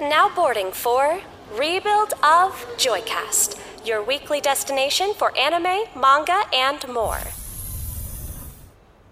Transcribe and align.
Now 0.00 0.28
boarding 0.34 0.72
for 0.72 1.20
Rebuild 1.52 2.12
of 2.22 2.52
Joycast, 2.76 3.58
your 3.86 4.02
weekly 4.02 4.40
destination 4.40 5.12
for 5.14 5.36
anime, 5.36 5.84
manga, 5.96 6.42
and 6.54 6.86
more. 6.88 7.18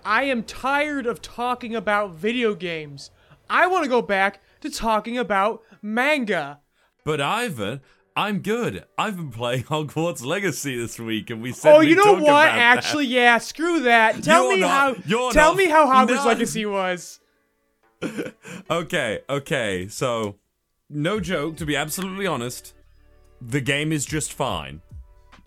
I 0.05 0.25
am 0.25 0.43
tired 0.45 1.07
of 1.07 1.21
talking 1.21 1.75
about 1.75 2.15
video 2.15 2.55
games. 2.55 3.11
I 3.51 3.67
want 3.67 3.85
to 3.85 3.91
go 3.91 4.03
back 4.03 4.41
to 4.61 4.71
talking 4.71 5.19
about 5.19 5.63
manga. 5.83 6.61
But 7.05 7.21
Ivan, 7.21 7.81
I'm 8.15 8.39
good. 8.41 8.85
I've 8.97 9.17
been 9.17 9.31
playing 9.33 9.65
Hogwarts 9.71 10.25
Legacy 10.25 10.79
this 10.79 11.01
week, 11.01 11.31
and 11.31 11.43
we 11.43 11.53
said 11.53 11.75
Oh, 11.75 11.81
you 11.81 11.97
know 11.97 12.05
talk 12.05 12.15
what? 12.17 12.23
about 12.23 12.45
that. 12.45 12.59
Actually, 12.79 13.07
yeah, 13.07 13.39
screw 13.39 13.81
that. 13.81 14.23
Tell 14.23 14.45
You're 14.45 14.55
me 14.55 14.61
not- 14.61 14.71
how. 14.71 15.03
you're 15.07 15.33
Tell 15.33 15.51
not- 15.51 15.57
me 15.57 15.67
how 15.69 15.87
Hogwarts 15.87 16.17
no. 16.17 16.27
Legacy 16.27 16.67
was. 16.67 17.21
Okay, 18.71 19.21
okay. 19.29 19.89
So, 19.89 20.37
no 20.89 21.21
joke. 21.21 21.57
To 21.57 21.67
be 21.67 21.77
absolutely 21.77 22.27
honest, 22.27 22.75
the 23.41 23.61
game 23.61 23.93
is 23.93 24.05
just 24.05 24.33
fine. 24.33 24.83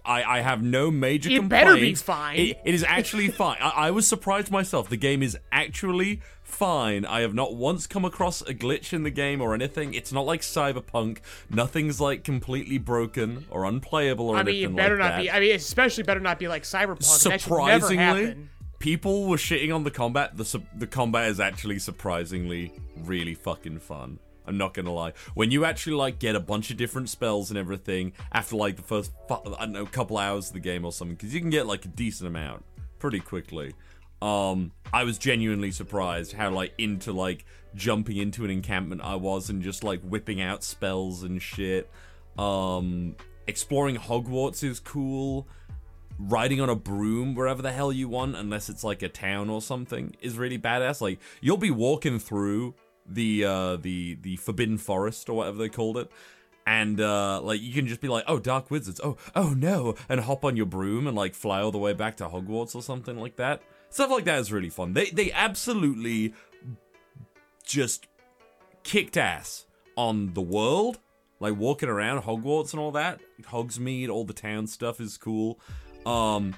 I, 0.05 0.23
I 0.23 0.41
have 0.41 0.63
no 0.63 0.89
major 0.89 1.29
It 1.29 1.35
complaints. 1.39 1.49
better 1.65 1.75
be 1.75 1.93
fine. 1.93 2.37
It- 2.39 2.57
it 2.65 2.73
is 2.73 2.83
actually 2.83 3.27
fine. 3.43 3.57
I, 3.61 3.69
I 3.69 3.91
was 3.91 4.07
surprised 4.07 4.49
myself. 4.49 4.89
The 4.89 4.97
game 4.97 5.21
is 5.21 5.37
actually 5.51 6.21
fine. 6.41 7.05
I 7.05 7.19
have 7.21 7.33
not 7.35 7.53
once 7.55 7.85
come 7.85 8.05
across 8.05 8.41
a 8.41 8.53
glitch 8.55 8.91
in 8.93 9.03
the 9.03 9.11
game 9.11 9.39
or 9.41 9.53
anything. 9.53 9.93
It's 9.93 10.11
not 10.11 10.25
like 10.25 10.41
Cyberpunk. 10.41 11.19
Nothing's 11.49 11.99
like 12.01 12.23
completely 12.23 12.77
broken 12.79 13.45
or 13.51 13.65
unplayable 13.65 14.29
or 14.29 14.37
I 14.37 14.39
anything 14.39 14.71
it 14.71 14.75
better 14.75 14.95
like 14.97 15.03
not 15.03 15.09
that. 15.17 15.21
be. 15.21 15.31
I 15.31 15.39
mean, 15.41 15.55
especially 15.55 16.03
better 16.03 16.21
not 16.21 16.39
be 16.39 16.47
like 16.47 16.63
Cyberpunk. 16.63 16.99
that 16.99 17.19
should 17.21 17.29
never 17.29 17.39
surprisingly, 17.39 17.97
happen. 17.97 18.49
people 18.79 19.27
were 19.27 19.37
shitting 19.37 19.75
on 19.75 19.83
the 19.83 19.91
combat. 19.91 20.37
The 20.37 20.45
su- 20.45 20.63
the 20.75 20.87
combat 20.87 21.29
is 21.29 21.39
actually 21.39 21.77
surprisingly 21.79 22.71
really 23.03 23.35
fucking 23.35 23.79
fun. 23.79 24.17
I'm 24.49 24.57
not 24.57 24.73
gonna 24.73 24.91
lie. 24.91 25.13
When 25.35 25.51
you 25.51 25.63
actually 25.63 25.95
like 25.95 26.19
get 26.19 26.35
a 26.35 26.39
bunch 26.39 26.71
of 26.71 26.77
different 26.77 27.07
spells 27.07 27.51
and 27.51 27.57
everything 27.57 28.13
after 28.31 28.55
like 28.55 28.75
the 28.75 28.81
first 28.81 29.11
I 29.29 29.37
don't 29.59 29.71
know 29.71 29.85
couple 29.85 30.17
hours 30.17 30.47
of 30.47 30.53
the 30.53 30.59
game 30.59 30.83
or 30.83 30.91
something, 30.91 31.15
because 31.15 31.33
you 31.33 31.39
can 31.39 31.51
get 31.51 31.67
like 31.67 31.85
a 31.85 31.87
decent 31.89 32.27
amount 32.27 32.65
pretty 32.97 33.19
quickly. 33.19 33.73
Um, 34.21 34.71
I 34.91 35.03
was 35.03 35.17
genuinely 35.17 35.71
surprised 35.71 36.33
how 36.33 36.49
like 36.49 36.73
into 36.77 37.13
like 37.13 37.45
jumping 37.75 38.17
into 38.17 38.43
an 38.43 38.49
encampment 38.49 39.01
I 39.03 39.15
was 39.15 39.49
and 39.49 39.61
just 39.61 39.83
like 39.83 40.01
whipping 40.01 40.41
out 40.41 40.63
spells 40.63 41.23
and 41.23 41.41
shit. 41.41 41.89
Um, 42.37 43.15
exploring 43.47 43.97
Hogwarts 43.97 44.63
is 44.63 44.79
cool 44.79 45.47
riding 46.19 46.59
on 46.59 46.69
a 46.69 46.75
broom 46.75 47.33
wherever 47.33 47.61
the 47.61 47.71
hell 47.71 47.93
you 47.93 48.09
want, 48.09 48.35
unless 48.35 48.67
it's 48.67 48.83
like 48.83 49.01
a 49.01 49.09
town 49.09 49.49
or 49.49 49.61
something, 49.61 50.13
is 50.21 50.37
really 50.37 50.59
badass. 50.59 51.01
Like 51.01 51.19
you'll 51.39 51.57
be 51.57 51.71
walking 51.71 52.19
through 52.19 52.73
the 53.09 53.45
uh 53.45 53.75
the 53.77 54.17
the 54.21 54.35
Forbidden 54.37 54.77
Forest 54.77 55.29
or 55.29 55.37
whatever 55.37 55.57
they 55.57 55.69
called 55.69 55.97
it. 55.97 56.11
And 56.65 57.01
uh 57.01 57.41
like 57.41 57.61
you 57.61 57.73
can 57.73 57.87
just 57.87 58.01
be 58.01 58.07
like, 58.07 58.23
oh 58.27 58.39
dark 58.39 58.69
wizards, 58.69 59.01
oh 59.03 59.17
oh 59.35 59.53
no, 59.53 59.95
and 60.07 60.21
hop 60.21 60.45
on 60.45 60.55
your 60.55 60.65
broom 60.65 61.07
and 61.07 61.15
like 61.15 61.33
fly 61.33 61.61
all 61.61 61.71
the 61.71 61.77
way 61.77 61.93
back 61.93 62.17
to 62.17 62.27
Hogwarts 62.27 62.75
or 62.75 62.81
something 62.81 63.17
like 63.17 63.37
that. 63.37 63.61
Stuff 63.89 64.11
like 64.11 64.25
that 64.25 64.39
is 64.39 64.51
really 64.51 64.69
fun. 64.69 64.93
They 64.93 65.09
they 65.09 65.31
absolutely 65.31 66.33
just 67.65 68.07
kicked 68.83 69.17
ass 69.17 69.65
on 69.95 70.33
the 70.33 70.41
world, 70.41 70.99
like 71.39 71.55
walking 71.55 71.89
around 71.89 72.21
Hogwarts 72.23 72.71
and 72.71 72.79
all 72.79 72.91
that. 72.91 73.19
Hogsmeade, 73.43 74.09
all 74.09 74.25
the 74.25 74.33
town 74.33 74.67
stuff 74.67 74.99
is 75.01 75.17
cool. 75.17 75.59
Um, 76.05 76.55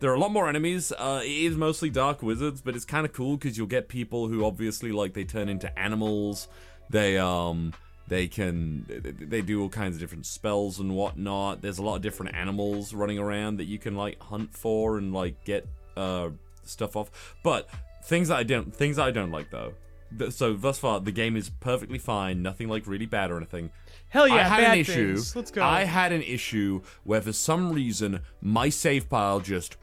there 0.00 0.10
are 0.10 0.14
a 0.14 0.18
lot 0.18 0.30
more 0.32 0.48
enemies. 0.48 0.92
Uh, 0.92 1.20
it 1.24 1.28
is 1.30 1.56
mostly 1.56 1.90
dark 1.90 2.22
wizards, 2.22 2.60
but 2.60 2.74
it's 2.76 2.84
kind 2.84 3.06
of 3.06 3.12
cool 3.12 3.36
because 3.36 3.56
you'll 3.56 3.66
get 3.66 3.88
people 3.88 4.28
who 4.28 4.44
obviously 4.44 4.92
like 4.92 5.14
they 5.14 5.24
turn 5.24 5.48
into 5.48 5.76
animals. 5.78 6.48
They 6.90 7.18
um 7.18 7.72
they 8.08 8.28
can 8.28 8.86
they- 9.28 9.42
do 9.42 9.60
all 9.62 9.68
kinds 9.68 9.96
of 9.96 10.00
different 10.00 10.26
spells 10.26 10.78
and 10.78 10.94
whatnot. 10.94 11.62
There's 11.62 11.78
a 11.78 11.82
lot 11.82 11.96
of 11.96 12.02
different 12.02 12.36
animals 12.36 12.94
running 12.94 13.18
around 13.18 13.56
that 13.56 13.64
you 13.64 13.78
can 13.78 13.96
like 13.96 14.20
hunt 14.22 14.54
for 14.54 14.98
and 14.98 15.12
like 15.12 15.44
get 15.44 15.66
uh 15.96 16.28
stuff 16.64 16.94
off. 16.96 17.34
But 17.42 17.68
things 18.04 18.28
that 18.28 18.36
I 18.36 18.42
don't 18.44 18.74
things 18.74 18.96
that 18.96 19.06
I 19.06 19.10
don't 19.10 19.30
like 19.32 19.50
though. 19.50 19.74
Th- 20.16 20.30
So 20.32 20.54
thus 20.54 20.78
far, 20.78 21.00
the 21.00 21.10
game 21.10 21.36
is 21.36 21.50
perfectly 21.50 21.98
fine. 21.98 22.42
Nothing 22.42 22.68
like 22.68 22.86
really 22.86 23.06
bad 23.06 23.30
or 23.32 23.36
anything. 23.38 23.70
Hell 24.08 24.28
yeah, 24.28 24.34
I 24.36 24.42
had 24.44 24.60
bad 24.60 24.72
an 24.74 24.78
issue. 24.78 25.14
things. 25.16 25.34
Let's 25.34 25.50
go. 25.50 25.64
I 25.64 25.82
had 25.82 26.12
an 26.12 26.22
issue 26.22 26.82
where 27.02 27.20
for 27.20 27.32
some 27.32 27.72
reason 27.72 28.20
my 28.40 28.68
save 28.68 29.08
pile 29.08 29.40
just 29.40 29.76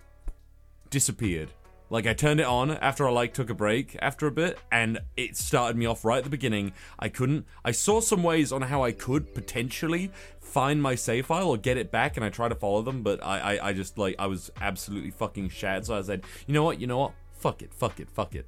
disappeared. 0.93 1.49
Like 1.89 2.07
I 2.07 2.13
turned 2.13 2.39
it 2.39 2.45
on 2.45 2.71
after 2.71 3.07
I 3.07 3.11
like 3.11 3.33
took 3.33 3.49
a 3.49 3.53
break 3.53 3.97
after 4.01 4.25
a 4.27 4.31
bit, 4.31 4.57
and 4.71 4.99
it 5.17 5.35
started 5.35 5.75
me 5.77 5.85
off 5.85 6.05
right 6.05 6.19
at 6.19 6.23
the 6.23 6.29
beginning. 6.29 6.71
I 6.97 7.09
couldn't. 7.09 7.45
I 7.65 7.71
saw 7.71 7.99
some 7.99 8.23
ways 8.23 8.51
on 8.51 8.61
how 8.63 8.83
I 8.83 8.93
could 8.93 9.33
potentially 9.35 10.11
find 10.39 10.81
my 10.81 10.95
save 10.95 11.25
file 11.27 11.49
or 11.49 11.57
get 11.57 11.77
it 11.77 11.91
back, 11.91 12.15
and 12.15 12.25
I 12.25 12.29
tried 12.29 12.49
to 12.49 12.55
follow 12.55 12.81
them, 12.81 13.03
but 13.03 13.23
I, 13.23 13.57
I, 13.57 13.69
I 13.69 13.73
just 13.73 13.97
like 13.97 14.15
I 14.17 14.27
was 14.27 14.49
absolutely 14.61 15.11
fucking 15.11 15.49
shattered. 15.49 15.85
So 15.87 15.95
I 15.95 16.01
said, 16.01 16.23
you 16.47 16.53
know 16.53 16.63
what, 16.63 16.79
you 16.79 16.87
know 16.87 16.99
what, 16.99 17.11
fuck 17.33 17.61
it, 17.61 17.73
fuck 17.73 17.99
it, 17.99 18.09
fuck 18.09 18.33
it. 18.33 18.47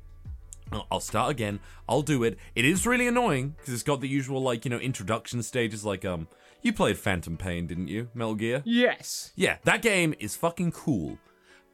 I'll- 0.72 0.88
I'll 0.90 1.00
start 1.00 1.30
again. 1.30 1.60
I'll 1.88 2.02
do 2.02 2.24
it. 2.24 2.40
It 2.56 2.66
is 2.66 2.88
really 2.88 3.08
annoying 3.08 3.56
because 3.58 3.74
it's 3.74 3.84
got 3.84 4.02
the 4.02 4.08
usual 4.08 4.42
like 4.42 4.66
you 4.66 4.72
know 4.72 4.80
introduction 4.80 5.44
stages. 5.44 5.86
Like 5.86 6.04
um, 6.04 6.28
you 6.64 6.74
played 6.74 6.98
Phantom 6.98 7.38
Pain, 7.38 7.68
didn't 7.68 7.90
you? 7.90 8.10
Metal 8.16 8.34
Gear. 8.34 8.64
yes. 8.66 9.32
Yeah, 9.36 9.58
that 9.66 9.84
game 9.84 10.16
is 10.20 10.36
fucking 10.36 10.72
cool. 10.72 11.20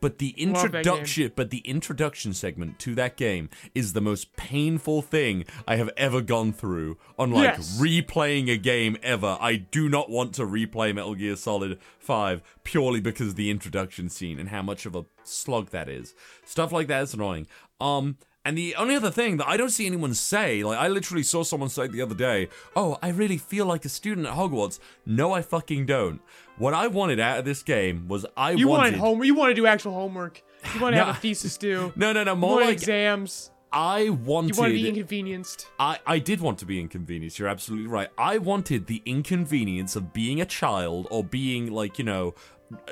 But 0.01 0.17
the 0.17 0.29
introduction, 0.31 1.31
but 1.35 1.51
the 1.51 1.59
introduction 1.59 2.33
segment 2.33 2.79
to 2.79 2.95
that 2.95 3.15
game 3.17 3.49
is 3.75 3.93
the 3.93 4.01
most 4.01 4.35
painful 4.35 5.01
thing 5.03 5.45
I 5.67 5.75
have 5.77 5.91
ever 5.95 6.21
gone 6.21 6.51
through 6.53 6.97
on 7.19 7.31
like 7.31 7.57
Yes. 7.57 7.79
replaying 7.79 8.49
a 8.51 8.57
game 8.57 8.97
ever. 9.03 9.37
I 9.39 9.55
do 9.55 9.87
not 9.87 10.09
want 10.09 10.33
to 10.35 10.41
replay 10.45 10.93
Metal 10.93 11.15
Gear 11.15 11.35
Solid 11.35 11.79
5 11.99 12.41
purely 12.63 12.99
because 12.99 13.29
of 13.29 13.35
the 13.35 13.49
introduction 13.51 14.09
scene 14.09 14.39
and 14.39 14.49
how 14.49 14.61
much 14.63 14.85
of 14.85 14.95
a 14.95 15.05
slug 15.23 15.69
that 15.69 15.87
is. 15.87 16.13
Stuff 16.45 16.71
like 16.71 16.87
that 16.87 17.03
is 17.03 17.13
annoying. 17.13 17.47
Um 17.79 18.17
and 18.43 18.57
the 18.57 18.73
only 18.75 18.95
other 18.95 19.11
thing 19.11 19.37
that 19.37 19.47
I 19.47 19.55
don't 19.55 19.69
see 19.69 19.85
anyone 19.85 20.15
say, 20.15 20.63
like 20.63 20.79
I 20.79 20.87
literally 20.87 21.21
saw 21.21 21.43
someone 21.43 21.69
say 21.69 21.85
the 21.85 22.01
other 22.01 22.15
day, 22.15 22.49
"Oh, 22.75 22.97
I 22.99 23.09
really 23.09 23.37
feel 23.37 23.67
like 23.67 23.85
a 23.85 23.89
student 23.89 24.25
at 24.25 24.33
Hogwarts." 24.33 24.79
No, 25.05 25.31
I 25.31 25.43
fucking 25.43 25.85
don't. 25.85 26.21
What 26.61 26.75
I 26.75 26.85
wanted 26.87 27.19
out 27.19 27.39
of 27.39 27.45
this 27.45 27.63
game 27.63 28.07
was 28.07 28.23
I 28.37 28.51
You 28.51 28.67
wanted 28.67 28.93
wanted 28.93 28.99
home. 28.99 29.23
You 29.23 29.33
want 29.33 29.49
to 29.49 29.55
do 29.55 29.65
actual 29.65 29.93
homework. 29.93 30.43
You 30.75 30.79
want 30.79 30.93
to 30.93 30.99
No. 30.99 31.05
have 31.05 31.15
a 31.17 31.19
thesis 31.19 31.57
due. 31.57 31.91
No, 31.95 32.13
no, 32.13 32.23
no, 32.23 32.35
more 32.35 32.61
like 32.61 32.73
exams. 32.73 33.49
I 33.71 34.09
wanted. 34.09 34.55
You 34.55 34.61
want 34.61 34.71
to 34.73 34.77
be 34.77 34.87
inconvenienced. 34.87 35.67
I, 35.79 35.97
I 36.05 36.19
did 36.19 36.39
want 36.39 36.59
to 36.59 36.65
be 36.67 36.79
inconvenienced. 36.79 37.39
You're 37.39 37.47
absolutely 37.47 37.87
right. 37.87 38.09
I 38.15 38.37
wanted 38.37 38.85
the 38.85 39.01
inconvenience 39.07 39.95
of 39.95 40.13
being 40.13 40.39
a 40.39 40.45
child 40.45 41.07
or 41.09 41.23
being 41.23 41.71
like 41.71 41.97
you 41.97 42.05
know 42.05 42.35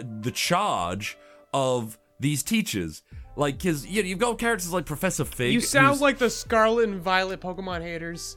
the 0.02 0.32
charge 0.32 1.16
of 1.54 2.00
these 2.20 2.42
teachers. 2.42 3.04
Like, 3.36 3.58
because 3.60 3.86
you 3.86 4.02
know, 4.02 4.10
you've 4.10 4.20
got 4.20 4.40
characters 4.40 4.74
like 4.74 4.86
Professor 4.88 5.26
Fig. 5.26 5.54
You 5.54 5.62
sound 5.62 6.02
like 6.02 6.18
the 6.18 6.30
Scarlet 6.32 6.90
and 6.90 7.00
Violet 7.02 7.40
Pokemon 7.40 7.82
haters. 7.84 8.36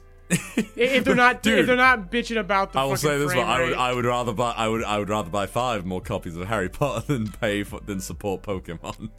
If 0.75 1.03
they're 1.03 1.15
not, 1.15 1.41
Dude, 1.43 1.59
if 1.59 1.67
they're 1.67 1.75
not 1.75 2.11
bitching 2.11 2.39
about 2.39 2.73
the 2.73 2.79
I 2.79 2.85
will 2.85 2.97
say 2.97 3.17
this: 3.17 3.33
one, 3.33 3.45
I 3.45 3.61
would. 3.63 3.73
I 3.73 3.93
would 3.93 4.05
rather 4.05 4.33
buy, 4.33 4.51
I 4.51 4.67
would, 4.67 4.83
I 4.83 4.99
would 4.99 5.09
rather 5.09 5.29
buy 5.29 5.45
five 5.45 5.85
more 5.85 6.01
copies 6.01 6.35
of 6.35 6.47
Harry 6.47 6.69
Potter 6.69 7.05
than 7.07 7.31
pay 7.31 7.63
for 7.63 7.79
than 7.79 7.99
support 7.99 8.43
Pokemon. 8.43 9.09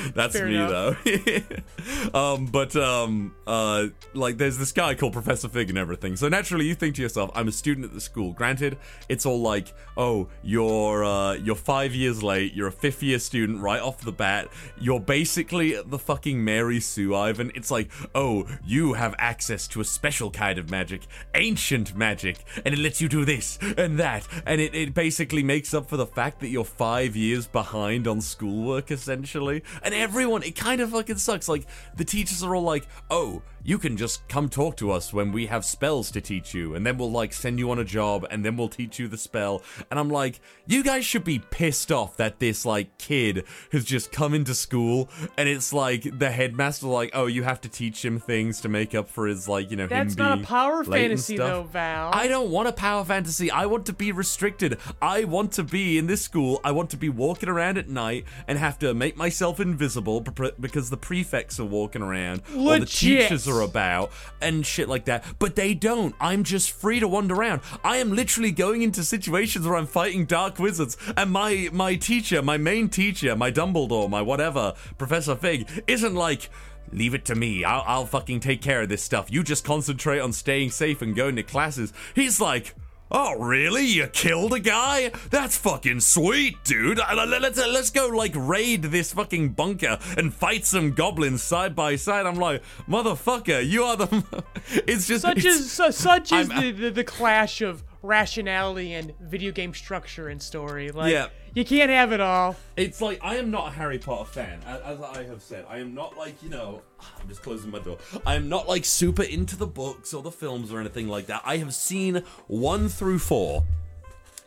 That's 0.14 0.36
Fair 0.36 0.46
me 0.46 0.56
enough. 0.56 1.02
though. 1.04 2.14
um, 2.14 2.46
but 2.46 2.74
um, 2.76 3.34
uh, 3.46 3.86
like 4.14 4.38
there's 4.38 4.58
this 4.58 4.72
guy 4.72 4.94
called 4.94 5.12
Professor 5.12 5.48
Fig 5.48 5.68
and 5.68 5.78
everything. 5.78 6.16
So 6.16 6.28
naturally, 6.28 6.66
you 6.66 6.74
think 6.74 6.96
to 6.96 7.02
yourself, 7.02 7.30
"I'm 7.34 7.48
a 7.48 7.52
student 7.52 7.86
at 7.86 7.92
the 7.92 8.00
school." 8.00 8.32
Granted, 8.32 8.78
it's 9.08 9.26
all 9.26 9.40
like, 9.40 9.72
"Oh, 9.96 10.28
you're 10.42 11.04
uh, 11.04 11.34
you're 11.34 11.56
five 11.56 11.94
years 11.94 12.22
late. 12.22 12.54
You're 12.54 12.68
a 12.68 12.72
fifth 12.72 13.02
year 13.02 13.18
student 13.18 13.60
right 13.60 13.80
off 13.80 14.00
the 14.00 14.12
bat. 14.12 14.48
You're 14.80 15.00
basically 15.00 15.80
the 15.82 15.98
fucking 15.98 16.42
Mary 16.44 16.80
Sue 16.80 17.14
Ivan." 17.14 17.52
It's 17.54 17.70
like, 17.70 17.90
"Oh, 18.14 18.46
you 18.64 18.94
have 18.94 19.14
access 19.18 19.66
to 19.68 19.80
a 19.80 19.84
special 19.84 20.30
kind 20.30 20.58
of 20.58 20.70
magic, 20.70 21.02
ancient 21.34 21.96
magic, 21.96 22.44
and 22.64 22.74
it 22.74 22.78
lets 22.78 23.00
you 23.00 23.08
do 23.08 23.24
this 23.24 23.58
and 23.76 23.98
that, 23.98 24.26
and 24.46 24.60
it, 24.60 24.74
it 24.74 24.94
basically 24.94 25.42
makes 25.42 25.74
up 25.74 25.88
for 25.88 25.96
the 25.96 26.06
fact 26.06 26.40
that 26.40 26.48
you're 26.48 26.64
five 26.64 27.16
years 27.16 27.46
behind 27.46 28.06
on 28.06 28.20
schoolwork, 28.20 28.90
essentially." 28.90 29.62
And 29.82 29.94
everyone, 29.94 30.42
it 30.42 30.56
kind 30.56 30.80
of 30.80 30.90
fucking 30.90 31.18
sucks. 31.18 31.48
Like 31.48 31.66
the 31.96 32.04
teachers 32.04 32.42
are 32.42 32.54
all 32.54 32.62
like, 32.62 32.86
"Oh, 33.10 33.42
you 33.64 33.78
can 33.78 33.96
just 33.96 34.26
come 34.28 34.48
talk 34.48 34.76
to 34.76 34.90
us 34.90 35.12
when 35.12 35.32
we 35.32 35.46
have 35.46 35.64
spells 35.64 36.10
to 36.12 36.20
teach 36.20 36.54
you, 36.54 36.74
and 36.74 36.86
then 36.86 36.98
we'll 36.98 37.10
like 37.10 37.32
send 37.32 37.58
you 37.58 37.70
on 37.70 37.78
a 37.78 37.84
job, 37.84 38.26
and 38.30 38.44
then 38.44 38.56
we'll 38.56 38.68
teach 38.68 38.98
you 38.98 39.08
the 39.08 39.18
spell." 39.18 39.62
And 39.90 39.98
I'm 39.98 40.10
like, 40.10 40.40
"You 40.66 40.82
guys 40.82 41.04
should 41.04 41.24
be 41.24 41.38
pissed 41.38 41.92
off 41.92 42.16
that 42.16 42.38
this 42.38 42.64
like 42.64 42.96
kid 42.98 43.44
has 43.72 43.84
just 43.84 44.12
come 44.12 44.34
into 44.34 44.54
school, 44.54 45.08
and 45.36 45.48
it's 45.48 45.72
like 45.72 46.18
the 46.18 46.30
headmaster 46.30 46.86
like, 46.86 47.10
oh, 47.14 47.26
you 47.26 47.42
have 47.42 47.60
to 47.62 47.68
teach 47.68 48.04
him 48.04 48.18
things 48.18 48.60
to 48.62 48.68
make 48.68 48.94
up 48.94 49.08
for 49.08 49.26
his 49.26 49.48
like 49.48 49.70
you 49.70 49.76
know 49.76 49.86
That's 49.86 50.14
him 50.14 50.18
not 50.18 50.40
a 50.40 50.44
power 50.44 50.84
fantasy 50.84 51.36
though, 51.36 51.64
Val. 51.64 52.10
I 52.12 52.28
don't 52.28 52.50
want 52.50 52.68
a 52.68 52.72
power 52.72 53.04
fantasy. 53.04 53.50
I 53.50 53.66
want 53.66 53.86
to 53.86 53.92
be 53.92 54.12
restricted. 54.12 54.78
I 55.00 55.24
want 55.24 55.52
to 55.52 55.62
be 55.62 55.98
in 55.98 56.06
this 56.06 56.22
school. 56.22 56.60
I 56.64 56.72
want 56.72 56.90
to 56.90 56.96
be 56.96 57.08
walking 57.08 57.48
around 57.48 57.78
at 57.78 57.88
night 57.88 58.24
and 58.46 58.58
have 58.58 58.78
to 58.80 58.94
make 58.94 59.16
myself 59.16 59.60
invisible 59.60 60.20
because 60.20 60.90
the 60.90 60.96
prefects 60.96 61.58
are 61.60 61.64
walking 61.64 62.02
around 62.02 62.42
or 62.56 62.78
the 62.78 62.86
teachers 62.86 63.48
are 63.48 63.51
are 63.52 63.60
about 63.60 64.10
and 64.40 64.66
shit 64.66 64.88
like 64.88 65.04
that. 65.04 65.24
But 65.38 65.54
they 65.54 65.74
don't. 65.74 66.14
I'm 66.20 66.42
just 66.42 66.72
free 66.72 66.98
to 67.00 67.06
wander 67.06 67.34
around. 67.34 67.60
I 67.84 67.98
am 67.98 68.14
literally 68.14 68.50
going 68.50 68.82
into 68.82 69.04
situations 69.04 69.66
where 69.66 69.76
I'm 69.76 69.86
fighting 69.86 70.24
dark 70.24 70.58
wizards, 70.58 70.96
and 71.16 71.30
my 71.30 71.68
my 71.72 71.94
teacher, 71.94 72.42
my 72.42 72.56
main 72.56 72.88
teacher, 72.88 73.36
my 73.36 73.50
Dumbledore, 73.52 74.10
my 74.10 74.22
whatever, 74.22 74.74
Professor 74.98 75.36
Fig, 75.36 75.84
isn't 75.86 76.14
like. 76.14 76.50
Leave 76.90 77.14
it 77.14 77.24
to 77.24 77.34
me. 77.34 77.64
I'll, 77.64 77.84
I'll 77.86 78.06
fucking 78.06 78.40
take 78.40 78.60
care 78.60 78.82
of 78.82 78.90
this 78.90 79.02
stuff. 79.02 79.32
You 79.32 79.42
just 79.42 79.64
concentrate 79.64 80.18
on 80.18 80.32
staying 80.34 80.72
safe 80.72 81.00
and 81.00 81.16
going 81.16 81.36
to 81.36 81.42
classes. 81.42 81.90
He's 82.14 82.38
like, 82.38 82.74
Oh, 83.14 83.34
really? 83.38 83.84
You 83.86 84.06
killed 84.06 84.54
a 84.54 84.58
guy? 84.58 85.10
That's 85.30 85.56
fucking 85.58 86.00
sweet, 86.00 86.56
dude. 86.64 86.98
Let's, 86.98 87.58
let's 87.58 87.90
go, 87.90 88.08
like, 88.08 88.32
raid 88.34 88.84
this 88.84 89.12
fucking 89.12 89.50
bunker 89.50 89.98
and 90.16 90.32
fight 90.32 90.64
some 90.64 90.92
goblins 90.92 91.42
side 91.42 91.76
by 91.76 91.96
side. 91.96 92.24
I'm 92.24 92.36
like, 92.36 92.62
motherfucker, 92.88 93.68
you 93.68 93.84
are 93.84 93.96
the. 93.96 94.42
it's 94.86 95.06
just. 95.06 95.22
Such 95.22 95.36
it's, 95.36 95.44
is 95.46 95.70
su- 95.72 95.92
such 95.92 96.32
I'm- 96.32 96.48
the, 96.48 96.70
the 96.72 96.90
the 96.90 97.04
clash 97.04 97.60
of 97.60 97.84
rationality 98.02 98.92
and 98.94 99.12
video 99.20 99.52
game 99.52 99.72
structure 99.74 100.28
and 100.28 100.42
story. 100.42 100.90
Like, 100.90 101.12
Yeah. 101.12 101.28
you 101.54 101.64
can't 101.64 101.90
have 101.90 102.12
it 102.12 102.20
all. 102.20 102.56
It's 102.76 103.00
like 103.00 103.20
I 103.22 103.36
am 103.36 103.50
not 103.50 103.68
a 103.68 103.70
Harry 103.70 103.98
Potter 103.98 104.24
fan, 104.30 104.60
as 104.66 105.00
I 105.00 105.24
have 105.24 105.40
said. 105.42 105.64
I 105.68 105.78
am 105.78 105.94
not 105.94 106.16
like 106.16 106.42
you 106.42 106.50
know. 106.50 106.82
I'm 107.20 107.28
just 107.28 107.42
closing 107.42 107.70
my 107.70 107.78
door. 107.78 107.98
I 108.26 108.34
am 108.34 108.48
not 108.48 108.68
like 108.68 108.84
super 108.84 109.22
into 109.22 109.56
the 109.56 109.66
books 109.66 110.12
or 110.12 110.22
the 110.22 110.32
films 110.32 110.72
or 110.72 110.80
anything 110.80 111.08
like 111.08 111.26
that. 111.26 111.42
I 111.44 111.58
have 111.58 111.74
seen 111.74 112.22
one 112.48 112.88
through 112.88 113.20
four, 113.20 113.64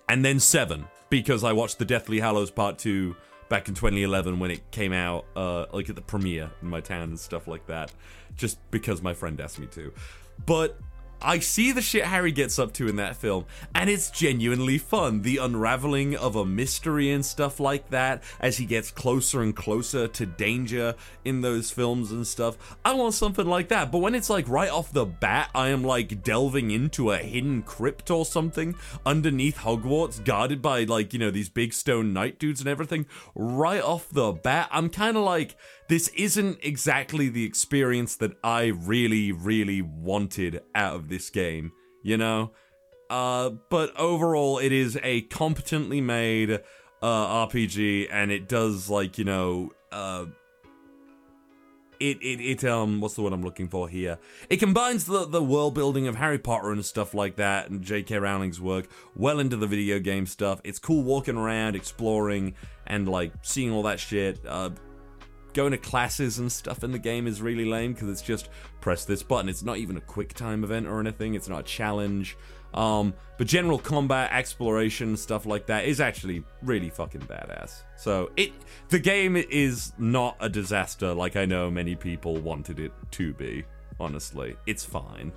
and 0.09 0.23
then 0.23 0.39
seven 0.39 0.85
because 1.09 1.43
I 1.43 1.53
watched 1.53 1.79
the 1.79 1.85
Deathly 1.85 2.19
Hallows 2.19 2.51
Part 2.51 2.77
Two 2.77 3.15
back 3.47 3.67
in 3.67 3.75
2011 3.75 4.39
when 4.39 4.49
it 4.49 4.71
came 4.71 4.91
out, 4.91 5.25
uh, 5.35 5.67
like 5.71 5.87
at 5.89 5.95
the 5.95 6.01
premiere 6.01 6.49
in 6.63 6.67
my 6.67 6.81
town 6.81 7.03
and 7.03 7.19
stuff 7.19 7.47
like 7.47 7.67
that, 7.67 7.91
just 8.35 8.57
because 8.71 9.01
my 9.03 9.13
friend 9.13 9.39
asked 9.39 9.59
me 9.59 9.67
to. 9.67 9.93
But 10.47 10.79
I 11.21 11.39
see 11.39 11.71
the 11.71 11.81
shit 11.81 12.05
Harry 12.05 12.31
gets 12.31 12.59
up 12.59 12.73
to 12.73 12.87
in 12.87 12.97
that 12.97 13.15
film, 13.15 13.45
and 13.73 13.89
it's 13.89 14.11
genuinely 14.11 14.77
fun. 14.77 15.21
The 15.21 15.37
unraveling 15.37 16.15
of 16.15 16.35
a 16.35 16.45
mystery 16.45 17.11
and 17.11 17.25
stuff 17.25 17.59
like 17.59 17.89
that 17.89 18.23
as 18.39 18.57
he 18.57 18.65
gets 18.65 18.91
closer 18.91 19.41
and 19.41 19.55
closer 19.55 20.07
to 20.07 20.25
danger 20.25 20.95
in 21.23 21.41
those 21.41 21.71
films 21.71 22.11
and 22.11 22.27
stuff. 22.27 22.77
I 22.83 22.93
want 22.93 23.13
something 23.13 23.47
like 23.47 23.69
that, 23.69 23.91
but 23.91 23.99
when 23.99 24.15
it's 24.15 24.29
like 24.29 24.47
right 24.47 24.69
off 24.69 24.91
the 24.91 25.05
bat, 25.05 25.49
I 25.55 25.69
am 25.69 25.83
like 25.83 26.23
delving 26.23 26.71
into 26.71 27.11
a 27.11 27.17
hidden 27.17 27.63
crypt 27.63 28.11
or 28.11 28.25
something 28.25 28.75
underneath 29.05 29.59
Hogwarts, 29.59 30.23
guarded 30.23 30.61
by 30.61 30.83
like, 30.83 31.13
you 31.13 31.19
know, 31.19 31.31
these 31.31 31.49
big 31.49 31.73
stone 31.73 32.13
knight 32.13 32.39
dudes 32.39 32.59
and 32.59 32.69
everything, 32.69 33.05
right 33.33 33.81
off 33.81 34.09
the 34.09 34.31
bat, 34.31 34.69
I'm 34.71 34.89
kind 34.89 35.17
of 35.17 35.23
like, 35.23 35.55
this 35.87 36.07
isn't 36.09 36.59
exactly 36.63 37.29
the 37.29 37.45
experience 37.45 38.15
that 38.17 38.33
I 38.43 38.67
really, 38.67 39.31
really 39.31 39.81
wanted 39.81 40.61
out 40.73 40.95
of 40.95 41.09
this 41.09 41.29
game, 41.29 41.71
you 42.03 42.17
know? 42.17 42.51
Uh, 43.09 43.51
but 43.69 43.95
overall, 43.97 44.57
it 44.57 44.71
is 44.71 44.97
a 45.03 45.21
competently 45.21 46.01
made 46.01 46.61
uh, 47.01 47.47
RPG, 47.47 48.07
and 48.11 48.31
it 48.31 48.47
does, 48.47 48.89
like, 48.89 49.19
you 49.19 49.25
know, 49.25 49.71
uh, 49.91 50.25
it, 51.99 52.17
it, 52.21 52.41
it, 52.41 52.63
um, 52.65 52.99
what's 52.99 53.13
the 53.13 53.21
word 53.21 53.31
I'm 53.31 53.43
looking 53.43 53.67
for 53.67 53.87
here? 53.87 54.17
It 54.49 54.57
combines 54.57 55.05
the, 55.05 55.25
the 55.25 55.41
world 55.41 55.75
building 55.75 56.07
of 56.07 56.15
Harry 56.15 56.39
Potter 56.39 56.71
and 56.71 56.83
stuff 56.83 57.13
like 57.13 57.35
that 57.37 57.69
and 57.69 57.81
J.K. 57.81 58.17
Rowling's 58.17 58.59
work 58.59 58.87
well 59.15 59.39
into 59.39 59.55
the 59.55 59.67
video 59.67 59.99
game 59.99 60.25
stuff. 60.25 60.59
It's 60.63 60.79
cool 60.79 61.03
walking 61.03 61.37
around, 61.37 61.75
exploring, 61.75 62.55
and, 62.87 63.07
like, 63.07 63.33
seeing 63.43 63.71
all 63.71 63.83
that 63.83 63.99
shit. 63.99 64.39
Uh, 64.47 64.71
going 65.55 65.71
to 65.71 65.77
classes 65.77 66.37
and 66.37 66.51
stuff 66.51 66.83
in 66.83 66.91
the 66.91 66.99
game 66.99 67.25
is 67.25 67.41
really 67.41 67.65
lame 67.65 67.93
because 67.93 68.09
it's 68.09 68.21
just 68.21 68.49
press 68.81 69.05
this 69.05 69.23
button. 69.23 69.49
It's 69.49 69.63
not 69.63 69.77
even 69.77 69.97
a 69.97 70.01
quick 70.01 70.35
time 70.35 70.63
event 70.63 70.85
or 70.85 70.99
anything. 70.99 71.33
It's 71.33 71.49
not 71.49 71.61
a 71.61 71.63
challenge. 71.63 72.37
Um, 72.75 73.13
but 73.37 73.47
general 73.47 73.79
combat, 73.79 74.31
exploration, 74.33 75.15
stuff 75.15 75.45
like 75.45 75.65
that 75.67 75.85
is 75.85 76.01
actually 76.01 76.43
really 76.61 76.89
fucking 76.89 77.21
badass. 77.21 77.83
So 77.97 78.31
it, 78.35 78.51
the 78.89 78.99
game 78.99 79.37
is 79.37 79.93
not 79.97 80.35
a 80.41 80.49
disaster 80.49 81.13
like 81.13 81.37
I 81.37 81.45
know 81.45 81.71
many 81.71 81.95
people 81.95 82.35
wanted 82.35 82.79
it 82.79 82.91
to 83.11 83.33
be. 83.33 83.63
Honestly, 83.97 84.57
it's 84.67 84.83
fine. 84.83 85.31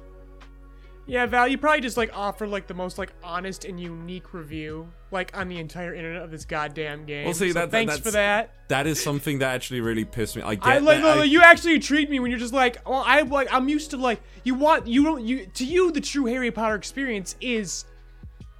Yeah, 1.09 1.25
Val, 1.25 1.49
you 1.49 1.57
probably 1.57 1.81
just 1.81 1.97
like 1.97 2.11
offer 2.15 2.47
like 2.47 2.67
the 2.67 2.75
most 2.75 2.99
like 2.99 3.13
honest 3.25 3.65
and 3.65 3.81
unique 3.81 4.35
review 4.35 4.93
like 5.11 5.35
on 5.35 5.49
the 5.49 5.59
entire 5.59 5.95
internet 5.95 6.21
of 6.23 6.31
this 6.31 6.45
goddamn 6.45 7.07
game. 7.07 7.25
Well, 7.25 7.33
see, 7.33 7.49
So 7.49 7.55
that- 7.61 7.71
thanks 7.71 7.99
for 7.99 8.11
that. 8.11 8.53
That 8.69 8.87
is 8.87 9.03
something 9.03 9.39
that 9.39 9.55
actually 9.55 9.81
really 9.81 10.05
pissed 10.05 10.37
me. 10.37 10.43
I 10.43 10.55
get 10.57 10.67
I 10.67 10.79
like 10.79 11.03
I- 11.03 11.25
you 11.25 11.41
actually 11.41 11.79
treat 11.79 12.11
me 12.11 12.21
when 12.21 12.31
you're 12.31 12.39
just 12.39 12.53
like, 12.53 12.87
well, 12.87 13.03
I 13.07 13.23
like 13.23 13.49
I'm 13.51 13.71
used 13.71 13.91
to 13.93 13.97
like 13.97 14.21
you 14.45 14.55
want 14.55 14.87
you 14.87 15.03
don't 15.03 15.25
you 15.25 15.47
to 15.47 15.65
you 15.65 15.91
the 15.91 16.03
true 16.03 16.27
Harry 16.27 16.51
Potter 16.51 16.75
experience 16.75 17.37
is 17.41 17.87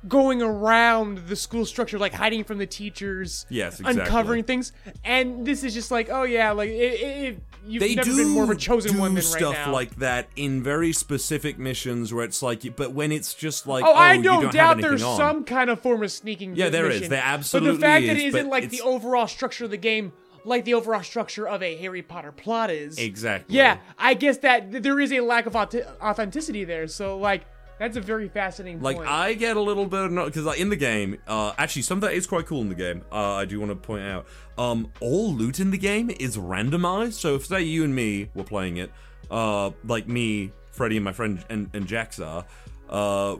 going 0.07 0.41
around 0.41 1.19
the 1.27 1.37
school 1.37 1.67
structure 1.67 1.99
like 1.99 2.15
hiding 2.15 2.45
from 2.45 2.57
the 2.57 2.67
teachers 2.67 3.45
Yes, 3.51 3.81
exactly. 3.81 4.03
uncovering 4.03 4.45
things 4.45 4.73
and 5.05 5.45
this 5.45 5.65
is 5.65 5.75
just 5.75 5.91
like 5.91 6.09
oh 6.09 6.23
yeah 6.23 6.53
like 6.53 6.71
it, 6.71 6.73
it, 7.01 7.25
it, 7.35 7.43
you've 7.67 7.81
they 7.81 7.95
never 7.95 8.09
do 8.09 8.17
been 8.17 8.29
more 8.29 8.45
of 8.45 8.51
a 8.51 8.57
chosen 8.57 8.93
do 8.95 9.01
one 9.01 9.15
than 9.15 9.23
stuff 9.23 9.55
right 9.55 9.67
now 9.67 9.73
like 9.73 9.97
that 9.97 10.29
in 10.37 10.63
very 10.63 10.93
specific 10.93 11.59
missions 11.59 12.13
where 12.13 12.25
it's 12.25 12.43
like, 12.43 12.77
but 12.77 12.93
when 12.93 13.13
it's 13.13 13.35
just 13.35 13.67
like, 13.67 13.85
Oh, 13.85 13.93
I 13.93 14.11
oh, 14.11 14.13
you 14.15 14.23
don't 14.23 14.53
doubt 14.53 14.81
there's 14.81 15.03
on. 15.03 15.17
some 15.17 15.45
kind 15.45 15.71
of 15.71 15.81
form 15.81 16.03
of 16.03 16.13
sneaking. 16.13 16.57
Yeah, 16.57 16.69
there 16.69 16.91
is. 16.91 17.01
mission. 17.01 17.11
There 17.11 17.39
But 17.53 17.63
the 17.65 17.75
fact 17.75 18.07
that 18.07 18.17
is, 18.17 18.23
it 18.23 18.27
isn't 18.29 18.49
like 18.49 18.71
the 18.71 18.81
overall 18.83 19.27
structure 19.27 19.65
of 19.65 19.71
the 19.71 19.77
game, 19.77 20.13
like 20.45 20.65
the 20.65 20.75
overall 20.75 21.03
structure 21.03 21.47
of 21.47 21.63
a 21.63 21.77
Harry 21.77 22.03
Potter 22.03 22.33
plot 22.33 22.71
is. 22.71 22.99
Exactly. 22.99 23.57
Yeah, 23.57 23.79
I 23.99 24.15
guess 24.15 24.39
that 24.39 24.83
there 24.83 24.99
is 25.01 25.13
a 25.13 25.21
lack 25.21 25.47
of 25.47 25.53
auth- 25.55 25.87
authenticity 26.01 26.65
there. 26.65 26.87
So 26.89 27.19
like, 27.19 27.45
that's 27.79 27.97
a 27.97 28.01
very 28.01 28.29
fascinating 28.29 28.83
Like 28.83 28.97
point. 28.97 29.09
I 29.09 29.35
get 29.35 29.57
a 29.57 29.61
little 29.61 29.87
bit 29.87 30.01
of 30.05 30.13
no 30.13 30.27
because 30.27 30.45
like 30.45 30.61
in 30.61 30.69
the 30.69 30.77
game, 30.77 31.19
uh, 31.27 31.53
actually 31.59 31.83
something 31.83 32.09
that 32.09 32.17
is 32.17 32.27
quite 32.27 32.47
cool 32.47 32.61
in 32.61 32.69
the 32.69 32.75
game. 32.75 33.03
Uh, 33.11 33.35
I 33.35 33.45
do 33.45 33.61
want 33.61 33.71
to 33.71 33.77
point 33.77 34.05
out, 34.05 34.27
um, 34.57 34.93
all 35.01 35.33
loot 35.33 35.61
in 35.61 35.71
the 35.71 35.79
game 35.79 36.11
is 36.19 36.37
randomized. 36.37 37.15
So 37.15 37.37
if 37.37 37.47
say 37.47 37.63
you 37.63 37.85
and 37.85 37.95
me 37.95 38.31
were 38.35 38.45
playing 38.45 38.79
it, 38.79 38.91
uh, 39.31 39.71
like 39.85 40.09
me, 40.09 40.53
Freddie, 40.73 40.97
and 40.97 41.05
my 41.05 41.13
friend 41.13 41.45
and, 41.49 41.71
and 41.73 41.87
Jax 41.87 42.21
are, 42.21 42.45
uh, 42.89 43.37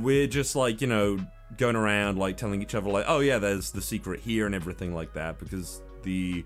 we're 0.00 0.26
just 0.26 0.54
like 0.54 0.80
you 0.80 0.86
know 0.86 1.18
going 1.56 1.76
around 1.76 2.18
like 2.18 2.36
telling 2.36 2.62
each 2.62 2.74
other 2.74 2.90
like, 2.90 3.04
oh 3.08 3.20
yeah, 3.20 3.38
there's 3.38 3.70
the 3.70 3.82
secret 3.82 4.20
here 4.20 4.46
and 4.46 4.54
everything 4.54 4.94
like 4.94 5.12
that 5.14 5.38
because 5.38 5.82
the 6.02 6.44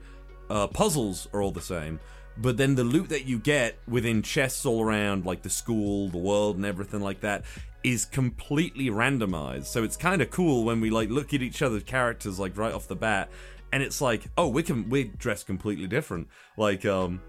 uh, 0.51 0.67
puzzles 0.69 1.29
are 1.33 1.43
all 1.43 1.51
the 1.53 1.61
same. 1.61 1.99
But 2.39 2.57
then 2.57 2.75
the 2.75 2.85
loot 2.85 3.09
that 3.09 3.25
you 3.25 3.39
get 3.39 3.79
within 3.89 4.23
chests 4.23 4.67
all 4.67 4.83
around, 4.83 5.25
like 5.25 5.43
the 5.43 5.51
school, 5.51 6.09
the 6.09 6.19
world, 6.19 6.57
and 6.57 6.67
everything 6.67 7.01
like 7.01 7.21
that, 7.21 7.45
is 7.83 8.05
completely 8.05 8.91
randomized. 8.91 9.67
So 9.67 9.85
it's 9.85 9.97
kind 9.97 10.21
of 10.21 10.31
cool 10.31 10.65
when 10.65 10.81
we 10.81 10.91
like 10.91 11.09
look 11.09 11.33
at 11.33 11.43
each 11.43 11.63
other's 11.63 11.85
characters 11.85 12.39
like 12.39 12.57
right 12.59 12.75
off 12.75 12.89
the 12.89 12.97
bat, 12.97 13.31
and 13.73 13.83
it's 13.83 14.01
like, 14.01 14.27
oh, 14.37 14.49
we 14.49 14.63
can 14.63 14.89
we're 14.89 15.05
dressed 15.05 15.47
completely 15.47 15.87
different. 15.87 16.29
Like, 16.57 16.85
um, 16.85 17.23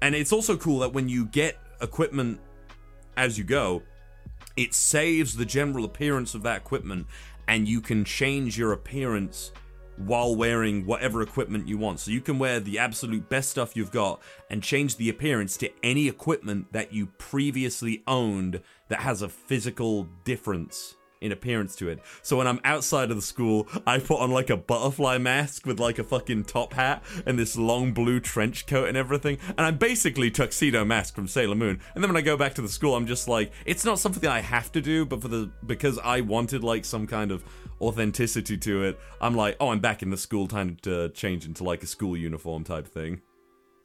and 0.00 0.14
it's 0.14 0.32
also 0.32 0.56
cool 0.56 0.80
that 0.80 0.92
when 0.92 1.08
you 1.08 1.26
get 1.26 1.58
equipment 1.80 2.40
as 3.16 3.36
you 3.36 3.44
go, 3.44 3.82
it 4.56 4.74
saves 4.74 5.36
the 5.36 5.44
general 5.44 5.84
appearance 5.84 6.34
of 6.34 6.42
that 6.42 6.58
equipment 6.58 7.06
and 7.48 7.68
you 7.68 7.80
can 7.80 8.04
change 8.04 8.58
your 8.58 8.72
appearance 8.72 9.52
while 10.06 10.34
wearing 10.34 10.86
whatever 10.86 11.22
equipment 11.22 11.68
you 11.68 11.78
want. 11.78 12.00
So 12.00 12.10
you 12.10 12.20
can 12.20 12.38
wear 12.38 12.60
the 12.60 12.78
absolute 12.78 13.28
best 13.28 13.50
stuff 13.50 13.76
you've 13.76 13.90
got 13.90 14.20
and 14.50 14.62
change 14.62 14.96
the 14.96 15.08
appearance 15.08 15.56
to 15.58 15.70
any 15.82 16.08
equipment 16.08 16.72
that 16.72 16.92
you 16.92 17.06
previously 17.06 18.02
owned 18.06 18.60
that 18.88 19.00
has 19.00 19.22
a 19.22 19.28
physical 19.28 20.08
difference 20.24 20.96
in 21.22 21.32
appearance 21.32 21.74
to 21.76 21.88
it. 21.88 22.00
So 22.22 22.36
when 22.36 22.46
I'm 22.46 22.60
outside 22.64 23.10
of 23.10 23.16
the 23.16 23.22
school, 23.22 23.66
I 23.86 23.98
put 23.98 24.20
on 24.20 24.30
like 24.30 24.50
a 24.50 24.56
butterfly 24.56 25.18
mask 25.18 25.66
with 25.66 25.80
like 25.80 25.98
a 25.98 26.04
fucking 26.04 26.44
top 26.44 26.72
hat 26.74 27.02
and 27.26 27.38
this 27.38 27.56
long 27.56 27.92
blue 27.92 28.20
trench 28.20 28.66
coat 28.66 28.88
and 28.88 28.96
everything, 28.96 29.38
and 29.48 29.60
I'm 29.60 29.78
basically 29.78 30.30
tuxedo 30.30 30.84
mask 30.84 31.14
from 31.14 31.28
Sailor 31.28 31.54
Moon. 31.54 31.80
And 31.94 32.02
then 32.02 32.10
when 32.10 32.16
I 32.16 32.22
go 32.24 32.36
back 32.36 32.54
to 32.54 32.62
the 32.62 32.68
school, 32.68 32.94
I'm 32.96 33.06
just 33.06 33.28
like, 33.28 33.52
it's 33.64 33.84
not 33.84 33.98
something 33.98 34.28
I 34.28 34.40
have 34.40 34.72
to 34.72 34.80
do, 34.80 35.06
but 35.06 35.22
for 35.22 35.28
the 35.28 35.50
because 35.66 35.98
I 35.98 36.20
wanted 36.20 36.64
like 36.64 36.84
some 36.84 37.06
kind 37.06 37.30
of 37.30 37.44
authenticity 37.80 38.56
to 38.58 38.82
it, 38.84 39.00
I'm 39.20 39.34
like, 39.34 39.56
oh, 39.60 39.68
I'm 39.70 39.80
back 39.80 40.02
in 40.02 40.10
the 40.10 40.16
school, 40.16 40.46
time 40.48 40.76
to 40.82 41.08
change 41.10 41.46
into 41.46 41.64
like 41.64 41.82
a 41.82 41.86
school 41.86 42.16
uniform 42.16 42.64
type 42.64 42.86
thing. 42.86 43.22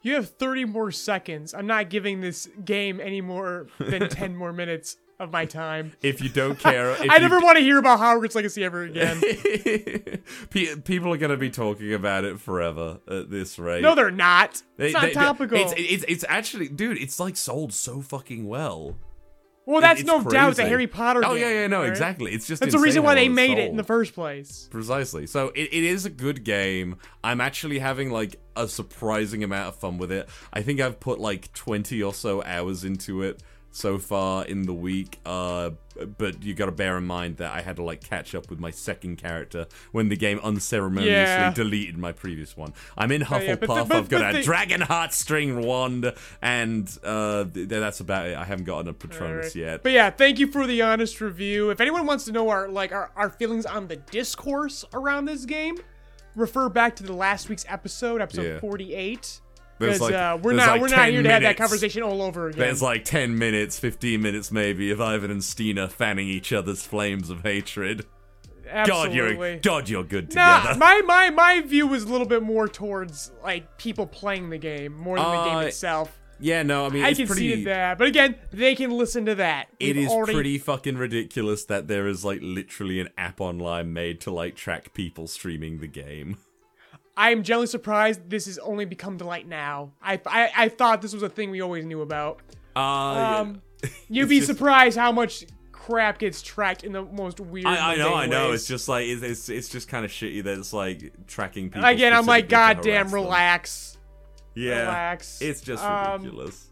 you 0.02 0.14
have 0.14 0.28
30 0.30 0.64
more 0.66 0.92
seconds. 0.92 1.54
I'm 1.54 1.66
not 1.66 1.90
giving 1.90 2.20
this 2.20 2.48
game 2.64 3.00
any 3.00 3.20
more 3.20 3.66
than 3.78 4.08
10 4.20 4.36
more 4.36 4.52
minutes 4.52 4.96
of 5.18 5.32
my 5.32 5.44
time. 5.46 5.92
If 6.02 6.20
you 6.22 6.28
don't 6.28 6.58
care, 6.58 6.94
I 7.10 7.18
never 7.18 7.38
want 7.40 7.58
to 7.58 7.62
hear 7.64 7.78
about 7.78 7.98
Hogwarts 7.98 8.34
Legacy 8.34 8.64
ever 8.64 8.82
again. 8.82 9.20
People 10.84 11.12
are 11.12 11.16
gonna 11.16 11.36
be 11.36 11.50
talking 11.50 11.92
about 11.92 12.24
it 12.24 12.40
forever 12.40 13.00
at 13.10 13.30
this 13.30 13.58
rate. 13.58 13.82
no, 13.82 13.94
they're 13.94 14.10
not. 14.10 14.62
They- 14.76 14.86
It's 14.86 14.94
not 14.94 15.02
they- 15.02 15.12
topical. 15.12 15.58
It's, 15.58 15.74
it's 15.76 16.04
it's 16.08 16.24
actually, 16.28 16.68
dude. 16.68 16.98
It's 16.98 17.18
like 17.20 17.36
sold 17.36 17.72
so 17.72 18.00
fucking 18.00 18.46
well. 18.46 18.96
Well, 19.66 19.82
that's 19.82 20.00
it's 20.00 20.06
no 20.06 20.22
doubt 20.22 20.50
the 20.56 20.62
crazy. 20.62 20.68
Harry 20.70 20.86
Potter. 20.86 21.20
Oh 21.22 21.34
yeah, 21.34 21.48
game, 21.50 21.54
yeah, 21.56 21.66
no, 21.66 21.80
right? 21.80 21.90
exactly. 21.90 22.32
It's 22.32 22.46
just 22.46 22.60
That's 22.62 22.72
the 22.72 22.78
reason 22.80 23.02
why 23.02 23.14
they 23.14 23.28
made 23.28 23.58
it's 23.58 23.66
it 23.66 23.70
in 23.70 23.76
the 23.76 23.84
first 23.84 24.14
place. 24.14 24.66
Precisely. 24.70 25.26
So 25.26 25.48
it, 25.48 25.68
it 25.74 25.84
is 25.84 26.06
a 26.06 26.10
good 26.10 26.42
game. 26.42 26.96
I'm 27.22 27.42
actually 27.42 27.78
having 27.78 28.10
like 28.10 28.40
a 28.56 28.66
surprising 28.66 29.44
amount 29.44 29.68
of 29.68 29.76
fun 29.76 29.98
with 29.98 30.10
it. 30.10 30.26
I 30.54 30.62
think 30.62 30.80
I've 30.80 30.98
put 31.00 31.20
like 31.20 31.52
20 31.52 32.02
or 32.02 32.14
so 32.14 32.42
hours 32.44 32.82
into 32.82 33.20
it 33.20 33.42
so 33.70 33.98
far 33.98 34.44
in 34.44 34.62
the 34.62 34.72
week. 34.74 35.18
Uh, 35.24 35.70
but 36.16 36.42
you 36.44 36.54
got 36.54 36.66
to 36.66 36.72
bear 36.72 36.96
in 36.96 37.04
mind 37.04 37.38
that 37.38 37.52
I 37.52 37.60
had 37.60 37.76
to 37.76 37.82
like 37.82 38.02
catch 38.02 38.34
up 38.34 38.48
with 38.50 38.60
my 38.60 38.70
second 38.70 39.16
character 39.16 39.66
when 39.92 40.08
the 40.08 40.16
game 40.16 40.38
unceremoniously 40.42 41.12
Yeah. 41.12 41.52
deleted 41.52 41.98
my 41.98 42.12
previous 42.12 42.56
one. 42.56 42.72
I'm 42.96 43.10
in 43.12 43.22
Hufflepuff. 43.22 43.46
yeah, 43.46 43.54
but 43.56 43.60
the- 43.60 43.84
but- 43.84 43.96
I've 43.96 44.08
got 44.08 44.34
a 44.34 44.38
the- 44.38 44.42
dragon 44.44 44.80
heartstring 44.80 45.64
wand, 45.64 46.12
and 46.40 46.88
uh, 47.02 47.44
th- 47.52 47.68
that's 47.68 48.00
about 48.00 48.26
it. 48.28 48.36
I 48.36 48.44
haven't 48.44 48.64
gotten 48.64 48.88
a 48.88 48.92
Patronus 48.92 49.46
Alright. 49.46 49.54
yet. 49.56 49.82
But 49.82 49.92
yeah, 49.92 50.10
thank 50.10 50.38
you 50.38 50.46
for 50.50 50.66
the 50.66 50.82
honest 50.82 51.20
review. 51.20 51.70
If 51.70 51.80
anyone 51.80 52.06
wants 52.06 52.24
to 52.26 52.32
know 52.32 52.48
our 52.48 52.68
like 52.68 52.92
our, 52.92 53.10
our 53.16 53.30
feelings 53.30 53.66
on 53.66 53.88
the 53.88 53.96
discourse 53.96 54.84
around 54.92 55.24
this 55.24 55.44
game, 55.44 55.76
refer 56.36 56.68
back 56.68 56.94
to 56.96 57.02
the 57.02 57.12
last 57.12 57.48
week's 57.48 57.64
episode, 57.68 58.20
episode 58.20 58.42
Yeah. 58.46 58.60
48. 58.60 59.40
There's 59.78 59.94
Because 59.94 60.00
like- 60.00 60.14
uh, 60.14 60.38
we're 60.42 60.52
not 60.54 60.68
like 60.68 60.80
we're 60.80 60.88
not 60.88 60.96
10 60.96 61.12
here 61.12 61.22
to 61.22 61.30
have 61.30 61.42
that 61.42 61.56
conversation 61.56 62.02
all 62.02 62.20
over 62.22 62.48
again. 62.48 62.58
There's 62.60 62.82
like 62.82 63.04
10 63.04 63.38
minutes, 63.38 63.78
15 63.78 64.20
minutes 64.20 64.50
maybe 64.50 64.90
of 64.90 65.00
Ivan 65.00 65.30
and 65.30 65.42
Steena 65.44 65.88
fanning 65.88 66.26
each 66.28 66.52
other's 66.52 66.82
flames 66.82 67.30
of 67.30 67.42
hatred. 67.42 68.04
God, 68.86 69.14
you're 69.14 69.56
God, 69.58 69.88
you're 69.88 70.04
good 70.04 70.30
together. 70.30 70.70
Nah, 70.72 70.76
my, 70.76 71.00
my 71.06 71.30
my 71.30 71.60
view 71.62 71.86
was 71.86 72.02
a 72.04 72.08
little 72.08 72.26
bit 72.26 72.42
more 72.42 72.68
towards 72.68 73.30
like 73.42 73.78
people 73.78 74.06
playing 74.06 74.50
the 74.50 74.58
game 74.58 74.94
more 74.94 75.16
than 75.16 75.24
the 75.24 75.30
Uh, 75.30 75.44
game 75.60 75.68
itself. 75.68 76.18
yeah, 76.38 76.62
no, 76.62 76.84
I 76.84 76.88
mean 76.90 77.02
I 77.02 77.08
it's 77.10 77.18
conceded 77.18 77.50
pretty. 77.50 77.64
that, 77.64 77.96
but 77.96 78.08
again, 78.08 78.34
they 78.52 78.74
can 78.74 78.90
listen 78.90 79.24
to 79.24 79.36
that. 79.36 79.68
It 79.80 79.96
We've 79.96 80.04
is 80.04 80.10
already- 80.10 80.34
pretty 80.34 80.58
fucking 80.58 80.98
ridiculous 80.98 81.64
that 81.64 81.88
there 81.88 82.06
is 82.08 82.26
like 82.26 82.40
literally 82.42 83.00
an 83.00 83.08
app 83.16 83.40
online 83.40 83.94
made 83.94 84.20
to 84.22 84.30
like 84.30 84.54
track 84.54 84.92
people 84.92 85.28
streaming 85.28 85.78
the 85.78 85.86
game. 85.86 86.36
I 87.18 87.30
am 87.32 87.42
generally 87.42 87.66
surprised 87.66 88.30
this 88.30 88.46
has 88.46 88.58
only 88.58 88.84
become 88.84 89.18
to 89.18 89.24
light 89.24 89.46
now. 89.48 89.92
I, 90.00 90.20
I 90.24 90.50
I 90.56 90.68
thought 90.68 91.02
this 91.02 91.12
was 91.12 91.22
a 91.24 91.28
thing 91.28 91.50
we 91.50 91.60
always 91.60 91.84
knew 91.84 92.00
about. 92.00 92.40
Uh, 92.76 92.80
Um, 93.40 93.62
you'd 94.08 94.28
be 94.28 94.36
just- 94.38 94.46
surprised 94.46 94.96
how 94.96 95.10
much 95.12 95.44
crap 95.72 96.18
gets 96.18 96.42
tracked 96.42 96.84
in 96.84 96.92
the 96.92 97.02
most 97.02 97.40
weird. 97.40 97.66
I, 97.66 97.94
I 97.94 97.96
know, 97.96 98.14
I 98.14 98.26
know. 98.26 98.50
ways. 98.50 98.60
It's 98.60 98.68
just 98.68 98.88
like 98.88 99.06
it's 99.06 99.22
it's, 99.22 99.48
it's 99.48 99.68
just 99.68 99.88
kind 99.88 100.04
of 100.04 100.10
shitty 100.12 100.44
that 100.44 100.58
it's 100.58 100.72
like 100.72 101.12
tracking 101.26 101.70
people. 101.70 101.84
again. 101.88 102.12
I'm 102.12 102.26
like, 102.26 102.48
goddamn, 102.48 103.10
relax, 103.12 103.98
Yeah, 104.54 104.80
relax. 104.82 105.40
it's 105.40 105.60
just 105.60 105.82
Um, 105.84 106.22
ridiculous. 106.22 106.67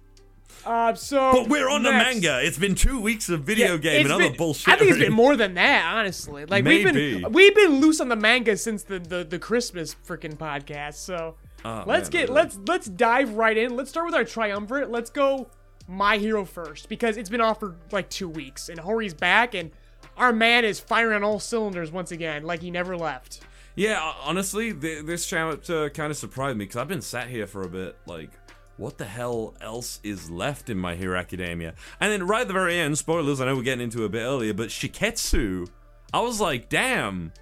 Uh, 0.66 0.94
so, 0.94 1.32
but 1.32 1.49
we're 1.49 1.68
on 1.70 1.82
the 1.82 1.92
manga. 1.92 2.40
It's 2.44 2.58
been 2.58 2.75
two 2.75 3.00
weeks 3.00 3.28
of 3.28 3.42
video 3.42 3.73
Yeah, 3.75 3.76
game 3.78 4.04
and 4.06 4.12
other 4.12 4.25
been- 4.28 4.37
bullshit. 4.37 4.68
I 4.68 4.76
think 4.76 4.90
it's 4.90 4.99
been 4.99 5.12
more 5.25 5.37
than 5.37 5.54
that, 5.54 5.85
honestly. 5.94 6.44
Like 6.44 6.64
we've 6.64 6.85
been 6.92 7.32
we've 7.32 7.54
been 7.54 7.80
loose 7.80 8.00
on 8.00 8.08
the 8.08 8.16
manga 8.16 8.56
since 8.56 8.82
the 8.82 8.99
the, 8.99 9.25
the 9.25 9.38
Christmas 9.38 9.94
freaking 10.06 10.37
podcast. 10.37 10.94
So 10.94 11.37
Oh, 11.64 11.85
let's 11.87 12.12
man, 12.12 12.23
get 12.26 12.30
let's 12.30 12.58
let's 12.66 12.87
dive 12.87 13.35
right 13.35 13.56
in. 13.56 13.76
Let's 13.76 13.90
start 13.90 14.06
with 14.06 14.14
our 14.14 14.25
triumvirate. 14.25 14.90
Let's 14.90 15.11
go 15.11 15.49
My 15.88 16.18
Hero 16.18 16.44
first 16.44 16.88
because 16.88 17.16
it's 17.16 17.30
been 17.30 17.40
off 17.40 17.61
for 17.61 17.76
like 17.92 18.11
two 18.11 18.28
weeks 18.28 18.68
and 18.68 18.78
Hori's 18.78 19.14
back 19.14 19.54
and 19.54 19.70
our 20.16 20.32
man 20.32 20.64
is 20.64 20.80
firing 20.80 21.14
on 21.16 21.25
all 21.25 21.38
cylinders 21.38 21.90
once 21.92 22.11
again, 22.11 22.42
like 22.44 22.61
he 22.62 22.70
never 22.70 22.96
left. 22.96 23.40
Yeah, 23.75 24.00
honestly, 24.23 24.73
th- 24.73 25.04
this 25.04 25.26
chapter 25.26 25.90
kind 25.90 26.11
of 26.11 26.16
surprised 26.16 26.56
me 26.56 26.64
because 26.64 26.76
I've 26.76 26.88
been 26.88 27.02
sat 27.02 27.28
here 27.28 27.46
for 27.46 27.61
a 27.62 27.68
bit, 27.68 27.94
like, 28.06 28.30
what 28.76 28.99
the 28.99 29.04
hell 29.04 29.54
else 29.61 30.00
is 30.02 30.30
left 30.30 30.68
in 30.68 30.78
My 30.78 30.95
Hero 30.95 31.18
Academia? 31.18 31.75
And 32.00 32.12
then 32.12 32.26
right 32.26 32.42
at 32.42 32.49
the 32.49 32.54
very 32.54 32.78
end, 32.78 32.99
spoilers, 32.99 33.40
I 33.40 33.47
know 33.47 33.56
we're 33.56 33.62
getting 33.62 33.85
into 33.85 34.04
a 34.04 34.09
bit 34.09 34.21
earlier, 34.21 34.52
but 34.52 34.68
Shiketsu, 34.68 35.68
I 36.12 36.21
was 36.21 36.40
like, 36.40 36.68
damn. 36.68 37.33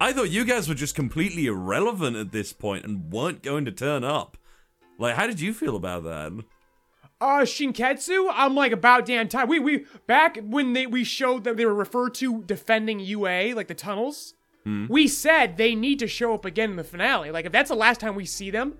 I 0.00 0.12
thought 0.12 0.30
you 0.30 0.44
guys 0.44 0.68
were 0.68 0.74
just 0.74 0.94
completely 0.94 1.46
irrelevant 1.46 2.16
at 2.16 2.32
this 2.32 2.52
point 2.52 2.84
and 2.84 3.12
weren't 3.12 3.42
going 3.42 3.64
to 3.66 3.72
turn 3.72 4.02
up. 4.02 4.36
Like, 4.98 5.16
how 5.16 5.26
did 5.26 5.40
you 5.40 5.52
feel 5.54 5.76
about 5.76 6.04
that? 6.04 6.32
Uh, 7.20 7.42
Shinketsu, 7.42 8.28
I'm 8.32 8.56
like 8.56 8.72
about 8.72 9.06
damn 9.06 9.28
time. 9.28 9.46
We 9.46 9.60
we 9.60 9.86
back 10.08 10.38
when 10.42 10.72
they 10.72 10.86
we 10.88 11.04
showed 11.04 11.44
that 11.44 11.56
they 11.56 11.64
were 11.64 11.74
referred 11.74 12.14
to 12.14 12.42
defending 12.42 12.98
UA 12.98 13.54
like 13.54 13.68
the 13.68 13.74
tunnels. 13.74 14.34
We 14.64 15.08
said 15.08 15.56
they 15.56 15.74
need 15.74 15.98
to 16.00 16.06
show 16.06 16.34
up 16.34 16.44
again 16.44 16.70
in 16.70 16.76
the 16.76 16.84
finale. 16.84 17.30
Like 17.30 17.46
if 17.46 17.52
that's 17.52 17.70
the 17.70 17.76
last 17.76 18.00
time 18.00 18.14
we 18.14 18.24
see 18.24 18.50
them, 18.50 18.76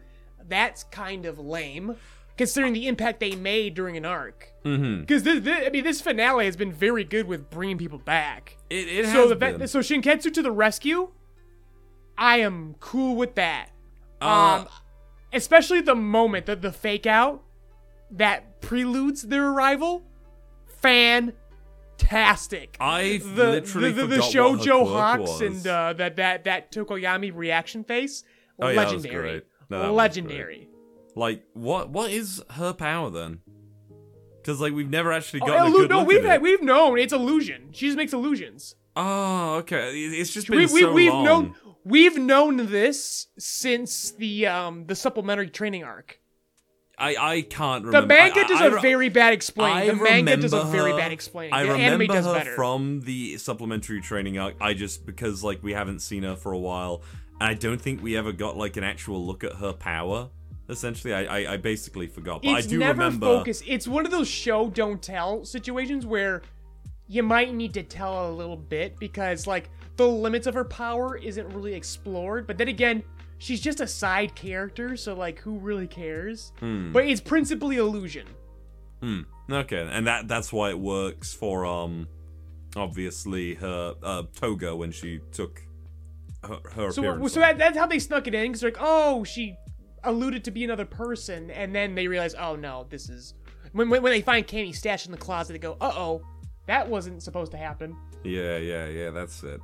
that's 0.48 0.84
kind 0.84 1.26
of 1.26 1.38
lame, 1.38 1.96
considering 2.36 2.72
the 2.72 2.88
impact 2.88 3.20
they 3.20 3.34
made 3.36 3.74
during 3.74 3.96
an 3.96 4.04
arc. 4.04 4.52
Mm-hmm. 4.64 5.00
Because 5.00 5.22
this, 5.22 5.42
this, 5.44 5.66
I 5.66 5.70
mean, 5.70 5.84
this 5.84 6.00
finale 6.00 6.44
has 6.46 6.56
been 6.56 6.72
very 6.72 7.04
good 7.04 7.26
with 7.26 7.50
bringing 7.50 7.78
people 7.78 7.98
back. 7.98 8.56
It, 8.70 8.88
it 8.88 9.06
So 9.06 9.22
has 9.22 9.28
the 9.30 9.36
been. 9.36 9.66
so 9.68 9.80
Shinketsu 9.80 10.32
to 10.34 10.42
the 10.42 10.52
rescue. 10.52 11.10
I 12.16 12.38
am 12.38 12.74
cool 12.80 13.16
with 13.16 13.34
that. 13.36 13.70
Uh, 14.20 14.60
um, 14.60 14.68
especially 15.32 15.80
the 15.80 15.94
moment 15.96 16.46
that 16.46 16.62
the 16.62 16.70
fake 16.72 17.06
out 17.06 17.42
that 18.10 18.60
preludes 18.60 19.22
their 19.22 19.48
arrival. 19.48 20.04
Fantastic. 20.80 22.76
I 22.80 23.20
the 23.22 23.50
literally 23.50 23.92
the, 23.92 24.02
the, 24.02 24.16
the 24.18 24.22
forgot 24.22 24.50
what 24.50 24.66
her 24.66 24.72
Shoujo 24.72 24.86
Hawks 24.92 25.40
and 25.40 25.66
uh, 25.66 25.92
that 25.94 26.16
that 26.16 26.44
that 26.44 26.70
Tokoyami 26.72 27.34
reaction 27.34 27.84
face. 27.84 28.24
Oh, 28.60 28.68
yeah, 28.68 28.74
that 28.74 28.92
was 28.92 29.04
legendary. 29.04 29.30
great. 29.30 29.44
No, 29.72 29.94
legendary. 29.94 30.68
Like, 31.14 31.44
what? 31.54 31.90
what 31.90 32.10
is 32.10 32.42
her 32.50 32.72
power 32.72 33.10
then? 33.10 33.40
Because, 34.40 34.60
like, 34.60 34.72
we've 34.72 34.90
never 34.90 35.12
actually 35.12 35.40
Oh, 35.42 35.46
illu- 35.46 35.72
good 35.72 35.90
no, 35.90 35.98
look 36.00 36.08
we've 36.08 36.24
at 36.24 36.30
had, 36.30 36.42
we've 36.42 36.62
known 36.62 36.98
it's 36.98 37.12
illusion. 37.12 37.68
She 37.72 37.86
just 37.86 37.96
makes 37.96 38.12
illusions. 38.12 38.74
Oh, 38.96 39.56
okay. 39.56 39.90
It's 39.96 40.32
just 40.32 40.48
been 40.48 40.58
we, 40.58 40.66
we, 40.66 40.80
so 40.80 40.92
we've 40.92 41.12
long. 41.12 41.24
known 41.24 41.54
we've 41.84 42.18
known 42.18 42.56
this 42.66 43.28
since 43.38 44.10
the 44.12 44.46
um 44.46 44.86
the 44.86 44.94
supplementary 44.94 45.48
training 45.48 45.84
arc. 45.84 46.18
I, 46.98 47.16
I 47.16 47.40
can't 47.42 47.84
remember. 47.84 48.02
The 48.02 48.06
manga 48.06 48.44
does 48.46 48.60
I 48.60 48.66
a 48.66 48.80
very 48.80 49.08
bad 49.08 49.32
explaining. 49.32 49.76
I 49.76 49.86
the 49.86 49.94
manga 49.94 50.36
does 50.36 50.52
a 50.52 50.64
very 50.64 50.90
her- 50.92 50.98
bad 50.98 51.10
explaining. 51.10 51.54
I 51.54 51.62
the 51.64 51.72
remember 51.72 52.04
anime 52.04 52.06
does 52.16 52.26
her 52.26 52.34
better. 52.34 52.54
from 52.54 53.00
the 53.00 53.38
supplementary 53.38 54.00
training 54.02 54.38
arc. 54.38 54.56
I 54.60 54.74
just 54.74 55.06
because 55.06 55.42
like 55.42 55.62
we 55.62 55.72
haven't 55.72 56.00
seen 56.00 56.22
her 56.24 56.36
for 56.36 56.52
a 56.52 56.58
while, 56.58 57.02
I 57.42 57.54
don't 57.54 57.80
think 57.80 58.02
we 58.02 58.16
ever 58.16 58.32
got 58.32 58.56
like 58.56 58.76
an 58.76 58.84
actual 58.84 59.24
look 59.24 59.44
at 59.44 59.54
her 59.54 59.72
power. 59.72 60.30
Essentially, 60.68 61.12
I 61.12 61.24
I, 61.24 61.52
I 61.54 61.56
basically 61.56 62.06
forgot, 62.06 62.42
but 62.42 62.58
it's 62.58 62.66
I 62.66 62.70
do 62.70 62.78
never 62.78 63.02
remember. 63.02 63.26
focused. 63.26 63.64
It's 63.66 63.88
one 63.88 64.04
of 64.04 64.12
those 64.12 64.28
show 64.28 64.70
don't 64.70 65.02
tell 65.02 65.44
situations 65.44 66.06
where 66.06 66.42
you 67.08 67.22
might 67.22 67.52
need 67.52 67.74
to 67.74 67.82
tell 67.82 68.30
a 68.30 68.32
little 68.32 68.56
bit 68.56 68.98
because 68.98 69.46
like 69.46 69.70
the 69.96 70.06
limits 70.06 70.46
of 70.46 70.54
her 70.54 70.64
power 70.64 71.16
isn't 71.16 71.48
really 71.48 71.74
explored. 71.74 72.46
But 72.46 72.58
then 72.58 72.68
again, 72.68 73.02
she's 73.38 73.60
just 73.60 73.80
a 73.80 73.86
side 73.86 74.34
character, 74.34 74.96
so 74.96 75.14
like 75.14 75.40
who 75.40 75.58
really 75.58 75.88
cares? 75.88 76.52
Hmm. 76.60 76.92
But 76.92 77.06
it's 77.06 77.20
principally 77.20 77.76
illusion. 77.76 78.26
Hmm. 79.02 79.22
Okay, 79.50 79.88
and 79.90 80.06
that 80.06 80.28
that's 80.28 80.52
why 80.52 80.70
it 80.70 80.78
works 80.78 81.34
for 81.34 81.66
um, 81.66 82.06
obviously 82.76 83.54
her 83.56 83.94
uh 84.02 84.22
Toga 84.34 84.74
when 84.74 84.92
she 84.92 85.20
took 85.32 85.60
her, 86.44 86.58
her 86.74 86.90
So, 86.92 87.02
appearance. 87.02 87.32
so 87.32 87.40
that, 87.40 87.58
that's 87.58 87.76
how 87.76 87.86
they 87.86 87.98
snuck 87.98 88.26
it 88.26 88.34
in 88.34 88.42
because 88.52 88.60
they're 88.60 88.70
like, 88.70 88.80
oh, 88.80 89.24
she 89.24 89.56
alluded 90.04 90.44
to 90.44 90.50
be 90.50 90.64
another 90.64 90.84
person, 90.84 91.50
and 91.50 91.74
then 91.74 91.94
they 91.94 92.08
realize, 92.08 92.34
oh 92.34 92.56
no, 92.56 92.86
this 92.90 93.08
is 93.08 93.34
when 93.72 93.88
when, 93.88 94.02
when 94.02 94.12
they 94.12 94.20
find 94.20 94.46
Camie 94.46 94.74
stashed 94.74 95.06
in 95.06 95.12
the 95.12 95.18
closet, 95.18 95.52
they 95.52 95.58
go, 95.58 95.76
uh 95.80 95.92
oh, 95.94 96.22
that 96.66 96.88
wasn't 96.88 97.22
supposed 97.22 97.52
to 97.52 97.58
happen. 97.58 97.96
Yeah, 98.24 98.56
yeah, 98.58 98.86
yeah, 98.88 99.10
that's 99.10 99.42
it. 99.42 99.60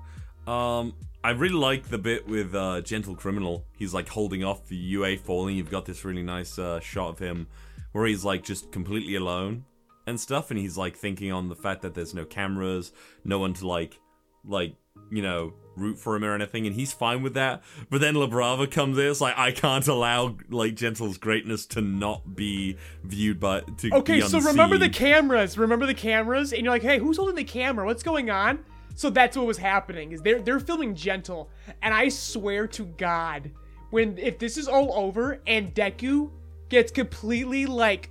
Um, 0.47 0.95
I 1.23 1.31
really 1.31 1.55
like 1.55 1.89
the 1.89 1.99
bit 1.99 2.27
with 2.27 2.55
uh, 2.55 2.81
Gentle 2.81 3.15
Criminal. 3.15 3.67
He's 3.77 3.93
like 3.93 4.09
holding 4.09 4.45
off 4.45 4.67
the 4.67 4.77
UA 4.77 5.19
falling. 5.19 5.57
You've 5.57 5.71
got 5.71 5.85
this 5.85 6.05
really 6.05 6.23
nice 6.23 6.59
uh, 6.59 6.81
shot 6.81 7.11
of 7.11 7.19
him 7.19 7.49
where 7.93 8.07
he's 8.07 8.25
like 8.25 8.45
just 8.45 8.71
completely 8.73 9.17
alone 9.17 9.65
and 10.07 10.19
stuff, 10.19 10.51
and 10.51 10.59
he's 10.59 10.77
like 10.79 10.97
thinking 10.97 11.33
on 11.33 11.49
the 11.49 11.55
fact 11.57 11.83
that 11.83 11.95
there's 11.95 12.15
no 12.15 12.25
cameras, 12.25 12.93
no 13.25 13.39
one 13.39 13.53
to 13.55 13.67
like, 13.67 13.99
like 14.45 14.75
you 15.11 15.23
know, 15.23 15.53
root 15.79 15.99
for 15.99 16.17
him 16.17 16.25
or 16.25 16.35
anything, 16.35 16.67
and 16.67 16.75
he's 16.75 16.93
fine 16.93 17.23
with 17.23 17.35
that. 17.35 17.63
But 17.91 18.01
then 18.01 18.15
La 18.15 18.27
Brava 18.27 18.67
comes 18.67 18.99
in. 18.99 19.07
It's 19.07 19.21
like 19.21 19.39
I 19.39 19.53
can't 19.53 19.87
allow 19.87 20.37
like 20.51 20.75
Gentle's 20.75 21.17
greatness 21.19 21.67
to 21.67 21.81
not 21.81 22.35
be 22.37 22.77
viewed 23.05 23.41
by 23.41 23.61
to 23.79 23.95
Okay, 23.95 24.21
so 24.21 24.41
remember 24.41 24.79
the 24.79 24.89
cameras. 24.89 25.57
Remember 25.57 25.87
the 25.87 25.95
cameras, 25.95 26.53
and 26.53 26.63
you're 26.63 26.73
like, 26.73 26.83
hey, 26.83 26.99
who's 26.99 27.17
holding 27.17 27.37
the 27.37 27.45
camera? 27.45 27.87
What's 27.87 28.03
going 28.03 28.31
on? 28.31 28.65
So 28.95 29.11
that's 29.11 29.37
what 29.37 29.47
was 29.47 29.59
happening. 29.59 30.13
Is 30.13 30.21
they're 30.23 30.41
they're 30.41 30.61
filming 30.61 30.95
Gentle, 30.95 31.49
and 31.83 31.95
I 31.95 32.09
swear 32.09 32.67
to 32.69 32.85
God, 32.85 33.51
when 33.91 34.19
if 34.19 34.39
this 34.39 34.59
is 34.59 34.69
all 34.69 34.93
over 34.93 35.41
and 35.47 35.75
Deku 35.75 36.31
gets 36.69 36.91
completely 36.91 37.65
like 37.67 38.11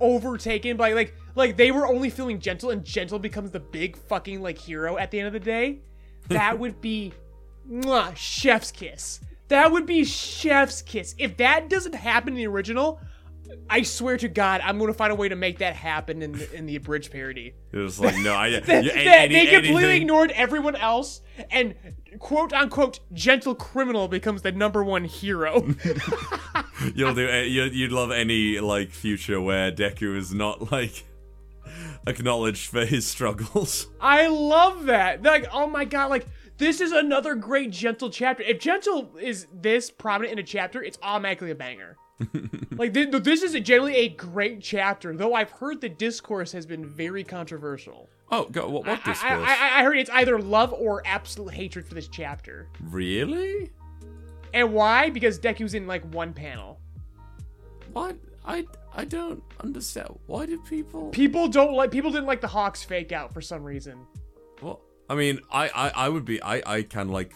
overtaken 0.00 0.76
by 0.76 0.92
like 0.92 1.14
like 1.36 1.56
they 1.56 1.70
were 1.70 1.86
only 1.86 2.10
filming 2.10 2.40
Gentle, 2.40 2.70
and 2.70 2.84
Gentle 2.84 3.18
becomes 3.20 3.50
the 3.52 3.60
big 3.60 3.96
fucking 3.96 4.42
like 4.42 4.58
hero 4.58 4.96
at 4.98 5.10
the 5.12 5.18
end 5.20 5.28
of 5.28 5.32
the 5.32 5.40
day, 5.40 5.78
that 6.28 6.58
would 6.58 6.80
be 6.80 7.12
mwah, 7.70 8.16
chef's 8.16 8.72
kiss. 8.72 9.20
That 9.48 9.70
would 9.70 9.86
be 9.86 10.04
chef's 10.04 10.82
kiss. 10.82 11.14
If 11.18 11.36
that 11.36 11.68
doesn't 11.70 11.94
happen 11.94 12.30
in 12.30 12.34
the 12.38 12.46
original, 12.48 13.00
I 13.70 13.82
swear 13.82 14.16
to 14.16 14.26
God, 14.28 14.60
I'm 14.64 14.76
gonna 14.76 14.92
find 14.92 15.12
a 15.12 15.14
way 15.14 15.28
to 15.28 15.36
make 15.36 15.58
that 15.58 15.76
happen 15.76 16.20
in 16.20 16.32
the, 16.32 16.52
in 16.52 16.66
the 16.66 16.74
abridged 16.74 17.12
parody. 17.12 17.54
It 17.70 17.76
was 17.78 18.00
like 18.00 18.16
no, 18.18 18.34
I. 18.34 18.58
They, 18.64 18.80
you- 18.82 18.92
they- 18.92 19.06
any- 19.06 19.34
they 19.34 19.46
completely 19.46 19.84
anything- 19.84 20.02
ignored 20.02 20.32
everyone 20.32 20.74
else, 20.74 21.20
and 21.52 21.76
quote 22.18 22.52
unquote 22.52 22.98
gentle 23.12 23.54
criminal 23.54 24.08
becomes 24.08 24.42
the 24.42 24.50
number 24.50 24.82
one 24.82 25.04
hero. 25.04 25.64
You'll 26.94 27.14
do. 27.14 27.28
eh, 27.28 27.42
You'd 27.44 27.92
love 27.92 28.10
any 28.10 28.58
like 28.58 28.90
future 28.90 29.40
where 29.40 29.70
Deku 29.70 30.16
is 30.16 30.34
not 30.34 30.72
like 30.72 31.04
acknowledged 32.06 32.68
for 32.68 32.84
his 32.84 33.06
struggles. 33.06 33.88
I 34.00 34.28
love 34.28 34.84
that. 34.84 35.22
Like, 35.22 35.48
oh 35.52 35.66
my 35.66 35.84
god, 35.84 36.10
like 36.10 36.26
this 36.58 36.80
is 36.80 36.92
another 36.92 37.34
great 37.34 37.70
gentle 37.70 38.10
chapter. 38.10 38.42
If 38.42 38.60
gentle 38.60 39.16
is 39.20 39.46
this 39.52 39.90
prominent 39.90 40.32
in 40.32 40.38
a 40.38 40.46
chapter, 40.46 40.82
it's 40.82 40.98
automatically 41.02 41.50
a 41.50 41.54
banger. 41.54 41.96
like 42.72 42.94
th- 42.94 43.10
th- 43.10 43.22
this 43.22 43.42
is 43.42 43.52
generally 43.60 43.96
a 43.96 44.08
great 44.08 44.62
chapter, 44.62 45.14
though 45.14 45.34
I've 45.34 45.50
heard 45.50 45.80
the 45.80 45.88
discourse 45.88 46.52
has 46.52 46.64
been 46.64 46.86
very 46.86 47.24
controversial. 47.24 48.08
Oh, 48.32 48.46
God, 48.46 48.70
what, 48.70 48.86
what 48.86 49.04
discourse? 49.04 49.22
I, 49.22 49.76
I, 49.76 49.80
I 49.80 49.84
heard 49.84 49.98
it's 49.98 50.10
either 50.10 50.38
love 50.38 50.72
or 50.72 51.02
absolute 51.06 51.52
hatred 51.52 51.86
for 51.86 51.94
this 51.94 52.08
chapter. 52.08 52.68
really? 52.80 53.70
And 54.54 54.72
why? 54.72 55.10
Because 55.10 55.38
Deku's 55.38 55.74
in 55.74 55.86
like 55.86 56.02
one 56.14 56.32
panel. 56.32 56.80
What? 57.92 58.16
I 58.46 58.64
I 58.96 59.04
don't 59.04 59.42
understand. 59.62 60.18
Why 60.26 60.46
do 60.46 60.58
people? 60.62 61.10
People 61.10 61.48
don't 61.48 61.74
like 61.74 61.90
people 61.90 62.10
didn't 62.10 62.26
like 62.26 62.40
the 62.40 62.48
Hawks 62.48 62.82
fake 62.82 63.12
out 63.12 63.32
for 63.34 63.42
some 63.42 63.62
reason. 63.62 63.98
Well, 64.62 64.80
I 65.10 65.14
mean, 65.14 65.38
I, 65.52 65.68
I, 65.68 65.88
I 66.06 66.08
would 66.08 66.24
be, 66.24 66.42
I, 66.42 66.62
I 66.66 66.82
kind 66.82 67.10
of 67.10 67.12
like 67.14 67.34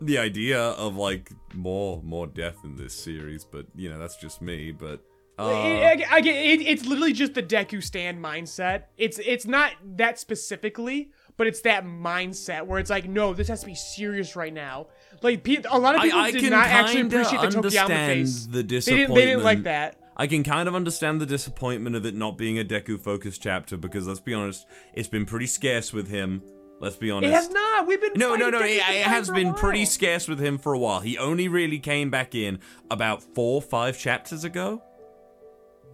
the 0.00 0.18
idea 0.18 0.60
of 0.60 0.96
like 0.96 1.30
more, 1.54 2.02
more 2.02 2.26
death 2.26 2.56
in 2.64 2.74
this 2.76 2.94
series, 2.94 3.44
but 3.44 3.66
you 3.76 3.88
know, 3.90 3.98
that's 3.98 4.16
just 4.16 4.42
me. 4.42 4.72
But 4.72 5.00
uh, 5.38 5.44
It- 5.64 6.02
I, 6.10 6.16
I 6.16 6.18
it, 6.18 6.60
it's 6.62 6.84
literally 6.84 7.12
just 7.12 7.34
the 7.34 7.42
Deku 7.44 7.80
stand 7.80 8.22
mindset. 8.22 8.84
It's 8.98 9.20
it's 9.20 9.46
not 9.46 9.70
that 9.96 10.18
specifically, 10.18 11.12
but 11.36 11.46
it's 11.46 11.60
that 11.60 11.84
mindset 11.84 12.66
where 12.66 12.80
it's 12.80 12.90
like, 12.90 13.08
no, 13.08 13.32
this 13.34 13.46
has 13.46 13.60
to 13.60 13.66
be 13.66 13.76
serious 13.76 14.34
right 14.34 14.52
now. 14.52 14.88
Like 15.22 15.46
a 15.70 15.78
lot 15.78 15.94
of 15.94 16.02
people 16.02 16.18
I 16.18 16.32
did 16.32 16.40
can 16.40 16.50
not 16.50 16.66
actually 16.66 17.02
appreciate 17.02 17.40
the 17.40 17.46
Tokoyami 17.60 17.86
face. 17.86 18.46
the 18.46 18.62
They 18.64 18.80
didn't, 18.80 19.14
they 19.14 19.26
didn't 19.26 19.44
like 19.44 19.62
that. 19.62 20.00
I 20.16 20.26
can 20.26 20.42
kind 20.42 20.68
of 20.68 20.74
understand 20.74 21.20
the 21.20 21.26
disappointment 21.26 21.96
of 21.96 22.04
it 22.04 22.14
not 22.14 22.36
being 22.36 22.58
a 22.58 22.64
Deku 22.64 23.00
focused 23.00 23.42
chapter 23.42 23.76
because 23.76 24.06
let's 24.06 24.20
be 24.20 24.34
honest, 24.34 24.66
it's 24.94 25.08
been 25.08 25.24
pretty 25.24 25.46
scarce 25.46 25.92
with 25.92 26.08
him. 26.08 26.42
Let's 26.80 26.96
be 26.96 27.10
honest. 27.12 27.30
It 27.30 27.34
has 27.34 27.48
not. 27.50 27.86
We've 27.86 28.00
been 28.00 28.12
No, 28.16 28.34
no, 28.34 28.50
no. 28.50 28.58
It, 28.60 28.72
it 28.78 29.06
has 29.06 29.30
been 29.30 29.54
pretty 29.54 29.84
scarce 29.84 30.26
with 30.26 30.40
him 30.40 30.58
for 30.58 30.72
a 30.72 30.78
while. 30.78 31.00
He 31.00 31.16
only 31.16 31.46
really 31.46 31.78
came 31.78 32.10
back 32.10 32.34
in 32.34 32.58
about 32.90 33.22
four, 33.22 33.62
five 33.62 33.96
chapters 33.96 34.42
ago, 34.42 34.82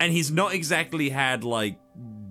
and 0.00 0.12
he's 0.12 0.30
not 0.30 0.54
exactly 0.54 1.10
had 1.10 1.44
like 1.44 1.78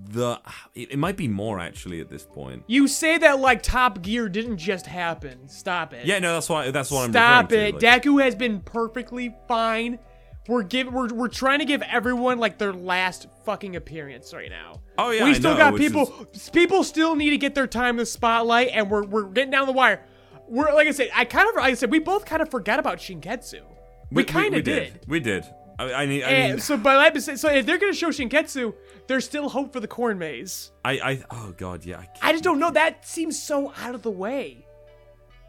the. 0.10 0.40
It, 0.74 0.94
it 0.94 0.98
might 0.98 1.18
be 1.18 1.28
more 1.28 1.60
actually 1.60 2.02
at 2.02 2.10
this 2.10 2.24
point. 2.26 2.64
You 2.66 2.88
say 2.88 3.20
that 3.20 3.40
like 3.40 3.62
Top 3.62 4.02
Gear 4.02 4.28
didn't 4.28 4.58
just 4.58 4.88
happen. 4.88 5.48
Stop 5.48 5.94
it. 5.94 6.08
Yeah, 6.08 6.18
no, 6.18 6.34
that's 6.34 6.50
why. 6.50 6.72
That's 6.72 6.90
what 6.90 7.06
I'm. 7.06 7.12
Stop 7.12 7.52
it. 7.52 7.80
to, 7.80 7.88
like- 7.88 8.04
Deku 8.04 8.24
has 8.24 8.34
been 8.34 8.62
perfectly 8.62 9.36
fine. 9.48 10.00
We're 10.48 10.64
give 10.64 10.88
we're, 10.94 11.10
we're 11.14 11.28
trying 11.28 11.60
to 11.60 11.66
give 11.66 11.82
everyone 11.82 12.40
like 12.40 12.58
their 12.58 12.74
last 12.74 13.28
fucking 13.46 13.76
appearance 13.76 14.34
right 14.34 14.50
now. 14.50 14.82
Oh, 14.98 15.12
yeah, 15.12 15.26
we 15.26 15.32
I 15.32 15.34
still 15.34 15.52
know, 15.52 15.58
got 15.58 15.76
people. 15.76 16.28
People 16.54 16.84
still 16.84 17.16
need 17.16 17.32
to 17.32 17.38
get 17.38 17.54
their 17.54 17.68
time 17.68 17.92
in 17.96 17.98
the 17.98 18.06
spotlight, 18.06 18.70
and 18.74 18.90
we're 18.90 19.04
we're 19.04 19.24
getting 19.26 19.52
down 19.52 19.66
the 19.68 19.74
wire. 19.74 20.04
We're 20.48 20.74
like 20.74 20.88
I 20.88 20.92
said, 20.92 21.10
I 21.14 21.26
kind 21.26 21.50
of 21.50 21.56
like 21.56 21.66
I 21.66 21.74
said 21.74 21.92
we 21.92 22.00
both 22.00 22.26
kind 22.26 22.42
of 22.42 22.50
forgot 22.50 22.80
about 22.80 23.00
Shinketsu. 23.00 23.62
We, 24.10 24.24
kind 24.24 24.56
of 24.56 24.64
did. 24.64 25.02
We 25.06 25.20
did. 25.20 25.44
I, 25.78 25.94
I 25.94 26.06
mean, 26.06 26.24
I 26.24 26.28
And 26.30 26.52
mean, 26.54 26.60
so, 26.62 26.78
by 26.78 26.96
like, 26.96 27.20
so 27.20 27.50
if 27.50 27.66
they're 27.66 27.78
gonna 27.78 27.94
show 27.94 28.08
Shinketsu, 28.08 28.74
there's 29.08 29.26
still 29.26 29.50
hope 29.50 29.74
for 29.74 29.82
the 29.82 29.88
corn 29.88 30.18
maze. 30.18 30.72
I, 30.86 30.92
I, 30.94 31.24
oh 31.30 31.54
god, 31.58 31.86
yeah. 31.86 32.00
I, 32.22 32.30
I 32.30 32.32
just 32.32 32.46
don't 32.46 32.58
know. 32.60 32.72
That 32.72 33.06
seems 33.06 33.38
so 33.42 33.74
out 33.82 33.94
of 33.94 34.02
the 34.04 34.10
way. 34.10 34.66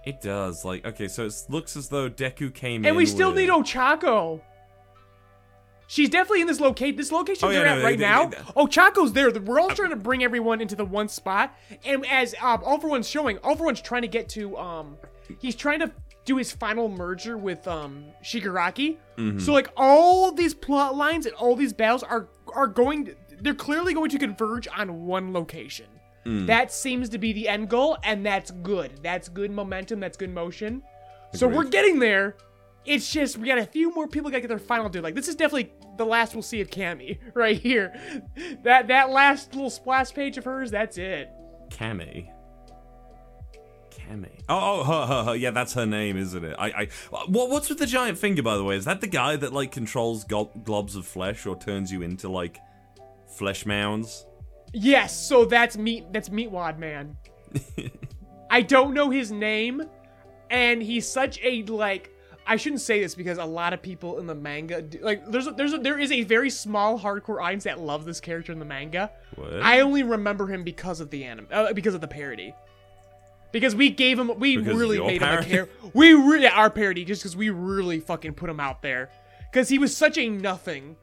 it 0.04 0.20
does. 0.20 0.64
Like, 0.64 0.84
okay, 0.84 1.06
so 1.06 1.26
it 1.26 1.34
looks 1.48 1.76
as 1.76 1.88
though 1.88 2.10
Deku 2.10 2.52
came 2.52 2.82
in. 2.82 2.86
And 2.88 2.96
we 2.96 3.06
still 3.06 3.28
with- 3.28 3.38
need 3.38 3.48
Ochako. 3.50 4.40
She's 5.90 6.10
definitely 6.10 6.42
in 6.42 6.46
this 6.46 6.60
location. 6.60 6.96
This 6.96 7.10
location 7.10 7.48
Oh, 7.48 7.50
they're 7.52 7.66
at 7.66 7.82
right 7.82 7.98
they- 7.98 8.04
now. 8.04 8.26
they- 8.26 8.36
they- 8.36 8.42
Ochako's 8.56 9.14
there. 9.14 9.30
We're 9.32 9.58
all 9.58 9.70
trying 9.70 9.90
to 9.90 9.96
bring 9.96 10.22
everyone 10.22 10.60
into 10.60 10.76
the 10.76 10.84
one 10.84 11.08
spot. 11.08 11.52
And 11.84 12.04
as 12.06 12.34
um, 12.42 12.62
All 12.62 12.78
for 12.78 12.88
One's 12.88 13.08
showing, 13.08 13.38
All 13.38 13.56
for 13.56 13.64
One's 13.64 13.80
trying 13.80 14.02
to 14.02 14.08
get 14.08 14.28
to 14.30 14.56
um, 14.58 14.96
he's 15.40 15.54
trying 15.56 15.80
to 15.80 15.90
do 16.26 16.36
his 16.36 16.52
final 16.52 16.90
merger 16.90 17.38
with 17.38 17.66
um 17.66 18.04
Shigaraki. 18.22 18.98
Mm-hmm. 19.16 19.38
So 19.38 19.52
like 19.54 19.70
all 19.78 20.30
these 20.30 20.52
plot 20.52 20.94
lines 20.94 21.24
and 21.24 21.34
all 21.36 21.56
these 21.56 21.72
battles 21.72 22.02
are 22.02 22.28
are 22.54 22.66
going. 22.66 23.06
To, 23.06 23.16
they're 23.40 23.54
clearly 23.54 23.94
going 23.94 24.10
to 24.10 24.18
converge 24.18 24.68
on 24.76 25.06
one 25.06 25.32
location. 25.32 25.86
Mm. 26.26 26.46
That 26.48 26.70
seems 26.72 27.08
to 27.10 27.18
be 27.18 27.32
the 27.32 27.48
end 27.48 27.70
goal, 27.70 27.96
and 28.04 28.26
that's 28.26 28.50
good. 28.50 29.00
That's 29.02 29.28
good 29.30 29.50
momentum. 29.50 30.00
That's 30.00 30.18
good 30.18 30.34
motion. 30.34 30.82
So 31.34 31.46
we're 31.48 31.64
getting 31.64 31.98
there. 31.98 32.36
It's 32.88 33.12
just 33.12 33.36
we 33.36 33.46
got 33.46 33.58
a 33.58 33.66
few 33.66 33.94
more 33.94 34.08
people 34.08 34.30
gotta 34.30 34.40
get 34.40 34.48
their 34.48 34.58
final 34.58 34.88
dude. 34.88 35.02
Like 35.02 35.14
this 35.14 35.28
is 35.28 35.34
definitely 35.34 35.72
the 35.98 36.06
last 36.06 36.34
we'll 36.34 36.42
see 36.42 36.60
of 36.62 36.70
Camie 36.70 37.18
right 37.34 37.58
here. 37.58 37.94
That 38.62 38.88
that 38.88 39.10
last 39.10 39.54
little 39.54 39.70
splash 39.70 40.12
page 40.12 40.38
of 40.38 40.44
hers, 40.44 40.70
that's 40.70 40.96
it. 40.96 41.30
Kami. 41.70 42.32
Kami. 43.90 44.30
Oh, 44.48 44.80
oh, 44.80 44.84
her, 44.84 45.06
her, 45.06 45.24
her. 45.24 45.36
Yeah, 45.36 45.50
that's 45.50 45.74
her 45.74 45.84
name, 45.84 46.16
isn't 46.16 46.42
it? 46.42 46.56
I, 46.58 46.66
I. 46.70 46.88
What, 47.10 47.50
what's 47.50 47.68
with 47.68 47.78
the 47.78 47.86
giant 47.86 48.16
finger, 48.16 48.42
by 48.42 48.56
the 48.56 48.64
way? 48.64 48.76
Is 48.76 48.86
that 48.86 49.02
the 49.02 49.06
guy 49.06 49.36
that 49.36 49.52
like 49.52 49.70
controls 49.70 50.24
go- 50.24 50.50
globs 50.62 50.96
of 50.96 51.06
flesh 51.06 51.44
or 51.44 51.56
turns 51.58 51.92
you 51.92 52.00
into 52.00 52.28
like 52.30 52.58
flesh 53.36 53.66
mounds? 53.66 54.24
Yes, 54.72 55.14
so 55.14 55.44
that's 55.44 55.76
meat 55.76 56.10
that's 56.12 56.30
Meatwad 56.30 56.78
Man. 56.78 57.16
I 58.50 58.62
don't 58.62 58.94
know 58.94 59.10
his 59.10 59.30
name, 59.30 59.82
and 60.50 60.82
he's 60.82 61.06
such 61.06 61.38
a 61.42 61.62
like 61.64 62.10
I 62.50 62.56
shouldn't 62.56 62.80
say 62.80 63.00
this 63.00 63.14
because 63.14 63.36
a 63.38 63.44
lot 63.44 63.72
of 63.74 63.82
people 63.82 64.18
in 64.18 64.26
the 64.26 64.34
manga 64.34 64.80
do- 64.82 64.98
like 65.02 65.24
there's 65.30 65.46
a, 65.46 65.50
there's 65.52 65.74
a, 65.74 65.78
there 65.78 65.98
is 65.98 66.10
a 66.10 66.22
very 66.24 66.48
small 66.50 66.98
hardcore 66.98 67.42
audience 67.42 67.64
that 67.64 67.78
love 67.78 68.04
this 68.06 68.20
character 68.20 68.52
in 68.52 68.58
the 68.58 68.64
manga. 68.64 69.10
What? 69.36 69.60
I 69.62 69.80
only 69.80 70.02
remember 70.02 70.46
him 70.46 70.64
because 70.64 71.00
of 71.00 71.10
the 71.10 71.24
anime, 71.24 71.46
uh, 71.52 71.72
because 71.74 71.94
of 71.94 72.00
the 72.00 72.08
parody. 72.08 72.54
Because 73.52 73.74
we 73.74 73.90
gave 73.90 74.18
him, 74.18 74.30
we 74.38 74.56
Because 74.56 74.76
really 74.76 74.98
made 74.98 75.22
him 75.22 75.28
a 75.28 75.30
parody? 75.32 75.50
character. 75.50 75.74
We 75.94 76.12
really 76.12 76.46
our 76.48 76.70
parody, 76.70 77.04
just 77.04 77.22
because 77.22 77.36
we 77.36 77.50
really 77.50 78.00
fucking 78.00 78.34
put 78.34 78.50
him 78.50 78.60
out 78.60 78.82
there, 78.82 79.10
because 79.50 79.68
he 79.68 79.78
was 79.78 79.96
such 79.96 80.18
a 80.18 80.28
nothing. 80.28 80.96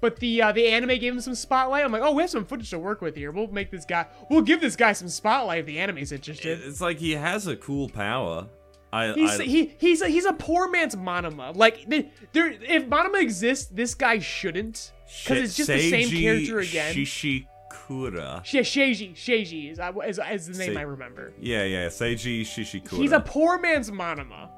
But 0.00 0.18
the 0.18 0.42
uh, 0.42 0.52
the 0.52 0.66
anime 0.68 0.98
gave 0.98 1.14
him 1.14 1.20
some 1.20 1.34
spotlight. 1.34 1.84
I'm 1.84 1.90
like, 1.92 2.02
oh, 2.02 2.12
we 2.12 2.22
have 2.22 2.30
some 2.30 2.44
footage 2.44 2.70
to 2.70 2.78
work 2.78 3.00
with 3.00 3.16
here. 3.16 3.30
We'll 3.30 3.46
make 3.46 3.70
this 3.70 3.84
guy. 3.84 4.06
We'll 4.28 4.42
give 4.42 4.60
this 4.60 4.76
guy 4.76 4.92
some 4.92 5.08
spotlight 5.08 5.60
if 5.60 5.66
the 5.66 5.78
anime's 5.78 6.12
interested. 6.12 6.60
It's 6.62 6.80
like 6.80 6.98
he 6.98 7.12
has 7.12 7.46
a 7.46 7.56
cool 7.56 7.88
power. 7.88 8.46
I, 8.94 9.12
He's 9.12 9.40
I 9.40 9.42
he 9.42 9.74
he's 9.78 10.02
a, 10.02 10.08
he's 10.08 10.24
a 10.24 10.32
poor 10.32 10.70
man's 10.70 10.94
Monoma. 10.94 11.56
Like 11.56 11.84
there, 11.88 12.04
there 12.32 12.52
if 12.52 12.86
Monoma 12.86 13.20
exists, 13.20 13.66
this 13.66 13.92
guy 13.94 14.20
shouldn't, 14.20 14.92
because 15.24 15.42
it's 15.42 15.56
just 15.56 15.66
the 15.66 15.90
same 15.90 16.08
character 16.08 16.60
again. 16.60 16.94
Shishikura. 16.94 18.52
Yeah, 18.52 18.60
Sheiji. 18.60 19.14
Sheiji 19.14 19.72
is, 19.72 19.80
uh, 19.80 19.92
is, 20.06 20.20
is 20.30 20.46
the 20.46 20.64
name 20.64 20.74
Se- 20.74 20.80
I 20.80 20.82
remember. 20.82 21.32
Yeah, 21.40 21.64
yeah, 21.64 21.88
Seiji 21.88 22.42
Shishikura. 22.42 22.98
He's 22.98 23.10
a 23.10 23.18
poor 23.18 23.58
man's 23.58 23.90
Monoma. 23.90 24.48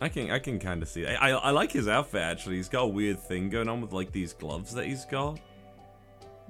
I 0.00 0.08
can 0.08 0.32
I 0.32 0.40
can 0.40 0.58
kind 0.58 0.82
of 0.82 0.88
see. 0.88 1.06
I, 1.06 1.28
I 1.28 1.30
I 1.30 1.50
like 1.50 1.70
his 1.70 1.86
outfit 1.86 2.22
actually. 2.22 2.56
He's 2.56 2.68
got 2.68 2.82
a 2.82 2.88
weird 2.88 3.20
thing 3.20 3.50
going 3.50 3.68
on 3.68 3.80
with 3.80 3.92
like 3.92 4.10
these 4.10 4.32
gloves 4.32 4.74
that 4.74 4.86
he's 4.86 5.04
got. 5.04 5.38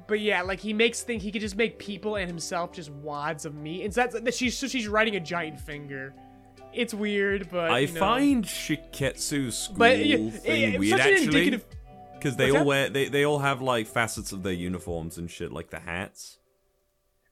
But 0.07 0.21
yeah, 0.21 0.43
like 0.43 0.61
he 0.61 0.73
makes 0.73 1.03
think 1.03 1.23
he 1.23 1.31
could 1.33 1.41
just 1.41 1.57
make 1.57 1.79
people 1.79 2.17
and 2.17 2.29
himself 2.29 2.73
just 2.73 2.91
wads 2.91 3.45
of 3.45 3.55
meat. 3.55 3.85
And 3.85 3.95
so 3.95 4.03
that's 4.03 4.21
that 4.21 4.35
she's 4.35 4.57
so 4.57 4.67
she's 4.67 4.89
writing 4.89 5.17
a 5.17 5.21
giant 5.21 5.61
finger. 5.61 6.15
It's 6.73 6.95
weird, 6.95 7.49
but 7.51 7.71
I 7.71 7.81
you 7.81 7.93
know. 7.93 8.01
find 8.01 8.45
Shiketsu's 8.45 9.57
school 9.57 9.77
But, 9.79 10.05
yeah, 10.05 10.31
thing 10.31 10.75
it- 10.75 10.81
weird 10.81 11.01
actually. 11.01 11.61
Because 12.15 12.37
they 12.37 12.51
all 12.51 12.59
that? 12.59 12.67
wear 12.67 12.89
they, 12.89 13.09
they 13.09 13.25
all 13.25 13.41
have 13.41 13.61
like 13.61 13.87
facets 13.89 14.33
of 14.33 14.43
their 14.43 14.53
uniforms 14.53 15.19
and 15.19 15.31
shit, 15.31 15.53
like 15.53 15.71
the 15.71 15.81
hats. 15.81 16.39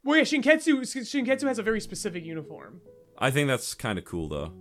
Well, 0.02 0.16
yeah, 0.16 0.24
Shinketsu 0.24 0.80
Shinketsu 0.80 1.46
has 1.46 1.58
a 1.58 1.62
very 1.62 1.80
specific 1.80 2.24
uniform. 2.24 2.80
I 3.18 3.30
think 3.30 3.48
that's 3.48 3.74
kind 3.74 3.98
of 3.98 4.04
cool 4.04 4.28
though. 4.28 4.52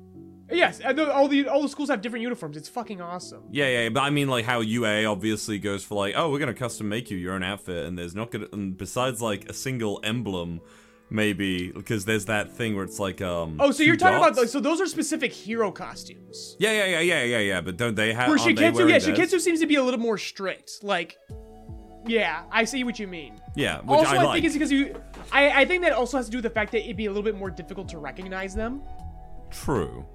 Yes, 0.51 0.79
and 0.79 0.97
the- 0.97 1.11
all 1.13 1.27
the 1.27 1.47
all 1.47 1.61
the 1.61 1.69
schools 1.69 1.89
have 1.89 2.01
different 2.01 2.23
uniforms. 2.23 2.57
It's 2.57 2.69
fucking 2.69 3.01
awesome. 3.01 3.43
Yeah, 3.51 3.67
yeah, 3.67 3.89
but 3.89 4.01
I 4.01 4.09
mean 4.09 4.27
like 4.27 4.45
how 4.45 4.61
UA 4.61 5.05
obviously 5.05 5.59
goes 5.59 5.83
for 5.83 5.95
like, 5.95 6.15
oh, 6.17 6.31
we're 6.31 6.39
gonna 6.39 6.53
custom 6.53 6.89
make 6.89 7.11
you 7.11 7.17
your 7.17 7.33
own 7.33 7.43
outfit, 7.43 7.85
and 7.85 7.97
there's 7.97 8.15
not 8.15 8.31
gonna, 8.31 8.47
and 8.51 8.77
besides 8.77 9.21
like 9.21 9.49
a 9.49 9.53
single 9.53 9.99
emblem, 10.03 10.61
maybe 11.11 11.71
because 11.71 12.05
there's 12.05 12.25
that 12.25 12.51
thing 12.51 12.75
where 12.75 12.83
it's 12.83 12.99
like, 12.99 13.21
um. 13.21 13.57
Oh, 13.59 13.71
so 13.71 13.83
you're 13.83 13.95
talking 13.95 14.17
about 14.17 14.35
like 14.37 14.47
so 14.49 14.59
those 14.59 14.81
are 14.81 14.87
specific 14.87 15.31
hero 15.31 15.71
costumes. 15.71 16.55
Yeah, 16.59 16.71
yeah, 16.71 16.85
yeah, 16.85 16.99
yeah, 16.99 17.23
yeah, 17.23 17.37
yeah. 17.39 17.61
But 17.61 17.77
don't 17.77 17.95
they 17.95 18.13
have? 18.13 18.27
Where 18.29 18.37
Shiketsu, 18.37 18.89
yeah, 18.89 18.97
theirs? 18.99 19.07
Shiketsu 19.07 19.39
seems 19.39 19.59
to 19.59 19.67
be 19.67 19.75
a 19.75 19.83
little 19.83 19.99
more 19.99 20.17
strict. 20.17 20.83
Like, 20.83 21.17
yeah, 22.07 22.43
I 22.51 22.63
see 22.63 22.83
what 22.83 22.97
you 22.97 23.07
mean. 23.07 23.39
Yeah, 23.55 23.81
which 23.81 23.89
also, 23.99 24.11
I 24.11 24.15
I, 24.15 24.23
like. 24.23 24.33
think 24.35 24.45
it's 24.45 24.55
because 24.55 24.71
you. 24.71 24.99
I, 25.31 25.61
I 25.61 25.65
think 25.65 25.83
that 25.83 25.91
also 25.91 26.17
has 26.17 26.25
to 26.25 26.31
do 26.31 26.37
with 26.37 26.43
the 26.43 26.49
fact 26.49 26.71
that 26.71 26.83
it'd 26.83 26.97
be 26.97 27.05
a 27.05 27.09
little 27.09 27.23
bit 27.23 27.35
more 27.35 27.51
difficult 27.51 27.87
to 27.89 27.99
recognize 27.99 28.55
them, 28.55 28.81
True. 29.51 30.05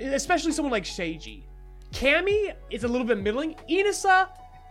Especially 0.00 0.52
someone 0.52 0.72
like 0.72 0.84
Seiji. 0.84 1.44
Camie 1.92 2.54
is 2.70 2.84
a 2.84 2.88
little 2.88 3.06
bit 3.06 3.18
middling. 3.18 3.54
Inasa, 3.68 4.28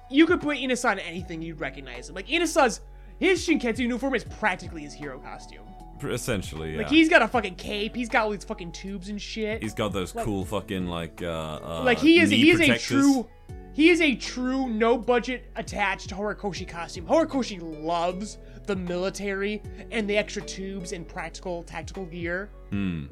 you 0.09 0.25
could 0.25 0.41
put 0.41 0.57
Inasa 0.57 0.91
on 0.91 0.99
anything 0.99 1.41
you'd 1.41 1.59
recognize 1.59 2.09
him. 2.09 2.15
Like 2.15 2.27
Inasa's 2.27 2.81
his 3.19 3.45
Shinketsu 3.45 3.79
uniform 3.79 4.15
is 4.15 4.23
practically 4.23 4.83
his 4.83 4.93
hero 4.93 5.19
costume. 5.19 5.67
Essentially, 6.01 6.71
yeah. 6.71 6.77
Like 6.77 6.89
he's 6.89 7.09
got 7.09 7.21
a 7.21 7.27
fucking 7.27 7.55
cape. 7.55 7.93
He's 7.93 8.07
got 8.07 8.23
all 8.23 8.29
these 8.29 8.45
fucking 8.45 8.71
tubes 8.71 9.09
and 9.09 9.21
shit. 9.21 9.61
He's 9.61 9.73
got 9.73 9.91
those 9.91 10.13
cool 10.13 10.45
fucking 10.45 10.87
like 10.87 11.21
uh, 11.21 11.59
uh 11.61 11.83
like 11.83 11.99
he 11.99 12.21
is 12.21 12.29
he 12.29 12.51
is 12.51 12.61
a 12.61 12.77
true 12.77 13.27
he 13.73 13.89
is 13.89 13.99
a 14.01 14.15
true 14.15 14.69
no 14.69 14.97
budget 14.97 15.51
attached 15.57 16.09
Horikoshi 16.09 16.67
costume. 16.67 17.05
Horikoshi 17.05 17.59
loves 17.83 18.37
the 18.65 18.75
military 18.75 19.61
and 19.91 20.09
the 20.09 20.17
extra 20.17 20.41
tubes 20.41 20.93
and 20.93 21.07
practical 21.07 21.63
tactical 21.63 22.05
gear. 22.05 22.49
Hmm. 22.69 23.05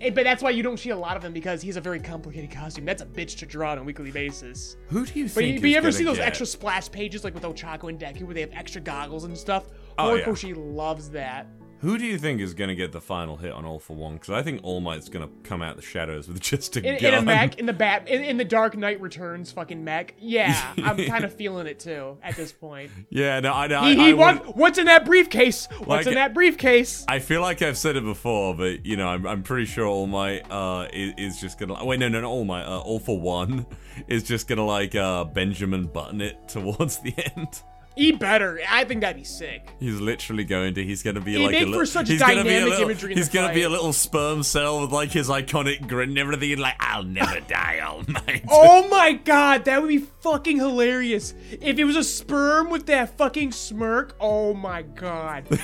But 0.00 0.24
that's 0.24 0.42
why 0.42 0.50
you 0.50 0.62
don't 0.62 0.76
see 0.78 0.90
a 0.90 0.96
lot 0.96 1.16
of 1.16 1.24
him 1.24 1.32
because 1.32 1.60
he's 1.60 1.76
a 1.76 1.80
very 1.80 1.98
complicated 1.98 2.50
costume. 2.50 2.84
That's 2.84 3.02
a 3.02 3.06
bitch 3.06 3.36
to 3.38 3.46
draw 3.46 3.72
on 3.72 3.78
a 3.78 3.82
weekly 3.82 4.10
basis. 4.12 4.76
Who 4.88 5.04
do 5.04 5.18
you 5.18 5.24
But 5.26 5.32
think? 5.32 5.54
you, 5.56 5.60
but 5.60 5.70
you 5.70 5.76
ever 5.76 5.90
see 5.90 6.04
those 6.04 6.18
get- 6.18 6.26
extra 6.28 6.46
splash 6.46 6.90
pages 6.90 7.24
like 7.24 7.34
with 7.34 7.42
Ochako 7.42 7.88
and 7.88 7.98
Deku 7.98 8.22
where 8.22 8.34
they 8.34 8.42
have 8.42 8.52
extra 8.52 8.80
goggles 8.80 9.24
and 9.24 9.36
stuff? 9.36 9.64
Oh, 9.98 10.14
yeah. 10.14 10.24
Horikoshi 10.24 10.54
loves 10.56 11.10
that. 11.10 11.48
Who 11.80 11.96
do 11.96 12.04
you 12.04 12.18
think 12.18 12.40
is 12.40 12.54
gonna 12.54 12.74
get 12.74 12.90
the 12.90 13.00
final 13.00 13.36
hit 13.36 13.52
on 13.52 13.64
All 13.64 13.78
for 13.78 13.94
One? 13.94 14.14
Because 14.14 14.30
I 14.30 14.42
think 14.42 14.60
All 14.64 14.80
Might's 14.80 15.08
gonna 15.08 15.28
come 15.44 15.62
out 15.62 15.76
the 15.76 15.82
shadows 15.82 16.26
with 16.26 16.40
just 16.42 16.76
a 16.76 16.80
In, 16.80 17.00
gun. 17.00 17.14
in 17.14 17.18
a 17.20 17.22
mech, 17.22 17.58
in 17.58 17.66
the 17.66 17.72
bat, 17.72 18.08
in, 18.08 18.24
in 18.24 18.36
the 18.36 18.44
Dark 18.44 18.76
Knight 18.76 19.00
Returns 19.00 19.52
fucking 19.52 19.84
mech. 19.84 20.14
Yeah, 20.18 20.74
I'm 20.82 20.96
kind 21.06 21.24
of 21.24 21.32
feeling 21.32 21.66
it 21.68 21.78
too 21.78 22.18
at 22.22 22.34
this 22.36 22.50
point. 22.52 22.90
Yeah, 23.10 23.38
no, 23.40 23.52
I 23.52 23.66
know. 23.68 23.82
He, 23.82 23.94
he 23.94 24.10
I, 24.10 24.32
would- 24.34 24.56
what's 24.56 24.78
in 24.78 24.86
that 24.86 25.04
briefcase? 25.04 25.68
What's 25.78 25.88
Like- 25.88 26.06
in 26.08 26.14
that 26.14 26.34
briefcase? 26.34 27.04
I 27.08 27.20
feel 27.20 27.42
like 27.42 27.62
I've 27.62 27.78
said 27.78 27.94
it 27.96 28.04
before, 28.04 28.54
but 28.56 28.84
you 28.84 28.96
know, 28.96 29.06
I'm, 29.08 29.24
I'm 29.26 29.42
pretty 29.44 29.66
sure 29.66 29.86
All 29.86 30.06
Might 30.08 30.50
uh, 30.50 30.88
is, 30.92 31.14
is 31.16 31.40
just 31.40 31.58
gonna. 31.58 31.84
Wait, 31.84 32.00
no, 32.00 32.08
no, 32.08 32.20
no, 32.20 32.28
All 32.30 32.44
Might. 32.44 32.64
Uh, 32.64 32.80
All 32.80 32.98
for 32.98 33.20
One 33.20 33.66
is 34.08 34.24
just 34.24 34.48
gonna 34.48 34.66
like 34.66 34.96
uh, 34.96 35.24
Benjamin 35.24 35.86
button 35.86 36.20
it 36.20 36.48
towards 36.48 36.98
the 36.98 37.14
end. 37.36 37.62
He 37.98 38.12
better. 38.12 38.60
I 38.70 38.84
think 38.84 39.00
that'd 39.00 39.16
be 39.16 39.24
sick. 39.24 39.68
He's 39.80 39.98
literally 40.00 40.44
going 40.44 40.74
to. 40.74 40.84
He's 40.84 41.02
gonna 41.02 41.20
be 41.20 41.32
He'd 41.32 41.46
like 41.46 41.54
a 41.56 41.64
little. 41.64 41.84
such 41.84 42.08
he's 42.08 42.20
gonna 42.20 42.44
be 42.44 42.54
a 42.56 42.64
little. 42.64 43.08
He's 43.08 43.28
gonna 43.28 43.52
be 43.52 43.62
a 43.62 43.68
little 43.68 43.92
sperm 43.92 44.44
cell 44.44 44.80
with 44.82 44.92
like 44.92 45.10
his 45.10 45.28
iconic 45.28 45.88
grin 45.88 46.10
and 46.10 46.18
everything. 46.18 46.58
Like 46.58 46.76
I'll 46.78 47.02
never 47.02 47.40
die, 47.48 47.80
All 47.80 48.04
Might. 48.06 48.44
Oh 48.48 48.86
my 48.88 49.14
god, 49.14 49.64
that 49.64 49.82
would 49.82 49.88
be 49.88 49.98
fucking 49.98 50.58
hilarious. 50.58 51.34
If 51.60 51.78
it 51.78 51.84
was 51.84 51.96
a 51.96 52.04
sperm 52.04 52.70
with 52.70 52.86
that 52.86 53.18
fucking 53.18 53.50
smirk, 53.50 54.14
oh 54.20 54.54
my 54.54 54.82
god. 54.82 55.48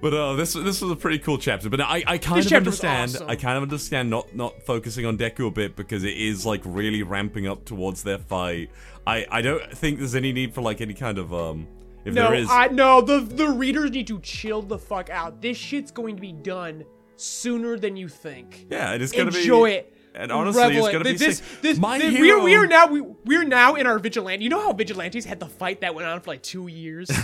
But 0.00 0.12
uh, 0.12 0.34
this 0.34 0.52
this 0.52 0.82
was 0.82 0.90
a 0.90 0.96
pretty 0.96 1.18
cool 1.18 1.38
chapter. 1.38 1.68
But 1.70 1.80
I, 1.80 2.04
I 2.06 2.18
kind 2.18 2.38
This 2.38 2.46
of 2.52 2.58
understand. 2.58 3.12
awesome. 3.14 3.30
I 3.30 3.34
kind 3.34 3.56
of 3.56 3.62
understand 3.62 4.10
not 4.10 4.34
not 4.36 4.62
focusing 4.62 5.06
on 5.06 5.16
Deku 5.16 5.48
a 5.48 5.50
bit 5.50 5.74
because 5.74 6.04
it 6.04 6.16
is 6.16 6.44
like 6.44 6.60
really 6.64 7.02
ramping 7.02 7.46
up 7.48 7.64
towards 7.64 8.02
their 8.02 8.18
fight. 8.18 8.70
I 9.06 9.26
I 9.30 9.42
don't 9.42 9.72
think 9.72 9.98
there's 9.98 10.14
any 10.14 10.32
need 10.32 10.54
for 10.54 10.60
like 10.62 10.80
any 10.80 10.94
kind 10.94 11.18
of 11.18 11.32
um. 11.32 11.66
If 12.04 12.14
No, 12.14 12.30
there 12.30 12.34
is, 12.34 12.48
I 12.50 12.68
no, 12.68 13.00
the 13.00 13.20
the 13.20 13.48
readers 13.48 13.90
need 13.90 14.06
to 14.08 14.20
chill 14.20 14.62
the 14.62 14.78
fuck 14.78 15.10
out. 15.10 15.42
This 15.42 15.56
shit's 15.56 15.90
going 15.90 16.14
to 16.16 16.20
be 16.22 16.32
done 16.32 16.84
sooner 17.16 17.76
than 17.78 17.96
you 17.96 18.08
think. 18.08 18.66
yeah, 18.70 18.94
it 18.94 19.02
is 19.02 19.10
gonna 19.12 19.30
be 19.32 19.40
Enjoy 19.40 19.70
it. 19.70 19.92
And 20.14 20.30
honestly, 20.32 20.62
Revel 20.62 20.86
it's 20.86 20.92
gonna 20.92 21.04
be 21.04 21.12
this, 21.12 21.38
sick. 21.38 21.60
this, 21.62 21.78
My 21.78 21.98
this- 21.98 22.10
hero. 22.12 22.22
we, 22.22 22.30
are, 22.30 22.40
we 22.42 22.54
are 22.54 22.66
now 22.66 22.86
we, 22.86 23.00
we 23.00 23.36
are 23.36 23.44
now 23.44 23.74
in 23.74 23.86
our 23.86 23.98
vigilante. 23.98 24.44
You 24.44 24.50
know 24.50 24.60
how 24.60 24.72
vigilantes 24.72 25.24
had 25.24 25.40
the 25.40 25.46
fight 25.46 25.80
that 25.82 25.94
went 25.94 26.06
on 26.06 26.20
for 26.20 26.30
like 26.30 26.42
two 26.42 26.68
years. 26.68 27.10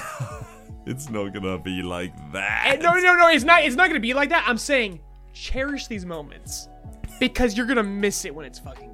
It's 0.84 1.08
not 1.08 1.32
gonna 1.32 1.58
be 1.58 1.80
like 1.82 2.12
that. 2.32 2.64
And 2.66 2.82
no, 2.82 2.94
no, 2.94 3.14
no, 3.14 3.28
it's 3.28 3.44
not. 3.44 3.62
It's 3.62 3.76
not 3.76 3.86
gonna 3.86 4.00
be 4.00 4.14
like 4.14 4.30
that. 4.30 4.44
I'm 4.48 4.58
saying, 4.58 4.98
cherish 5.32 5.86
these 5.86 6.04
moments 6.04 6.68
because 7.20 7.56
you're 7.56 7.66
gonna 7.66 7.84
miss 7.84 8.24
it 8.24 8.34
when 8.34 8.44
it's 8.44 8.58
fucking. 8.58 8.91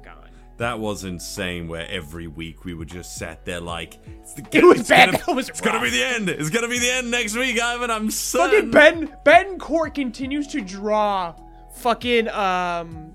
That 0.59 0.79
was 0.79 1.05
insane. 1.05 1.67
Where 1.67 1.87
every 1.89 2.27
week 2.27 2.65
we 2.65 2.73
were 2.73 2.85
just 2.85 3.15
sat 3.17 3.45
there 3.45 3.59
like, 3.61 3.97
it's, 4.21 4.33
the, 4.33 4.45
It 4.57 4.63
was 4.63 4.81
it's 4.81 4.89
bad. 4.89 5.11
Gonna, 5.25 5.35
was 5.35 5.49
it's 5.49 5.61
gonna 5.61 5.81
be 5.81 5.89
the 5.89 6.05
end. 6.05 6.29
It's 6.29 6.49
gonna 6.49 6.67
be 6.67 6.79
the 6.79 6.91
end 6.91 7.09
next 7.09 7.35
week, 7.35 7.59
Ivan. 7.61 7.89
I'm 7.89 8.11
so. 8.11 8.39
Fucking 8.39 8.71
certain. 8.71 9.05
Ben 9.25 9.57
Betancourt 9.57 9.95
continues 9.95 10.47
to 10.47 10.61
draw 10.61 11.33
fucking 11.75 12.27
um 12.29 13.13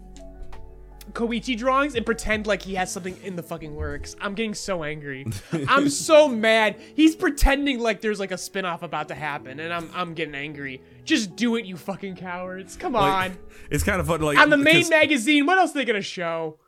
Koichi 1.12 1.56
drawings 1.56 1.94
and 1.94 2.04
pretend 2.04 2.46
like 2.46 2.62
he 2.62 2.74
has 2.74 2.90
something 2.90 3.16
in 3.22 3.36
the 3.36 3.42
fucking 3.42 3.74
works. 3.74 4.16
I'm 4.20 4.34
getting 4.34 4.54
so 4.54 4.82
angry. 4.82 5.26
I'm 5.68 5.88
so 5.90 6.26
mad. 6.28 6.76
He's 6.96 7.14
pretending 7.14 7.78
like 7.78 8.00
there's 8.00 8.18
like 8.18 8.32
a 8.32 8.38
spin-off 8.38 8.82
about 8.82 9.08
to 9.08 9.14
happen 9.14 9.60
and 9.60 9.72
I'm 9.72 9.90
I'm 9.94 10.14
getting 10.14 10.34
angry. 10.34 10.82
Just 11.04 11.36
do 11.36 11.56
it, 11.56 11.66
you 11.66 11.76
fucking 11.76 12.16
cowards. 12.16 12.74
Come 12.76 12.94
Like, 12.94 13.30
on. 13.32 13.38
It's 13.70 13.84
kind 13.84 14.00
of 14.00 14.06
fun. 14.06 14.22
Like 14.22 14.38
On 14.38 14.50
the 14.50 14.56
main 14.56 14.88
magazine, 14.88 15.46
what 15.46 15.58
else 15.58 15.70
are 15.72 15.74
they 15.74 15.84
gonna 15.84 16.00
show? 16.00 16.58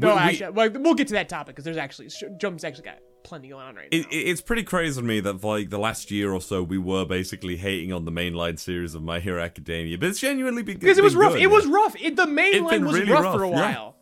No, 0.00 0.08
We- 0.08 0.14
we- 0.14 0.18
actually, 0.20 0.52
like, 0.52 0.74
we'll 0.78 0.94
get 0.94 1.08
to 1.08 1.14
that 1.14 1.28
topic 1.28 1.54
because 1.54 1.64
there's 1.64 1.76
actually 1.76 2.08
Jump's 2.38 2.64
actually 2.64 2.84
got 2.84 2.98
plenty 3.22 3.48
going 3.48 3.62
on 3.66 3.74
right 3.74 3.88
It, 3.90 4.02
now. 4.02 4.08
it's 4.10 4.40
pretty 4.40 4.62
crazy 4.62 5.00
to 5.00 5.06
me 5.06 5.20
that 5.20 5.44
like 5.44 5.68
the 5.70 5.78
last 5.78 6.10
year 6.10 6.32
or 6.32 6.40
so 6.40 6.62
we 6.62 6.78
were 6.78 7.04
basically 7.04 7.56
hating 7.56 7.92
on 7.92 8.04
the 8.06 8.10
mainline 8.10 8.58
series 8.58 8.94
of 8.94 9.02
My 9.02 9.20
Hero 9.20 9.42
Academia, 9.42 9.98
but 9.98 10.08
it's 10.08 10.20
genuinely 10.20 10.62
be- 10.62 10.74
because 10.74 10.96
it 10.98 11.04
was 11.04 11.14
rough. 11.14 11.32
good. 11.34 11.42
It 11.42 11.50
was 11.50 11.66
rough. 11.66 11.94
It, 12.00 12.16
the 12.16 12.26
main 12.26 12.54
It's 12.54 12.62
line 12.62 12.70
been 12.80 12.86
was 12.86 12.98
really 12.98 13.12
rough, 13.12 13.34
for 13.34 13.44
a 13.44 13.48
rough, 13.50 13.52
yeah. 13.52 13.74
while. 13.74 13.96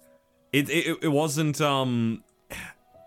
It, 0.53 0.71
it 0.71 0.99
it 1.03 1.09
wasn't 1.09 1.61
um 1.61 2.23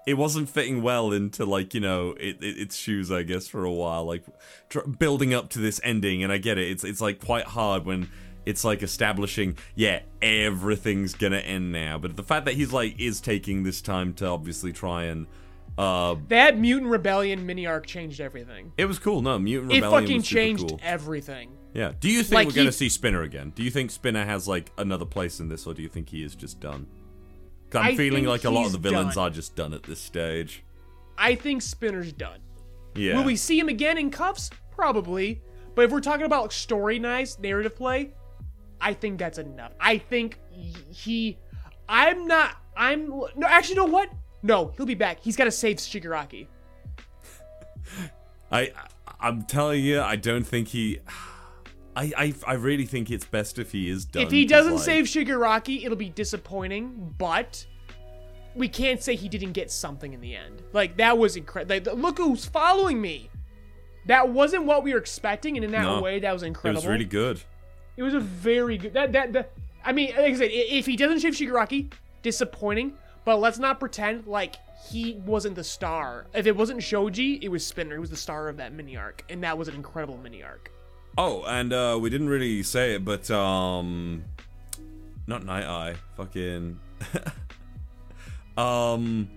it 0.05 0.15
wasn't 0.15 0.49
fitting 0.49 0.81
well 0.83 1.11
into 1.11 1.45
like 1.45 1.73
you 1.73 1.79
know 1.79 2.11
it, 2.19 2.37
it 2.43 2.57
its 2.59 2.75
shoes 2.75 3.11
I 3.11 3.23
guess 3.23 3.47
for 3.47 3.63
a 3.63 3.71
while 3.71 4.03
like 4.05 4.23
tr- 4.69 4.81
building 4.81 5.33
up 5.33 5.49
to 5.51 5.59
this 5.59 5.79
ending 5.83 6.23
and 6.23 6.31
I 6.31 6.37
get 6.37 6.57
it 6.59 6.69
it's 6.69 6.83
it's 6.83 7.01
like 7.01 7.19
quite 7.23 7.45
hard 7.45 7.85
when 7.85 8.09
it's 8.45 8.63
like 8.63 8.81
establishing 8.83 9.55
yeah 9.75 10.01
everything's 10.21 11.13
gonna 11.13 11.37
end 11.37 11.71
now 11.71 11.97
but 11.97 12.15
the 12.15 12.23
fact 12.23 12.45
that 12.45 12.55
he's 12.55 12.73
like 12.73 12.99
is 12.99 13.21
taking 13.21 13.63
this 13.63 13.81
time 13.81 14.13
to 14.13 14.25
obviously 14.25 14.71
try 14.73 15.03
and 15.03 15.27
uh 15.77 16.15
That 16.27 16.57
mutant 16.57 16.91
rebellion 16.91 17.45
mini 17.45 17.65
arc 17.65 17.85
changed 17.85 18.19
everything. 18.19 18.71
it 18.77 18.85
was 18.85 18.99
cool 18.99 19.21
no 19.21 19.37
mutant 19.39 19.71
Rebellion. 19.71 19.93
It 19.93 20.01
fucking 20.01 20.21
changed 20.23 20.67
cool. 20.69 20.79
everything. 20.83 21.57
Yeah. 21.73 21.93
Do 21.99 22.09
you 22.09 22.21
think 22.23 22.33
Like, 22.33 22.47
we're 22.47 22.53
going 22.53 22.67
to 22.67 22.71
see 22.73 22.89
Spinner 22.89 23.21
again? 23.21 23.53
Do 23.55 23.63
you 23.63 23.71
think 23.71 23.91
Spinner 23.91 24.25
has 24.25 24.45
like 24.45 24.73
another 24.77 25.05
place 25.05 25.39
in 25.39 25.47
this, 25.47 25.65
or 25.65 25.73
do 25.73 25.81
you 25.81 25.87
think 25.87 26.09
he 26.09 26.21
is 26.21 26.35
just 26.35 26.59
done? 26.59 26.85
I'm 27.73 27.93
I 27.93 27.95
feeling 27.95 28.25
like 28.25 28.43
a 28.43 28.49
lot 28.49 28.65
of 28.65 28.73
the 28.73 28.77
villains 28.77 29.15
done. 29.15 29.27
are 29.27 29.29
just 29.29 29.55
done 29.55 29.73
at 29.73 29.83
this 29.83 30.01
stage. 30.01 30.65
I 31.17 31.35
think 31.35 31.61
Spinner's 31.61 32.11
done. 32.11 32.41
Yeah. 32.95 33.15
Will 33.15 33.23
we 33.23 33.37
see 33.37 33.57
him 33.57 33.69
again 33.69 33.97
in 33.97 34.11
cuffs? 34.11 34.49
Probably. 34.75 35.41
But 35.73 35.85
if 35.85 35.91
we're 35.91 36.01
talking 36.01 36.25
about 36.25 36.41
like, 36.41 36.51
story 36.51 36.99
nice 36.99 37.39
narrative 37.39 37.77
play, 37.77 38.11
I 38.81 38.93
think 38.93 39.19
that's 39.19 39.37
enough. 39.37 39.73
I 39.79 39.97
think 39.97 40.39
he. 40.89 41.37
I'm 41.87 42.27
not. 42.27 42.55
I'm 42.75 43.09
no. 43.09 43.29
Actually, 43.47 43.75
you 43.75 43.81
know 43.81 43.91
what? 43.91 44.09
No, 44.43 44.73
he'll 44.75 44.85
be 44.85 44.95
back. 44.95 45.19
He's 45.21 45.35
got 45.35 45.45
to 45.45 45.51
save 45.51 45.77
Shigaraki. 45.77 46.47
I 48.51 48.71
I'm 49.19 49.43
telling 49.43 49.83
you, 49.83 50.01
I 50.01 50.15
don't 50.15 50.43
think 50.45 50.69
he. 50.69 50.99
I, 51.95 52.11
I, 52.17 52.33
I 52.47 52.53
really 52.53 52.85
think 52.85 53.11
it's 53.11 53.25
best 53.25 53.59
if 53.59 53.73
he 53.73 53.89
is 53.89 54.05
done. 54.05 54.23
if 54.23 54.31
he 54.31 54.45
doesn't 54.45 54.75
like- 54.75 54.83
save 54.83 55.05
Shigaraki, 55.05 55.83
it'll 55.85 55.97
be 55.97 56.09
disappointing. 56.09 57.13
But 57.17 57.65
we 58.55 58.67
can't 58.67 59.01
say 59.03 59.15
he 59.15 59.29
didn't 59.29 59.51
get 59.51 59.69
something 59.71 60.13
in 60.13 60.21
the 60.21 60.35
end. 60.35 60.63
Like 60.73 60.97
that 60.97 61.17
was 61.17 61.35
incredible. 61.35 61.91
Like, 61.93 62.01
look 62.01 62.17
who's 62.17 62.45
following 62.45 63.01
me. 63.01 63.29
That 64.07 64.29
wasn't 64.29 64.65
what 64.65 64.83
we 64.83 64.93
were 64.93 64.99
expecting, 64.99 65.57
and 65.57 65.63
in 65.63 65.71
that 65.71 65.83
No. 65.83 66.01
way, 66.01 66.19
that 66.19 66.33
was 66.33 66.41
incredible. 66.41 66.81
it 66.81 66.85
was 66.85 66.91
really 66.91 67.05
good. 67.05 67.41
It 67.97 68.03
was 68.03 68.13
a 68.13 68.19
very 68.19 68.77
good. 68.77 68.93
That 68.93 69.11
that, 69.13 69.33
that 69.33 69.51
I 69.83 69.91
mean, 69.91 70.09
like 70.11 70.33
I 70.33 70.35
said, 70.35 70.49
if 70.51 70.85
he 70.85 70.95
doesn't 70.95 71.19
shave 71.19 71.33
Shigaraki, 71.33 71.91
disappointing. 72.21 72.93
But 73.23 73.39
let's 73.39 73.59
not 73.59 73.79
pretend 73.79 74.25
like 74.25 74.55
he 74.89 75.13
wasn't 75.25 75.55
the 75.55 75.63
star. 75.63 76.25
If 76.33 76.47
it 76.47 76.55
wasn't 76.55 76.81
Shoji, 76.81 77.35
it 77.41 77.49
was 77.49 77.65
Spinner. 77.65 77.95
He 77.95 77.99
was 77.99 78.09
the 78.09 78.15
star 78.15 78.49
of 78.49 78.57
that 78.57 78.73
mini 78.73 78.97
arc, 78.97 79.23
and 79.29 79.43
that 79.43 79.57
was 79.57 79.67
an 79.67 79.75
incredible 79.75 80.17
mini 80.17 80.43
arc. 80.43 80.71
Oh, 81.17 81.43
and 81.43 81.71
uh, 81.71 81.97
we 82.01 82.09
didn't 82.09 82.29
really 82.29 82.63
say 82.63 82.95
it, 82.95 83.05
but 83.05 83.29
um, 83.29 84.23
not 85.27 85.43
Night 85.43 85.65
Eye, 85.65 85.95
fucking, 86.15 86.79
um, 88.57 89.29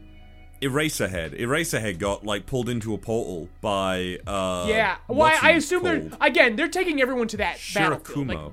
Eraserhead. 0.65 1.39
Eraserhead 1.39 1.99
got 1.99 2.25
like 2.25 2.47
pulled 2.47 2.69
into 2.69 2.95
a 2.95 2.99
portal 2.99 3.49
by 3.61 4.19
uh. 4.27 4.67
yeah. 4.69 4.97
Well, 5.09 5.19
what's 5.19 5.43
I, 5.43 5.51
assume 5.51 5.83
they're 5.85 6.09
again 6.21 6.57
they're 6.57 6.69
taking 6.69 7.01
everyone 7.03 7.29
to 7.29 7.37
that 7.39 7.59
battlefield. 7.75 8.29
Like, 8.29 8.39
Shirakumo. 8.39 8.53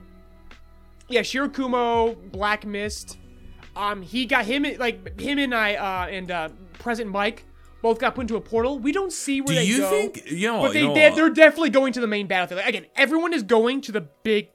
yeah, 1.08 1.22
Shirakumo, 1.22 2.32
Black 2.32 2.66
Mist. 2.66 3.18
Um, 3.76 4.02
he 4.02 4.26
got 4.26 4.46
him 4.46 4.66
like 4.80 5.20
him 5.20 5.40
and 5.40 5.56
I 5.56 5.76
uh 5.76 6.08
and 6.10 6.30
uh 6.30 6.50
Present 6.80 7.10
Mike 7.10 7.46
both 7.82 8.00
got 8.00 8.14
put 8.16 8.22
into 8.22 8.36
a 8.36 8.42
portal. 8.42 8.78
We 8.78 8.92
don't 8.92 9.12
see 9.14 9.42
where 9.42 9.48
Do 9.48 9.56
they 9.56 9.64
you 9.66 9.78
go. 9.80 9.90
think? 9.90 10.30
You 10.30 10.48
know 10.52 10.62
But 10.62 10.74
they, 10.74 10.82
you 10.82 10.88
know 10.90 10.94
they 10.94 11.10
what? 11.10 11.16
they're 11.16 11.30
definitely 11.30 11.70
going 11.72 11.94
to 11.94 12.02
the 12.02 12.08
main 12.08 12.28
battlefield. 12.28 12.62
Again, 12.68 12.86
everyone 12.96 13.34
is 13.34 13.42
going 13.44 13.82
to 13.82 13.92
the 13.92 14.02
big 14.02 14.50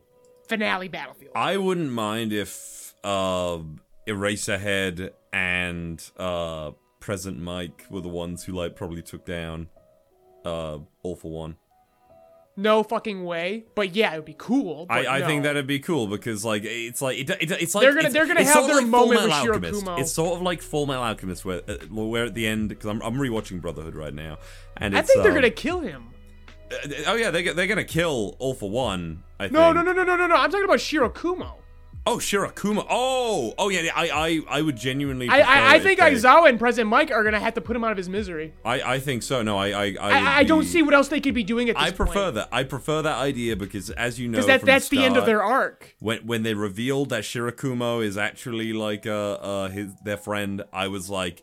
finale 0.48 0.88
battlefield. 0.88 1.32
I 1.34 1.56
wouldn't 1.56 1.90
mind 1.90 2.32
if 2.32 2.94
uh, 3.02 3.58
Eraserhead 4.06 5.10
and 5.32 6.10
uh, 6.16 6.70
Present 7.06 7.38
Mike 7.38 7.86
were 7.88 8.00
the 8.00 8.08
ones 8.08 8.42
who 8.42 8.52
like 8.52 8.74
probably 8.74 9.00
took 9.00 9.24
down 9.24 9.68
uh, 10.44 10.78
All 11.04 11.14
for 11.14 11.30
One. 11.30 11.54
No 12.56 12.82
fucking 12.82 13.24
way. 13.24 13.64
But 13.76 13.94
yeah, 13.94 14.12
it 14.12 14.16
would 14.16 14.24
be 14.24 14.34
cool. 14.36 14.86
I, 14.90 15.06
I 15.06 15.22
think 15.22 15.44
that'd 15.44 15.68
be 15.68 15.78
cool 15.78 16.08
because 16.08 16.44
like 16.44 16.62
it's 16.64 17.00
like 17.00 17.16
it, 17.18 17.30
it, 17.30 17.50
it's 17.52 17.76
like 17.76 17.82
They're 17.82 17.94
gonna- 17.94 18.10
they're 18.10 18.26
gonna 18.26 18.42
have 18.42 18.52
sort 18.54 18.64
of 18.64 18.68
their 18.70 18.76
like 18.78 18.86
moment 18.88 19.22
with 19.22 19.30
Alchemist. 19.30 19.84
Shirakumo. 19.84 20.00
It's 20.00 20.10
sort 20.12 20.34
of 20.34 20.42
like 20.42 20.60
Full 20.62 20.86
Metal 20.86 21.04
Alchemist 21.04 21.44
where 21.44 21.60
uh, 21.68 21.74
where 21.92 22.24
at 22.24 22.34
the 22.34 22.44
end 22.44 22.70
because 22.70 22.86
I'm 22.86 23.00
I'm 23.02 23.14
rewatching 23.14 23.60
Brotherhood 23.60 23.94
right 23.94 24.12
now 24.12 24.38
and 24.78 24.98
I 24.98 25.02
think 25.02 25.22
they're 25.22 25.30
um, 25.30 25.36
gonna 25.36 25.50
kill 25.50 25.78
him. 25.78 26.08
uh, 26.72 26.76
oh 27.06 27.14
yeah 27.14 27.30
they 27.30 27.44
they're 27.52 27.68
gonna 27.68 27.84
kill 27.84 28.34
All 28.40 28.52
for 28.54 28.68
One. 28.68 29.22
I 29.38 29.46
No, 29.46 29.72
think. 29.72 29.76
no, 29.76 29.82
no, 29.82 29.92
no, 29.92 30.02
no, 30.02 30.16
no, 30.16 30.26
no. 30.26 30.34
I'm 30.34 30.50
talking 30.50 30.64
about 30.64 30.78
Shirakumo. 30.78 31.52
Oh 32.08 32.18
Shirakuma. 32.18 32.86
Oh 32.88 33.52
oh 33.58 33.68
yeah. 33.68 33.90
I 33.94 34.08
I 34.10 34.58
I 34.58 34.62
would 34.62 34.76
genuinely. 34.76 35.28
I, 35.28 35.40
I, 35.40 35.74
I 35.74 35.78
think 35.80 35.98
Aizawa 35.98 36.48
and 36.48 36.56
Present 36.58 36.88
Mike 36.88 37.10
are 37.10 37.24
gonna 37.24 37.40
have 37.40 37.54
to 37.54 37.60
put 37.60 37.74
him 37.74 37.82
out 37.82 37.90
of 37.90 37.96
his 37.96 38.08
misery. 38.08 38.54
I 38.64 38.80
I 38.94 39.00
think 39.00 39.24
so. 39.24 39.42
No, 39.42 39.58
I 39.58 39.68
I 39.70 39.84
I, 39.86 39.94
I, 40.00 40.36
I 40.38 40.44
don't 40.44 40.60
be- 40.60 40.66
see 40.66 40.82
what 40.82 40.94
else 40.94 41.08
they 41.08 41.20
could 41.20 41.34
be 41.34 41.42
doing 41.42 41.68
at 41.68 41.74
this 41.76 41.84
I 41.84 41.90
prefer 41.90 42.24
point. 42.24 42.34
that. 42.36 42.48
I 42.52 42.62
prefer 42.62 43.02
that 43.02 43.16
idea 43.18 43.56
because, 43.56 43.90
as 43.90 44.20
you 44.20 44.28
know, 44.28 44.36
Because 44.36 44.46
that, 44.46 44.62
that's 44.62 44.88
the 44.88 45.02
end 45.04 45.16
of 45.16 45.26
their 45.26 45.42
arc. 45.42 45.96
when 45.98 46.18
when 46.26 46.42
they 46.44 46.54
revealed 46.54 47.08
that 47.08 47.24
Shirakumo 47.24 48.04
is 48.04 48.16
actually 48.16 48.72
like 48.72 49.04
uh 49.06 49.32
uh 49.32 49.68
his 49.68 49.92
their 50.04 50.16
friend, 50.16 50.62
I 50.72 50.86
was 50.86 51.10
like, 51.10 51.42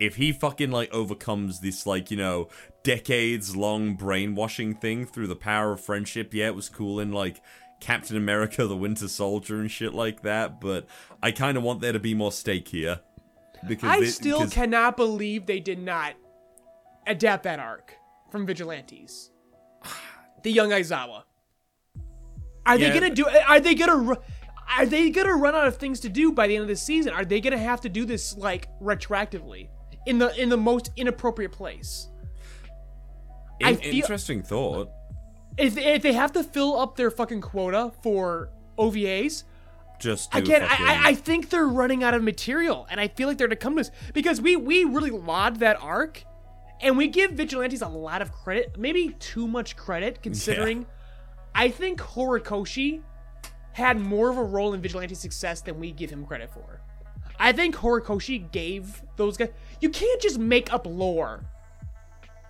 if 0.00 0.16
he 0.16 0.32
fucking 0.32 0.72
like 0.72 0.92
overcomes 0.92 1.60
this 1.60 1.86
like 1.86 2.10
you 2.10 2.16
know 2.16 2.48
decades 2.82 3.54
long 3.54 3.94
brainwashing 3.94 4.74
thing 4.74 5.04
through 5.06 5.28
the 5.28 5.36
power 5.36 5.72
of 5.72 5.80
friendship, 5.80 6.34
yeah, 6.34 6.46
it 6.46 6.54
was 6.56 6.68
cool 6.68 6.98
and 6.98 7.14
like 7.14 7.40
Captain 7.80 8.16
America: 8.16 8.66
The 8.66 8.76
Winter 8.76 9.08
Soldier 9.08 9.60
and 9.60 9.70
shit 9.70 9.92
like 9.94 10.22
that. 10.22 10.60
But 10.60 10.86
I 11.22 11.32
kind 11.32 11.56
of 11.56 11.62
want 11.62 11.80
there 11.80 11.92
to 11.92 11.98
be 11.98 12.14
more 12.14 12.32
stake 12.32 12.68
here 12.68 13.00
because 13.66 13.90
I 13.90 14.00
they- 14.00 14.06
still 14.06 14.40
'cause- 14.40 14.52
cannot 14.52 14.96
believe 14.96 15.46
they 15.46 15.60
did 15.60 15.78
not 15.78 16.14
adapt 17.06 17.42
that 17.44 17.58
arc 17.58 17.94
from 18.30 18.46
Vigilantes. 18.46 19.30
The 20.42 20.50
young 20.52 20.70
Aizawa. 20.70 21.24
Are 22.64 22.78
Yeah. 22.78 22.88
they 22.92 23.00
gonna 23.00 23.14
do? 23.14 23.26
Are 23.26 23.60
they 23.60 23.74
gonna? 23.74 24.16
Are 24.78 24.86
they 24.86 25.10
gonna 25.10 25.34
run 25.34 25.54
out 25.54 25.66
of 25.66 25.76
things 25.76 26.00
to 26.00 26.08
do 26.08 26.32
by 26.32 26.46
the 26.46 26.54
end 26.56 26.62
of 26.62 26.68
the 26.68 26.76
season? 26.76 27.12
Are 27.12 27.24
they 27.24 27.40
gonna 27.40 27.58
have 27.58 27.80
to 27.82 27.88
do 27.88 28.04
this 28.06 28.36
like 28.36 28.68
retroactively 28.80 29.68
in 30.06 30.18
the 30.18 30.34
in 30.40 30.48
the 30.48 30.56
most 30.56 30.90
inappropriate 30.96 31.52
place? 31.52 32.08
In- 33.60 33.76
feel- 33.76 33.94
interesting 33.96 34.42
thought. 34.42 34.88
If 35.56 35.76
if 35.76 36.02
they 36.02 36.12
have 36.12 36.32
to 36.32 36.44
fill 36.44 36.78
up 36.78 36.96
their 36.96 37.10
fucking 37.10 37.40
quota 37.40 37.92
for 38.02 38.50
OVAs, 38.78 39.44
Just 39.98 40.34
Again, 40.34 40.62
fucking- 40.66 40.86
I, 40.86 41.08
I, 41.08 41.14
think 41.14 41.50
they're 41.50 41.66
running 41.66 42.02
out 42.02 42.14
of 42.14 42.22
material, 42.22 42.86
and 42.90 42.98
I 43.00 43.08
feel 43.08 43.28
like 43.28 43.36
they're 43.36 43.48
to 43.48 43.56
come 43.56 43.74
to 43.74 43.82
us 43.82 43.90
because 44.14 44.40
we 44.40 44.56
we 44.56 44.84
really 44.84 45.10
laud 45.10 45.56
that 45.56 45.76
arc, 45.82 46.24
and 46.80 46.96
we 46.96 47.08
give 47.08 47.32
Vigilantes 47.32 47.82
a 47.82 47.88
lot 47.88 48.22
of 48.22 48.32
credit, 48.32 48.78
maybe 48.78 49.14
too 49.18 49.46
much 49.46 49.76
credit 49.76 50.22
considering. 50.22 50.86
I 51.54 51.68
think 51.68 52.00
Horikoshi 52.00 53.02
had 53.72 53.98
more 53.98 54.30
of 54.30 54.38
a 54.38 54.42
role 54.42 54.72
in 54.72 54.80
Vigilante's 54.80 55.18
success 55.18 55.60
than 55.60 55.78
we 55.80 55.90
give 55.90 56.08
him 56.10 56.24
credit 56.24 56.50
for. 56.52 56.80
I 57.38 57.52
think 57.52 57.74
Horikoshi 57.74 58.50
gave 58.52 59.02
those 59.16 59.36
guys. 59.36 59.48
You 59.80 59.90
can't 59.90 60.20
just 60.20 60.38
make 60.38 60.72
up 60.72 60.86
lore 60.86 61.40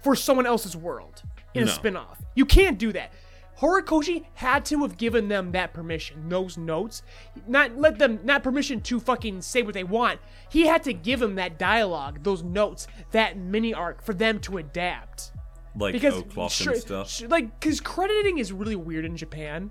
for 0.03 0.15
someone 0.17 0.47
else's 0.47 0.77
world 0.77 1.23
in 1.55 1.63
a 1.63 1.67
No. 1.67 1.73
spin-off. 1.73 2.23
You 2.35 2.45
can't 2.47 2.79
do 2.79 2.93
that. 2.93 3.13
Horikoshi 3.59 4.25
had 4.35 4.65
to 4.67 4.81
have 4.83 4.97
given 4.97 5.29
them 5.29 5.53
that 5.53 5.75
permission, 5.75 6.29
those 6.31 6.57
notes. 6.57 7.03
Not 7.47 7.77
let 7.77 7.99
them 7.99 8.21
not 8.25 8.43
permission 8.43 8.81
to 8.83 8.99
fucking 8.99 9.43
say 9.43 9.61
what 9.63 9.75
they 9.75 9.85
want. 9.85 10.19
He 10.49 10.67
had 10.67 10.83
to 10.85 10.95
give 10.95 11.21
them 11.21 11.35
that 11.35 11.59
dialogue, 11.59 12.23
those 12.23 12.43
notes, 12.43 12.87
that 13.11 13.37
mini 13.37 13.75
arc 13.75 14.03
for 14.03 14.15
them 14.15 14.39
to 14.41 14.57
adapt. 14.59 15.33
like 15.77 15.93
Because 15.93 16.25
sure- 16.53 16.73
and 16.73 16.81
stuff. 16.83 17.21
like 17.31 17.61
cuz 17.61 17.81
crediting 17.81 18.39
is 18.39 18.51
really 18.53 18.77
weird 18.77 19.05
in 19.05 19.17
Japan. 19.17 19.71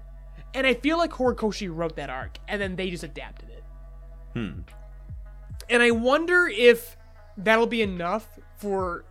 And 0.53 0.65
I 0.67 0.73
feel 0.75 0.97
like 0.97 1.11
Horikoshi 1.11 1.67
wrote 1.75 1.95
that 1.97 2.09
arc 2.09 2.37
and 2.47 2.61
then 2.61 2.75
they 2.75 2.89
just 2.91 3.03
adapted 3.03 3.49
it. 3.49 3.63
Hmm. 4.33 4.59
And 5.69 5.83
I 5.83 5.91
wonder 5.91 6.47
if 6.47 6.95
that'll 7.37 7.67
be 7.67 7.81
enough 7.81 8.27
for. 8.57 9.03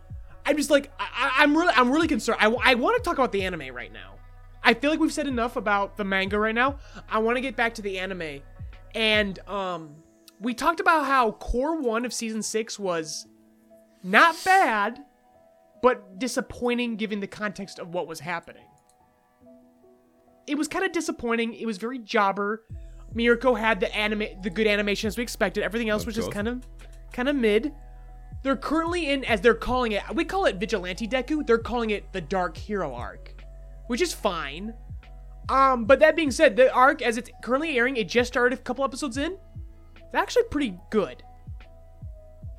I'm 0.49 0.57
just 0.57 0.71
like 0.71 0.91
I, 0.99 1.33
I'm 1.37 1.55
really 1.55 1.73
I'm 1.75 1.91
really 1.91 2.07
concerned. 2.07 2.39
I, 2.41 2.47
I 2.47 2.73
want 2.73 2.97
to 2.97 3.03
talk 3.03 3.19
about 3.19 3.31
the 3.31 3.43
anime 3.43 3.73
right 3.73 3.93
now. 3.93 4.15
I 4.63 4.73
feel 4.73 4.89
like 4.89 4.99
we've 4.99 5.13
said 5.13 5.27
enough 5.27 5.55
about 5.55 5.95
the 5.95 6.03
manga 6.03 6.39
right 6.39 6.55
now. 6.55 6.77
I 7.07 7.19
want 7.19 7.37
to 7.37 7.41
get 7.41 7.55
back 7.55 7.75
to 7.75 7.83
the 7.83 7.99
anime, 7.99 8.41
and 8.95 9.37
um, 9.47 9.95
we 10.39 10.55
talked 10.55 10.79
about 10.79 11.05
how 11.05 11.33
core 11.33 11.79
one 11.79 12.03
of 12.03 12.11
season 12.13 12.41
six 12.41 12.79
was 12.79 13.27
not 14.03 14.35
bad, 14.43 14.99
but 15.83 16.17
disappointing 16.17 16.95
given 16.95 17.19
the 17.19 17.27
context 17.27 17.77
of 17.77 17.93
what 17.93 18.07
was 18.07 18.19
happening. 18.19 18.65
It 20.47 20.57
was 20.57 20.67
kind 20.67 20.83
of 20.83 20.91
disappointing. 20.91 21.53
It 21.53 21.67
was 21.67 21.77
very 21.77 21.99
jobber. 21.99 22.63
Mirko 23.13 23.53
had 23.53 23.79
the 23.79 23.95
anime, 23.95 24.41
the 24.41 24.49
good 24.49 24.65
animation 24.65 25.07
as 25.07 25.15
we 25.15 25.21
expected. 25.21 25.63
Everything 25.63 25.89
else 25.89 26.07
was 26.07 26.15
just 26.15 26.31
kind 26.31 26.47
of, 26.47 26.65
kind 27.13 27.29
of 27.29 27.35
mid. 27.35 27.71
They're 28.41 28.55
currently 28.55 29.09
in, 29.09 29.25
as 29.25 29.41
they're 29.41 29.53
calling 29.53 29.91
it, 29.91 30.03
we 30.13 30.23
call 30.23 30.45
it 30.45 30.55
Vigilante 30.55 31.07
Deku. 31.07 31.45
They're 31.45 31.57
calling 31.57 31.89
it 31.89 32.11
the 32.13 32.21
Dark 32.21 32.55
Hero 32.55 32.93
arc, 32.93 33.43
which 33.87 34.01
is 34.01 34.13
fine. 34.13 34.73
Um, 35.49 35.85
but 35.85 35.99
that 35.99 36.15
being 36.15 36.31
said, 36.31 36.55
the 36.55 36.71
arc 36.73 37.01
as 37.01 37.17
it's 37.17 37.29
currently 37.43 37.77
airing, 37.77 37.97
it 37.97 38.07
just 38.07 38.31
started 38.31 38.57
a 38.57 38.61
couple 38.61 38.85
episodes 38.85 39.17
in. 39.17 39.37
It's 39.95 40.15
actually 40.15 40.43
pretty 40.43 40.77
good. 40.89 41.23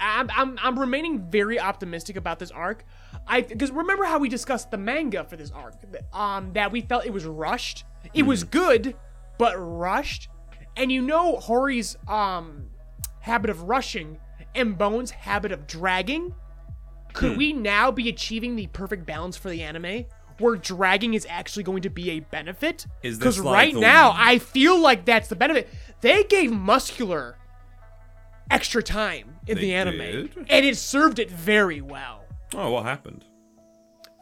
I'm, 0.01 0.31
I'm, 0.35 0.59
I'm 0.63 0.79
remaining 0.79 1.31
very 1.31 1.61
optimistic 1.61 2.17
about 2.17 2.39
this 2.39 2.51
arc. 2.51 2.85
I 3.27 3.43
because 3.43 3.71
remember 3.71 4.05
how 4.05 4.19
we 4.19 4.29
discussed 4.29 4.71
the 4.71 4.79
manga 4.79 5.25
for 5.25 5.37
this 5.37 5.51
arc, 5.51 5.75
um, 6.13 6.53
that 6.55 6.73
we 6.73 6.81
felt 6.81 7.07
it 7.07 7.13
was 7.13 7.27
rushed. 7.27 7.85
It 8.15 8.23
was 8.23 8.45
good, 8.45 8.97
but 9.39 9.55
rushed. 9.57 10.29
And 10.77 10.91
you 10.91 11.03
know 11.03 11.37
Hori's 11.37 11.97
um 12.09 12.71
habit 13.21 13.51
of 13.51 13.63
rushing 13.63 14.19
and 14.55 14.77
Bones' 14.77 15.11
habit 15.11 15.53
of 15.53 15.67
dragging. 15.67 16.35
Could 17.13 17.37
we 17.37 17.53
now 17.53 17.91
be 17.91 18.09
achieving 18.09 18.55
the 18.57 18.69
perfect 18.69 19.05
balance 19.07 19.37
for 19.37 19.51
the 19.51 19.63
anime? 19.63 20.05
Where 20.39 20.57
dragging 20.57 21.15
is 21.15 21.27
actually 21.29 21.65
going 21.65 21.83
to 21.83 21.91
be 21.91 22.11
a 22.13 22.21
benefit? 22.21 22.87
Is 23.03 23.19
this 23.19 23.37
Because 23.37 23.41
like 23.45 23.55
right 23.55 23.75
the- 23.75 23.81
now, 23.81 24.13
I 24.17 24.39
feel 24.39 24.79
like 24.81 25.05
that's 25.05 25.29
the 25.29 25.37
benefit. 25.37 25.69
They 26.01 26.25
gave 26.25 26.51
muscular 26.53 27.37
extra 28.51 28.83
time 28.83 29.37
in 29.47 29.57
They 29.57 29.63
the 29.63 29.75
anime, 29.75 29.99
did? 29.99 30.37
and 30.49 30.65
it 30.67 30.77
served 30.77 31.19
it 31.19 31.31
very 31.31 31.81
well. 31.81 32.25
Oh, 32.55 32.71
what 32.71 32.85
happened? 32.85 33.25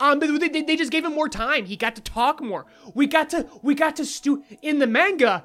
Um, 0.01 0.19
they, 0.21 0.49
they- 0.49 0.63
they 0.63 0.77
just 0.77 0.93
gave 0.93 1.05
him 1.05 1.15
more 1.15 1.29
time. 1.29 1.67
He 1.67 1.77
got 1.77 1.95
to 1.97 2.03
talk 2.03 2.41
more. 2.43 2.67
We 2.95 3.07
got 3.07 3.31
to 3.31 3.47
we 3.63 3.75
got 3.75 3.97
to 3.97 4.05
stew 4.05 4.45
in 4.63 4.79
the 4.79 4.87
manga. 4.87 5.45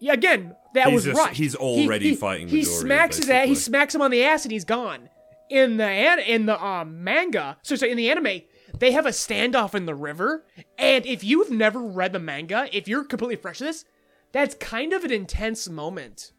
Yeah, 0.00 0.12
again, 0.12 0.54
that 0.74 0.86
He's 0.86 0.94
was 0.94 1.04
just- 1.04 1.18
rushed. 1.18 1.36
he's 1.36 1.54
already 1.54 2.10
he, 2.10 2.14
fighting 2.14 2.48
He 2.48 2.60
Midoriya, 2.60 2.80
smacks 2.80 3.16
his 3.16 3.28
ass. 3.30 3.48
He 3.48 3.54
smacks 3.54 3.94
him 3.94 4.02
on 4.02 4.10
the 4.10 4.22
ass, 4.24 4.44
and 4.44 4.52
he's 4.52 4.64
gone. 4.64 5.08
In 5.50 5.78
the 5.78 6.30
in 6.32 6.44
the 6.46 6.62
um 6.62 7.02
manga, 7.02 7.56
so 7.62 7.74
so 7.74 7.86
in 7.86 7.96
the 7.96 8.10
anime, 8.10 8.42
they 8.78 8.92
have 8.92 9.06
a 9.06 9.10
standoff 9.10 9.74
in 9.74 9.86
the 9.86 9.94
river. 9.94 10.44
And 10.76 11.06
if 11.06 11.24
you've 11.24 11.50
never 11.50 11.80
read 11.80 12.12
the 12.12 12.18
manga, 12.18 12.68
if 12.76 12.86
you're 12.86 13.04
completely 13.04 13.36
fresh 13.36 13.58
to 13.58 13.64
this, 13.64 13.86
that's 14.32 14.54
kind 14.56 14.92
of 14.92 15.04
an 15.04 15.10
intense 15.10 15.66
moment. 15.68 16.32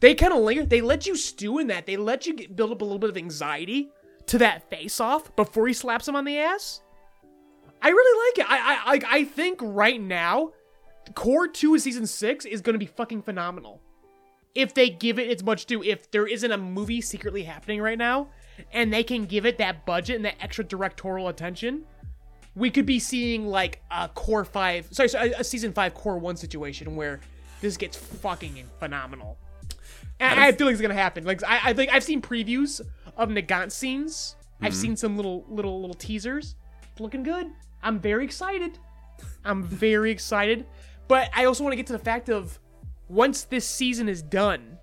They 0.00 0.14
kind 0.14 0.32
of 0.34 0.40
linger. 0.40 0.66
They 0.66 0.82
let 0.82 1.06
you 1.06 1.16
stew 1.16 1.58
in 1.58 1.68
that. 1.68 1.86
They 1.86 1.96
let 1.96 2.26
you 2.26 2.34
get, 2.34 2.54
build 2.54 2.70
up 2.72 2.82
a 2.82 2.84
little 2.84 2.98
bit 2.98 3.08
of 3.10 3.16
anxiety 3.16 3.88
to 4.26 4.36
that 4.38 4.68
face 4.68 5.00
off 5.00 5.34
before 5.36 5.66
he 5.66 5.72
slaps 5.72 6.06
him 6.06 6.14
on 6.16 6.24
the 6.26 6.36
ass. 6.38 6.82
I 7.82 7.88
really 7.88 8.28
like 8.28 8.38
it. 8.46 8.50
I 8.50 8.82
I 8.86 9.20
I 9.20 9.24
think 9.24 9.58
right 9.62 10.00
now, 10.00 10.50
core 11.14 11.48
two 11.48 11.74
of 11.74 11.80
season 11.80 12.06
six 12.06 12.44
is 12.44 12.60
going 12.60 12.74
to 12.74 12.78
be 12.78 12.86
fucking 12.86 13.22
phenomenal. 13.22 13.80
If 14.54 14.74
they 14.74 14.90
give 14.90 15.18
it 15.18 15.30
its 15.30 15.42
much 15.42 15.66
due, 15.66 15.82
if 15.82 16.10
there 16.10 16.26
isn't 16.26 16.50
a 16.50 16.58
movie 16.58 17.00
secretly 17.00 17.44
happening 17.44 17.80
right 17.80 17.98
now, 17.98 18.28
and 18.72 18.92
they 18.92 19.04
can 19.04 19.24
give 19.24 19.46
it 19.46 19.58
that 19.58 19.86
budget 19.86 20.16
and 20.16 20.24
that 20.24 20.34
extra 20.40 20.64
directorial 20.64 21.28
attention, 21.28 21.84
we 22.54 22.70
could 22.70 22.86
be 22.86 22.98
seeing 22.98 23.46
like 23.46 23.80
a 23.90 24.08
core 24.08 24.44
five, 24.44 24.88
sorry, 24.90 25.08
sorry 25.08 25.32
a 25.32 25.44
season 25.44 25.72
five 25.72 25.94
core 25.94 26.18
one 26.18 26.36
situation 26.36 26.96
where 26.96 27.20
this 27.60 27.76
gets 27.76 27.96
fucking 27.96 28.64
phenomenal. 28.78 29.38
And 30.18 30.38
I, 30.38 30.52
feel 30.52 30.66
like 30.66 30.74
it's 30.74 30.82
gonna 30.82 30.94
happen. 30.94 31.24
Like 31.24 31.42
I, 31.44 31.70
I 31.70 31.72
think 31.72 31.92
I've 31.92 32.04
seen 32.04 32.20
previews 32.20 32.80
of 33.16 33.30
Nagant 33.30 33.72
scenes. 33.72 34.36
I've 34.60 34.72
mm-hmm. 34.72 34.80
seen 34.80 34.96
some 34.96 35.16
little 35.16 35.46
little 35.48 35.80
little 35.80 35.94
teasers. 35.94 36.56
It's 36.92 37.00
looking 37.00 37.22
good. 37.22 37.46
I'm 37.82 37.98
very 37.98 38.24
excited. 38.24 38.78
I'm 39.44 39.62
very 39.62 40.10
excited. 40.10 40.66
But 41.10 41.28
I 41.34 41.46
also 41.46 41.64
want 41.64 41.72
to 41.72 41.76
get 41.76 41.88
to 41.88 41.92
the 41.92 41.98
fact 41.98 42.28
of 42.28 42.60
once 43.08 43.42
this 43.42 43.66
season 43.66 44.08
is 44.08 44.22
done. 44.22 44.78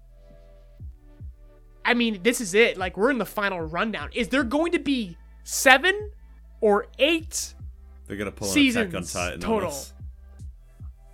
I 1.86 1.94
mean, 1.94 2.20
this 2.22 2.42
is 2.42 2.54
it. 2.54 2.76
Like 2.76 2.98
we're 2.98 3.12
in 3.12 3.18
the 3.18 3.26
final 3.26 3.62
rundown. 3.62 4.10
Is 4.12 4.28
there 4.28 4.44
going 4.44 4.74
to 4.74 4.80
be 4.80 5.16
seven 5.46 6.12
or 6.60 6.88
eight? 7.00 7.54
They're 8.08 8.18
gonna 8.18 8.34
pull 8.34 8.50
an 8.50 8.54
Seasons 8.54 8.94
attack 8.94 8.98
on 8.98 9.04
Titan 9.06 9.40
total. 9.40 9.74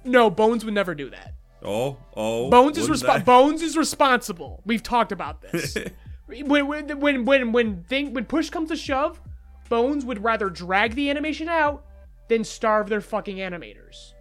No, 0.04 0.32
Bones 0.32 0.66
would 0.66 0.74
never 0.74 0.96
do 0.96 1.12
that. 1.12 1.36
Oh, 1.62 1.98
oh. 2.18 2.50
Bones 2.50 2.80
is 2.80 3.02
they? 3.02 3.20
Bones 3.20 3.62
is 3.62 3.78
responsible. 3.78 4.64
We've 4.66 4.82
talked 4.82 5.12
about 5.12 5.42
this. 5.52 5.78
when 6.26 6.66
when 6.66 7.00
when 7.00 7.24
when 7.24 7.52
when 7.52 7.84
thing 7.84 8.16
when 8.16 8.26
push 8.26 8.50
comes 8.50 8.70
to 8.70 8.76
shove, 8.76 9.22
Bones 9.70 10.06
would 10.06 10.24
rather 10.24 10.50
drag 10.50 10.96
the 10.96 11.12
animation 11.12 11.50
out 11.50 11.86
than 12.30 12.44
starve 12.44 12.90
their 12.90 13.00
fucking 13.00 13.38
animators. 13.38 14.14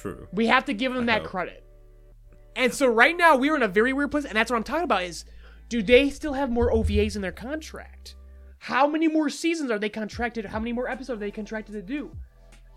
True. 0.00 0.28
We 0.32 0.46
have 0.46 0.64
to 0.64 0.72
give 0.72 0.94
them 0.94 1.06
that 1.06 1.22
hope. 1.22 1.30
credit. 1.30 1.64
And 2.56 2.72
so 2.72 2.86
right 2.86 3.16
now 3.16 3.36
we're 3.36 3.54
in 3.54 3.62
a 3.62 3.68
very 3.68 3.92
weird 3.92 4.10
place, 4.10 4.24
and 4.24 4.34
that's 4.34 4.50
what 4.50 4.56
I'm 4.56 4.64
talking 4.64 4.84
about. 4.84 5.02
Is 5.02 5.24
do 5.68 5.82
they 5.82 6.08
still 6.10 6.32
have 6.32 6.50
more 6.50 6.72
OVAs 6.72 7.16
in 7.16 7.22
their 7.22 7.32
contract? 7.32 8.16
How 8.58 8.86
many 8.86 9.08
more 9.08 9.28
seasons 9.28 9.70
are 9.70 9.78
they 9.78 9.88
contracted? 9.88 10.46
How 10.46 10.58
many 10.58 10.72
more 10.72 10.88
episodes 10.88 11.18
are 11.18 11.24
they 11.24 11.30
contracted 11.30 11.74
to 11.74 11.82
do? 11.82 12.10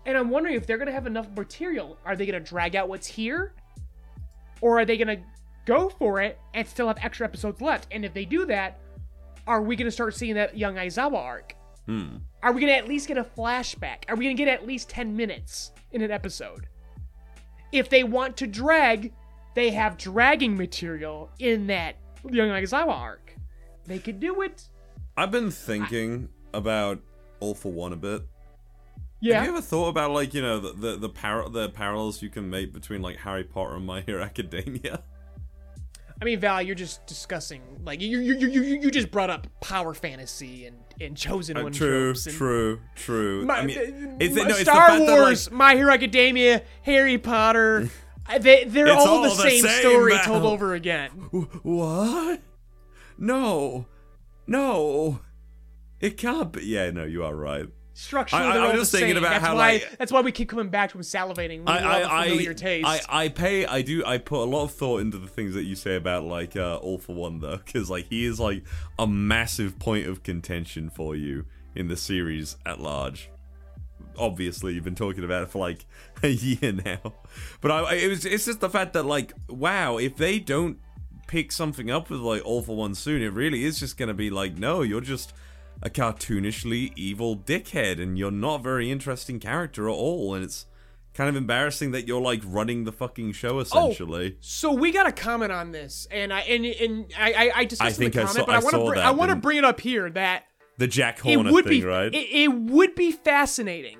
And 0.06 0.18
I'm 0.18 0.30
wondering 0.30 0.54
if 0.54 0.66
they're 0.66 0.78
gonna 0.78 0.92
have 0.92 1.06
enough 1.06 1.28
material. 1.34 1.98
Are 2.04 2.14
they 2.14 2.26
gonna 2.26 2.40
drag 2.40 2.76
out 2.76 2.88
what's 2.88 3.06
here, 3.06 3.54
or 4.60 4.78
are 4.78 4.84
they 4.84 4.96
gonna 4.96 5.22
go 5.66 5.88
for 5.88 6.20
it 6.20 6.38
and 6.52 6.68
still 6.68 6.88
have 6.88 6.98
extra 7.02 7.26
episodes 7.26 7.60
left? 7.60 7.88
And 7.90 8.04
if 8.04 8.12
they 8.12 8.26
do 8.26 8.44
that, 8.46 8.80
are 9.46 9.62
we 9.62 9.76
gonna 9.76 9.90
start 9.90 10.14
seeing 10.14 10.34
that 10.34 10.56
young 10.56 10.76
Aizawa 10.76 11.16
arc? 11.16 11.54
Hmm. 11.86 12.18
Are 12.42 12.52
we 12.52 12.60
gonna 12.60 12.72
at 12.72 12.86
least 12.86 13.08
get 13.08 13.18
a 13.18 13.24
flashback? 13.24 14.04
Are 14.08 14.16
we 14.16 14.24
gonna 14.26 14.34
get 14.34 14.48
at 14.48 14.66
least 14.66 14.90
10 14.90 15.16
minutes 15.16 15.72
in 15.92 16.02
an 16.02 16.10
episode? 16.10 16.66
If 17.72 17.88
they 17.88 18.04
want 18.04 18.36
to 18.38 18.46
drag, 18.46 19.12
they 19.54 19.70
have 19.70 19.96
dragging 19.96 20.56
material 20.56 21.30
in 21.38 21.66
that 21.68 21.96
Young 22.30 22.48
Aizawa 22.48 22.88
arc. 22.88 23.34
They 23.86 23.98
could 23.98 24.20
do 24.20 24.42
it. 24.42 24.68
I've 25.16 25.30
been 25.30 25.50
thinking 25.50 26.28
about 26.52 27.00
All 27.40 27.54
for 27.54 27.72
One 27.72 27.92
a 27.92 27.96
bit. 27.96 28.22
Yeah. 29.20 29.36
Have 29.36 29.44
you 29.44 29.50
ever 29.52 29.62
thought 29.62 29.88
about 29.88 30.10
like 30.10 30.34
you 30.34 30.42
know 30.42 30.60
the 30.60 30.72
the 30.72 30.96
the, 30.96 31.08
par- 31.08 31.48
the 31.48 31.70
parallels 31.70 32.20
you 32.20 32.28
can 32.28 32.50
make 32.50 32.72
between 32.72 33.00
like 33.00 33.16
Harry 33.18 33.44
Potter 33.44 33.76
and 33.76 33.86
My 33.86 34.00
Hero 34.02 34.22
Academia? 34.22 35.02
I 36.20 36.24
mean, 36.24 36.38
Val, 36.38 36.62
you're 36.62 36.74
just 36.74 37.06
discussing 37.06 37.62
like 37.84 38.00
you 38.00 38.18
you 38.18 38.34
you 38.36 38.48
you, 38.48 38.62
you 38.80 38.90
just 38.90 39.10
brought 39.10 39.30
up 39.30 39.46
power 39.60 39.94
fantasy 39.94 40.66
and 40.66 40.76
and 41.00 41.16
chosen 41.16 41.56
Uh, 41.56 41.64
one 41.64 41.72
true, 41.72 42.14
true, 42.14 42.80
true. 42.94 43.44
My, 43.44 43.58
I 43.58 43.66
mean, 43.66 43.78
uh, 43.78 44.16
it's, 44.20 44.34
no, 44.34 44.48
Star 44.50 44.88
fact 44.88 45.00
Wars, 45.00 45.46
that, 45.46 45.54
My 45.54 45.74
Hero 45.74 45.92
Academia, 45.92 46.62
Harry 46.82 47.18
Potter. 47.18 47.90
they 48.40 48.64
they're 48.64 48.92
all, 48.92 49.06
all 49.08 49.22
the, 49.22 49.30
the 49.30 49.34
same, 49.34 49.62
same, 49.62 49.80
story 49.80 50.16
told 50.24 50.44
over 50.44 50.74
again. 50.74 51.10
what? 51.62 52.40
No, 53.18 53.86
no, 54.46 55.20
it 56.00 56.16
can't 56.16 56.52
be. 56.52 56.64
Yeah, 56.64 56.90
no, 56.90 57.04
you 57.04 57.24
are 57.24 57.34
right. 57.34 57.66
Structurally, 57.96 58.44
I- 58.44 58.66
I- 58.70 58.76
just 58.76 58.90
the 58.92 58.98
thinking 58.98 59.14
same. 59.16 59.24
about 59.24 59.30
that's 59.34 59.44
how, 59.46 59.54
why 59.54 59.72
like- 59.74 59.96
that's 59.98 60.10
why 60.12 60.20
we 60.20 60.32
keep 60.32 60.48
coming 60.48 60.68
back 60.68 60.90
to 60.90 60.98
him 60.98 61.02
salivating. 61.02 61.60
We 61.60 61.66
I, 61.66 62.00
love 62.02 62.10
I, 62.10 62.24
familiar 62.28 62.50
I, 62.50 62.54
taste. 62.54 62.86
I, 62.88 63.00
I 63.08 63.28
pay, 63.28 63.66
I 63.66 63.82
do, 63.82 64.04
I 64.04 64.18
put 64.18 64.40
a 64.42 64.44
lot 64.50 64.64
of 64.64 64.72
thought 64.72 65.00
into 65.00 65.16
the 65.18 65.28
things 65.28 65.54
that 65.54 65.62
you 65.62 65.76
say 65.76 65.94
about 65.94 66.24
like 66.24 66.56
uh, 66.56 66.76
All 66.76 66.98
for 66.98 67.14
One 67.14 67.38
though, 67.38 67.58
because 67.58 67.88
like 67.90 68.06
he 68.08 68.24
is 68.24 68.40
like 68.40 68.64
a 68.98 69.06
massive 69.06 69.78
point 69.78 70.06
of 70.08 70.22
contention 70.24 70.90
for 70.90 71.14
you 71.14 71.46
in 71.76 71.86
the 71.88 71.96
series 71.96 72.56
at 72.66 72.80
large. 72.80 73.30
Obviously, 74.16 74.74
you've 74.74 74.84
been 74.84 74.94
talking 74.94 75.24
about 75.24 75.42
it 75.44 75.50
for 75.50 75.58
like 75.58 75.86
a 76.22 76.28
year 76.28 76.72
now, 76.72 77.14
but 77.60 77.70
I, 77.70 77.78
I- 77.80 77.94
it 77.94 78.08
was, 78.08 78.24
it's 78.24 78.44
just 78.44 78.60
the 78.60 78.70
fact 78.70 78.92
that 78.92 79.04
like, 79.04 79.32
wow, 79.48 79.96
if 79.98 80.16
they 80.16 80.38
don't 80.38 80.78
pick 81.26 81.50
something 81.50 81.90
up 81.90 82.10
with 82.10 82.20
like 82.20 82.44
All 82.44 82.62
for 82.62 82.76
One 82.76 82.94
soon, 82.94 83.22
it 83.22 83.32
really 83.32 83.64
is 83.64 83.78
just 83.80 83.96
gonna 83.96 84.14
be 84.14 84.30
like, 84.30 84.56
no, 84.56 84.82
you're 84.82 85.00
just 85.00 85.32
a 85.82 85.90
cartoonishly 85.90 86.92
evil 86.96 87.36
dickhead, 87.36 88.00
and 88.00 88.18
you're 88.18 88.30
not 88.30 88.60
a 88.60 88.62
very 88.62 88.90
interesting 88.90 89.38
character 89.40 89.88
at 89.88 89.92
all, 89.92 90.34
and 90.34 90.44
it's 90.44 90.66
kind 91.12 91.28
of 91.30 91.36
embarrassing 91.36 91.92
that 91.92 92.08
you're 92.08 92.20
like 92.20 92.40
running 92.44 92.84
the 92.84 92.92
fucking 92.92 93.32
show 93.32 93.56
oh, 93.56 93.60
essentially. 93.60 94.32
Oh, 94.34 94.38
So 94.40 94.72
we 94.72 94.90
got 94.92 95.04
to 95.04 95.12
comment 95.12 95.52
on 95.52 95.72
this, 95.72 96.08
and 96.10 96.32
I 96.32 96.40
and 96.40 96.64
and 96.64 97.06
I 97.18 97.32
I, 97.32 97.52
I 97.56 97.64
discussed 97.64 97.90
I 97.90 97.92
think 97.92 98.14
in 98.14 98.22
I 98.22 98.24
the 98.24 98.28
saw- 98.32 98.44
comment, 98.44 98.46
but 98.46 98.54
I, 98.54 98.58
I 98.58 98.62
want 98.62 98.72
to 98.74 98.78
saw 98.80 98.86
bring, 98.86 98.98
that, 99.00 99.06
I 99.06 99.10
want 99.12 99.30
to 99.30 99.36
bring 99.36 99.58
it 99.58 99.64
up 99.64 99.80
here 99.80 100.10
that 100.10 100.44
The 100.78 100.86
Jack 100.86 101.18
it 101.18 101.34
Horner 101.34 101.52
would 101.52 101.64
thing, 101.64 101.80
be 101.80 101.86
right? 101.86 102.12
it, 102.14 102.28
it 102.30 102.52
would 102.52 102.94
be 102.94 103.12
fascinating 103.12 103.98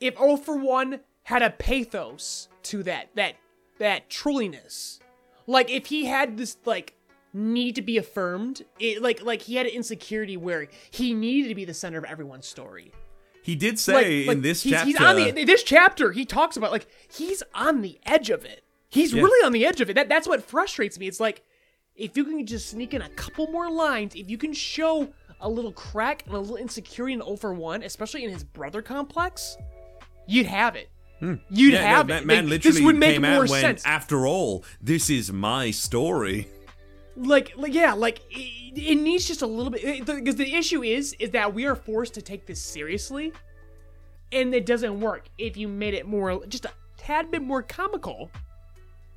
if 0.00 0.18
All 0.20 0.36
for 0.36 0.56
One 0.56 1.00
had 1.24 1.42
a 1.42 1.50
pathos 1.50 2.48
to 2.64 2.82
that 2.84 3.08
that 3.16 3.34
that 3.78 4.08
truliness, 4.10 5.00
like 5.46 5.70
if 5.70 5.86
he 5.86 6.06
had 6.06 6.36
this 6.36 6.56
like 6.64 6.94
need 7.32 7.74
to 7.74 7.82
be 7.82 7.98
affirmed, 7.98 8.64
it, 8.78 9.02
like 9.02 9.22
like 9.22 9.42
he 9.42 9.56
had 9.56 9.66
an 9.66 9.72
insecurity 9.72 10.36
where 10.36 10.68
he 10.90 11.14
needed 11.14 11.48
to 11.48 11.54
be 11.54 11.64
the 11.64 11.74
center 11.74 11.98
of 11.98 12.04
everyone's 12.04 12.46
story. 12.46 12.92
he 13.42 13.54
did 13.54 13.78
say 13.78 14.26
like, 14.26 14.36
in 14.36 14.42
this 14.42 14.62
he's, 14.62 14.72
chapter. 14.72 14.86
he's 14.86 15.00
on 15.00 15.16
the 15.16 15.44
this 15.44 15.62
chapter 15.62 16.12
he 16.12 16.24
talks 16.24 16.56
about 16.56 16.70
like 16.72 16.86
he's 17.10 17.42
on 17.54 17.82
the 17.82 17.98
edge 18.06 18.30
of 18.30 18.44
it. 18.44 18.62
He's 18.90 19.12
Yeah. 19.12 19.22
really 19.22 19.44
on 19.46 19.52
the 19.52 19.66
edge 19.66 19.80
of 19.80 19.90
it. 19.90 19.94
That 19.94 20.08
that's 20.08 20.26
what 20.28 20.42
frustrates 20.42 20.98
me. 20.98 21.06
It's 21.08 21.20
like 21.20 21.42
if 21.94 22.16
you 22.16 22.24
can 22.24 22.46
just 22.46 22.70
sneak 22.70 22.94
in 22.94 23.02
a 23.02 23.08
couple 23.10 23.46
more 23.48 23.70
lines, 23.70 24.14
if 24.14 24.30
you 24.30 24.38
can 24.38 24.52
show 24.52 25.08
a 25.40 25.48
little 25.48 25.72
crack 25.72 26.24
and 26.26 26.34
a 26.34 26.38
little 26.38 26.56
insecurity 26.56 27.12
in 27.14 27.20
All 27.20 27.36
for 27.36 27.52
One, 27.52 27.82
especially 27.82 28.24
in 28.24 28.30
his 28.30 28.42
brother 28.44 28.82
complex, 28.82 29.56
you'd 30.26 30.46
have 30.46 30.76
it. 30.76 30.90
You'd 31.20 31.28
Hmm. 31.28 31.34
Yeah, 31.50 31.82
have 31.82 32.06
man, 32.06 32.22
it. 32.22 32.26
man 32.26 32.36
Like, 32.44 32.50
literally 32.50 32.72
this 32.76 32.84
would 32.84 32.96
make 32.96 33.12
came 33.14 33.22
more 33.22 33.42
out 33.42 33.48
sense. 33.48 33.84
After 33.84 34.26
all, 34.26 34.64
this 34.80 35.10
is 35.10 35.32
my 35.32 35.70
story. 35.72 36.46
Like, 37.18 37.52
like 37.56 37.74
yeah, 37.74 37.94
like 37.94 38.20
it, 38.30 38.78
it 38.78 38.94
needs 38.94 39.26
just 39.26 39.42
a 39.42 39.46
little 39.46 39.72
bit 39.72 40.06
because 40.06 40.36
the 40.36 40.54
issue 40.54 40.84
is 40.84 41.14
is 41.18 41.30
that 41.30 41.52
we 41.52 41.66
are 41.66 41.74
forced 41.74 42.14
to 42.14 42.22
take 42.22 42.46
this 42.46 42.62
seriously, 42.62 43.32
and 44.30 44.54
it 44.54 44.64
doesn't 44.66 45.00
work. 45.00 45.28
If 45.36 45.56
you 45.56 45.66
made 45.66 45.94
it 45.94 46.06
more, 46.06 46.46
just 46.46 46.64
a 46.64 46.70
tad 46.96 47.32
bit 47.32 47.42
more 47.42 47.62
comical, 47.62 48.30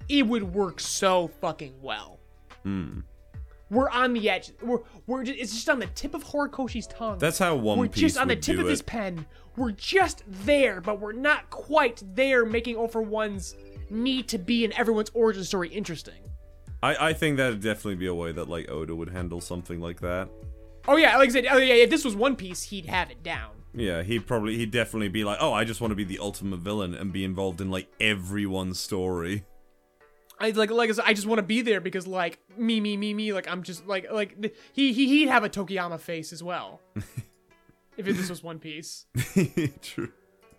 it 0.10 0.26
would 0.26 0.44
work 0.44 0.80
so 0.80 1.30
fucking 1.42 1.76
well. 1.82 2.20
Hmm. 2.64 3.02
We're 3.70 3.90
on 3.90 4.14
the 4.14 4.30
edge. 4.30 4.52
We're 4.64 4.80
we're 5.06 5.24
just, 5.24 5.40
it's 5.40 5.54
just 5.54 5.70
on 5.70 5.78
the 5.78 5.86
tip 5.88 6.16
of 6.16 6.24
Horikoshi's 6.24 6.88
tongue. 6.88 7.20
That's 7.20 7.38
how 7.38 7.56
One 7.56 7.78
we're 7.78 7.88
Piece 7.88 8.02
just 8.02 8.18
on 8.18 8.28
the 8.28 8.36
tip 8.36 8.58
of 8.58 8.68
his 8.68 8.82
pen. 8.82 9.28
We're 9.56 9.72
just 9.72 10.24
there, 10.28 10.82
but 10.82 11.00
we're 11.00 11.12
not 11.12 11.50
quite 11.52 12.02
there, 12.16 12.46
making 12.46 12.78
All 12.78 12.88
for 12.88 13.02
One's 13.02 13.56
need 13.90 14.28
to 14.30 14.38
be 14.38 14.66
in 14.66 14.74
everyone's 14.74 15.12
origin 15.14 15.44
story 15.44 15.70
interesting. 15.70 16.31
I, 16.84 17.10
I 17.10 17.14
think 17.14 17.38
that'd 17.38 17.62
definitely 17.62 17.96
be 17.96 18.08
a 18.08 18.16
way 18.16 18.32
that 18.32 18.50
like 18.50 18.70
Oda 18.70 18.96
would 18.96 19.10
handle 19.10 19.42
something 19.42 19.80
like 19.80 20.02
that. 20.02 20.30
Oh 20.88 20.96
yeah, 20.96 21.18
like 21.18 21.30
I 21.30 21.32
said, 21.32 21.48
oh 21.50 21.58
yeah, 21.58 21.76
if 21.76 21.90
this 21.90 22.04
was 22.04 22.16
One 22.16 22.36
Piece, 22.36 22.64
he'd 22.64 22.88
have 22.88 23.12
it 23.12 23.22
down. 23.22 23.52
Yeah, 23.74 24.04
he'd 24.04 24.28
probably 24.28 24.58
he'd 24.58 24.72
definitely 24.72 25.10
be 25.10 25.24
like, 25.24 25.38
oh, 25.40 25.54
I 25.54 25.64
just 25.64 25.80
want 25.80 25.92
to 25.92 25.96
be 25.96 26.04
the 26.04 26.20
ultimate 26.20 26.60
villain 26.60 26.94
and 26.94 27.14
be 27.14 27.24
involved 27.24 27.62
in 27.62 27.70
like 27.70 27.88
everyone's 28.00 28.80
story. 28.80 29.46
I 30.40 30.50
like 30.52 30.72
like 30.72 30.90
I 30.90 30.94
said, 30.94 31.06
I 31.06 31.14
just 31.14 31.28
want 31.28 31.38
to 31.38 31.44
be 31.44 31.62
there 31.62 31.80
because 31.80 32.08
like 32.08 32.40
me 32.58 32.80
me 32.82 32.98
me 32.98 33.14
me 33.14 33.32
like 33.32 33.48
I'm 33.48 33.62
just 33.62 33.86
like 33.86 34.12
like 34.12 34.54
he 34.74 34.92
he 34.92 35.08
he'd 35.08 35.30
have 35.30 35.44
a 35.44 35.50
Tokiyama 35.50 36.00
face 36.00 36.34
as 36.34 36.42
well. 36.42 36.82
if 37.98 38.06
this 38.06 38.30
was 38.30 38.42
One 38.42 38.58
Piece. 38.58 39.06
True. 39.82 40.12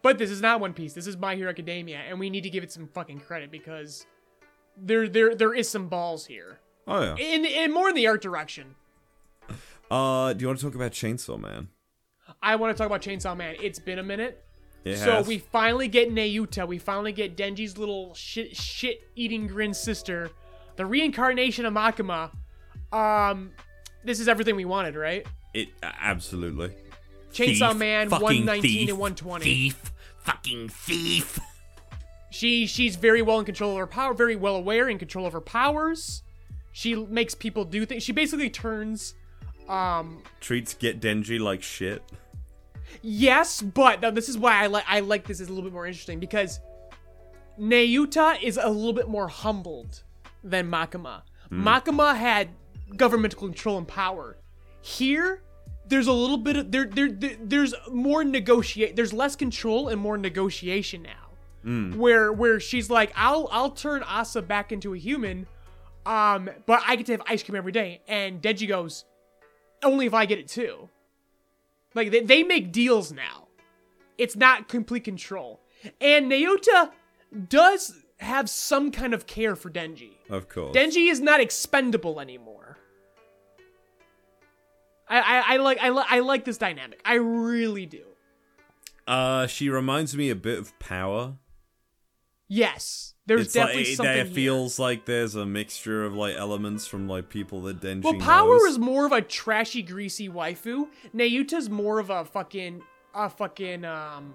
But 0.03 0.19
this 0.19 0.31
is 0.31 0.41
not 0.41 0.61
One 0.61 0.73
Piece. 0.73 0.95
This 0.95 1.07
is 1.07 1.17
My 1.17 1.35
Hero 1.35 1.51
Academia, 1.51 1.99
and 1.99 2.19
we 2.19 2.31
need 2.31 2.43
to 2.43 2.51
give 2.51 2.63
it 2.63 2.73
some 2.73 2.87
fucking 2.87 3.21
credit 3.21 3.51
because 3.51 4.07
there 4.77 5.09
there 5.09 5.35
there 5.35 5.55
is 5.55 5.69
some 5.69 5.89
balls 5.89 6.27
here. 6.27 6.61
Oh 6.87 7.03
yeah. 7.03 7.17
In 7.17 7.45
in 7.45 7.73
more 7.73 7.89
in 7.89 7.95
the 7.95 8.07
art 8.07 8.23
direction. 8.23 8.75
Uh, 9.91 10.33
do 10.33 10.41
you 10.41 10.47
want 10.47 10.59
to 10.59 10.65
talk 10.65 10.75
about 10.75 10.93
Chainsaw 10.93 11.39
Man? 11.39 11.69
I 12.43 12.57
want 12.57 12.75
to 12.75 12.79
talk 12.79 12.87
about 12.87 13.03
Chainsaw 13.03 13.37
Man. 13.37 13.57
It's 13.61 13.79
been 13.79 13.99
a 13.99 14.03
minute. 14.03 14.43
It 14.85 14.97
so 14.97 15.13
has. 15.17 15.27
we 15.27 15.39
finally 15.39 15.87
get 15.87 16.11
Nayuta. 16.11 16.67
We 16.67 16.79
finally 16.79 17.13
get 17.13 17.37
Denji's 17.37 17.79
little 17.79 18.15
shit 18.15 18.57
shit 18.57 19.03
eating 19.15 19.47
grin 19.47 19.75
sister, 19.75 20.31
the 20.77 20.87
reincarnation 20.87 21.67
of 21.67 21.75
Makima. 21.75 22.31
Um, 22.93 23.53
this 24.05 24.19
is 24.19 24.29
everything 24.29 24.57
we 24.57 24.65
wanted, 24.65 24.97
right? 24.97 25.27
it 25.55 25.69
absolutely. 25.83 26.75
Chainsaw 27.33 27.71
Thief, 27.71 27.79
Man, 27.79 28.11
119 28.11 28.63
thief, 28.63 28.89
and 28.91 28.99
120. 28.99 29.45
Thief, 29.45 29.93
fucking 30.19 30.69
thief. 30.69 31.39
She 32.33 32.67
she's 32.67 32.97
very 32.97 33.23
well 33.23 33.39
in 33.39 33.45
control 33.45 33.73
of 33.73 33.79
her 33.79 33.87
power, 33.87 34.15
very 34.15 34.37
well 34.37 34.57
aware 34.57 34.89
in 34.89 34.99
control 34.99 35.27
of 35.27 35.33
her 35.33 35.41
powers. 35.41 36.23
She 36.73 36.95
makes 36.95 37.35
people 37.35 37.65
do 37.65 37.85
things. 37.85 38.03
She 38.03 38.13
basically 38.13 38.51
turns 38.51 39.15
um 39.69 40.23
Treats 40.41 40.75
get 40.75 41.01
Denji 41.01 41.39
like 41.39 41.63
shit. 41.63 42.03
yes, 43.03 43.61
but 43.63 44.01
now 44.01 44.11
this 44.11 44.29
is 44.29 44.39
why 44.39 44.63
I 44.63 44.67
like 44.67 44.85
I 44.89 45.01
like 45.01 45.27
this 45.27 45.41
is 45.41 45.49
a 45.49 45.53
little 45.53 45.69
bit 45.71 45.75
more 45.75 45.87
interesting 45.87 46.19
because 46.21 46.59
Nayuta 47.61 48.43
is 48.43 48.57
a 48.57 48.69
little 48.69 48.93
bit 48.95 49.09
more 49.09 49.29
humbled 49.29 50.03
than 50.43 50.71
Makima. 50.71 51.23
Makima 51.51 52.17
had 52.17 52.49
governmental 52.97 53.41
control 53.41 53.77
and 53.77 53.87
power. 53.87 54.39
Here, 54.81 55.43
there's 55.87 56.07
a 56.07 56.13
little 56.13 56.39
bit 56.39 56.57
of 56.57 56.73
there 56.73 56.87
there, 56.87 57.11
there 57.13 57.37
there's 57.39 57.75
more 57.91 58.25
negotiate 58.25 58.97
there's 58.97 59.13
less 59.13 59.37
control 59.37 59.89
and 59.89 60.01
more 60.01 60.17
negotiation 60.17 61.03
now. 61.03 61.29
Where 61.65 62.33
where 62.33 62.59
she's 62.59 62.91
like, 62.91 63.13
I'll 63.15 63.49
I'll 63.53 63.71
turn 63.71 64.03
Asa 64.03 64.43
back 64.43 64.73
into 64.73 64.95
a 64.95 64.99
human, 64.99 65.47
um, 66.05 66.51
but 66.67 66.83
I 66.87 66.97
get 66.97 67.07
to 67.07 67.13
have 67.13 67.23
ice 67.27 67.43
cream 67.43 67.55
every 67.57 67.73
day. 67.73 68.01
And 68.09 68.43
Denji 68.43 68.67
goes, 68.67 69.05
only 69.83 70.07
if 70.07 70.15
I 70.15 70.27
get 70.27 70.39
it 70.39 70.49
too. 70.49 70.89
Like 71.95 72.11
they, 72.11 72.21
they 72.21 72.43
make 72.43 72.73
deals 72.73 73.13
now. 73.13 73.49
It's 74.19 74.35
not 74.35 74.69
complete 74.69 75.05
control. 75.05 75.61
And 76.01 76.31
Nayuta 76.31 76.91
does 77.49 77.95
have 78.19 78.49
some 78.49 78.91
kind 78.91 79.15
of 79.15 79.27
care 79.27 79.55
for 79.57 79.71
Denji. 79.71 80.13
Of 80.31 80.49
course. 80.49 80.75
Denji 80.77 81.11
is 81.11 81.21
not 81.21 81.41
expendable 81.41 82.21
anymore. 82.21 82.79
I 85.09 85.19
I, 85.21 85.55
I 85.55 85.57
like 85.59 85.79
I, 85.81 85.91
li- 85.91 86.05
I 86.09 86.21
like 86.21 86.45
this 86.45 86.59
dynamic. 86.59 87.01
I 87.05 87.15
really 87.15 87.87
do. 87.87 88.03
Uh, 89.07 89.47
she 89.47 89.69
reminds 89.69 90.17
me 90.17 90.31
a 90.31 90.37
bit 90.37 90.59
of 90.59 90.79
Power. 90.79 91.35
Yes, 92.55 93.15
there's 93.25 93.47
it's 93.47 93.55
definitely 93.55 93.85
like 93.85 93.97
something. 93.97 94.13
it 94.19 94.27
here. 94.27 94.35
feels 94.35 94.79
like 94.79 95.07
there's 95.07 95.35
a 95.35 95.47
mixture 95.47 96.05
of 96.05 96.13
like 96.15 96.35
elements 96.37 96.87
from 96.87 97.09
like 97.09 97.31
people 97.31 97.63
that 97.63 97.81
Denji 97.81 98.05
Well, 98.05 98.15
Power 98.19 98.59
knows. 98.59 98.73
is 98.73 98.79
more 98.79 99.07
of 99.07 99.13
a 99.13 99.23
trashy, 99.23 99.81
greasy 99.81 100.29
waifu. 100.29 100.89
Nayuta's 101.15 101.71
more 101.71 101.99
of 101.99 102.11
a 102.11 102.27
fucking, 102.27 102.83
a 103.15 103.31
fucking 103.31 103.87
um. 103.87 104.35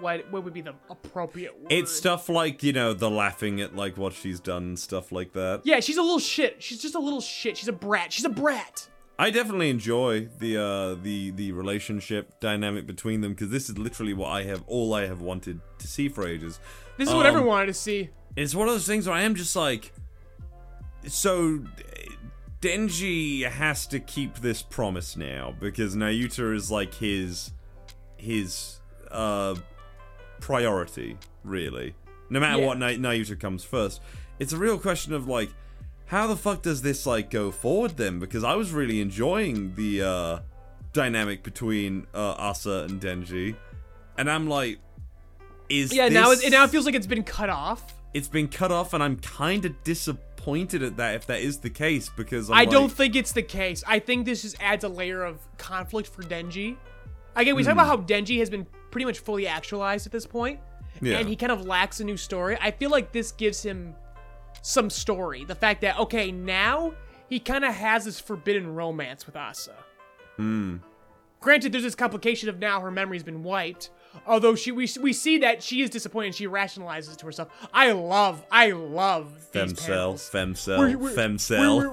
What 0.00 0.30
what 0.30 0.44
would 0.44 0.52
be 0.52 0.60
the 0.60 0.74
appropriate 0.90 1.58
word? 1.58 1.72
It's 1.72 1.90
stuff 1.92 2.28
like 2.28 2.62
you 2.62 2.74
know 2.74 2.92
the 2.92 3.08
laughing 3.08 3.62
at 3.62 3.74
like 3.74 3.96
what 3.96 4.12
she's 4.12 4.38
done 4.40 4.62
and 4.64 4.78
stuff 4.78 5.10
like 5.12 5.32
that. 5.32 5.62
Yeah, 5.64 5.80
she's 5.80 5.96
a 5.96 6.02
little 6.02 6.18
shit. 6.18 6.62
She's 6.62 6.82
just 6.82 6.94
a 6.94 6.98
little 6.98 7.22
shit. 7.22 7.56
She's 7.56 7.68
a 7.68 7.72
brat. 7.72 8.12
She's 8.12 8.26
a 8.26 8.30
brat. 8.30 8.90
I 9.18 9.30
definitely 9.30 9.70
enjoy 9.70 10.28
the 10.38 10.58
uh 10.58 10.94
the 11.02 11.30
the 11.30 11.52
relationship 11.52 12.38
dynamic 12.40 12.86
between 12.86 13.22
them 13.22 13.32
because 13.32 13.48
this 13.50 13.70
is 13.70 13.78
literally 13.78 14.12
what 14.14 14.28
I 14.28 14.42
have 14.44 14.62
all 14.66 14.92
I 14.94 15.06
have 15.06 15.20
wanted 15.22 15.60
to 15.78 15.86
see 15.88 16.08
for 16.08 16.26
ages. 16.28 16.60
This 16.98 17.08
is 17.08 17.14
what 17.14 17.24
Um, 17.26 17.30
everyone 17.30 17.48
wanted 17.48 17.66
to 17.66 17.74
see. 17.74 18.10
It's 18.36 18.54
one 18.54 18.68
of 18.68 18.74
those 18.74 18.86
things 18.86 19.06
where 19.06 19.16
I 19.16 19.22
am 19.22 19.34
just 19.34 19.56
like, 19.56 19.92
so 21.06 21.60
Denji 22.60 23.48
has 23.48 23.86
to 23.88 24.00
keep 24.00 24.36
this 24.36 24.60
promise 24.62 25.16
now 25.16 25.54
because 25.60 25.94
Nayuta 25.96 26.54
is 26.54 26.70
like 26.70 26.92
his 26.94 27.52
his 28.16 28.80
uh 29.10 29.54
priority 30.40 31.16
really. 31.44 31.94
No 32.28 32.40
matter 32.40 32.60
Yeah. 32.60 32.66
what 32.66 32.78
Na- 32.78 32.88
Nayuta 32.88 33.38
comes 33.38 33.62
first, 33.64 34.00
it's 34.38 34.52
a 34.52 34.56
real 34.58 34.78
question 34.78 35.12
of 35.12 35.28
like, 35.28 35.50
how 36.06 36.26
the 36.26 36.36
fuck 36.36 36.62
does 36.62 36.82
this 36.82 37.06
like 37.06 37.30
go 37.30 37.50
forward 37.50 37.96
then? 37.96 38.18
Because 38.18 38.44
I 38.44 38.54
was 38.54 38.72
really 38.72 39.00
enjoying 39.00 39.74
the 39.74 40.02
uh 40.02 40.38
dynamic 40.92 41.42
between 41.42 42.06
uh 42.14 42.34
Asa 42.38 42.86
and 42.88 43.00
Denji, 43.00 43.56
and 44.18 44.30
I'm 44.30 44.48
like, 44.48 44.78
is 45.68 45.92
Yeah, 45.92 46.08
now 46.08 46.30
this- 46.30 46.42
it, 46.42 46.48
it 46.48 46.50
now 46.50 46.64
it 46.64 46.70
feels 46.70 46.86
like 46.86 46.94
it's 46.94 47.06
been 47.06 47.24
cut 47.24 47.50
off. 47.50 47.94
it's 48.14 48.28
been 48.28 48.48
cut 48.48 48.72
off, 48.72 48.94
and 48.94 49.02
I'm 49.02 49.16
kind 49.16 49.64
of 49.64 49.82
disappointed 49.84 50.82
at 50.82 50.96
that 50.96 51.14
if 51.16 51.26
that 51.26 51.40
is 51.40 51.58
the 51.58 51.70
case 51.70 52.08
because 52.16 52.50
I'm 52.50 52.56
I 52.56 52.64
don't 52.64 52.90
think 52.90 53.16
it's 53.16 53.32
the 53.32 53.42
case. 53.42 53.82
I 53.86 53.98
think 53.98 54.24
this 54.26 54.42
just 54.42 54.56
adds 54.62 54.84
a 54.84 54.88
layer 54.88 55.22
of 55.24 55.38
conflict 55.58 56.08
for 56.08 56.22
Denji. 56.22 56.76
Again, 57.34 57.56
we 57.56 57.62
talk 57.64 57.72
about 57.72 57.86
how 57.88 57.96
Denji 57.98 58.38
has 58.38 58.48
been 58.48 58.66
pretty 58.90 59.04
much 59.04 59.18
fully 59.18 59.46
actualized 59.46 60.06
at 60.06 60.12
this 60.12 60.24
point, 60.24 60.60
Yeah. 61.02 61.18
and 61.18 61.28
he 61.28 61.36
kind 61.36 61.52
of 61.52 61.66
lacks 61.66 62.00
a 62.00 62.04
new 62.04 62.16
story. 62.16 62.56
I 62.60 62.70
feel 62.70 62.88
like 62.90 63.12
this 63.12 63.32
gives 63.32 63.62
him 63.62 63.94
some 64.66 64.90
story. 64.90 65.44
The 65.44 65.54
fact 65.54 65.80
that 65.82 65.98
okay, 65.98 66.32
now 66.32 66.92
he 67.28 67.38
kind 67.38 67.64
of 67.64 67.72
has 67.72 68.04
this 68.04 68.18
forbidden 68.18 68.74
romance 68.74 69.24
with 69.26 69.36
Asa. 69.36 69.76
Hmm. 70.36 70.78
Granted, 71.40 71.70
there's 71.72 71.84
this 71.84 71.94
complication 71.94 72.48
of 72.48 72.58
now 72.58 72.80
her 72.80 72.90
memory's 72.90 73.22
been 73.22 73.42
wiped. 73.42 73.90
Although 74.26 74.54
she, 74.54 74.72
we, 74.72 74.88
we 75.00 75.12
see 75.12 75.38
that 75.38 75.62
she 75.62 75.82
is 75.82 75.90
disappointed, 75.90 76.34
she 76.34 76.46
rationalizes 76.48 77.12
it 77.12 77.18
to 77.18 77.26
herself. 77.26 77.48
I 77.72 77.92
love, 77.92 78.44
I 78.50 78.70
love 78.70 79.30
these 79.52 79.74
femcel, 79.74 79.86
panels 79.86 80.30
femcel, 80.30 80.78
where- 80.78 80.98
where-. 80.98 81.14
Where, 81.78 81.90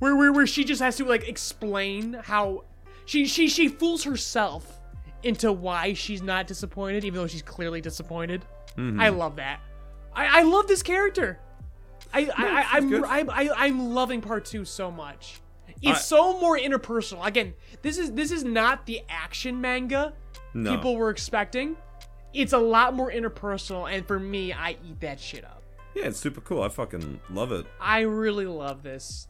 where, 0.00 0.16
where, 0.16 0.32
where 0.32 0.46
she 0.46 0.64
just 0.64 0.82
has 0.82 0.96
to 0.96 1.04
like 1.04 1.26
explain 1.28 2.14
how 2.24 2.64
she 3.06 3.24
she 3.26 3.48
she 3.48 3.68
fools 3.68 4.02
herself 4.04 4.80
into 5.22 5.52
why 5.52 5.94
she's 5.94 6.20
not 6.20 6.46
disappointed, 6.48 7.04
even 7.04 7.20
though 7.20 7.28
she's 7.28 7.42
clearly 7.42 7.80
disappointed. 7.80 8.44
Mm-hmm. 8.76 9.00
I 9.00 9.08
love 9.10 9.36
that. 9.36 9.60
I, 10.12 10.40
I 10.40 10.42
love 10.42 10.66
this 10.66 10.82
character. 10.82 11.38
I, 12.14 12.20
I, 12.20 12.30
I 12.36 12.66
I'm. 12.72 13.04
I'm 13.04 13.30
I, 13.30 13.50
I'm 13.56 13.94
loving 13.94 14.20
part 14.20 14.44
two 14.44 14.64
so 14.64 14.90
much. 14.90 15.40
It's 15.84 16.04
so 16.04 16.38
more 16.40 16.56
interpersonal. 16.56 17.26
Again, 17.26 17.54
this 17.82 17.98
is 17.98 18.12
this 18.12 18.30
is 18.30 18.44
not 18.44 18.86
the 18.86 19.00
action 19.08 19.60
manga 19.60 20.12
No. 20.54 20.76
people 20.76 20.96
were 20.96 21.10
expecting. 21.10 21.76
It's 22.32 22.52
a 22.52 22.58
lot 22.58 22.94
more 22.94 23.10
interpersonal, 23.10 23.92
and 23.92 24.06
for 24.06 24.18
me, 24.18 24.52
I 24.52 24.76
eat 24.86 25.00
that 25.00 25.18
shit 25.20 25.44
up. 25.44 25.62
Yeah, 25.94 26.06
it's 26.06 26.18
super 26.20 26.40
cool. 26.40 26.62
I 26.62 26.68
fucking 26.68 27.20
love 27.30 27.52
it. 27.52 27.66
I 27.80 28.00
really 28.00 28.46
love 28.46 28.82
this. 28.82 29.26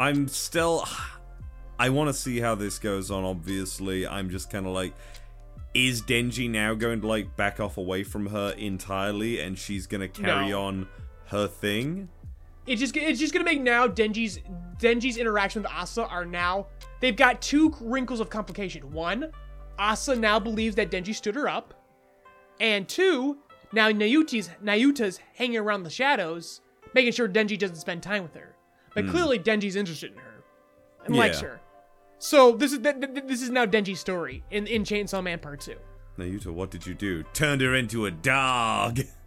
I'm 0.00 0.28
still. 0.28 0.84
I 1.78 1.88
want 1.88 2.08
to 2.08 2.14
see 2.14 2.38
how 2.38 2.54
this 2.54 2.78
goes 2.78 3.10
on. 3.10 3.24
Obviously, 3.24 4.06
I'm 4.06 4.30
just 4.30 4.50
kind 4.50 4.66
of 4.66 4.72
like, 4.72 4.92
is 5.74 6.02
Denji 6.02 6.48
now 6.50 6.74
going 6.74 7.00
to 7.00 7.06
like 7.06 7.34
back 7.36 7.58
off 7.60 7.76
away 7.76 8.04
from 8.04 8.26
her 8.26 8.50
entirely, 8.58 9.40
and 9.40 9.58
she's 9.58 9.86
gonna 9.86 10.08
carry 10.08 10.50
No. 10.50 10.62
on 10.62 10.88
her 11.32 11.48
thing? 11.48 12.08
It's 12.66 12.80
just 12.80 12.96
it's 12.96 13.18
just 13.18 13.32
gonna 13.32 13.44
make 13.44 13.60
now 13.60 13.88
Denji's 13.88 14.38
Denji's 14.78 15.16
interaction 15.16 15.62
with 15.62 15.72
Asa 15.72 16.06
are 16.06 16.24
now 16.24 16.68
they've 17.00 17.16
got 17.16 17.42
two 17.42 17.74
wrinkles 17.80 18.20
of 18.20 18.30
complication. 18.30 18.92
One, 18.92 19.32
Asa 19.78 20.14
now 20.14 20.38
believes 20.38 20.76
that 20.76 20.90
Denji 20.90 21.14
stood 21.14 21.34
her 21.34 21.48
up, 21.48 21.74
and 22.60 22.88
two, 22.88 23.38
now 23.72 23.90
Nayuti's 23.90 24.50
Nayuta's 24.62 25.18
hanging 25.34 25.58
around 25.58 25.82
the 25.82 25.90
shadows, 25.90 26.60
making 26.94 27.12
sure 27.12 27.28
Denji 27.28 27.58
doesn't 27.58 27.76
spend 27.76 28.02
time 28.02 28.22
with 28.22 28.34
her. 28.34 28.54
But 28.94 29.04
hmm. 29.04 29.10
clearly 29.10 29.38
Denji's 29.38 29.74
interested 29.74 30.12
in 30.12 30.18
her 30.18 30.44
and 31.04 31.16
likes 31.16 31.40
her. 31.40 31.60
So 32.18 32.52
this 32.52 32.72
is 32.72 32.78
th- 32.78 33.00
th- 33.00 33.24
this 33.26 33.42
is 33.42 33.50
now 33.50 33.66
Denji's 33.66 33.98
story 33.98 34.44
in 34.52 34.68
in 34.68 34.84
Chainsaw 34.84 35.22
Man 35.22 35.40
Part 35.40 35.62
Two. 35.62 35.76
Nayuta, 36.18 36.48
what 36.48 36.70
did 36.70 36.86
you 36.86 36.94
do? 36.94 37.24
Turned 37.32 37.62
her 37.62 37.74
into 37.74 38.06
a 38.06 38.10
dog. 38.10 39.00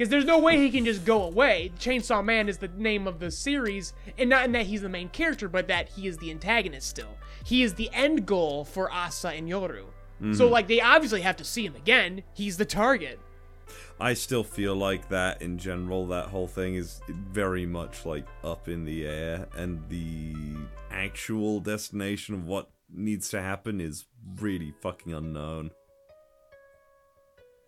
Because 0.00 0.08
there's 0.08 0.24
no 0.24 0.38
way 0.38 0.56
he 0.56 0.70
can 0.70 0.86
just 0.86 1.04
go 1.04 1.24
away. 1.24 1.72
Chainsaw 1.78 2.24
Man 2.24 2.48
is 2.48 2.56
the 2.56 2.68
name 2.68 3.06
of 3.06 3.18
the 3.18 3.30
series, 3.30 3.92
and 4.16 4.30
not 4.30 4.46
in 4.46 4.52
that 4.52 4.64
he's 4.64 4.80
the 4.80 4.88
main 4.88 5.10
character, 5.10 5.46
but 5.46 5.68
that 5.68 5.90
he 5.90 6.06
is 6.06 6.16
the 6.16 6.30
antagonist 6.30 6.88
still. 6.88 7.18
He 7.44 7.62
is 7.62 7.74
the 7.74 7.90
end 7.92 8.24
goal 8.24 8.64
for 8.64 8.90
Asa 8.90 9.28
and 9.28 9.46
Yoru. 9.46 9.84
So, 10.22 10.24
mm-hmm. 10.24 10.44
like, 10.44 10.68
they 10.68 10.80
obviously 10.80 11.20
have 11.20 11.36
to 11.36 11.44
see 11.44 11.66
him 11.66 11.76
again. 11.76 12.22
He's 12.32 12.56
the 12.56 12.64
target. 12.64 13.20
I 14.00 14.14
still 14.14 14.42
feel 14.42 14.74
like 14.74 15.10
that 15.10 15.42
in 15.42 15.58
general, 15.58 16.06
that 16.06 16.28
whole 16.28 16.48
thing 16.48 16.76
is 16.76 17.02
very 17.06 17.66
much 17.66 18.06
like 18.06 18.24
up 18.42 18.68
in 18.68 18.86
the 18.86 19.06
air, 19.06 19.48
and 19.54 19.86
the 19.90 20.34
actual 20.90 21.60
destination 21.60 22.34
of 22.34 22.46
what 22.46 22.70
needs 22.90 23.28
to 23.28 23.42
happen 23.42 23.82
is 23.82 24.06
really 24.36 24.72
fucking 24.80 25.12
unknown. 25.12 25.72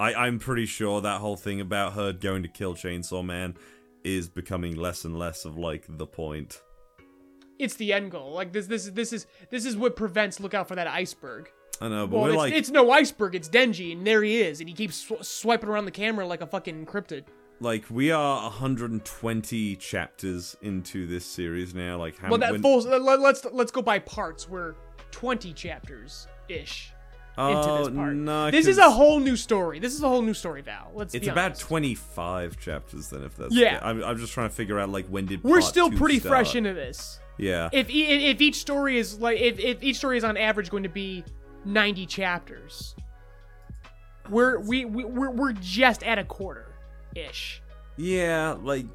I, 0.03 0.26
I'm 0.26 0.38
pretty 0.38 0.66
sure 0.66 1.00
that 1.00 1.20
whole 1.20 1.36
thing 1.36 1.61
about 1.61 1.92
her 1.94 2.12
going 2.12 2.42
to 2.42 2.48
kill 2.48 2.74
Chainsaw 2.74 3.24
Man 3.24 3.57
is 4.05 4.28
becoming 4.28 4.74
less 4.76 5.05
and 5.05 5.18
less 5.18 5.44
of 5.44 5.57
like 5.57 5.84
the 5.88 6.07
point. 6.07 6.61
It's 7.59 7.74
the 7.74 7.92
end 7.92 8.11
goal. 8.11 8.32
Like 8.32 8.53
this, 8.53 8.66
this 8.66 8.86
is 8.86 8.92
this 8.92 9.12
is 9.12 9.26
this 9.50 9.64
is 9.64 9.76
what 9.76 9.94
prevents. 9.96 10.40
Look 10.40 10.55
out 10.55 10.66
for 10.68 10.74
that 10.74 10.86
iceberg. 10.88 11.50
I 11.80 11.88
know, 11.88 12.07
but 12.07 12.16
Well, 12.16 12.22
we're 12.24 12.30
it's, 12.30 12.36
like 12.38 12.53
it's 12.55 12.70
no 12.70 12.90
iceberg. 12.90 13.34
It's 13.34 13.48
Denji, 13.48 13.92
and 13.92 14.07
there 14.07 14.22
he 14.22 14.40
is, 14.40 14.61
and 14.61 14.68
he 14.68 14.74
keeps 14.74 14.96
sw- 14.96 15.22
swiping 15.26 15.68
around 15.68 15.84
the 15.84 15.90
camera 15.90 16.26
like 16.26 16.40
a 16.40 16.46
fucking 16.46 16.86
cryptid. 16.86 17.24
like 17.61 17.84
we 17.90 18.11
are 18.11 18.42
120 18.44 19.76
chapters 19.76 20.57
into 20.62 21.07
this 21.07 21.24
series 21.24 21.74
now. 21.74 21.96
Like 21.98 22.16
how 22.18 22.28
Well, 22.30 22.38
that 22.38 22.53
when- 22.53 22.62
full. 22.62 22.80
Let, 22.82 23.20
let's 23.20 23.44
let's 23.53 23.70
go 23.72 23.82
by 23.82 23.98
parts. 24.00 24.48
We're 24.48 24.74
twenty 25.11 25.53
chapters 25.53 26.26
ish. 26.48 26.91
Into 27.39 27.51
Oh, 27.70 27.85
this 27.87 27.95
part. 27.97 28.14
no, 28.14 28.51
this 28.51 28.66
is 28.66 28.78
a 28.78 28.91
whole 28.91 29.18
new 29.20 29.37
story. 29.37 29.78
This 29.78 29.95
is 29.95 30.03
a 30.03 30.09
whole 30.09 30.22
new 30.22 30.35
story, 30.35 30.61
Val. 30.62 30.91
Let's 30.95 31.14
It's 31.14 31.26
about 31.28 31.59
25 31.59 32.59
chapters 32.59 33.09
then, 33.09 33.22
if 33.24 33.37
that's 33.37 33.55
Yeah. 33.55 33.78
I'm, 33.83 34.03
I'm 34.05 34.18
just 34.18 34.33
trying 34.33 34.49
to 34.51 34.55
figure 34.55 34.78
out 34.78 34.91
like 34.91 35.07
when 35.07 35.26
did 35.26 35.43
We're 35.43 35.61
still 35.62 35.91
pretty 35.91 36.18
start. 36.18 36.30
fresh 36.30 36.55
into 36.57 36.74
this. 36.74 37.18
Yeah, 37.39 37.70
If 37.72 37.87
if 37.89 38.41
each 38.43 38.57
story 38.57 38.99
is 38.99 39.18
like 39.18 39.41
if, 39.41 39.59
if 39.59 39.83
each 39.83 39.97
story 39.97 40.18
is 40.18 40.24
on 40.24 40.37
average 40.37 40.68
going 40.70 40.83
to 40.83 40.89
be 40.91 41.24
90 41.64 42.05
chapters, 42.07 42.95
we're 44.28 44.59
we, 44.61 44.85
we 44.85 45.05
we're, 45.05 45.30
we're 45.30 45.53
just 45.55 46.03
at 46.05 46.18
a 46.18 46.24
quarter 46.24 46.66
ish. 47.16 47.62
yeah, 47.97 48.57
like 48.62 48.87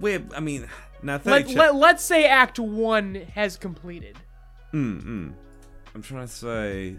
we're. 0.00 0.22
I 0.34 0.40
mean, 0.40 0.68
now 1.02 1.20
Let, 1.24 1.48
cha- 1.48 1.54
let, 1.58 1.74
let's 1.74 2.04
say 2.04 2.24
Act 2.26 2.58
One 2.58 3.14
has 3.34 3.56
completed. 3.56 4.16
mm, 4.72 5.02
mm. 5.02 5.32
I'm 5.94 6.02
trying 6.02 6.26
to 6.26 6.32
say. 6.32 6.96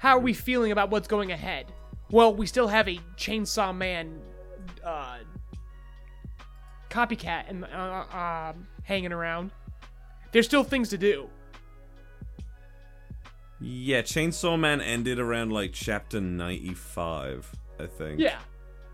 How 0.00 0.16
are 0.16 0.20
we 0.20 0.32
feeling 0.32 0.72
about 0.72 0.90
what's 0.90 1.06
going 1.06 1.30
ahead? 1.30 1.66
Well, 2.10 2.34
we 2.34 2.46
still 2.46 2.68
have 2.68 2.88
a 2.88 2.98
Chainsaw 3.18 3.76
Man 3.76 4.18
uh, 4.82 5.18
copycat 6.88 7.50
and 7.50 7.66
uh, 7.66 8.04
um 8.16 8.66
hanging 8.82 9.12
around. 9.12 9.50
There's 10.32 10.46
still 10.46 10.64
things 10.64 10.88
to 10.88 10.96
do. 10.98 11.28
Yeah, 13.60 14.00
Chainsaw 14.00 14.58
Man 14.58 14.80
ended 14.80 15.18
around 15.18 15.52
like 15.52 15.72
chapter 15.74 16.18
95, 16.18 17.52
I 17.78 17.86
think. 17.86 18.20
Yeah. 18.20 18.38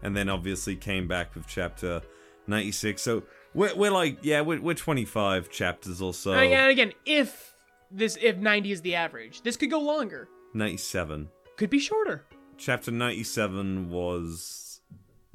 and 0.03 0.17
then 0.17 0.29
obviously 0.29 0.75
came 0.75 1.07
back 1.07 1.37
with 1.37 1.47
chapter 1.47 2.03
96. 2.49 3.01
So 3.01 3.23
we're, 3.55 3.77
we're 3.77 3.93
like, 3.93 4.19
yeah, 4.23 4.41
we're, 4.41 4.61
we're 4.61 4.75
25 4.75 5.51
chapters 5.51 6.03
or 6.03 6.13
so. 6.13 6.33
And 6.33 6.53
and 6.53 6.71
again, 6.71 6.93
if 7.05 7.55
this 7.93 8.19
if 8.21 8.39
90 8.39 8.73
is 8.73 8.83
the 8.83 8.97
average, 8.97 9.43
this 9.43 9.57
could 9.57 9.71
go 9.71 9.79
longer. 9.79 10.29
97. 10.57 11.29
Could 11.57 11.71
be 11.71 11.79
shorter. 11.79 12.25
Chapter 12.59 12.91
97 12.91 13.91
was 13.91 14.81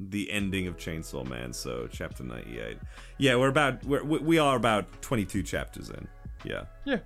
the 0.00 0.30
ending 0.30 0.66
of 0.66 0.76
Chainsaw 0.76 1.26
Man, 1.28 1.52
so 1.52 1.88
chapter 1.90 2.24
98. 2.24 2.78
Yeah, 3.18 3.36
we're 3.36 3.48
about 3.48 3.84
we're, 3.84 4.02
we 4.04 4.18
we 4.18 4.38
are 4.38 4.56
about 4.56 5.00
22 5.02 5.42
chapters 5.42 5.90
in. 5.90 6.06
Yeah. 6.44 6.64
Yeah. 6.84 6.98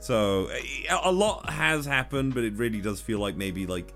So 0.00 0.50
a 0.90 1.12
lot 1.12 1.48
has 1.50 1.84
happened, 1.86 2.34
but 2.34 2.42
it 2.42 2.54
really 2.54 2.80
does 2.80 3.00
feel 3.00 3.18
like 3.20 3.36
maybe 3.36 3.66
like 3.66 3.94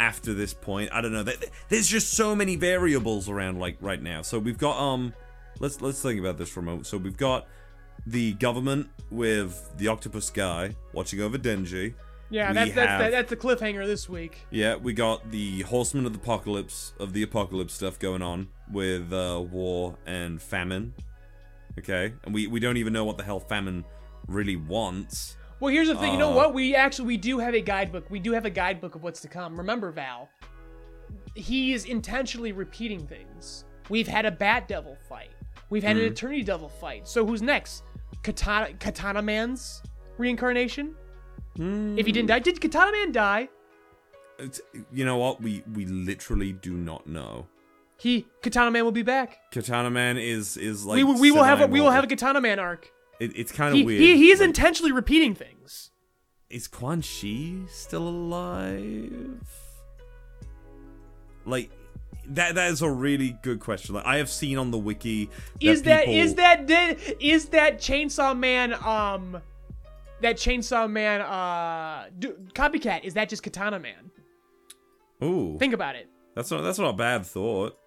after 0.00 0.34
this 0.34 0.52
point, 0.52 0.90
I 0.92 1.00
don't 1.00 1.12
know. 1.12 1.22
There- 1.22 1.36
There's 1.68 1.88
just 1.88 2.12
so 2.14 2.34
many 2.36 2.56
variables 2.56 3.28
around 3.28 3.58
like 3.60 3.76
right 3.80 4.02
now. 4.02 4.20
So 4.22 4.38
we've 4.38 4.58
got 4.58 4.76
um, 4.78 5.14
let's 5.60 5.80
let's 5.80 6.02
think 6.02 6.20
about 6.20 6.36
this 6.36 6.50
for 6.50 6.60
a 6.60 6.62
moment. 6.64 6.86
So 6.86 6.98
we've 6.98 7.16
got 7.16 7.46
the 8.06 8.32
government 8.34 8.88
with 9.10 9.70
the 9.78 9.88
octopus 9.88 10.28
guy 10.28 10.74
watching 10.92 11.20
over 11.22 11.38
Denji. 11.38 11.94
Yeah, 12.30 12.48
We 12.48 12.54
that's 12.54 12.72
that's 12.74 12.88
have- 12.88 13.00
that, 13.00 13.10
that's 13.10 13.30
the 13.30 13.36
cliffhanger 13.36 13.86
this 13.86 14.08
week. 14.08 14.46
Yeah, 14.50 14.76
we 14.76 14.92
got 14.92 15.30
the 15.30 15.60
Horsemen 15.62 16.06
of 16.06 16.12
the 16.12 16.18
Apocalypse 16.18 16.92
of 16.98 17.12
the 17.12 17.22
Apocalypse 17.22 17.74
stuff 17.74 17.98
going 17.98 18.22
on 18.22 18.48
with 18.72 19.12
uh, 19.12 19.42
war 19.50 19.96
and 20.06 20.40
famine. 20.40 20.94
Okay, 21.78 22.14
and 22.24 22.34
we 22.34 22.46
we 22.46 22.60
don't 22.60 22.76
even 22.76 22.92
know 22.92 23.04
what 23.04 23.18
the 23.18 23.24
hell 23.24 23.40
famine 23.40 23.84
really 24.26 24.56
wants. 24.56 25.36
Well, 25.60 25.72
here's 25.72 25.88
the 25.88 25.96
thing. 25.96 26.12
you 26.12 26.18
know 26.18 26.32
Uh. 26.32 26.36
what? 26.36 26.54
We 26.54 26.74
actually 26.74 27.06
we 27.08 27.16
do 27.16 27.38
have 27.38 27.54
a 27.54 27.60
guidebook. 27.60 28.10
We 28.10 28.18
do 28.20 28.32
have 28.32 28.44
a 28.46 28.50
guidebook 28.50 28.94
of 28.94 29.02
what's 29.02 29.20
to 29.20 29.28
come. 29.28 29.56
Remember, 29.56 29.90
Val? 29.92 30.28
He 31.34 31.72
is 31.72 31.84
intentionally 31.84 32.52
repeating 32.52 33.06
things. 33.06 33.64
We've 33.90 34.08
had 34.08 34.24
a 34.24 34.30
Bat 34.30 34.68
Devil 34.68 34.96
fight. 35.08 35.30
We've 35.70 35.82
had 35.82 35.96
Mm-hmm. 35.96 36.06
an 36.06 36.12
Eternity 36.12 36.42
Devil 36.42 36.68
fight. 36.68 37.06
So 37.08 37.26
who's 37.26 37.42
next? 37.42 37.82
Katana 38.22 38.72
Katana 38.74 39.20
Man's 39.22 39.82
reincarnation? 40.16 40.94
If 41.56 42.06
he 42.06 42.12
didn't 42.12 42.26
die, 42.28 42.40
did 42.40 42.60
Katana 42.60 42.92
Man 42.92 43.12
die? 43.12 43.48
It's, 44.38 44.60
you 44.92 45.04
know 45.04 45.16
what? 45.16 45.40
We 45.40 45.62
we 45.72 45.86
literally 45.86 46.52
do 46.52 46.72
not 46.72 47.06
know. 47.06 47.46
He 47.98 48.26
Katana 48.42 48.70
Man 48.72 48.84
will 48.84 48.90
be 48.92 49.02
back. 49.02 49.38
Katana 49.52 49.90
Man 49.90 50.18
is 50.18 50.56
is 50.56 50.84
like 50.84 50.96
we 50.96 51.04
will- 51.04 51.20
we 51.20 51.30
will 51.30 51.44
have 51.44 51.60
a, 51.60 51.66
we 51.68 51.80
will 51.80 51.90
have 51.92 52.04
a 52.04 52.08
Katana 52.08 52.40
Man 52.40 52.58
arc. 52.58 52.90
It, 53.20 53.36
it's 53.36 53.52
kind 53.52 53.78
of 53.78 53.84
weird. 53.86 54.00
he 54.00 54.16
he 54.16 54.30
is 54.32 54.40
like, 54.40 54.48
intentionally 54.48 54.90
repeating 54.92 55.34
things. 55.36 55.90
is 56.50 56.66
Quanxi 56.66 57.68
still 57.70 58.08
alive? 58.08 59.46
Like 61.46 61.70
that 62.26 62.54
that 62.56 62.70
is 62.72 62.82
a 62.82 62.90
really 62.90 63.38
good 63.42 63.60
question. 63.60 63.94
Like 63.94 64.06
I 64.06 64.16
have 64.16 64.30
seen 64.30 64.58
on 64.58 64.72
the 64.72 64.78
wiki 64.78 65.30
Is 65.60 65.82
that 65.82 66.00
people- 66.06 66.14
is 66.14 66.34
that 66.34 66.68
is 67.20 67.46
that 67.50 67.78
Chainsaw 67.78 68.36
Man 68.36 68.74
um 68.74 69.40
that 70.24 70.36
Chainsaw 70.36 70.90
Man 70.90 71.20
uh 71.20 72.06
do, 72.18 72.36
copycat 72.54 73.04
is 73.04 73.14
that 73.14 73.28
just 73.28 73.42
Katana 73.42 73.78
Man? 73.78 74.10
Ooh, 75.22 75.56
Think 75.58 75.72
about 75.72 75.94
it. 75.96 76.08
that's 76.34 76.50
not 76.50 76.62
that's 76.62 76.78
not 76.78 76.90
a 76.90 76.96
bad 76.96 77.24
thought. 77.24 77.78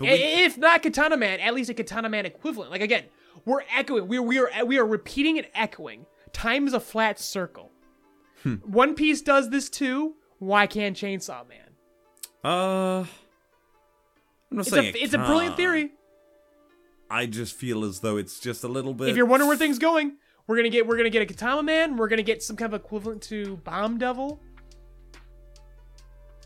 We, 0.00 0.08
if 0.08 0.58
not 0.58 0.82
Katana 0.82 1.16
Man, 1.16 1.40
at 1.40 1.54
least 1.54 1.70
a 1.70 1.74
Katana 1.74 2.08
Man 2.08 2.26
equivalent. 2.26 2.70
Like 2.70 2.80
again, 2.82 3.04
we're 3.44 3.62
echoing. 3.74 4.08
We 4.08 4.18
we 4.18 4.38
are 4.38 4.50
we 4.64 4.78
are 4.78 4.86
repeating 4.86 5.38
and 5.38 5.46
echoing. 5.54 6.06
Time 6.32 6.66
is 6.66 6.72
a 6.74 6.80
flat 6.80 7.18
circle. 7.18 7.70
Hmm. 8.42 8.54
One 8.56 8.94
Piece 8.94 9.22
does 9.22 9.48
this 9.50 9.70
too. 9.70 10.14
Why 10.38 10.66
can't 10.66 10.96
Chainsaw 10.96 11.48
Man? 11.48 11.58
uh, 12.44 12.48
I'm 13.00 13.06
not 14.50 14.60
It's 14.66 14.70
saying 14.70 14.84
a 14.86 14.88
it 14.90 14.96
it's 14.96 15.14
a 15.14 15.18
brilliant 15.18 15.56
theory. 15.56 15.92
I 17.10 17.26
just 17.26 17.54
feel 17.54 17.84
as 17.84 18.00
though 18.00 18.16
it's 18.16 18.38
just 18.40 18.64
a 18.64 18.68
little 18.68 18.92
bit. 18.92 19.08
If 19.08 19.16
you're 19.16 19.26
wondering 19.26 19.48
where 19.48 19.56
things 19.56 19.78
going, 19.78 20.16
we're 20.46 20.56
gonna 20.56 20.68
get 20.68 20.86
we're 20.86 20.96
gonna 20.96 21.10
get 21.10 21.22
a 21.22 21.26
Katana 21.26 21.62
Man. 21.62 21.96
We're 21.96 22.08
gonna 22.08 22.22
get 22.22 22.42
some 22.42 22.56
kind 22.56 22.72
of 22.72 22.80
equivalent 22.80 23.22
to 23.24 23.56
Bomb 23.58 23.98
Devil. 23.98 24.40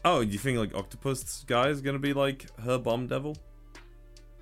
oh, 0.05 0.21
you 0.21 0.39
think 0.39 0.59
like 0.59 0.75
Octopus 0.75 1.45
guy 1.47 1.69
is 1.69 1.81
gonna 1.81 1.99
be 1.99 2.13
like 2.13 2.47
her 2.61 2.79
bomb 2.79 3.07
devil? 3.07 3.37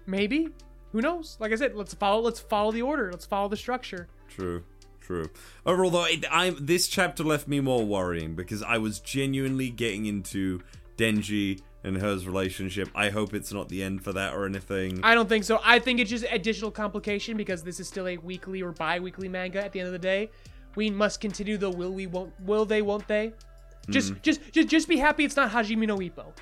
Maybe. 0.07 0.49
Who 0.93 1.03
knows? 1.03 1.37
Like 1.39 1.53
I 1.53 1.57
said, 1.57 1.75
let's 1.75 1.95
follow. 1.95 2.23
Let's 2.23 2.41
follow 2.41 2.73
the 2.73 2.83
order. 2.83 3.11
Let's 3.11 3.27
follow 3.27 3.49
the 3.49 3.57
structure. 3.57 4.09
True, 4.29 4.65
true. 5.01 5.27
Overall, 5.67 5.91
though, 5.91 6.05
it, 6.05 6.25
I 6.31 6.51
this 6.59 6.89
chapter 6.89 7.23
left 7.25 7.47
me 7.47 7.61
more 7.61 7.85
worrying 7.85 8.35
because 8.35 8.63
I 8.63 8.79
was 8.79 9.01
genuinely 9.01 9.69
getting 9.69 10.07
into 10.07 10.61
Denji 10.97 11.61
and 11.85 11.97
her's 11.99 12.27
relationship. 12.27 12.89
I 12.95 13.11
hope 13.11 13.35
it's 13.35 13.53
not 13.53 13.69
the 13.69 13.83
end 13.83 14.03
for 14.03 14.13
that 14.13 14.35
or 14.35 14.45
anything. 14.47 15.01
I 15.03 15.15
don't 15.15 15.29
think 15.29 15.45
so. 15.45 15.61
I 15.65 15.79
think 15.79 16.01
it's 16.01 16.11
just 16.11 16.25
additional 16.31 16.71
complication 16.71 17.37
because 17.37 17.63
this 17.63 17.81
is 17.81 17.89
still 17.89 18.07
a 18.09 18.17
weekly 18.19 18.63
or 18.63 18.73
bi-weekly 18.73 19.29
manga. 19.29 19.65
At 19.65 19.73
the 19.73 19.81
end 19.81 19.87
of 19.87 19.93
the 19.93 19.99
day, 19.99 20.31
we 20.77 20.91
must 20.91 21.21
continue 21.21 21.57
the 21.57 21.71
will 21.71 21.93
we 21.93 22.07
won't 22.07 22.33
will 22.41 22.65
they 22.65 22.83
won't 22.83 23.07
they. 23.09 23.33
Just 23.91 24.21
just 24.23 24.41
just 24.53 24.69
just 24.69 24.89
be 24.89 24.99
happy 24.99 25.25
it's 25.25 25.37
not 25.37 25.51
Hajime 25.51 25.87
no 25.87 25.97
Ippo. 25.99 26.33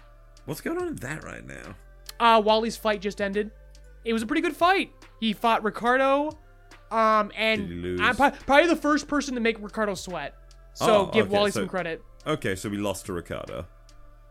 What's 0.46 0.60
going 0.60 0.78
on 0.78 0.88
in 0.88 0.96
that 0.96 1.22
right 1.24 1.46
now? 1.46 1.74
Uh, 2.18 2.40
Wally's 2.40 2.76
fight 2.76 3.00
just 3.00 3.20
ended. 3.20 3.50
It 4.04 4.12
was 4.12 4.22
a 4.22 4.26
pretty 4.26 4.42
good 4.42 4.56
fight. 4.56 4.90
He 5.20 5.32
fought 5.32 5.62
Ricardo, 5.64 6.30
um, 6.90 7.30
and 7.36 7.62
Did 7.68 7.70
he 7.70 7.82
lose? 7.82 8.00
I'm 8.00 8.14
probably 8.16 8.66
the 8.68 8.76
first 8.76 9.06
person 9.08 9.34
to 9.34 9.40
make 9.40 9.60
Ricardo 9.60 9.94
sweat. 9.94 10.34
So 10.74 10.86
Oh, 10.86 11.06
give 11.12 11.26
okay, 11.26 11.34
Wally 11.36 11.50
so- 11.50 11.60
some 11.60 11.68
credit. 11.68 12.02
Okay, 12.26 12.54
so 12.56 12.68
we 12.68 12.76
lost 12.78 13.06
to 13.06 13.12
Ricardo. 13.12 13.66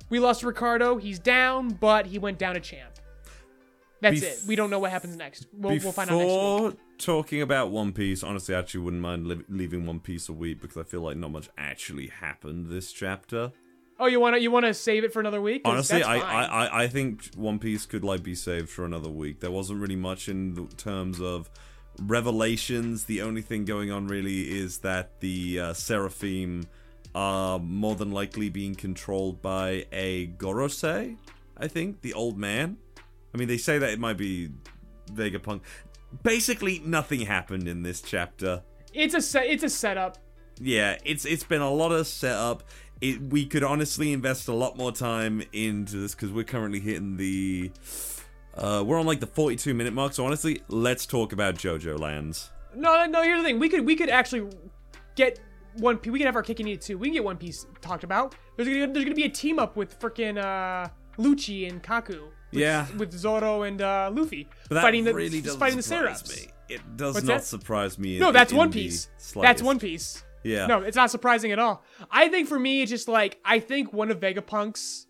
We 0.09 0.19
lost 0.19 0.43
Ricardo. 0.43 0.97
He's 0.97 1.19
down, 1.19 1.69
but 1.69 2.05
he 2.05 2.19
went 2.19 2.37
down 2.37 2.55
a 2.55 2.59
champ. 2.59 2.91
That's 4.01 4.19
Bef- 4.19 4.23
it. 4.23 4.39
We 4.47 4.55
don't 4.55 4.69
know 4.69 4.79
what 4.79 4.91
happens 4.91 5.15
next. 5.15 5.47
We'll, 5.53 5.77
we'll 5.79 5.91
find 5.91 6.09
out 6.09 6.17
next 6.17 6.31
week. 6.31 6.37
Before 6.39 6.73
talking 6.97 7.41
about 7.41 7.71
One 7.71 7.91
Piece, 7.91 8.23
honestly, 8.23 8.53
I 8.53 8.59
actually 8.59 8.81
wouldn't 8.81 9.01
mind 9.01 9.27
li- 9.27 9.43
leaving 9.49 9.85
One 9.85 9.99
Piece 9.99 10.29
a 10.29 10.33
week 10.33 10.61
because 10.61 10.77
I 10.77 10.83
feel 10.83 11.01
like 11.01 11.17
not 11.17 11.31
much 11.31 11.49
actually 11.57 12.07
happened 12.07 12.67
this 12.69 12.91
chapter. 12.91 13.51
Oh, 13.97 14.07
you 14.07 14.19
wanna 14.19 14.37
you 14.37 14.51
wanna 14.51 14.73
save 14.73 15.05
it 15.05 15.13
for 15.13 15.21
another 15.21 15.41
week? 15.41 15.61
Honestly, 15.63 16.03
I. 16.03 16.17
I, 16.17 16.43
I, 16.43 16.83
I 16.83 16.87
think 16.87 17.33
One 17.35 17.59
Piece 17.59 17.85
could 17.85 18.03
like 18.03 18.23
be 18.23 18.35
saved 18.35 18.69
for 18.69 18.83
another 18.83 19.09
week. 19.09 19.39
There 19.39 19.51
wasn't 19.51 19.79
really 19.79 19.95
much 19.95 20.27
in 20.27 20.53
the 20.53 20.65
terms 20.75 21.21
of 21.21 21.49
revelations. 22.01 23.05
The 23.05 23.21
only 23.21 23.41
thing 23.41 23.63
going 23.63 23.91
on 23.91 24.07
really 24.07 24.51
is 24.59 24.79
that 24.79 25.21
the 25.21 25.59
uh, 25.59 25.73
Seraphim 25.73 26.67
are 27.15 27.57
more 27.57 27.95
than 27.95 28.11
likely 28.11 28.49
being 28.49 28.75
controlled 28.75 29.41
by 29.41 29.85
a 29.91 30.27
Gorosei. 30.37 31.17
I 31.57 31.67
think 31.67 32.01
the 32.01 32.13
old 32.13 32.37
man. 32.37 32.77
I 33.33 33.37
mean, 33.37 33.47
they 33.47 33.57
say 33.57 33.77
that 33.79 33.89
it 33.89 33.99
might 33.99 34.17
be 34.17 34.49
Vegapunk. 35.11 35.61
Basically, 36.23 36.79
nothing 36.85 37.21
happened 37.21 37.67
in 37.67 37.83
this 37.83 38.01
chapter 38.01 38.63
It's 38.93 39.13
a 39.13 39.21
set. 39.21 39.45
It's 39.47 39.63
a 39.63 39.69
setup. 39.69 40.17
yeah, 40.59 40.97
it's 41.03 41.25
it's 41.25 41.43
been 41.43 41.61
a 41.61 41.71
lot 41.71 41.91
of 41.91 42.05
setup. 42.07 42.63
It 43.01 43.21
we 43.21 43.45
could 43.45 43.63
honestly 43.63 44.13
invest 44.13 44.47
a 44.47 44.53
lot 44.53 44.77
more 44.77 44.91
time 44.91 45.41
into 45.51 45.97
this 45.97 46.15
because 46.15 46.31
we're 46.31 46.45
currently 46.45 46.79
hitting 46.79 47.17
the 47.17 47.71
uh 48.55 48.83
we're 48.85 48.97
on 48.99 49.05
like 49.05 49.19
the 49.19 49.27
42 49.27 49.73
minute 49.73 49.93
mark. 49.93 50.13
So 50.13 50.25
honestly, 50.25 50.61
let's 50.69 51.05
talk 51.05 51.33
about 51.33 51.55
JoJo 51.55 51.99
Lands. 51.99 52.51
No, 52.73 53.05
no. 53.05 53.21
Here's 53.21 53.39
the 53.39 53.43
thing. 53.45 53.59
We 53.59 53.67
could 53.69 53.85
we 53.85 53.95
could 53.97 54.09
actually 54.09 54.49
get 55.15 55.39
one. 55.77 55.97
Piece. 55.97 56.11
We 56.11 56.19
can 56.19 56.25
have 56.25 56.35
our 56.35 56.45
eat 56.47 56.81
too. 56.81 56.97
We 56.97 57.07
can 57.07 57.13
get 57.13 57.23
One 57.23 57.37
Piece 57.37 57.65
talked 57.81 58.03
about. 58.03 58.35
There's 58.57 58.67
gonna 58.67 58.91
there's 58.93 59.05
gonna 59.05 59.15
be 59.15 59.23
a 59.25 59.29
team 59.29 59.59
up 59.59 59.75
with 59.75 59.99
frickin' 59.99 60.37
uh, 60.37 60.89
Lucci 61.17 61.69
and 61.69 61.81
Kaku. 61.83 62.21
With, 62.51 62.61
Yeah. 62.61 62.87
With 62.97 63.11
Zoro 63.11 63.63
and 63.63 63.81
uh, 63.81 64.09
Luffy 64.13 64.47
But 64.69 64.81
fighting 64.81 65.03
the 65.03 65.13
really 65.13 65.41
fighting 65.41 65.77
the 65.77 65.83
surprise 65.83 66.21
Seraphs. 66.23 66.45
me. 66.45 66.51
It 66.67 66.97
does 66.97 67.15
What's 67.15 67.27
not 67.27 67.33
that? 67.37 67.43
surprise 67.43 67.99
me. 67.99 68.17
No, 68.19 68.29
in- 68.29 68.33
that's 68.33 68.51
in 68.51 68.57
One 68.57 68.71
Piece. 68.71 69.09
That's. 69.35 69.61
One 69.61 69.79
Piece. 69.79 70.23
Yeah. 70.43 70.67
No, 70.67 70.81
it's 70.81 70.95
not 70.95 71.09
surprising 71.11 71.51
at 71.51 71.59
all. 71.59 71.83
I 72.11 72.27
think 72.29 72.47
for 72.47 72.59
me, 72.59 72.81
it's 72.81 72.91
just 72.91 73.07
like 73.07 73.39
I 73.43 73.59
think 73.59 73.91
one 73.93 74.11
of 74.11 74.19
Vegapunk's 74.19 75.07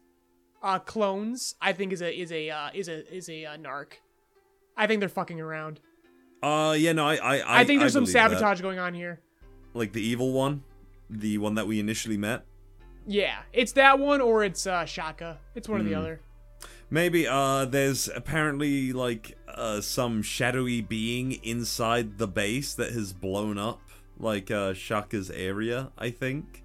uh, 0.64 0.80
clones. 0.80 1.56
I 1.62 1.74
think 1.74 1.92
is 1.94 2.02
a 2.02 2.14
is 2.18 2.32
a 2.32 2.50
uh, 2.50 2.70
is 2.74 2.88
a 2.88 3.14
is 3.14 3.30
a 3.30 3.46
uh, 3.46 3.58
narc. 3.58 3.94
I 4.78 4.88
think 4.88 5.00
they're 5.02 5.10
fucking 5.10 5.40
around. 5.40 5.80
Uh 6.44 6.76
yeah, 6.78 6.92
no, 6.94 7.06
I 7.08 7.16
I 7.16 7.62
I, 7.62 7.64
think 7.66 7.80
there's 7.80 7.94
some 7.94 8.04
believe 8.04 8.14
that. 8.14 8.30
sabotage 8.32 8.62
going 8.62 8.78
on 8.80 8.94
here. 8.94 9.22
Like 9.76 9.92
the 9.94 10.02
evil 10.02 10.32
one, 10.34 10.64
the 11.10 11.38
one 11.38 11.54
that 11.56 11.68
we 11.68 11.80
initially 11.80 12.18
met. 12.18 12.46
Yeah, 13.06 13.40
it's 13.54 13.74
that 13.74 14.00
one 14.00 14.22
or 14.22 14.44
it's 14.44 14.66
uh, 14.66 14.86
Shaka. 14.86 15.38
It's 15.54 15.70
one 15.70 15.82
or 15.82 15.84
Hmm. 15.84 15.90
the 15.90 15.96
other. 15.96 16.22
Maybe 16.90 17.28
uh 17.28 17.66
there's 17.66 18.08
apparently 18.08 18.94
like 18.94 19.38
uh 19.48 19.82
some 19.82 20.22
shadowy 20.22 20.82
being 20.82 21.34
inside 21.44 22.18
the 22.18 22.28
base 22.28 22.74
that 22.76 22.92
has 22.94 23.12
blown 23.12 23.58
up 23.58 23.82
like 24.18 24.50
uh 24.52 24.74
Shaka's 24.74 25.30
area, 25.32 25.92
I 25.98 26.10
think. 26.12 26.64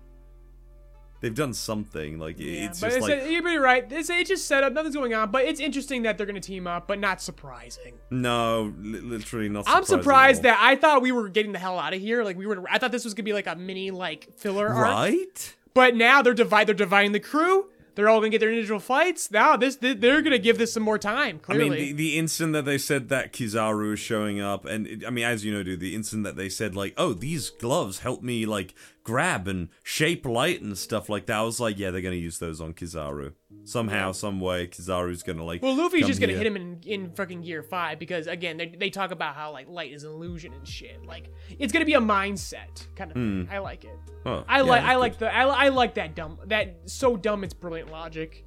They've 1.20 1.34
done 1.34 1.52
something 1.52 2.18
like 2.18 2.38
Yeah, 2.38 2.66
it's 2.66 2.80
but 2.80 2.86
just 2.88 2.96
it's 2.98 3.06
like 3.08 3.30
you're 3.30 3.42
pretty 3.42 3.58
right. 3.58 3.84
It's, 3.92 4.08
it's 4.08 4.28
just 4.28 4.46
set 4.46 4.64
up. 4.64 4.72
Nothing's 4.72 4.94
going 4.96 5.12
on, 5.12 5.30
but 5.30 5.44
it's 5.44 5.60
interesting 5.60 6.02
that 6.02 6.16
they're 6.16 6.26
gonna 6.26 6.40
team 6.40 6.66
up, 6.66 6.86
but 6.86 6.98
not 6.98 7.20
surprising. 7.20 7.94
no, 8.10 8.72
li- 8.78 9.00
literally 9.00 9.48
not. 9.48 9.64
I'm 9.68 9.84
surprised 9.84 10.42
that 10.44 10.58
I 10.60 10.76
thought 10.76 11.02
we 11.02 11.12
were 11.12 11.28
getting 11.28 11.52
the 11.52 11.58
hell 11.58 11.78
out 11.78 11.92
of 11.92 12.00
here. 12.00 12.24
Like 12.24 12.36
we 12.38 12.46
were. 12.46 12.64
I 12.70 12.78
thought 12.78 12.92
this 12.92 13.04
was 13.04 13.14
gonna 13.14 13.24
be 13.24 13.32
like 13.34 13.46
a 13.46 13.54
mini 13.56 13.90
like 13.90 14.28
filler 14.36 14.68
arc. 14.68 14.84
right. 14.84 15.54
But 15.74 15.94
now 15.94 16.22
they're 16.22 16.34
divide. 16.34 16.66
They're 16.66 16.74
dividing 16.74 17.12
the 17.12 17.20
crew. 17.20 17.66
They're 17.96 18.08
all 18.08 18.20
gonna 18.20 18.30
get 18.30 18.38
their 18.38 18.48
individual 18.48 18.80
fights. 18.80 19.30
Now 19.30 19.56
this 19.56 19.76
they- 19.76 19.92
they're 19.94 20.22
gonna 20.22 20.38
give 20.38 20.56
this 20.58 20.72
some 20.72 20.82
more 20.82 20.96
time. 20.98 21.38
Clearly, 21.40 21.66
I 21.66 21.68
mean, 21.68 21.78
the, 21.78 21.92
the 21.92 22.18
instant 22.18 22.52
that 22.54 22.64
they 22.64 22.78
said 22.78 23.08
that 23.10 23.32
Kizaru 23.32 23.92
is 23.92 24.00
showing 24.00 24.40
up, 24.40 24.64
and 24.64 24.86
it, 24.86 25.04
I 25.06 25.10
mean, 25.10 25.24
as 25.24 25.44
you 25.44 25.52
know, 25.52 25.62
dude, 25.62 25.80
the 25.80 25.94
instant 25.94 26.24
that 26.24 26.36
they 26.36 26.48
said 26.48 26.74
like, 26.74 26.94
"Oh, 26.96 27.12
these 27.12 27.50
gloves 27.50 27.98
help 27.98 28.22
me 28.22 28.46
like 28.46 28.74
grab 29.04 29.48
and 29.48 29.68
shape 29.82 30.26
light 30.26 30.62
and 30.62 30.76
stuff 30.76 31.08
like 31.08 31.26
that," 31.26 31.38
I 31.38 31.42
was 31.42 31.60
like, 31.60 31.78
"Yeah, 31.78 31.90
they're 31.90 32.00
gonna 32.00 32.16
use 32.16 32.38
those 32.38 32.60
on 32.60 32.74
Kizaru." 32.74 33.32
somehow, 33.64 34.12
some 34.12 34.40
way, 34.40 34.66
Kizaru's 34.66 35.22
gonna 35.22 35.44
like. 35.44 35.62
Well, 35.62 35.74
Luffy's 35.74 36.06
just 36.06 36.20
gonna 36.20 36.32
here. 36.32 36.38
hit 36.38 36.46
him 36.46 36.56
in 36.56 36.80
in 36.84 37.10
fucking 37.12 37.42
Gear 37.42 37.62
Five 37.62 37.98
because 37.98 38.26
again, 38.26 38.56
they 38.56 38.74
they 38.78 38.90
talk 38.90 39.10
about 39.10 39.34
how 39.34 39.52
like 39.52 39.68
light 39.68 39.92
is 39.92 40.04
an 40.04 40.10
illusion 40.10 40.52
and 40.52 40.66
shit. 40.66 41.04
Like 41.04 41.30
it's 41.58 41.72
gonna 41.72 41.84
be 41.84 41.94
a 41.94 42.00
mindset 42.00 42.86
kind 42.96 43.10
of 43.10 43.14
thing. 43.14 43.48
I 43.50 43.58
like 43.58 43.84
it. 43.84 43.96
Oh, 44.26 44.44
I 44.48 44.58
yeah, 44.58 44.62
like 44.62 44.82
I 44.82 44.96
like 44.96 45.12
good. 45.12 45.28
the 45.28 45.34
I, 45.34 45.44
I 45.44 45.68
like 45.68 45.94
that 45.94 46.14
dumb 46.14 46.38
that 46.46 46.76
so 46.86 47.16
dumb 47.16 47.44
it's 47.44 47.54
brilliant 47.54 47.90
logic. 47.90 48.44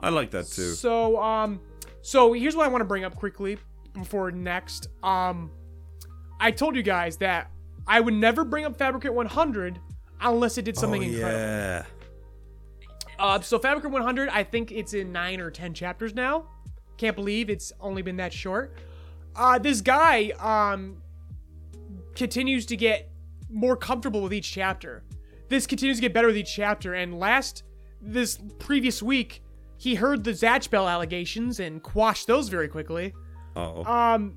I 0.00 0.08
like 0.08 0.30
that 0.30 0.46
too. 0.46 0.72
So 0.72 1.22
um, 1.22 1.60
so 2.00 2.32
here's 2.32 2.56
what 2.56 2.64
I 2.64 2.68
want 2.68 2.80
to 2.80 2.86
bring 2.86 3.04
up 3.04 3.16
quickly 3.16 3.58
before 3.92 4.30
next. 4.30 4.88
Um, 5.02 5.50
I 6.40 6.50
told 6.50 6.74
you 6.74 6.82
guys 6.82 7.18
that 7.18 7.50
I 7.86 8.00
would 8.00 8.14
never 8.14 8.44
bring 8.44 8.64
up 8.64 8.76
Fabricant 8.76 9.14
100 9.14 9.78
unless 10.20 10.58
it 10.58 10.64
did 10.64 10.76
something 10.76 11.02
oh, 11.02 11.06
incredible. 11.06 11.38
yeah. 11.38 11.84
Uh, 13.18 13.40
so 13.40 13.58
Fabricant 13.58 13.92
100, 13.92 14.28
I 14.28 14.44
think 14.44 14.72
it's 14.72 14.94
in 14.94 15.12
nine 15.12 15.40
or 15.40 15.50
ten 15.50 15.74
chapters 15.74 16.14
now. 16.14 16.46
Can't 16.96 17.16
believe 17.16 17.50
it's 17.50 17.72
only 17.80 18.02
been 18.02 18.16
that 18.16 18.32
short. 18.32 18.76
Uh, 19.34 19.58
this 19.58 19.80
guy 19.80 20.30
um 20.38 21.02
continues 22.14 22.66
to 22.66 22.76
get 22.76 23.10
more 23.50 23.76
comfortable 23.76 24.22
with 24.22 24.32
each 24.32 24.50
chapter. 24.50 25.02
This 25.48 25.66
continues 25.66 25.98
to 25.98 26.02
get 26.02 26.12
better 26.12 26.26
with 26.26 26.36
each 26.36 26.52
chapter. 26.52 26.94
And 26.94 27.18
last 27.18 27.64
this 28.00 28.38
previous 28.58 29.02
week, 29.02 29.42
he 29.76 29.94
heard 29.94 30.24
the 30.24 30.32
Zatch 30.32 30.70
Bell 30.70 30.88
allegations 30.88 31.60
and 31.60 31.82
quashed 31.82 32.26
those 32.26 32.48
very 32.48 32.68
quickly. 32.68 33.12
Oh. 33.56 33.84
Um, 33.84 34.36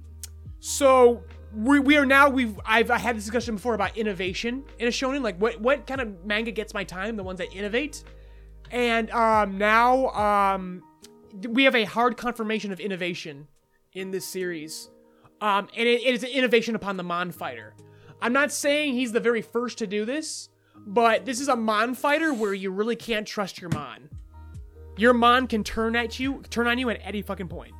so 0.59 1.23
we, 1.55 1.79
we 1.79 1.97
are 1.97 2.05
now 2.05 2.29
we've 2.29 2.59
I've 2.65 2.91
I 2.91 2.97
had 2.97 3.15
this 3.15 3.23
discussion 3.23 3.55
before 3.55 3.73
about 3.73 3.97
innovation 3.97 4.63
in 4.79 4.87
a 4.87 4.91
shonen. 4.91 5.21
Like 5.21 5.37
what 5.39 5.59
what 5.61 5.87
kind 5.87 6.01
of 6.01 6.25
manga 6.25 6.51
gets 6.51 6.73
my 6.73 6.83
time? 6.83 7.15
The 7.15 7.23
ones 7.23 7.39
that 7.39 7.53
innovate. 7.55 8.03
And 8.71 9.09
um 9.11 9.57
now 9.57 10.09
um 10.09 10.83
we 11.47 11.63
have 11.63 11.75
a 11.75 11.85
hard 11.85 12.17
confirmation 12.17 12.71
of 12.71 12.79
innovation 12.79 13.47
in 13.93 14.11
this 14.11 14.25
series. 14.25 14.89
Um, 15.41 15.67
and 15.75 15.87
it, 15.87 16.01
it 16.01 16.13
is 16.13 16.23
an 16.23 16.29
innovation 16.29 16.75
upon 16.75 16.97
the 16.97 17.03
Mon 17.03 17.31
fighter. 17.31 17.73
I'm 18.21 18.33
not 18.33 18.51
saying 18.51 18.93
he's 18.93 19.11
the 19.11 19.19
very 19.19 19.41
first 19.41 19.77
to 19.79 19.87
do 19.87 20.05
this, 20.05 20.49
but 20.87 21.25
this 21.25 21.39
is 21.39 21.47
a 21.47 21.55
Mon 21.55 21.93
fighter 21.93 22.33
where 22.33 22.53
you 22.53 22.71
really 22.71 22.95
can't 22.95 23.27
trust 23.27 23.59
your 23.59 23.69
Mon. 23.71 24.09
Your 24.97 25.13
Mon 25.13 25.47
can 25.47 25.63
turn 25.63 25.95
at 25.95 26.19
you, 26.19 26.41
turn 26.49 26.67
on 26.67 26.77
you 26.77 26.89
at 26.89 27.01
any 27.03 27.21
fucking 27.21 27.49
point. 27.49 27.73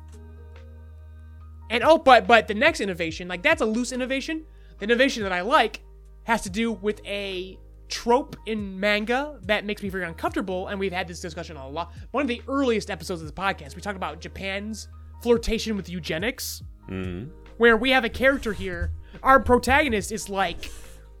And 1.70 1.82
oh, 1.84 1.98
but 1.98 2.26
but 2.26 2.48
the 2.48 2.54
next 2.54 2.80
innovation, 2.80 3.28
like 3.28 3.42
that's 3.42 3.60
a 3.60 3.66
loose 3.66 3.92
innovation. 3.92 4.44
The 4.78 4.84
innovation 4.84 5.22
that 5.22 5.32
I 5.32 5.40
like 5.40 5.82
has 6.24 6.42
to 6.42 6.50
do 6.50 6.72
with 6.72 7.00
a 7.06 7.58
trope 7.88 8.36
in 8.46 8.78
manga 8.78 9.38
that 9.42 9.64
makes 9.64 9.82
me 9.82 9.88
very 9.88 10.04
uncomfortable, 10.04 10.68
and 10.68 10.78
we've 10.78 10.92
had 10.92 11.08
this 11.08 11.20
discussion 11.20 11.56
a 11.56 11.68
lot. 11.68 11.92
One 12.10 12.22
of 12.22 12.28
the 12.28 12.42
earliest 12.48 12.90
episodes 12.90 13.22
of 13.22 13.26
the 13.26 13.32
podcast, 13.32 13.76
we 13.76 13.82
talked 13.82 13.96
about 13.96 14.20
Japan's 14.20 14.88
flirtation 15.22 15.76
with 15.76 15.88
eugenics, 15.88 16.62
mm-hmm. 16.88 17.30
where 17.56 17.76
we 17.76 17.90
have 17.90 18.04
a 18.04 18.08
character 18.08 18.52
here. 18.52 18.92
Our 19.22 19.40
protagonist 19.40 20.12
is 20.12 20.28
like 20.28 20.70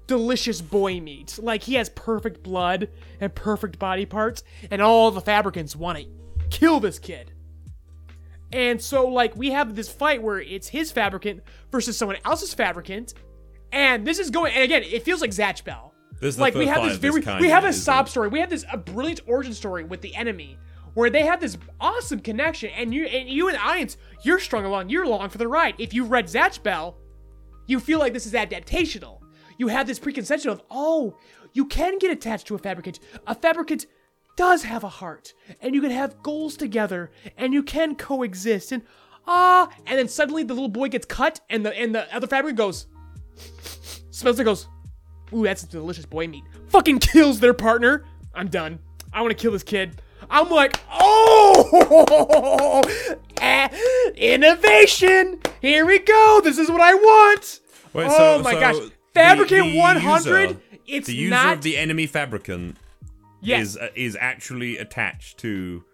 delicious 0.06 0.60
boy 0.60 1.00
meat. 1.00 1.38
Like 1.40 1.62
he 1.62 1.74
has 1.74 1.88
perfect 1.90 2.42
blood 2.42 2.88
and 3.20 3.34
perfect 3.34 3.78
body 3.78 4.06
parts, 4.06 4.42
and 4.70 4.82
all 4.82 5.10
the 5.10 5.20
fabricants 5.20 5.74
want 5.74 5.98
to 5.98 6.06
kill 6.50 6.80
this 6.80 6.98
kid. 6.98 7.32
And 8.52 8.80
so, 8.80 9.06
like, 9.08 9.36
we 9.36 9.50
have 9.50 9.74
this 9.74 9.88
fight 9.88 10.22
where 10.22 10.40
it's 10.40 10.68
his 10.68 10.92
fabricant 10.92 11.42
versus 11.72 11.98
someone 11.98 12.18
else's 12.24 12.54
fabricant, 12.54 13.14
and 13.72 14.06
this 14.06 14.18
is 14.18 14.30
going. 14.30 14.52
And 14.54 14.62
again, 14.62 14.82
it 14.84 15.02
feels 15.02 15.20
like 15.20 15.30
Zatch 15.30 15.64
Bell. 15.64 15.92
This 16.20 16.30
is 16.30 16.36
the 16.36 16.42
like 16.42 16.54
we 16.54 16.66
have 16.66 16.82
this 16.82 16.96
very, 16.96 17.20
we 17.40 17.48
have 17.48 17.64
a 17.64 17.72
sob 17.72 18.08
story. 18.08 18.28
We 18.28 18.40
have 18.40 18.50
this 18.50 18.64
a 18.72 18.76
brilliant 18.76 19.20
origin 19.26 19.52
story 19.52 19.84
with 19.84 20.00
the 20.00 20.14
enemy, 20.14 20.58
where 20.94 21.10
they 21.10 21.26
have 21.26 21.40
this 21.40 21.58
awesome 21.80 22.20
connection, 22.20 22.70
and 22.70 22.94
you 22.94 23.04
and 23.06 23.28
you 23.28 23.48
and 23.48 23.56
the 23.56 23.60
audience, 23.60 23.96
you're 24.22 24.38
strung 24.38 24.64
along. 24.64 24.88
You're 24.90 25.04
along 25.04 25.28
for 25.30 25.38
the 25.38 25.48
ride. 25.48 25.74
If 25.78 25.92
you've 25.92 26.10
read 26.10 26.26
Zatch 26.26 26.62
Bell, 26.62 26.96
you 27.66 27.80
feel 27.80 27.98
like 27.98 28.12
this 28.12 28.26
is 28.26 28.32
adaptational. 28.32 29.20
You 29.58 29.68
have 29.68 29.86
this 29.86 29.98
preconception 29.98 30.50
of, 30.50 30.62
oh, 30.70 31.16
you 31.52 31.64
can 31.64 31.98
get 31.98 32.10
attached 32.10 32.46
to 32.46 32.54
a 32.54 32.58
fabricant. 32.58 33.00
A 33.26 33.34
fabricant 33.34 33.86
does 34.36 34.62
have 34.64 34.84
a 34.84 34.88
heart, 34.88 35.32
and 35.60 35.74
you 35.74 35.80
can 35.80 35.90
have 35.90 36.22
goals 36.22 36.56
together, 36.56 37.10
and 37.36 37.52
you 37.54 37.62
can 37.62 37.94
coexist, 37.96 38.70
and 38.72 38.82
ah, 39.26 39.68
and 39.86 39.98
then 39.98 40.08
suddenly 40.08 40.42
the 40.44 40.54
little 40.54 40.68
boy 40.68 40.88
gets 40.88 41.06
cut, 41.06 41.40
and 41.50 41.64
the 41.64 41.76
and 41.78 41.94
the 41.94 42.14
other 42.14 42.26
fabricant 42.26 42.58
goes, 42.58 42.86
smells 44.10 44.38
it, 44.38 44.44
goes, 44.44 44.68
ooh, 45.32 45.44
that's 45.44 45.62
delicious 45.64 46.06
boy 46.06 46.28
meat. 46.28 46.44
Fucking 46.68 46.98
kills 47.00 47.40
their 47.40 47.54
partner. 47.54 48.04
I'm 48.34 48.48
done. 48.48 48.78
I 49.12 49.22
want 49.22 49.30
to 49.36 49.40
kill 49.40 49.52
this 49.52 49.62
kid. 49.62 50.00
I'm 50.30 50.48
like, 50.50 50.78
oh, 50.92 52.82
eh, 53.40 53.68
innovation. 54.16 55.40
Here 55.60 55.86
we 55.86 55.98
go. 56.00 56.40
This 56.42 56.58
is 56.58 56.70
what 56.70 56.80
I 56.80 56.94
want. 56.94 57.60
Wait, 57.92 58.06
oh 58.10 58.38
so- 58.38 58.42
my 58.42 58.52
so 58.54 58.60
gosh. 58.60 58.74
the- 58.76 58.92
Fabricant 59.14 59.72
the 59.72 59.78
100. 59.78 60.50
user- 60.50 60.60
it's 60.86 61.06
the 61.06 61.14
user 61.14 61.30
not. 61.30 61.54
of 61.54 61.62
the 61.62 61.78
enemy 61.78 62.06
fabricant 62.06 62.76
yes. 63.40 63.68
is 63.68 63.76
uh, 63.76 63.88
is 63.94 64.16
actually 64.20 64.78
attached 64.78 65.38
to. 65.38 65.84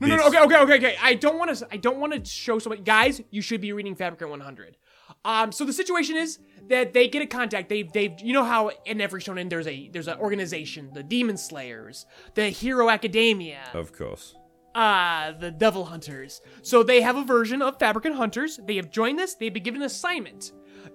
No, 0.00 0.08
no, 0.08 0.16
no, 0.16 0.26
okay, 0.28 0.40
okay, 0.40 0.56
okay, 0.56 0.74
okay. 0.76 0.96
I 1.00 1.14
don't 1.14 1.38
want 1.38 1.54
to. 1.56 1.68
I 1.70 1.76
don't 1.76 1.98
want 1.98 2.12
to 2.12 2.24
show 2.28 2.58
somebody. 2.58 2.82
Guys, 2.82 3.20
you 3.30 3.40
should 3.42 3.60
be 3.60 3.72
reading 3.72 3.94
Fabricant 3.94 4.30
100. 4.30 4.76
Um, 5.24 5.52
so 5.52 5.64
the 5.64 5.72
situation 5.72 6.16
is 6.16 6.38
that 6.68 6.92
they 6.92 7.06
get 7.06 7.22
a 7.22 7.26
contact. 7.26 7.68
They've, 7.68 7.92
they've, 7.92 8.12
you 8.20 8.32
know 8.32 8.42
how 8.44 8.70
in 8.86 9.00
every 9.00 9.20
shonen 9.20 9.48
there's 9.50 9.66
a 9.68 9.88
there's 9.92 10.08
an 10.08 10.18
organization, 10.18 10.90
the 10.92 11.02
Demon 11.02 11.36
Slayers, 11.36 12.06
the 12.34 12.48
Hero 12.48 12.88
Academia, 12.88 13.60
Of 13.74 13.92
course. 13.92 14.34
uh, 14.74 15.32
the 15.32 15.50
Devil 15.50 15.84
Hunters. 15.84 16.40
So 16.62 16.82
they 16.82 17.02
have 17.02 17.16
a 17.16 17.24
version 17.24 17.62
of 17.62 17.78
Fabricant 17.78 18.16
Hunters. 18.16 18.58
They 18.66 18.76
have 18.76 18.90
joined 18.90 19.18
this. 19.18 19.34
They've 19.34 19.52
been 19.52 19.62
given 19.62 19.82
an 19.82 19.86
assignment. 19.86 20.50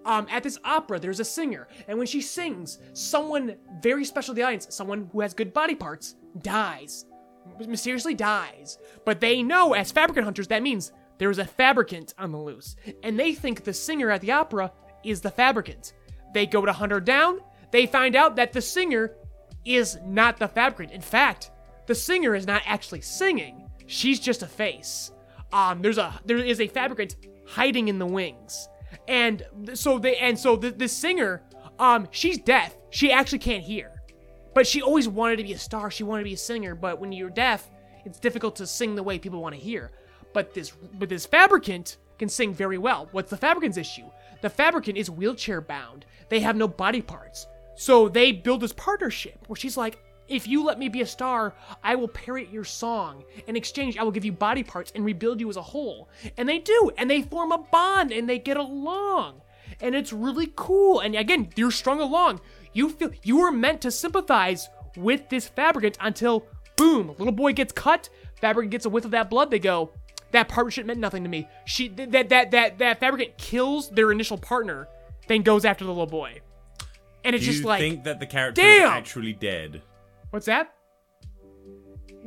Um, 0.05 0.27
at 0.29 0.43
this 0.43 0.57
opera, 0.63 0.99
there's 0.99 1.19
a 1.19 1.25
singer, 1.25 1.67
and 1.88 1.97
when 1.97 2.07
she 2.07 2.21
sings, 2.21 2.79
someone 2.93 3.55
very 3.81 4.05
special 4.05 4.33
to 4.33 4.35
the 4.35 4.43
audience, 4.43 4.67
someone 4.69 5.09
who 5.11 5.21
has 5.21 5.33
good 5.33 5.53
body 5.53 5.75
parts, 5.75 6.15
dies. 6.41 7.05
Mysteriously 7.65 8.13
dies. 8.13 8.77
But 9.05 9.19
they 9.19 9.41
know, 9.41 9.73
as 9.73 9.91
Fabricant 9.91 10.25
Hunters, 10.25 10.47
that 10.47 10.61
means 10.63 10.91
there 11.17 11.31
is 11.31 11.39
a 11.39 11.45
fabricant 11.45 12.13
on 12.17 12.31
the 12.31 12.38
loose. 12.38 12.75
And 13.03 13.19
they 13.19 13.33
think 13.33 13.63
the 13.63 13.73
singer 13.73 14.11
at 14.11 14.21
the 14.21 14.31
opera 14.31 14.71
is 15.03 15.21
the 15.21 15.31
fabricant. 15.31 15.93
They 16.33 16.45
go 16.45 16.65
to 16.65 16.73
hunt 16.73 16.91
her 16.91 16.99
down. 16.99 17.39
They 17.71 17.85
find 17.85 18.15
out 18.15 18.35
that 18.35 18.53
the 18.53 18.61
singer 18.61 19.15
is 19.65 19.97
not 20.05 20.38
the 20.38 20.47
fabricant. 20.47 20.93
In 20.93 21.01
fact, 21.01 21.51
the 21.88 21.95
singer 21.95 22.35
is 22.35 22.45
not 22.45 22.61
actually 22.65 23.01
singing. 23.01 23.69
She's 23.88 24.19
just 24.19 24.43
a 24.43 24.47
face. 24.47 25.11
Um, 25.51 25.81
there's 25.81 25.97
a 25.97 26.19
there 26.25 26.38
is 26.38 26.59
a 26.59 26.67
fabricant 26.67 27.15
hiding 27.47 27.88
in 27.88 27.99
the 27.99 28.05
wings, 28.05 28.67
and 29.08 29.43
so 29.74 29.99
they 29.99 30.18
and 30.18 30.38
so 30.38 30.55
the, 30.55 30.72
the 30.72 30.88
singer, 30.88 31.43
um, 31.80 32.08
she's 32.12 32.38
deaf. 32.38 32.76
She 32.89 33.12
actually 33.12 33.39
can't 33.39 33.64
hear, 33.64 34.01
but 34.53 34.68
she 34.68 34.82
always 34.82 35.08
wanted 35.08 35.38
to 35.38 35.43
be 35.43 35.53
a 35.53 35.58
star. 35.58 35.91
She 35.91 36.03
wanted 36.03 36.24
to 36.24 36.30
be 36.30 36.34
a 36.34 36.38
singer, 36.38 36.76
but 36.76 36.99
when 36.99 37.12
you're 37.12 37.30
deaf, 37.30 37.70
it's 38.05 38.20
difficult 38.20 38.55
to 38.58 38.68
sing 38.68 38.95
the 38.95 39.03
way 39.03 39.20
people 39.20 39.41
want 39.41 39.55
to 39.55 39.62
hear. 39.62 39.91
But 40.34 40.53
this 40.53 40.72
but 40.72 41.10
this 41.10 41.26
fabricant 41.26 41.97
can 42.20 42.30
sing 42.30 42.53
very 42.53 42.78
well. 42.78 43.08
What's 43.12 43.30
the 43.30 43.38
fabricant's 43.38 43.78
issue? 43.78 44.05
The 44.41 44.49
fabricant 44.49 44.97
is 44.97 45.10
wheelchair 45.10 45.62
bound. 45.62 46.05
They 46.30 46.39
have 46.41 46.55
no 46.55 46.68
body 46.68 47.01
parts. 47.01 47.47
So 47.76 48.10
they 48.10 48.32
build 48.32 48.62
this 48.62 48.74
partnership 48.74 49.45
where 49.47 49.55
she's 49.55 49.78
like, 49.78 49.99
if 50.28 50.47
you 50.47 50.63
let 50.63 50.80
me 50.80 50.89
be 50.89 51.01
a 51.01 51.05
star, 51.05 51.53
I 51.84 51.95
will 51.95 52.07
parrot 52.07 52.49
your 52.49 52.63
song. 52.63 53.23
In 53.47 53.55
exchange, 53.55 53.97
I 53.97 54.03
will 54.03 54.11
give 54.11 54.25
you 54.25 54.32
body 54.32 54.63
parts 54.63 54.91
and 54.95 55.05
rebuild 55.05 55.39
you 55.39 55.49
as 55.49 55.57
a 55.57 55.61
whole. 55.61 56.09
And 56.38 56.47
they 56.47 56.59
do, 56.59 56.91
and 56.97 57.09
they 57.09 57.21
form 57.21 57.51
a 57.51 57.57
bond 57.57 58.11
and 58.11 58.30
they 58.30 58.39
get 58.39 58.57
along. 58.57 59.41
And 59.82 59.95
it's 59.95 60.13
really 60.13 60.51
cool. 60.55 60.99
And 60.99 61.15
again, 61.15 61.49
you're 61.55 61.71
strung 61.71 61.99
along. 61.99 62.41
You 62.73 62.89
feel 62.89 63.11
you 63.23 63.38
were 63.39 63.51
meant 63.51 63.82
to 63.82 63.91
sympathize 63.91 64.69
with 64.95 65.30
this 65.30 65.47
fabricant 65.47 65.97
until 65.99 66.45
boom, 66.75 67.15
little 67.17 67.32
boy 67.32 67.53
gets 67.53 67.73
cut, 67.73 68.09
fabricant 68.39 68.71
gets 68.71 68.86
a 68.86 68.89
whiff 68.89 69.05
of 69.05 69.11
that 69.11 69.30
blood, 69.30 69.51
they 69.51 69.59
go, 69.59 69.91
that 70.32 70.49
partnership 70.49 70.86
meant 70.86 70.99
nothing 70.99 71.23
to 71.23 71.30
me. 71.30 71.47
She 71.65 71.89
th- 71.89 72.09
that 72.09 72.30
that 72.30 72.51
that 72.51 72.78
that 72.80 72.99
fabricant 72.99 73.38
kills 73.38 73.89
their 73.89 74.11
initial 74.11 74.38
partner, 74.38 74.88
then 75.28 75.41
goes 75.41 75.65
after 75.65 75.86
the 75.86 75.91
little 75.91 76.05
boy. 76.05 76.41
And 77.23 77.36
it's 77.36 77.45
Do 77.45 77.51
just 77.51 77.61
you 77.61 77.67
like 77.67 77.80
think 77.80 78.03
that 78.03 78.19
the 78.19 78.25
character 78.25 78.61
damn! 78.61 78.84
is 78.86 78.89
actually 78.89 79.34
dead? 79.34 79.82
What's 80.32 80.45
that? 80.47 80.73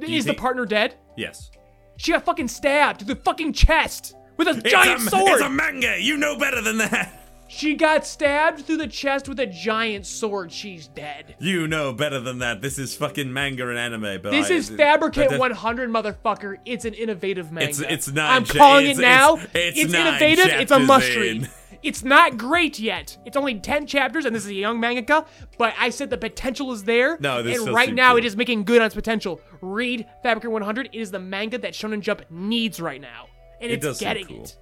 you 0.00 0.16
Is 0.16 0.24
the 0.24 0.34
partner 0.34 0.64
dead? 0.64 0.94
Yes. 1.16 1.50
She 1.96 2.12
got 2.12 2.24
fucking 2.24 2.48
stabbed 2.48 3.00
to 3.00 3.04
the 3.06 3.16
fucking 3.16 3.52
chest 3.52 4.14
with 4.36 4.48
a 4.48 4.54
giant 4.62 5.02
it's 5.02 5.06
a, 5.08 5.10
sword. 5.10 5.32
It's 5.32 5.42
a 5.42 5.50
manga. 5.50 6.00
You 6.00 6.16
know 6.16 6.38
better 6.38 6.62
than 6.62 6.78
that. 6.78 7.16
She 7.52 7.74
got 7.74 8.06
stabbed 8.06 8.64
through 8.64 8.76
the 8.76 8.86
chest 8.86 9.28
with 9.28 9.40
a 9.40 9.46
giant 9.46 10.06
sword. 10.06 10.52
She's 10.52 10.86
dead. 10.86 11.34
You 11.40 11.66
know 11.66 11.92
better 11.92 12.20
than 12.20 12.38
that. 12.38 12.62
This 12.62 12.78
is 12.78 12.94
fucking 12.94 13.32
manga 13.32 13.68
and 13.68 13.76
anime. 13.76 14.22
But 14.22 14.30
This 14.30 14.52
I, 14.52 14.54
is 14.54 14.70
Fabricant 14.70 15.30
the- 15.30 15.38
100, 15.38 15.90
motherfucker. 15.90 16.58
It's 16.64 16.84
an 16.84 16.94
innovative 16.94 17.50
manga. 17.50 17.68
It's 17.68 17.80
it's 17.80 18.08
nine. 18.08 18.30
I'm 18.30 18.44
cha- 18.44 18.56
calling 18.56 18.86
it's, 18.86 19.00
it 19.00 19.02
now. 19.02 19.34
It's, 19.52 19.78
it's 19.80 19.92
nine 19.92 20.06
innovative. 20.06 20.46
It's 20.46 20.70
a 20.70 20.74
chapters 20.76 20.86
must 20.86 21.08
read. 21.08 21.36
in. 21.42 21.48
It's 21.82 22.02
not 22.04 22.36
great 22.36 22.78
yet. 22.78 23.16
It's 23.24 23.36
only 23.36 23.58
10 23.58 23.86
chapters, 23.86 24.24
and 24.26 24.34
this 24.36 24.44
is 24.44 24.50
a 24.50 24.54
young 24.54 24.78
mangaka, 24.80 25.26
but 25.58 25.72
I 25.78 25.88
said 25.90 26.10
the 26.10 26.18
potential 26.18 26.72
is 26.72 26.84
there. 26.84 27.16
No, 27.20 27.42
this 27.42 27.58
And 27.62 27.74
right 27.74 27.94
now, 27.94 28.10
cool. 28.10 28.18
it 28.18 28.24
is 28.26 28.36
making 28.36 28.64
good 28.64 28.80
on 28.80 28.86
its 28.86 28.94
potential. 28.94 29.40
Read 29.62 30.06
Fabricant 30.22 30.52
100. 30.52 30.90
It 30.92 30.98
is 30.98 31.10
the 31.10 31.18
manga 31.20 31.56
that 31.58 31.72
Shonen 31.72 32.00
Jump 32.00 32.22
needs 32.30 32.80
right 32.80 33.00
now. 33.00 33.28
And 33.60 33.70
It 33.72 33.82
it's 33.84 33.98
seem 33.98 34.06
getting 34.06 34.26
cool. 34.26 34.42
it. 34.44 34.56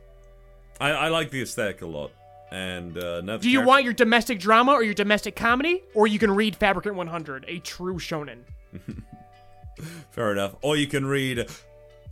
I, 0.80 0.90
I 0.90 1.08
like 1.08 1.30
the 1.30 1.42
aesthetic 1.42 1.82
a 1.82 1.86
lot. 1.86 2.12
And 2.50 2.96
uh, 2.96 3.20
now 3.20 3.36
the 3.36 3.42
Do 3.42 3.50
you 3.50 3.58
character- 3.58 3.68
want 3.68 3.84
your 3.84 3.92
domestic 3.92 4.38
drama 4.38 4.72
or 4.72 4.82
your 4.84 4.94
domestic 4.94 5.34
comedy? 5.36 5.82
Or 5.94 6.06
you 6.06 6.18
can 6.20 6.30
read 6.30 6.54
Fabricant 6.56 6.94
100, 6.94 7.44
a 7.48 7.58
true 7.58 7.96
shonen. 7.98 8.44
Fair 10.10 10.32
enough. 10.32 10.54
Or 10.62 10.76
you 10.76 10.86
can 10.86 11.06
read 11.06 11.46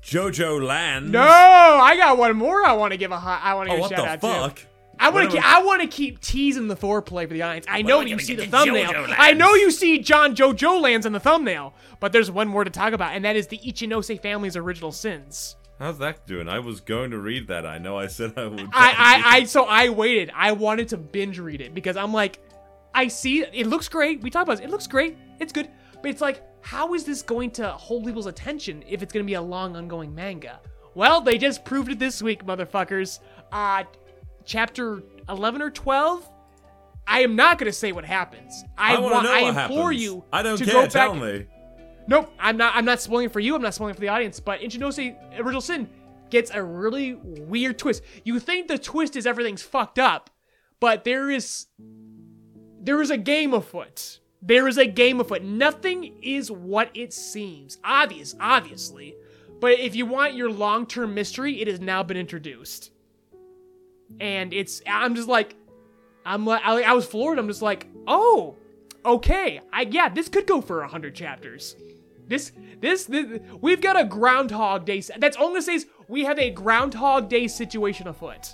JoJo 0.03 0.63
Land. 0.65 1.11
No, 1.13 1.21
I 1.21 1.97
got 1.97 2.19
one 2.19 2.37
more 2.37 2.65
I 2.65 2.73
want 2.75 2.93
to 2.93 2.97
give 2.97 3.11
a 3.13 3.19
hot, 3.19 3.41
I 3.43 3.55
want 3.55 3.69
to 3.69 3.75
Oh, 3.75 3.77
give 3.77 3.79
a 3.79 3.83
what 3.83 3.91
shout 3.97 4.21
the 4.21 4.27
out 4.29 4.41
fuck? 4.43 4.61
I 4.99 5.11
want 5.11 5.31
to 5.31 5.37
keep, 5.37 5.47
I 5.47 5.63
want 5.63 5.83
to 5.83 5.89
keep 5.89 6.21
teasing 6.21 6.69
the 6.69 6.77
foreplay 6.77 7.29
for 7.29 7.35
the 7.35 7.43
audience. 7.43 7.67
I 7.69 7.83
know 7.83 8.01
you 8.01 8.19
see 8.19 8.35
the 8.35 8.47
thumbnail. 8.47 8.93
JoJo 8.93 9.15
I 9.17 9.33
know 9.33 9.55
you 9.55 9.71
see 9.71 9.99
John 9.99 10.35
JoJo 10.35 10.81
lands 10.81 11.07
in 11.07 11.13
the 11.13 11.21
thumbnail, 11.21 11.75
but 12.01 12.13
there's 12.13 12.31
one 12.31 12.49
more 12.49 12.65
to 12.65 12.71
talk 12.71 12.93
about, 12.93 13.15
and 13.15 13.25
that 13.25 13.37
is 13.37 13.47
the 13.47 13.59
Ichinose 13.59 14.21
family's 14.21 14.57
original 14.57 14.93
sins. 14.93 15.57
How's 15.79 15.99
that 15.99 16.27
doing? 16.27 16.49
I 16.49 16.61
was 16.61 16.81
going 16.81 17.11
to 17.11 17.19
read 17.19 17.49
that. 17.49 17.67
I 17.67 17.77
know 17.79 17.99
I 17.99 18.07
said 18.07 18.33
I 18.37 18.47
would. 18.47 18.61
I, 18.61 18.67
I, 18.73 19.23
I, 19.37 19.45
so 19.45 19.65
I 19.65 19.91
waited. 19.91 20.31
I 20.35 20.53
wanted 20.53 20.89
to 20.89 20.97
binge 20.97 21.39
read 21.39 21.61
it 21.61 21.75
because 21.75 21.97
I'm 21.97 22.15
like, 22.15 22.39
I 22.95 23.09
see 23.09 23.41
it 23.41 23.67
looks 23.67 23.89
great. 23.89 24.23
We 24.23 24.31
talked 24.31 24.49
about 24.49 24.61
it. 24.61 24.65
It 24.65 24.71
looks 24.71 24.87
great. 24.87 25.19
It's 25.39 25.53
good, 25.53 25.69
but 26.01 26.11
it's 26.11 26.23
like, 26.23 26.43
how 26.63 26.95
is 26.95 27.05
this 27.05 27.21
going 27.21 27.51
to 27.53 27.69
hold 27.73 28.07
people's 28.07 28.27
attention 28.27 28.83
if 28.89 29.03
it's 29.03 29.13
going 29.13 29.25
to 29.25 29.29
be 29.29 29.35
a 29.35 29.43
long, 29.43 29.77
ongoing 29.77 30.15
manga? 30.15 30.61
Well, 30.95 31.21
they 31.21 31.37
just 31.37 31.63
proved 31.63 31.93
it 31.93 31.99
this 31.99 32.23
week, 32.23 32.47
motherfuckers. 32.47 33.21
Uh, 33.53 33.85
chapter 34.47 35.03
11 35.29 35.61
or 35.61 35.71
12. 35.71 36.29
I 37.07 37.21
am 37.21 37.37
not 37.37 37.59
going 37.59 37.71
to 37.71 37.73
say 37.77 37.93
what 37.93 38.05
happens. 38.05 38.65
I, 38.77 38.97
I 38.97 39.01
want 39.01 39.25
know 39.25 39.33
I 39.33 39.41
implore 39.41 39.93
happens. 39.93 40.03
you 40.03 40.25
I 40.33 40.43
don't 40.43 40.57
to 40.59 40.65
care. 40.65 40.75
go 40.75 40.81
back. 40.83 40.91
Tell 40.91 41.15
me. 41.15 41.47
Nope, 42.09 42.33
I'm 42.39 42.57
not. 42.57 42.75
I'm 42.75 42.85
not 42.85 43.01
spoiling 43.01 43.29
for 43.29 43.41
you. 43.41 43.55
I'm 43.55 43.63
not 43.63 43.75
spoiling 43.75 43.95
for 43.95 44.01
the 44.01 44.09
audience. 44.09 44.41
But 44.41 44.61
Ichinose 44.61 45.17
Original 45.39 45.61
Sin 45.61 45.89
gets 46.31 46.51
a 46.53 46.63
really 46.63 47.15
weird 47.15 47.79
twist. 47.79 48.03
You 48.25 48.39
think 48.41 48.69
the 48.69 48.79
twist 48.79 49.17
is 49.17 49.27
everything's 49.27 49.63
fucked 49.63 49.99
up, 49.99 50.31
but 50.81 51.05
there 51.05 51.31
is 51.31 51.67
there 52.81 53.01
is 53.03 53.11
a 53.11 53.17
game 53.17 53.55
afoot. 53.55 54.21
There 54.43 54.69
is 54.69 54.79
a 54.79 54.87
game 54.87 55.21
afoot. 55.21 55.43
Nothing 55.43 56.19
is 56.23 56.51
what 56.51 56.91
it 56.95 57.13
seems. 57.13 57.79
Obvious, 57.85 58.35
obviously. 58.39 59.17
But 59.61 59.81
if 59.81 59.97
you 59.97 60.07
want 60.07 60.35
your 60.35 60.51
long-term 60.51 61.15
mystery, 61.15 61.61
it 61.61 61.67
has 61.67 61.81
now 61.81 62.03
been 62.03 62.17
introduced. 62.19 62.91
And 64.21 64.53
it's 64.53 64.83
I'm 64.87 65.15
just 65.15 65.29
like 65.29 65.57
I'm 66.25 66.45
like 66.45 66.63
I, 66.65 66.83
I 66.83 66.93
was 66.93 67.07
floored. 67.07 67.39
I'm 67.39 67.49
just 67.49 67.63
like, 67.63 67.87
"Oh, 68.07 68.57
okay. 69.05 69.61
I 69.73 69.83
yeah, 69.83 70.09
this 70.09 70.29
could 70.29 70.47
go 70.47 70.61
for 70.61 70.79
a 70.79 70.83
100 70.83 71.15
chapters." 71.15 71.77
This, 72.29 72.51
this, 72.81 73.05
this, 73.05 73.41
we've 73.61 73.81
got 73.81 73.99
a 73.99 74.05
Groundhog 74.05 74.85
Day. 74.85 75.01
That's 75.19 75.37
all 75.37 75.47
I'm 75.47 75.53
gonna 75.53 75.63
say 75.63 75.75
is 75.75 75.87
we 76.09 76.25
have 76.25 76.39
a 76.39 76.51
Groundhog 76.51 77.29
Day 77.29 77.47
situation 77.47 78.09
afoot, 78.09 78.53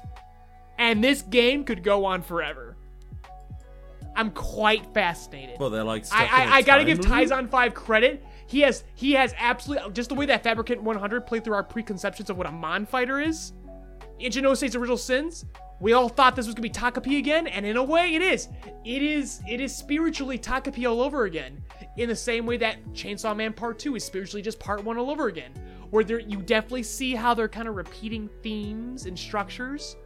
and 0.78 1.02
this 1.02 1.22
game 1.22 1.64
could 1.64 1.82
go 1.82 2.04
on 2.04 2.22
forever. 2.22 2.76
I'm 4.14 4.30
quite 4.30 4.92
fascinated. 4.92 5.58
Well, 5.58 5.70
they're 5.70 5.84
like. 5.84 6.04
I, 6.12 6.26
I, 6.26 6.56
I 6.56 6.62
gotta 6.62 6.84
give? 6.84 7.00
Taizan 7.00 7.48
5 7.48 7.74
credit. 7.74 8.22
He 8.46 8.60
has, 8.60 8.84
he 8.94 9.12
has 9.12 9.34
absolutely 9.38 9.92
just 9.92 10.10
the 10.10 10.14
way 10.14 10.26
that 10.26 10.42
Fabricant 10.42 10.82
100 10.82 11.26
played 11.26 11.44
through 11.44 11.54
our 11.54 11.64
preconceptions 11.64 12.28
of 12.28 12.36
what 12.36 12.46
a 12.46 12.52
Mon 12.52 12.84
fighter 12.84 13.18
is. 13.18 13.54
Ichinose's 14.20 14.76
original 14.76 14.96
sins. 14.96 15.44
We 15.80 15.94
all 15.94 16.08
thought 16.08 16.36
this 16.36 16.46
was 16.46 16.54
gonna 16.54 16.62
be 16.62 16.70
Takopi 16.70 17.18
again, 17.18 17.48
and 17.48 17.66
in 17.66 17.76
a 17.76 17.82
way, 17.82 18.14
it 18.14 18.22
is. 18.22 18.48
It 18.84 19.02
is. 19.02 19.40
It 19.48 19.60
is 19.60 19.74
spiritually 19.74 20.38
Takopi 20.38 20.88
all 20.88 21.00
over 21.00 21.24
again. 21.24 21.62
In 21.96 22.08
the 22.08 22.16
same 22.16 22.46
way 22.46 22.56
that 22.58 22.78
Chainsaw 22.92 23.36
Man 23.36 23.52
Part 23.52 23.80
Two 23.80 23.96
is 23.96 24.04
spiritually 24.04 24.42
just 24.42 24.60
Part 24.60 24.84
One 24.84 24.96
all 24.96 25.10
over 25.10 25.26
again, 25.26 25.52
where 25.90 26.04
there 26.04 26.20
you 26.20 26.38
definitely 26.40 26.84
see 26.84 27.14
how 27.14 27.34
they're 27.34 27.48
kind 27.48 27.66
of 27.66 27.74
repeating 27.74 28.30
themes 28.42 29.06
and 29.06 29.18
structures, 29.18 29.96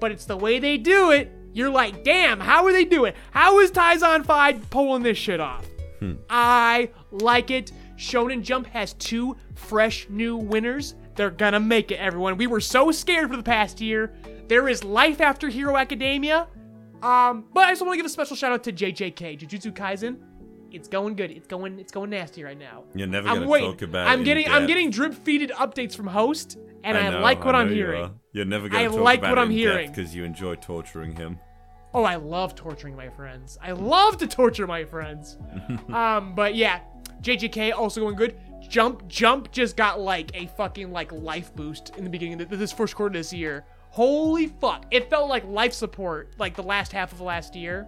but 0.00 0.10
it's 0.10 0.24
the 0.24 0.36
way 0.36 0.58
they 0.58 0.78
do 0.78 1.10
it. 1.10 1.30
You're 1.52 1.70
like, 1.70 2.04
damn, 2.04 2.40
how 2.40 2.64
are 2.64 2.72
they 2.72 2.84
doing? 2.84 3.14
How 3.30 3.58
is 3.60 3.70
Taizan 3.70 4.24
5 4.24 4.70
pulling 4.70 5.02
this 5.02 5.18
shit 5.18 5.40
off? 5.40 5.66
Hmm. 5.98 6.14
I 6.30 6.90
like 7.10 7.50
it. 7.50 7.72
Shonen 7.96 8.42
Jump 8.42 8.66
has 8.68 8.94
two 8.94 9.36
fresh 9.54 10.06
new 10.08 10.36
winners. 10.36 10.94
They're 11.18 11.30
gonna 11.30 11.58
make 11.58 11.90
it, 11.90 11.96
everyone. 11.96 12.36
We 12.36 12.46
were 12.46 12.60
so 12.60 12.92
scared 12.92 13.28
for 13.28 13.36
the 13.36 13.42
past 13.42 13.80
year. 13.80 14.12
There 14.46 14.68
is 14.68 14.84
life 14.84 15.20
after 15.20 15.48
Hero 15.48 15.76
Academia. 15.76 16.46
Um, 17.02 17.46
but 17.52 17.64
I 17.64 17.72
just 17.72 17.82
want 17.82 17.94
to 17.94 17.96
give 17.96 18.06
a 18.06 18.08
special 18.08 18.36
shout 18.36 18.52
out 18.52 18.62
to 18.64 18.72
JJK, 18.72 19.40
Jujutsu 19.40 19.72
Kaisen. 19.72 20.18
It's 20.70 20.86
going 20.86 21.16
good. 21.16 21.32
It's 21.32 21.48
going. 21.48 21.80
It's 21.80 21.90
going 21.90 22.10
nasty 22.10 22.44
right 22.44 22.56
now. 22.56 22.84
You're 22.94 23.08
never 23.08 23.28
I'm 23.28 23.38
gonna 23.38 23.48
waiting. 23.48 23.72
talk 23.72 23.82
about. 23.82 24.06
I'm 24.06 24.20
it 24.20 24.24
getting. 24.24 24.48
I'm 24.48 24.68
getting 24.68 24.90
drip 24.92 25.12
feeded 25.12 25.50
updates 25.50 25.96
from 25.96 26.06
host, 26.06 26.56
and 26.84 26.96
I, 26.96 27.10
know, 27.10 27.18
like 27.18 27.44
what 27.44 27.56
I 27.56 27.62
I'm 27.62 27.66
know 27.66 27.72
you 27.72 27.84
hearing. 27.84 28.20
You're 28.32 28.44
never 28.44 28.68
gonna 28.68 28.84
talk 28.84 28.92
about. 28.92 28.94
I 28.94 28.96
talk 28.96 29.04
like 29.04 29.18
about 29.18 29.30
what 29.30 29.38
I'm 29.40 29.50
hearing. 29.50 29.90
because 29.90 30.14
you 30.14 30.22
enjoy 30.22 30.54
torturing 30.54 31.16
him. 31.16 31.40
Oh, 31.94 32.04
I 32.04 32.14
love 32.14 32.54
torturing 32.54 32.94
my 32.94 33.08
friends. 33.08 33.58
I 33.60 33.72
love 33.72 34.18
to 34.18 34.28
torture 34.28 34.68
my 34.68 34.84
friends. 34.84 35.36
um, 35.88 36.36
but 36.36 36.54
yeah, 36.54 36.80
JJK 37.22 37.72
also 37.76 38.02
going 38.02 38.14
good. 38.14 38.38
Jump, 38.60 39.06
jump 39.08 39.50
just 39.52 39.76
got 39.76 40.00
like 40.00 40.30
a 40.34 40.46
fucking 40.56 40.90
like 40.90 41.12
life 41.12 41.54
boost 41.54 41.96
in 41.96 42.04
the 42.04 42.10
beginning 42.10 42.40
of 42.40 42.50
this 42.50 42.72
first 42.72 42.94
quarter 42.94 43.12
this 43.12 43.32
year. 43.32 43.64
Holy 43.90 44.46
fuck! 44.46 44.84
It 44.90 45.08
felt 45.08 45.28
like 45.28 45.44
life 45.46 45.72
support 45.72 46.34
like 46.38 46.54
the 46.54 46.62
last 46.62 46.92
half 46.92 47.12
of 47.12 47.20
last 47.20 47.56
year, 47.56 47.86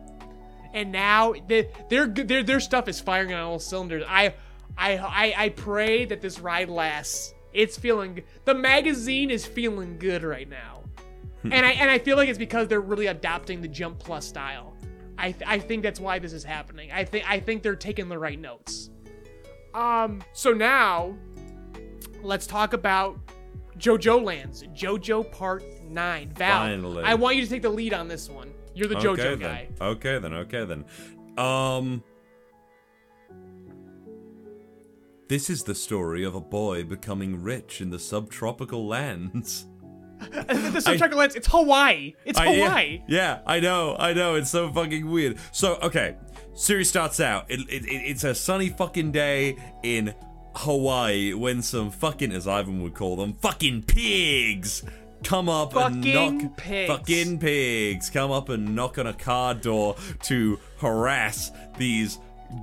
and 0.73 0.91
now 0.91 1.35
the, 1.49 1.69
their 1.89 2.07
their 2.07 2.43
their 2.43 2.61
stuff 2.61 2.89
is 2.89 3.01
firing 3.01 3.35
on 3.35 3.41
all 3.41 3.59
cylinders. 3.59 4.05
I 4.09 4.35
I 4.79 4.97
I, 4.97 5.35
I 5.37 5.49
pray 5.51 6.05
that 6.07 6.21
this 6.21 6.41
ride 6.41 6.71
lasts. 6.71 7.35
It's 7.53 7.77
feeling 7.77 8.23
the 8.45 8.55
magazine 8.55 9.31
is 9.31 9.45
feeling 9.45 9.99
good 9.99 10.23
right 10.23 10.49
now 10.49 10.81
hmm. 11.43 11.53
and 11.53 11.67
I 11.67 11.71
and 11.71 11.91
I 11.91 11.99
feel 11.99 12.17
like 12.17 12.29
it's 12.29 12.39
because 12.39 12.69
they're 12.69 12.81
really 12.81 13.07
adopting 13.07 13.61
the 13.61 13.69
Jump 13.69 13.99
Plus 13.99 14.27
style. 14.27 14.77
I 15.19 15.33
th- 15.33 15.45
I 15.47 15.59
think 15.59 15.83
that's 15.83 16.01
why 16.01 16.19
this 16.19 16.33
is 16.33 16.45
happening. 16.45 16.91
I 16.93 17.05
think 17.05 17.29
I 17.29 17.41
think 17.41 17.63
they're 17.63 17.77
taking 17.77 18.09
the 18.09 18.19
right 18.19 18.39
notes. 18.39 18.91
Um. 19.75 20.23
So 20.33 20.53
now, 20.53 21.17
let's 22.23 22.47
talk 22.47 22.73
about 22.73 23.19
JoJo 23.79 24.23
Lands. 24.23 24.65
JoJo 24.75 25.31
Part 25.33 25.65
Nine. 25.85 26.33
Val, 26.35 26.61
Finally. 26.61 27.05
I 27.05 27.15
want 27.15 27.37
you 27.37 27.43
to 27.43 27.49
take 27.49 27.63
the 27.63 27.71
lead 27.71 27.95
on 27.95 28.09
this 28.09 28.29
one. 28.29 28.53
You're 28.75 28.89
the 28.89 28.97
JoJo 28.97 29.19
okay, 29.19 29.37
guy. 29.37 29.69
Then. 29.79 29.89
Okay 29.89 30.19
then. 30.19 30.35
Okay 30.35 30.65
then. 30.65 30.85
Um. 31.39 32.03
This 35.29 35.49
is 35.49 35.63
the 35.63 35.77
story 35.77 36.25
of 36.25 36.35
a 36.35 36.41
boy 36.41 36.83
becoming 36.83 37.41
rich 37.41 37.81
in 37.81 37.91
the 37.91 38.01
subtropical 38.01 38.89
lands. 38.89 39.67
The 40.21 40.81
subtitle 40.81 41.19
lands. 41.19 41.35
It's 41.35 41.49
Hawaii. 41.49 42.15
It's 42.25 42.39
I- 42.39 42.55
Hawaii. 42.55 43.03
Yeah, 43.09 43.41
I 43.47 43.61
know, 43.61 43.97
I 43.99 44.13
know. 44.13 44.35
It's 44.35 44.51
so 44.51 44.71
fucking 44.73 45.09
weird. 45.11 45.39
So, 45.53 45.77
okay, 45.83 46.17
series 46.55 46.89
starts 46.89 47.21
out. 47.21 47.51
It, 47.51 47.61
it, 47.69 47.85
it- 47.85 48.03
it's 48.11 48.25
a 48.25 48.35
sunny 48.35 48.69
fucking 48.69 49.13
day 49.13 49.57
in 49.83 50.15
Hawaii 50.57 51.33
when 51.35 51.63
some 51.63 51.91
fucking, 51.91 52.33
as 52.33 52.47
Ivan 52.47 52.83
would 52.83 52.95
call 52.95 53.17
them, 53.17 53.35
fucking 53.35 53.83
pigs 53.85 54.83
come 55.23 55.49
up 55.49 55.75
and 55.77 56.03
knock. 56.03 56.57
pigs. 56.57 56.91
Fucking 56.91 57.39
pigs 57.39 58.11
come 58.11 58.31
up 58.31 58.49
and 58.49 58.75
knock 58.75 58.99
on 58.99 59.07
a 59.07 59.13
car 59.13 59.55
door 59.55 59.97
to 60.25 60.59
harass 60.79 61.53
these 61.79 62.19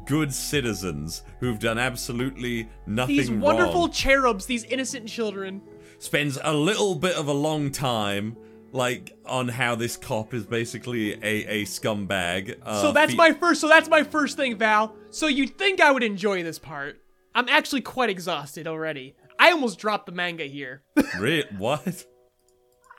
good 0.06 0.34
citizens 0.34 1.24
who've 1.40 1.60
done 1.60 1.78
absolutely 1.78 2.68
nothing 2.86 3.16
These 3.16 3.30
wrong 3.32 3.40
wonderful 3.42 3.88
cherubs. 3.90 4.46
These 4.46 4.66
innocent 4.66 5.08
children. 5.08 5.62
Spends 6.00 6.38
a 6.44 6.54
little 6.54 6.96
bit 6.96 7.16
of 7.16 7.28
a 7.28 7.34
long 7.34 7.72
time 7.72 8.36
like 8.72 9.16
on 9.26 9.48
how 9.48 9.76
this 9.76 9.96
cop 9.98 10.34
is 10.34 10.46
basically 10.46 11.14
a, 11.14 11.46
a 11.62 11.64
scumbag. 11.66 12.58
Uh, 12.64 12.82
So 12.82 12.92
that's 12.92 13.12
fe- 13.12 13.18
my 13.18 13.32
first. 13.34 13.62
So 13.62 13.68
that's 13.68 13.90
my 13.90 14.04
first 14.04 14.36
thing, 14.38 14.58
Val. 14.58 14.94
So 15.10 15.28
you'd 15.28 15.58
think 15.58 15.80
I 15.82 15.92
would 15.92 16.04
enjoy 16.04 16.44
this 16.44 16.60
part. 16.60 17.02
I'm 17.34 17.48
actually 17.50 17.82
quite 17.82 18.10
exhausted 18.10 18.68
already. 18.68 19.16
I 19.40 19.52
almost 19.52 19.80
dropped 19.80 20.06
the 20.08 20.12
manga 20.12 20.44
here. 20.46 20.84
Re- 21.20 21.46
what? 21.58 22.06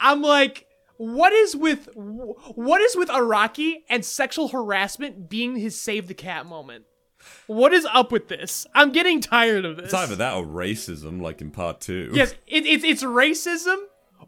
I'm 0.00 0.22
like, 0.22 0.66
what 0.96 1.32
is 1.32 1.54
with 1.54 1.88
what 1.94 2.80
is 2.80 2.96
with 2.96 3.08
Araki 3.08 3.82
and 3.88 4.04
sexual 4.04 4.48
harassment 4.48 5.28
being 5.28 5.56
his 5.56 5.80
save 5.80 6.08
the 6.08 6.14
cat 6.14 6.46
moment? 6.46 6.84
What 7.46 7.72
is 7.72 7.86
up 7.92 8.12
with 8.12 8.28
this? 8.28 8.66
I'm 8.74 8.92
getting 8.92 9.20
tired 9.20 9.64
of 9.64 9.76
this. 9.76 9.86
It's 9.86 9.94
either 9.94 10.16
that 10.16 10.34
or 10.34 10.44
racism, 10.44 11.20
like 11.20 11.40
in 11.40 11.50
part 11.50 11.80
two. 11.80 12.10
Yes, 12.12 12.32
it, 12.46 12.66
it's 12.66 12.84
it's 12.84 13.02
racism 13.02 13.76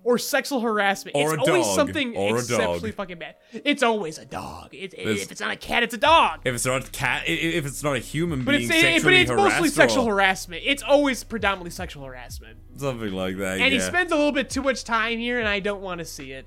or 0.03 0.17
sexual 0.17 0.61
harassment. 0.61 1.15
Or 1.15 1.35
it's 1.35 1.47
a 1.47 1.51
always 1.51 1.67
dog. 1.67 1.77
something 1.77 2.17
Or 2.17 2.37
a 2.37 2.39
exceptionally 2.39 2.93
fucking 2.93 3.19
bad. 3.19 3.35
It's 3.53 3.83
always 3.83 4.17
a 4.19 4.25
dog. 4.25 4.75
It, 4.75 4.95
it- 4.95 5.07
if 5.19 5.31
it's 5.31 5.41
not 5.41 5.51
a 5.53 5.57
cat, 5.57 5.83
it's 5.83 5.93
a 5.95 5.99
dog. 5.99 6.41
If 6.45 6.55
it's 6.55 6.65
not 6.65 6.87
a 6.89 6.91
cat, 6.91 7.25
if 7.27 7.67
it's 7.67 7.83
not 7.83 7.97
a 7.97 7.99
human 7.99 8.45
But 8.45 8.53
being 8.59 8.71
it's, 8.71 8.85
it, 8.85 9.03
but 9.03 9.13
it's 9.13 9.31
mostly 9.31 9.69
sexual 9.69 10.07
harassment. 10.07 10.63
It's 10.65 10.83
always 10.83 11.23
predominantly 11.25 11.71
sexual 11.71 12.05
harassment. 12.05 12.59
something 12.77 13.13
like 13.13 13.37
that. 13.37 13.61
And 13.61 13.73
he 13.73 13.81
spends 13.81 14.13
a 14.13 14.17
little 14.17 14.33
bit 14.33 14.49
too 14.49 14.63
much 14.63 14.85
time 14.85 15.19
here, 15.19 15.39
and 15.39 15.47
I 15.49 15.61
don't 15.61 15.83
want 15.83 15.99
to 15.99 16.05
see 16.07 16.33
it. 16.33 16.47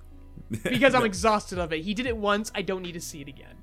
because 0.64 0.94
I'm 0.94 1.06
exhausted 1.06 1.58
of 1.58 1.74
it. 1.74 1.84
He 1.84 1.94
did 1.96 2.06
it 2.06 2.16
once. 2.16 2.52
I 2.54 2.62
don't 2.62 2.82
need 2.84 2.92
to 2.94 3.02
see 3.02 3.22
it 3.22 3.28
again. 3.28 3.56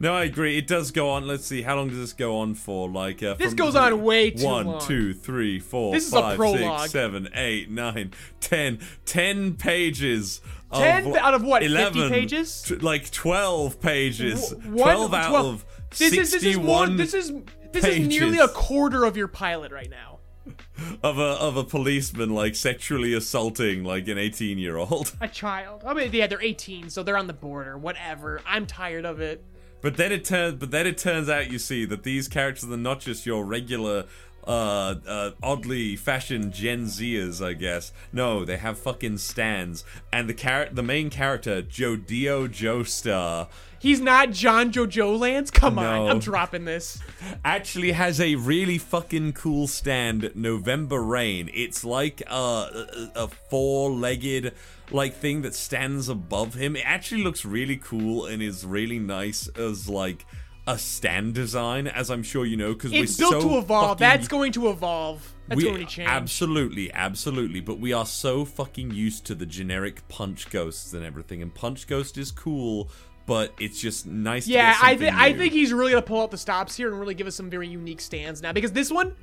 No, 0.00 0.14
I 0.14 0.24
agree. 0.24 0.58
It 0.58 0.66
does 0.66 0.90
go 0.90 1.10
on. 1.10 1.26
Let's 1.26 1.44
see. 1.46 1.62
How 1.62 1.76
long 1.76 1.88
does 1.88 1.98
this 1.98 2.12
go 2.12 2.38
on 2.38 2.54
for? 2.54 2.88
Like 2.88 3.22
uh, 3.22 3.34
This 3.34 3.54
goes 3.54 3.74
on 3.76 4.02
way 4.02 4.30
too 4.30 4.44
One, 4.44 4.66
long. 4.66 4.80
two, 4.86 5.14
three, 5.14 5.58
four, 5.58 5.92
This 5.94 6.06
is 6.06 6.12
a 6.14 6.36
six, 6.36 6.92
seven, 6.92 7.28
eight, 7.34 7.70
nine, 7.70 8.12
ten. 8.40 8.78
Ten 9.04 9.54
pages. 9.54 10.40
of- 10.70 10.80
10 10.80 11.16
out 11.16 11.34
of 11.34 11.42
what, 11.42 11.62
50 11.62 11.74
11, 11.74 12.08
pages? 12.10 12.62
t- 12.62 12.74
like 12.76 13.10
twelve 13.10 13.80
pages. 13.80 14.52
What- 14.64 14.82
Twelve 14.84 15.14
out 15.14 15.28
12 15.30 15.46
of 15.46 15.64
This 15.90 16.00
is 16.12 16.32
this 16.32 16.42
is 16.42 16.56
more. 16.58 16.86
sixty-one 16.86 16.96
This 16.96 17.14
is 17.14 17.32
this 17.72 17.84
is 17.84 18.06
nearly 18.08 18.38
a 18.38 18.48
quarter 18.48 19.04
of 19.04 19.16
your 19.16 19.28
pilot 19.28 19.72
right 19.72 19.90
now. 19.90 20.18
of 21.02 21.18
a 21.18 21.22
of 21.22 21.56
a 21.56 21.64
policeman 21.64 22.30
like 22.34 22.54
sexually 22.54 23.12
assaulting 23.14 23.82
like 23.82 24.06
an 24.08 24.16
eighteen-year-old. 24.18 25.12
A 25.20 25.26
child. 25.28 25.82
I 25.84 25.92
mean, 25.92 26.10
yeah, 26.12 26.26
they're 26.28 26.40
18, 26.42 26.88
so 26.90 27.02
they're 27.02 27.16
on 27.16 27.26
the 27.26 27.32
border. 27.32 27.76
Whatever. 27.76 28.40
I'm 28.46 28.64
tired 28.66 29.04
of 29.04 29.20
it. 29.20 29.44
But 29.80 29.96
then 29.96 30.12
it 30.12 30.24
turns, 30.24 30.56
but 30.56 30.70
then 30.70 30.86
it 30.86 30.98
turns 30.98 31.28
out 31.28 31.50
you 31.50 31.58
see 31.58 31.84
that 31.84 32.02
these 32.02 32.28
characters 32.28 32.70
are 32.70 32.76
not 32.76 33.00
just 33.00 33.26
your 33.26 33.44
regular, 33.44 34.04
uh, 34.46 34.94
uh, 35.06 35.30
oddly 35.42 35.96
fashioned 35.96 36.52
Gen 36.52 36.86
Zers, 36.86 37.44
I 37.44 37.52
guess. 37.52 37.92
No, 38.12 38.44
they 38.44 38.56
have 38.56 38.78
fucking 38.78 39.18
stands, 39.18 39.84
and 40.12 40.28
the 40.28 40.34
char- 40.34 40.68
the 40.72 40.82
main 40.82 41.10
character, 41.10 41.62
Jodio 41.62 42.48
Joestar, 42.48 43.48
He's 43.78 44.00
not 44.00 44.30
John 44.32 44.72
Jojo 44.72 45.18
Lands. 45.18 45.50
Come 45.50 45.78
on, 45.78 46.08
I'm 46.10 46.18
dropping 46.18 46.64
this. 46.64 46.98
actually 47.44 47.92
has 47.92 48.20
a 48.20 48.34
really 48.34 48.78
fucking 48.78 49.34
cool 49.34 49.66
stand, 49.66 50.32
November 50.34 51.00
Rain. 51.00 51.50
It's 51.54 51.84
like 51.84 52.22
a, 52.28 52.34
a, 52.34 53.10
a 53.14 53.28
four-legged 53.28 54.54
like 54.90 55.14
thing 55.14 55.42
that 55.42 55.54
stands 55.54 56.08
above 56.08 56.54
him. 56.54 56.76
It 56.76 56.84
actually 56.84 57.22
looks 57.22 57.44
really 57.44 57.76
cool 57.76 58.26
and 58.26 58.42
is 58.42 58.64
really 58.64 58.98
nice 58.98 59.48
as 59.48 59.88
like 59.88 60.24
a 60.68 60.78
stand 60.78 61.34
design, 61.34 61.86
as 61.86 62.10
I'm 62.10 62.22
sure 62.24 62.44
you 62.44 62.56
know, 62.56 62.72
because 62.72 62.90
we're 62.90 63.06
built 63.06 63.42
so 63.42 63.48
to 63.48 63.58
evolve. 63.58 63.88
fucking- 63.90 63.98
That's 64.00 64.28
going 64.28 64.52
to 64.52 64.68
evolve. 64.70 65.32
That's 65.48 65.58
we- 65.58 65.64
going 65.64 65.78
to 65.80 65.86
change. 65.86 66.08
Absolutely, 66.08 66.92
absolutely. 66.92 67.60
But 67.60 67.78
we 67.78 67.92
are 67.92 68.06
so 68.06 68.44
fucking 68.44 68.90
used 68.90 69.24
to 69.26 69.34
the 69.36 69.46
generic 69.46 70.06
punch 70.08 70.50
ghosts 70.50 70.92
and 70.92 71.04
everything, 71.04 71.40
and 71.42 71.54
punch 71.54 71.86
ghost 71.86 72.18
is 72.18 72.32
cool, 72.32 72.90
but 73.26 73.52
it's 73.60 73.80
just 73.80 74.06
nice. 74.06 74.48
Yeah, 74.48 74.76
I 74.82 74.96
think 74.96 75.14
I 75.14 75.32
think 75.32 75.52
he's 75.52 75.72
really 75.72 75.92
gonna 75.92 76.02
pull 76.02 76.20
out 76.20 76.30
the 76.32 76.38
stops 76.38 76.76
here 76.76 76.90
and 76.90 76.98
really 76.98 77.14
give 77.14 77.26
us 77.28 77.36
some 77.36 77.48
very 77.48 77.68
unique 77.68 78.00
stands 78.00 78.42
now 78.42 78.52
because 78.52 78.72
this 78.72 78.90
one. 78.90 79.14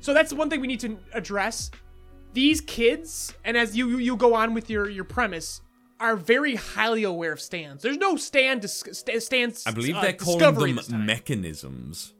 So 0.00 0.12
that's 0.14 0.32
one 0.32 0.50
thing 0.50 0.60
we 0.60 0.66
need 0.68 0.80
to 0.80 0.98
address. 1.12 1.70
These 2.32 2.60
kids, 2.62 3.34
and 3.44 3.56
as 3.56 3.76
you 3.76 3.88
you, 3.88 3.98
you 3.98 4.16
go 4.16 4.34
on 4.34 4.54
with 4.54 4.70
your 4.70 4.88
your 4.88 5.04
premise, 5.04 5.60
are 6.00 6.16
very 6.16 6.56
highly 6.56 7.04
aware 7.04 7.32
of 7.32 7.40
stands. 7.40 7.82
There's 7.82 7.98
no 7.98 8.16
stand 8.16 8.62
dis- 8.62 8.84
st- 8.92 9.22
stands. 9.22 9.66
I 9.66 9.70
believe 9.70 9.96
uh, 9.96 10.00
they're 10.00 10.12
calling 10.14 10.74
them 10.76 11.06
mechanisms. 11.06 12.14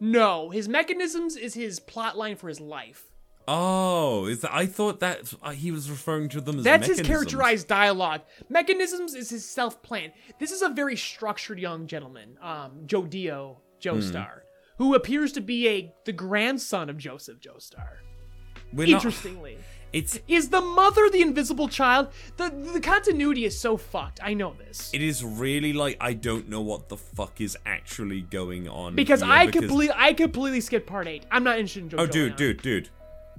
No, 0.00 0.50
his 0.50 0.68
mechanisms 0.68 1.36
is 1.36 1.54
his 1.54 1.80
plot 1.80 2.18
line 2.18 2.36
for 2.36 2.48
his 2.48 2.60
life. 2.60 3.04
Oh, 3.46 4.26
is 4.26 4.40
that, 4.40 4.54
I 4.54 4.66
thought 4.66 5.00
that 5.00 5.32
uh, 5.42 5.50
he 5.50 5.70
was 5.70 5.90
referring 5.90 6.30
to 6.30 6.40
them 6.40 6.58
as 6.58 6.64
That's 6.64 6.86
his 6.86 7.00
characterized 7.02 7.68
dialogue. 7.68 8.22
Mechanisms 8.48 9.14
is 9.14 9.28
his 9.28 9.48
self 9.48 9.82
plan. 9.82 10.12
This 10.38 10.50
is 10.50 10.62
a 10.62 10.70
very 10.70 10.96
structured 10.96 11.58
young 11.58 11.86
gentleman, 11.86 12.38
um, 12.42 12.82
Jodio 12.86 13.58
Joestar, 13.80 14.40
who 14.78 14.94
appears 14.94 15.32
to 15.32 15.40
be 15.40 15.68
a 15.68 15.94
the 16.04 16.12
grandson 16.12 16.88
of 16.88 16.96
Joseph 16.96 17.38
Joestar. 17.38 17.98
We're 18.74 18.88
not- 18.88 19.04
Interestingly, 19.04 19.58
it's 19.92 20.18
is 20.26 20.48
the 20.48 20.60
mother 20.60 21.08
the 21.10 21.22
invisible 21.22 21.68
child? 21.68 22.08
The 22.36 22.50
the 22.50 22.80
continuity 22.80 23.44
is 23.44 23.58
so 23.58 23.76
fucked. 23.76 24.18
I 24.22 24.34
know 24.34 24.54
this 24.58 24.90
it 24.92 25.02
is 25.02 25.22
really 25.24 25.72
like 25.72 25.96
I 26.00 26.14
don't 26.14 26.48
know 26.48 26.60
what 26.60 26.88
the 26.88 26.96
fuck 26.96 27.40
is 27.40 27.56
actually 27.64 28.22
going 28.22 28.68
on 28.68 28.94
because 28.96 29.22
here, 29.22 29.30
I 29.30 29.46
because- 29.46 29.60
completely 29.60 29.94
I 29.96 30.12
completely 30.12 30.60
skipped 30.60 30.86
part 30.88 31.06
eight. 31.06 31.24
I'm 31.30 31.44
not 31.44 31.58
interested 31.58 31.84
in 31.84 31.88
Joe. 31.90 31.96
Oh, 32.00 32.06
dude, 32.06 32.36
dude, 32.36 32.60
dude. 32.62 32.88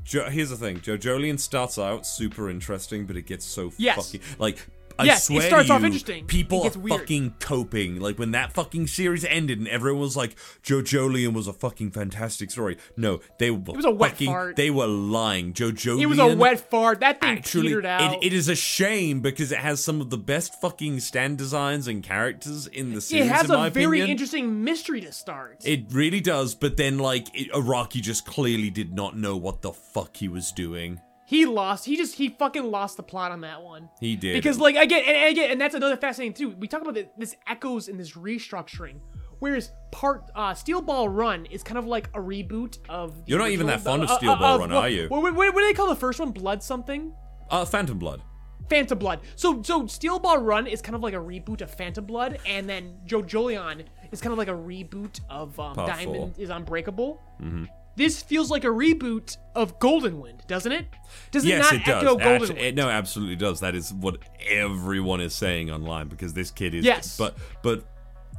Jo- 0.03 0.29
here's 0.29 0.51
the 0.51 0.55
thing. 0.57 0.79
JoJolion 0.81 1.39
starts 1.39 1.79
out 1.79 2.05
super 2.05 2.47
interesting, 2.49 3.05
but 3.07 3.17
it 3.17 3.25
gets 3.25 3.43
so 3.43 3.73
Yes. 3.77 3.95
fucking 4.11 4.21
like. 4.39 4.65
I 4.97 5.03
Yes, 5.05 5.23
it 5.29 5.33
swear 5.33 5.41
starts 5.41 5.67
to 5.67 5.73
off 5.73 5.83
interesting. 5.83 6.25
People 6.25 6.63
are 6.63 6.69
fucking 6.69 7.35
coping. 7.39 7.99
Like 7.99 8.17
when 8.17 8.31
that 8.31 8.53
fucking 8.53 8.87
series 8.87 9.25
ended, 9.25 9.59
and 9.59 9.67
everyone 9.67 10.01
was 10.01 10.15
like, 10.15 10.35
"JoJolion 10.63 11.33
was 11.33 11.47
a 11.47 11.53
fucking 11.53 11.91
fantastic 11.91 12.49
story." 12.51 12.77
No, 12.95 13.19
they 13.39 13.51
were 13.51 13.57
It 13.73 13.75
was 13.75 13.85
a 13.85 13.91
wet 13.91 14.11
fucking. 14.11 14.27
fart. 14.27 14.55
They 14.55 14.69
were 14.69 14.87
lying. 14.87 15.53
JoJolion. 15.53 16.01
It 16.01 16.05
was 16.05 16.19
a 16.19 16.35
wet 16.35 16.69
fart. 16.69 17.01
That 17.01 17.19
thing 17.21 17.37
Actually, 17.37 17.67
petered 17.69 17.85
out. 17.85 18.15
it, 18.23 18.27
it 18.27 18.33
is 18.33 18.47
a 18.47 18.55
shame 18.55 19.21
because 19.21 19.51
it 19.51 19.59
has 19.59 19.83
some 19.83 20.01
of 20.01 20.09
the 20.09 20.17
best 20.17 20.59
fucking 20.61 20.99
stand 21.01 21.37
designs 21.37 21.87
and 21.87 22.01
characters 22.01 22.67
in 22.67 22.93
the 22.93 23.01
series. 23.01 23.25
It 23.25 23.29
has 23.31 23.49
a 23.49 23.69
very 23.69 23.99
opinion. 23.99 24.09
interesting 24.09 24.63
mystery 24.63 25.01
to 25.01 25.11
start. 25.11 25.61
It 25.65 25.85
really 25.91 26.21
does, 26.21 26.55
but 26.55 26.77
then 26.77 26.97
like 26.99 27.27
it, 27.33 27.51
Araki 27.51 28.01
just 28.01 28.25
clearly 28.25 28.69
did 28.69 28.93
not 28.93 29.17
know 29.17 29.35
what 29.35 29.61
the 29.61 29.73
fuck 29.73 30.17
he 30.17 30.27
was 30.27 30.51
doing. 30.51 31.01
He 31.27 31.45
lost. 31.45 31.85
He 31.85 31.97
just 31.97 32.15
he 32.15 32.29
fucking 32.29 32.69
lost 32.69 32.97
the 32.97 33.03
plot 33.03 33.31
on 33.31 33.41
that 33.41 33.61
one. 33.63 33.89
He 33.99 34.15
did. 34.15 34.33
Because 34.33 34.59
like 34.59 34.75
again 34.75 35.03
and, 35.07 35.15
and 35.17 35.31
again 35.31 35.51
and 35.51 35.59
that's 35.59 35.73
another 35.75 35.97
fascinating 35.97 36.33
too. 36.33 36.55
We 36.57 36.67
talk 36.67 36.81
about 36.81 36.97
this 37.17 37.35
echoes 37.47 37.87
in 37.87 37.97
this 37.97 38.11
restructuring. 38.11 38.99
Whereas 39.39 39.71
part 39.91 40.23
uh, 40.35 40.53
Steel 40.53 40.81
Ball 40.81 41.09
Run 41.09 41.45
is 41.47 41.61
kind 41.63 41.77
of 41.77 41.85
like 41.85 42.07
a 42.13 42.19
reboot 42.19 42.77
of. 42.87 43.15
the 43.25 43.31
You're 43.31 43.39
not 43.39 43.49
even 43.49 43.67
that 43.67 43.81
fond 43.81 44.03
of 44.03 44.09
uh, 44.09 44.17
Steel 44.17 44.31
uh, 44.31 44.39
Ball 44.39 44.55
of- 44.55 44.61
Run, 44.61 44.71
are 44.71 44.87
you? 44.89 45.07
What, 45.09 45.21
what, 45.23 45.35
what 45.35 45.55
do 45.61 45.65
they 45.67 45.73
call 45.73 45.89
the 45.89 45.95
first 45.95 46.19
one? 46.19 46.31
Blood 46.31 46.63
something. 46.63 47.13
uh, 47.49 47.65
Phantom 47.65 47.97
Blood. 47.99 48.21
Phantom 48.69 48.97
Blood. 48.97 49.19
So 49.35 49.61
so 49.61 49.85
Steel 49.87 50.19
Ball 50.19 50.37
Run 50.39 50.67
is 50.67 50.81
kind 50.81 50.95
of 50.95 51.01
like 51.01 51.13
a 51.13 51.17
reboot 51.17 51.61
of 51.61 51.69
Phantom 51.71 52.05
Blood, 52.05 52.39
and 52.47 52.67
then 52.69 52.97
JoJolion 53.07 53.83
is 54.11 54.21
kind 54.21 54.31
of 54.31 54.37
like 54.37 54.47
a 54.47 54.51
reboot 54.51 55.19
of 55.29 55.59
um, 55.59 55.75
Diamond 55.75 56.05
four. 56.05 56.31
is 56.37 56.49
Unbreakable. 56.49 57.21
Mm-hmm. 57.41 57.65
This 57.95 58.21
feels 58.21 58.51
like 58.51 58.63
a 58.63 58.67
reboot 58.67 59.37
of 59.55 59.79
Golden 59.79 60.19
Wind, 60.19 60.43
doesn't 60.47 60.71
it? 60.71 60.85
Does 61.31 61.45
it 61.45 61.49
yes, 61.49 61.71
not 61.71 61.73
it 61.73 61.85
does. 61.85 62.03
echo 62.03 62.15
Golden 62.17 62.55
Wind? 62.55 62.75
no, 62.75 62.89
absolutely 62.89 63.37
does. 63.37 63.61
That 63.61 63.75
is 63.75 63.93
what 63.93 64.17
everyone 64.49 65.21
is 65.21 65.33
saying 65.33 65.71
online 65.71 66.07
because 66.07 66.33
this 66.33 66.51
kid 66.51 66.73
is. 66.73 66.83
Yes. 66.83 67.17
But 67.17 67.37
but 67.63 67.85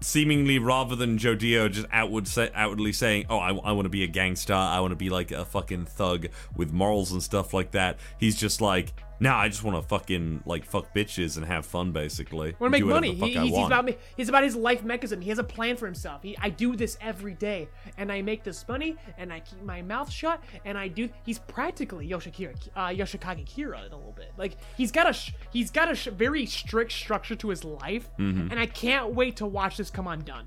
seemingly 0.02 0.58
rather 0.58 0.94
than 0.94 1.18
Jodio 1.18 1.70
just 1.70 1.86
outward 1.90 2.28
say, 2.28 2.50
outwardly 2.54 2.92
saying, 2.92 3.26
"Oh, 3.30 3.38
I, 3.38 3.50
I 3.50 3.72
want 3.72 3.86
to 3.86 3.90
be 3.90 4.04
a 4.04 4.08
gangster. 4.08 4.54
I 4.54 4.80
want 4.80 4.92
to 4.92 4.96
be 4.96 5.10
like 5.10 5.30
a 5.30 5.44
fucking 5.44 5.86
thug 5.86 6.26
with 6.54 6.72
morals 6.72 7.12
and 7.12 7.22
stuff 7.22 7.54
like 7.54 7.72
that," 7.72 7.98
he's 8.18 8.36
just 8.36 8.60
like. 8.60 8.92
Nah, 9.18 9.36
I 9.38 9.48
just 9.48 9.64
want 9.64 9.76
to 9.76 9.88
fucking 9.88 10.42
like 10.44 10.64
fuck 10.64 10.92
bitches 10.94 11.36
and 11.36 11.46
have 11.46 11.64
fun, 11.64 11.92
basically. 11.92 12.54
want 12.58 12.74
to 12.74 12.80
make 12.80 12.84
money. 12.88 13.14
He, 13.14 13.30
he's, 13.34 13.54
he's 13.54 13.66
about 13.66 13.84
me. 13.84 13.96
He's 14.16 14.28
about 14.28 14.44
his 14.44 14.54
life 14.54 14.84
mechanism. 14.84 15.20
He 15.20 15.30
has 15.30 15.38
a 15.38 15.44
plan 15.44 15.76
for 15.76 15.86
himself. 15.86 16.22
He, 16.22 16.36
I 16.40 16.50
do 16.50 16.76
this 16.76 16.98
every 17.00 17.34
day, 17.34 17.68
and 17.96 18.12
I 18.12 18.20
make 18.22 18.44
this 18.44 18.66
money, 18.68 18.96
and 19.16 19.32
I 19.32 19.40
keep 19.40 19.62
my 19.62 19.80
mouth 19.82 20.10
shut, 20.10 20.42
and 20.64 20.76
I 20.76 20.88
do. 20.88 21.08
He's 21.24 21.38
practically 21.38 22.08
Yoshikira, 22.08 22.54
uh, 22.76 22.88
Yoshikage 22.88 23.46
Kira 23.46 23.86
in 23.86 23.92
a 23.92 23.96
little 23.96 24.12
bit. 24.16 24.32
Like 24.36 24.56
he's 24.76 24.92
got 24.92 25.08
a 25.08 25.12
sh- 25.12 25.32
he's 25.50 25.70
got 25.70 25.90
a 25.90 25.94
sh- 25.94 26.08
very 26.08 26.44
strict 26.46 26.92
structure 26.92 27.36
to 27.36 27.48
his 27.48 27.64
life, 27.64 28.08
Mm-hmm. 28.18 28.50
and 28.50 28.60
I 28.60 28.66
can't 28.66 29.14
wait 29.14 29.36
to 29.36 29.46
watch 29.46 29.76
this 29.78 29.90
come 29.90 30.06
undone. 30.06 30.46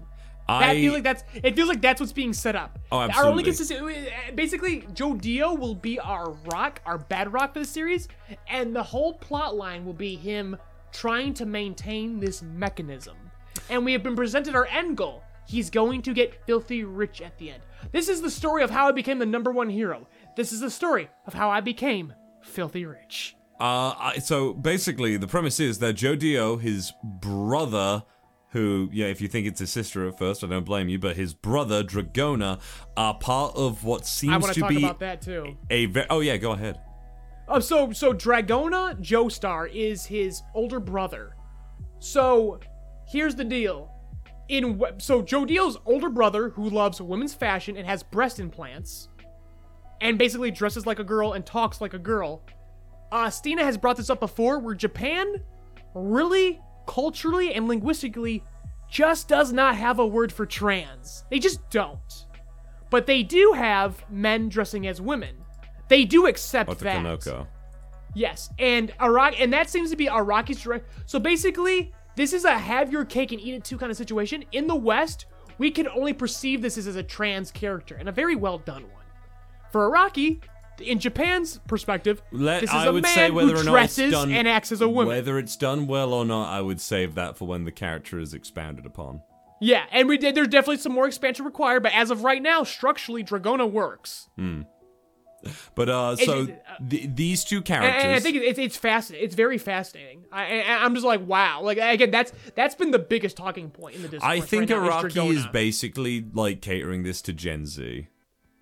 I 0.50 0.76
feel 0.76 0.94
like 0.94 1.04
that's 1.04 1.24
it 1.34 1.56
feels 1.56 1.70
like 1.70 1.82
that's 1.82 2.00
what's 2.00 2.14
being 2.14 2.34
set 2.34 2.56
up. 2.56 2.80
Oh, 2.92 2.98
Our 2.98 3.04
only 3.04 3.14
absolutely. 3.14 3.44
consistent, 3.44 4.36
basically, 4.36 4.82
Jodio 4.94 5.58
will 5.58 5.76
be 5.76 6.00
our 6.00 6.32
rock, 6.52 6.82
our 6.86 6.98
bad 6.98 7.32
rock 7.32 7.54
for 7.54 7.60
the 7.60 7.66
series, 7.66 8.08
and 8.48 8.76
the 8.76 8.84
whole 8.84 9.14
plot 9.14 9.56
line 9.56 9.86
will 9.86 9.94
be 9.94 10.16
him 10.16 10.58
trying 10.92 11.34
to 11.36 11.46
maintain 11.46 12.20
this 12.20 12.42
mechanism. 12.42 13.16
And 13.70 13.86
we 13.86 13.94
have 13.94 14.04
been 14.04 14.16
presented 14.16 14.56
our 14.56 14.66
end 14.68 14.98
goal. 14.98 15.24
He's 15.46 15.70
going 15.70 16.02
to 16.04 16.14
get 16.14 16.46
filthy 16.46 16.84
rich 16.84 17.22
at 17.22 17.38
the 17.38 17.52
end. 17.52 17.64
This 17.92 18.08
is 18.10 18.22
the 18.22 18.30
story 18.30 18.64
of 18.64 18.70
how 18.70 18.88
I 18.88 18.92
became 18.92 19.20
the 19.20 19.26
number 19.26 19.52
one 19.52 19.70
hero. 19.70 20.08
This 20.36 20.52
is 20.52 20.60
the 20.62 20.70
story 20.70 21.10
of 21.26 21.34
how 21.34 21.50
I 21.50 21.60
became 21.62 22.14
filthy 22.42 22.86
rich. 22.86 23.36
Uh, 23.60 24.14
so 24.20 24.54
basically, 24.54 25.18
the 25.18 25.28
premise 25.28 25.60
is 25.60 25.80
that 25.80 25.96
Jodio, 25.96 26.62
his 26.62 26.94
brother, 27.04 28.04
who, 28.52 28.90
yeah, 28.92 29.06
if 29.08 29.22
you 29.22 29.28
think 29.28 29.46
it's 29.48 29.60
his 29.60 29.72
sister 29.72 30.08
at 30.08 30.18
first, 30.18 30.44
I 30.44 30.48
don't 30.48 30.66
blame 30.66 30.90
you, 30.90 30.98
but 30.98 31.16
his 31.16 31.34
brother, 31.34 31.84
Dragona, 31.84 32.60
are 32.98 33.14
part 33.14 33.56
of 33.56 33.84
what 33.84 34.06
seems 34.06 34.50
to 34.52 34.66
be 34.68 34.78
about 34.84 35.00
that 35.00 35.22
too. 35.22 35.56
a 35.70 35.86
ve- 35.86 36.06
Oh, 36.10 36.20
yeah, 36.22 36.38
go 36.38 36.52
ahead. 36.54 36.80
Oh, 37.48 37.60
so 37.60 37.92
so 37.92 38.14
Dragona 38.14 39.00
Joestar 39.02 39.72
is 39.74 40.06
his 40.06 40.42
older 40.54 40.80
brother. 40.80 41.36
So 42.00 42.60
here's 43.08 43.36
the 43.36 43.44
deal. 43.44 43.92
In 44.50 44.82
so 44.98 45.22
Jodio's 45.22 45.78
older 45.86 46.10
brother, 46.10 46.50
who 46.50 46.70
loves 46.70 47.00
women's 47.02 47.34
fashion 47.36 47.78
and 47.78 47.86
has 47.88 48.02
breast 48.02 48.40
implants, 48.40 49.10
and 50.02 50.18
basically 50.18 50.50
dresses 50.52 50.86
like 50.88 50.98
a 51.00 51.04
girl 51.04 51.34
and 51.34 51.46
talks 51.46 51.82
like 51.82 51.94
a 51.94 52.00
girl. 52.00 52.44
Uh, 53.12 53.30
Steena 53.30 53.64
has 53.64 53.78
brought 53.78 53.98
this 53.98 54.10
up 54.10 54.20
before, 54.20 54.60
where 54.60 54.76
Japan 54.76 55.36
really 55.96 56.60
culturally 56.90 57.54
and 57.54 57.68
linguistically 57.68 58.44
just 58.90 59.28
does 59.28 59.54
not 59.54 59.76
have 59.76 60.00
a 60.00 60.08
word 60.08 60.34
for 60.34 60.48
trans. 60.48 61.24
They 61.30 61.38
just 61.38 61.70
don't. 61.70 62.26
But 62.90 63.06
they 63.06 63.22
do 63.22 63.54
have 63.56 64.04
men 64.10 64.50
dressing 64.50 64.88
as 64.88 65.00
women. 65.00 65.36
They 65.88 66.04
do 66.04 66.26
accept 66.26 66.80
that. 66.80 67.06
Otokonoko. 67.06 67.48
Yes, 68.16 68.50
and 68.58 68.92
Iraq, 69.00 69.40
and 69.40 69.54
that 69.54 69.70
seems 69.70 69.92
to 69.92 69.96
be 69.96 70.08
Araki's 70.08 70.64
direct. 70.64 70.90
So 71.06 71.20
basically, 71.20 71.94
this 72.16 72.34
is 72.34 72.44
a 72.44 72.58
have 72.58 72.92
your 72.92 73.06
cake 73.06 73.32
and 73.32 73.40
eat 73.40 73.54
it 73.54 73.64
too 73.64 73.78
kind 73.78 73.92
of 73.92 73.98
situation. 73.98 74.44
In 74.52 74.66
the 74.66 74.76
West, 74.76 75.28
we 75.60 75.70
can 75.70 75.88
only 75.90 76.14
perceive 76.14 76.64
this 76.64 76.76
as, 76.76 76.88
as 76.88 76.96
a 76.96 77.04
trans 77.04 77.52
character, 77.52 77.98
and 77.98 78.10
a 78.10 78.12
very 78.12 78.36
well 78.36 78.58
done 78.58 78.82
one. 78.82 79.04
For 79.72 79.92
Araki, 79.92 80.42
in 80.82 81.00
Japan's 81.00 81.60
perspective, 81.68 82.22
Let, 82.32 82.62
this 82.62 82.70
is 82.70 82.76
I 82.76 82.86
a 82.88 82.94
would 82.94 83.04
man 83.04 83.14
say 83.14 83.32
whether 83.32 83.54
who 83.54 83.62
or 83.62 83.64
not 83.64 83.72
dresses 83.72 84.00
it's 84.00 84.12
done, 84.12 84.32
and 84.32 84.48
acts 84.48 84.72
as 84.72 84.82
a 84.82 84.90
woman. 84.90 85.08
Whether 85.10 85.38
it's 85.40 85.56
done 85.56 85.88
well 85.88 86.14
or 86.14 86.26
not, 86.26 86.52
I 86.52 86.62
would 86.62 86.80
save 86.82 87.16
that 87.16 87.38
for 87.38 87.48
when 87.48 87.66
the 87.66 87.72
character 87.72 88.20
is 88.20 88.34
expounded 88.34 88.86
upon. 88.86 89.22
Yeah, 89.62 89.86
and 89.92 90.08
we 90.08 90.18
did. 90.18 90.36
There's 90.36 90.48
definitely 90.48 90.78
some 90.78 90.94
more 90.94 91.06
expansion 91.08 91.44
required, 91.46 91.84
but 91.84 91.94
as 91.94 92.12
of 92.12 92.24
right 92.24 92.42
now, 92.42 92.64
structurally, 92.64 93.24
Dragona 93.24 93.70
works. 93.70 94.30
But 95.74 95.88
uh, 95.88 96.18
so 96.18 96.44
uh, 96.44 96.48
th- 96.90 97.10
these 97.16 97.46
two 97.46 97.58
And, 97.58 97.66
characters. 97.66 98.04
and 98.04 98.14
I 98.14 98.20
think 98.20 98.36
it's 98.38 98.60
it's 98.60 98.76
fascinating. 98.76 99.26
It's 99.26 99.36
very 99.36 99.58
fascinating. 99.58 100.26
I, 100.34 100.60
I, 100.62 100.84
I'm 100.84 100.94
just 100.94 101.06
like, 101.06 101.26
wow. 101.26 101.62
Like 101.62 101.78
again, 101.78 102.12
that's 102.12 102.34
that's 102.56 102.76
been 102.76 102.92
the 102.92 103.00
biggest 103.00 103.38
talking 103.38 103.70
point 103.70 103.96
in 103.96 104.02
the 104.02 104.10
Discord. 104.10 104.30
I 104.30 104.42
think 104.42 104.70
right 104.70 104.82
now, 104.82 105.02
Araki 105.02 105.32
is 105.32 105.46
Dragona. 105.46 105.52
basically 105.54 106.26
like 106.34 106.62
catering 106.62 107.04
this 107.04 107.22
to 107.24 107.32
Gen 107.34 107.66
Z. 107.66 108.08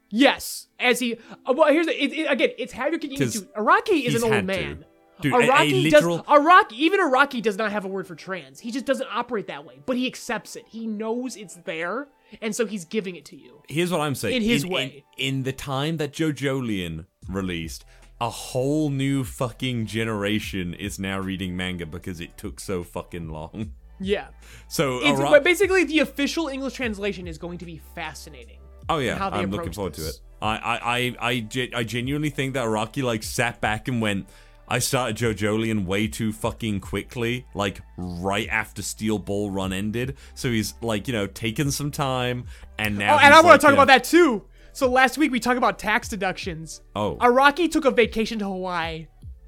Yes, 0.10 0.68
as 0.80 1.00
he. 1.00 1.16
Uh, 1.46 1.54
well, 1.56 1.72
here's 1.72 1.86
the, 1.86 2.04
it, 2.04 2.14
it, 2.14 2.32
again. 2.32 2.50
It's 2.58 2.74
have 2.74 2.92
your 2.92 3.00
cake 3.00 3.12
and 3.12 3.22
eat 3.22 3.36
it 3.36 3.40
'Cause. 3.40 3.48
Araki 3.58 4.06
is 4.06 4.16
an 4.16 4.24
old 4.24 4.34
to. 4.34 4.44
man. 4.44 4.86
Dude, 5.20 5.34
a- 5.34 5.38
a 5.38 5.42
Araki 5.48 5.84
literal- 5.92 6.18
does. 6.20 6.26
Araki, 6.28 6.74
even 6.74 7.00
Araki 7.00 7.42
does 7.42 7.58
not 7.58 7.72
have 7.72 7.84
a 7.86 7.88
word 7.88 8.06
for 8.08 8.16
trans. 8.16 8.60
He 8.60 8.72
just 8.72 8.86
doesn't 8.86 9.08
operate 9.12 9.48
that 9.48 9.66
way. 9.66 9.80
But 9.86 9.98
he 9.98 10.06
accepts 10.08 10.56
it. 10.56 10.66
He 10.68 10.86
knows 10.88 11.36
it's 11.36 11.56
there, 11.66 12.08
and 12.42 12.56
so 12.56 12.66
he's 12.68 12.86
giving 12.86 13.16
it 13.16 13.26
to 13.26 13.36
you. 13.36 13.64
Here's 13.68 13.92
what 13.92 14.02
I'm 14.02 14.16
saying. 14.16 14.36
In 14.38 14.42
his 14.44 14.64
in, 14.64 14.70
way. 14.70 15.04
In, 15.18 15.44
the 15.44 15.52
time 15.54 15.98
that 15.98 16.14
JoJolion 16.14 17.06
released, 17.28 17.84
a 18.22 18.30
whole 18.30 18.90
new 18.92 19.24
fucking 19.24 19.88
generation 19.88 20.74
is 20.76 21.00
now 21.00 21.20
reading 21.20 21.58
manga 21.58 21.86
because 21.88 22.20
it 22.22 22.38
took 22.38 22.60
so 22.60 22.84
fucking 22.84 23.30
long. 23.30 23.74
Yeah. 24.00 24.28
So 24.68 25.04
Ara- 25.04 25.32
but 25.32 25.44
basically, 25.44 25.84
the 25.84 26.00
official 26.00 26.48
English 26.48 26.76
translation 26.76 27.28
is 27.28 27.40
going 27.40 27.58
to 27.58 27.66
be 27.66 27.82
fascinating. 27.96 28.60
Oh 28.90 29.00
yeah, 29.00 29.18
how 29.18 29.30
they 29.30 29.38
I'm 29.40 29.52
looking 29.52 29.74
forward 29.74 29.94
to 29.96 30.08
it. 30.08 30.20
I 30.42 30.56
I 30.56 30.80
I 30.98 31.16
I, 31.30 31.40
ge- 31.40 31.74
I 31.74 31.84
genuinely 31.84 32.30
think 32.30 32.54
that 32.54 32.66
Araki 32.66 33.04
like 33.04 33.24
sat 33.24 33.60
back 33.62 33.88
and 33.88 34.02
went. 34.02 34.28
I 34.70 34.80
started 34.80 35.16
JoJolion 35.16 35.86
way 35.86 36.08
too 36.10 36.34
fucking 36.34 36.82
quickly, 36.82 37.46
like 37.54 37.80
right 37.98 38.50
after 38.50 38.82
Steel 38.82 39.18
Ball 39.18 39.50
Run 39.50 39.72
ended. 39.72 40.18
So 40.36 40.50
he's 40.52 40.74
like, 40.82 41.08
you 41.08 41.14
know, 41.14 41.26
taken 41.26 41.72
some 41.72 41.90
time, 41.90 42.46
and 42.78 42.98
now. 42.98 43.16
Oh, 43.16 43.20
and 43.20 43.34
I 43.34 43.38
want 43.38 43.46
like, 43.46 43.60
to 43.60 43.62
talk 43.62 43.72
you 43.72 43.76
know- 43.78 43.84
about 43.84 43.88
that 43.94 44.04
too. 44.04 44.44
So 44.74 44.92
last 44.92 45.18
week 45.18 45.32
we 45.32 45.40
talked 45.40 45.58
about 45.58 45.80
tax 45.80 46.08
deductions. 46.08 46.82
Oh. 46.96 47.16
Araki 47.16 47.72
took 47.72 47.86
a 47.86 47.92
vacation 47.92 48.38
to 48.40 48.46
Hawaii. 48.46 49.08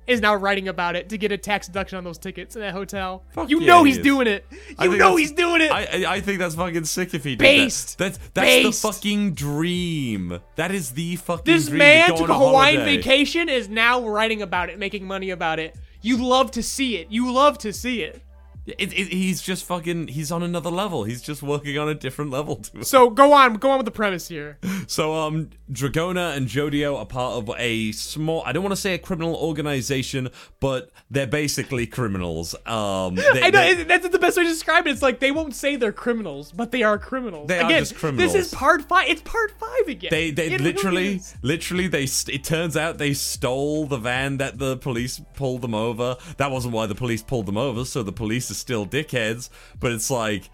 Is 0.09 0.21
now 0.21 0.35
writing 0.35 0.67
about 0.67 0.95
it 0.95 1.09
to 1.09 1.17
get 1.17 1.31
a 1.31 1.37
tax 1.37 1.67
deduction 1.67 1.97
on 1.97 2.03
those 2.03 2.17
tickets 2.17 2.55
in 2.55 2.61
that 2.61 2.73
hotel. 2.73 3.23
Fuck 3.31 3.49
you 3.49 3.59
yeah, 3.61 3.67
know 3.67 3.83
he 3.83 3.91
he's 3.91 3.97
is. 3.99 4.03
doing 4.03 4.27
it. 4.27 4.45
You 4.81 4.97
know 4.97 5.15
he's 5.15 5.31
doing 5.31 5.61
it. 5.61 5.71
I, 5.71 6.15
I 6.15 6.21
think 6.21 6.39
that's 6.39 6.55
fucking 6.55 6.85
sick 6.85 7.13
if 7.13 7.23
he 7.23 7.31
did 7.31 7.39
Based. 7.39 7.97
that. 7.97 8.13
That's 8.13 8.17
that's 8.33 8.45
Based. 8.47 8.81
the 8.81 8.91
fucking 8.91 9.33
dream. 9.33 10.39
That 10.55 10.71
is 10.71 10.91
the 10.91 11.15
fucking 11.17 11.43
this 11.45 11.67
dream. 11.67 11.79
to 11.79 11.85
man 11.85 12.09
go 12.09 12.17
took 12.17 12.29
a 12.29 12.33
Hawaiian 12.33 12.79
holiday. 12.81 12.97
vacation. 12.97 13.49
Is 13.49 13.69
now 13.69 14.07
writing 14.07 14.41
about 14.41 14.69
it, 14.69 14.79
making 14.79 15.05
money 15.05 15.29
about 15.29 15.59
it. 15.59 15.75
You 16.01 16.17
love 16.25 16.51
to 16.51 16.63
see 16.63 16.97
it. 16.97 17.07
You 17.11 17.31
love 17.31 17.57
to 17.59 17.73
see 17.73 18.03
it. 18.03 18.21
It, 18.77 18.93
it, 18.93 19.07
he's 19.07 19.41
just 19.41 19.65
fucking. 19.65 20.09
He's 20.09 20.31
on 20.31 20.43
another 20.43 20.69
level. 20.69 21.03
He's 21.05 21.21
just 21.21 21.41
working 21.41 21.77
on 21.77 21.89
a 21.89 21.95
different 21.95 22.31
level 22.31 22.57
to. 22.57 22.83
So 22.85 23.09
go 23.09 23.33
on, 23.33 23.55
go 23.55 23.71
on 23.71 23.77
with 23.77 23.85
the 23.85 23.91
premise 23.91 24.27
here. 24.27 24.57
So, 24.87 25.13
um, 25.13 25.51
Dragona 25.71 26.35
and 26.35 26.47
Jodio 26.47 26.97
are 26.97 27.05
part 27.05 27.33
of 27.33 27.51
a 27.59 27.91
small, 27.91 28.41
I 28.43 28.53
don't 28.53 28.63
want 28.63 28.71
to 28.75 28.81
say 28.81 28.95
a 28.95 28.97
criminal 28.97 29.35
organization, 29.35 30.29
but 30.59 30.89
they're 31.11 31.27
basically 31.27 31.85
criminals. 31.85 32.55
Um, 32.65 33.15
they, 33.33 33.43
I 33.43 33.49
know 33.51 33.75
they- 33.75 33.83
that's 33.83 34.09
the 34.09 34.17
best 34.17 34.37
way 34.37 34.43
to 34.43 34.49
describe 34.49 34.87
it. 34.87 34.91
It's 34.91 35.03
like 35.03 35.19
they 35.19 35.29
won't 35.31 35.53
say 35.53 35.75
they're 35.75 35.91
criminals, 35.91 36.51
but 36.51 36.71
they 36.71 36.81
are 36.81 36.97
criminals. 36.97 37.47
They 37.49 37.59
are 37.59 37.69
just 37.69 37.95
criminals. 37.95 38.33
This 38.33 38.47
is 38.47 38.53
part 38.53 38.81
five. 38.83 39.09
It's 39.09 39.21
part 39.21 39.51
five 39.59 39.87
again. 39.87 40.09
They 40.11 40.31
they 40.31 40.53
It 40.53 40.61
literally 40.61 41.21
literally 41.43 41.87
they 41.87 42.05
st- 42.07 42.35
it 42.35 42.43
turns 42.43 42.75
out 42.75 42.97
they 42.97 43.13
stole 43.13 43.85
the 43.85 43.97
van 43.97 44.37
that 44.37 44.57
the 44.57 44.77
police 44.77 45.21
pulled 45.35 45.61
them 45.61 45.75
over. 45.75 46.17
That 46.37 46.49
wasn't 46.49 46.73
why 46.73 46.87
the 46.87 46.95
police 46.95 47.21
pulled 47.21 47.45
them 47.45 47.57
over, 47.57 47.85
so 47.85 48.01
the 48.01 48.11
police 48.11 48.49
still 48.59 48.85
dickheads, 48.85 49.49
but 49.79 49.91
it's 49.91 50.11
like 50.11 50.49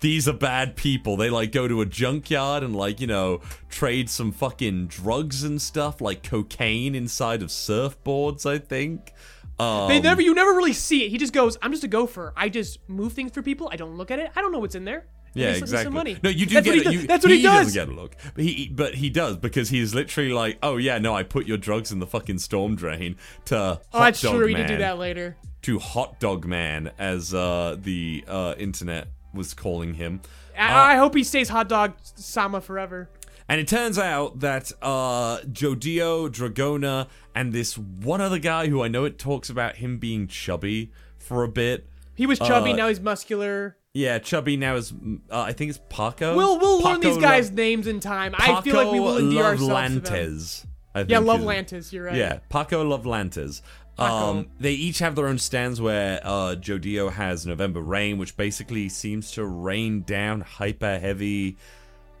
these 0.00 0.28
are 0.28 0.32
bad 0.32 0.76
people. 0.76 1.16
They 1.16 1.30
like 1.30 1.52
go 1.52 1.66
to 1.66 1.80
a 1.80 1.86
junkyard 1.86 2.62
and 2.62 2.74
like, 2.74 3.00
you 3.00 3.06
know, 3.06 3.40
trade 3.68 4.08
some 4.08 4.32
fucking 4.32 4.86
drugs 4.86 5.42
and 5.42 5.60
stuff 5.60 6.00
like 6.00 6.22
cocaine 6.22 6.94
inside 6.94 7.42
of 7.42 7.48
surfboards, 7.48 8.46
I 8.46 8.58
think. 8.58 9.12
Um, 9.58 9.88
They 9.88 10.00
never, 10.00 10.22
you 10.22 10.34
never 10.34 10.52
really 10.52 10.72
see 10.72 11.04
it. 11.04 11.08
He 11.08 11.18
just 11.18 11.32
goes, 11.32 11.58
"I'm 11.62 11.72
just 11.72 11.82
a 11.82 11.88
gopher. 11.88 12.32
I 12.36 12.48
just 12.48 12.78
move 12.88 13.12
things 13.12 13.32
for 13.32 13.42
people. 13.42 13.68
I 13.72 13.76
don't 13.76 13.96
look 13.96 14.10
at 14.10 14.20
it. 14.20 14.30
I 14.36 14.40
don't 14.40 14.52
know 14.52 14.60
what's 14.60 14.76
in 14.76 14.84
there." 14.84 15.06
Yeah, 15.34 15.50
exactly. 15.50 16.18
No, 16.22 16.30
you 16.30 16.46
do 16.46 16.54
That's 16.54 16.64
get 16.64 16.84
what 16.84 16.86
he. 16.86 17.00
You, 17.00 17.06
That's 17.06 17.24
what 17.24 17.32
he, 17.32 17.42
does. 17.42 17.66
doesn't 17.66 17.86
get 17.86 17.92
a 17.92 18.00
look, 18.00 18.16
but 18.34 18.44
he 18.44 18.68
but 18.68 18.94
he 18.94 19.10
does 19.10 19.36
because 19.36 19.68
he's 19.68 19.94
literally 19.94 20.32
like, 20.32 20.58
oh 20.62 20.76
yeah, 20.76 20.98
no, 20.98 21.14
I 21.14 21.22
put 21.22 21.46
your 21.46 21.58
drugs 21.58 21.92
in 21.92 21.98
the 21.98 22.06
fucking 22.06 22.38
storm 22.38 22.76
drain 22.76 23.16
to 23.46 23.56
hot 23.56 23.82
oh, 23.92 24.00
that's 24.00 24.20
true. 24.20 24.46
He 24.46 24.54
man, 24.54 24.66
did 24.66 24.74
do 24.74 24.78
that 24.78 24.98
later. 24.98 25.36
To 25.62 25.78
hot 25.78 26.20
dog 26.20 26.46
man 26.46 26.92
as 26.98 27.34
uh, 27.34 27.76
the 27.80 28.24
uh, 28.26 28.54
internet 28.58 29.08
was 29.34 29.54
calling 29.54 29.94
him. 29.94 30.20
I, 30.56 30.94
I 30.94 30.96
hope 30.96 31.14
he 31.14 31.24
stays 31.24 31.48
hot 31.48 31.68
dog 31.68 31.94
Sama 32.02 32.60
forever. 32.60 33.10
And 33.48 33.60
it 33.60 33.66
turns 33.66 33.98
out 33.98 34.40
that 34.40 34.70
uh, 34.82 35.38
Jodio, 35.38 36.28
Dragona, 36.28 37.08
and 37.34 37.52
this 37.52 37.78
one 37.78 38.20
other 38.20 38.38
guy 38.38 38.68
who 38.68 38.82
I 38.82 38.88
know 38.88 39.04
it 39.04 39.18
talks 39.18 39.48
about 39.48 39.76
him 39.76 39.98
being 39.98 40.26
chubby 40.26 40.92
for 41.16 41.44
a 41.44 41.48
bit. 41.48 41.88
He 42.14 42.26
was 42.26 42.38
chubby. 42.38 42.72
Uh, 42.72 42.76
now 42.76 42.88
he's 42.88 43.00
muscular. 43.00 43.76
Yeah, 43.94 44.18
chubby 44.18 44.56
now 44.56 44.76
is 44.76 44.92
uh, 45.30 45.40
I 45.40 45.52
think 45.52 45.70
it's 45.70 45.80
Paco. 45.88 46.36
We'll 46.36 46.58
we'll 46.58 46.80
learn 46.80 47.00
these 47.00 47.16
guys' 47.16 47.50
names 47.50 47.86
in 47.86 48.00
time. 48.00 48.34
I 48.38 48.60
feel 48.60 48.76
like 48.76 48.92
we 48.92 49.00
will 49.00 49.14
Paco 49.14 49.24
endear 49.24 49.44
ourselves 49.44 49.94
to 49.94 50.00
them. 50.00 50.12
Lovelantes, 50.12 50.66
Yeah, 51.08 51.20
Lovelantes. 51.20 51.92
You're 51.92 52.04
right. 52.04 52.16
Yeah, 52.16 52.38
Paco 52.50 52.84
Lovelantes. 52.84 53.62
Paco. 53.62 53.64
Um, 53.98 54.46
they 54.60 54.72
each 54.72 55.00
have 55.00 55.14
their 55.16 55.26
own 55.26 55.38
stands 55.38 55.80
where 55.80 56.20
uh, 56.22 56.54
Jodio 56.58 57.10
has 57.12 57.44
November 57.46 57.80
Rain, 57.80 58.16
which 58.18 58.36
basically 58.36 58.88
seems 58.88 59.32
to 59.32 59.44
rain 59.44 60.02
down 60.02 60.40
hyper 60.42 60.98
heavy 60.98 61.56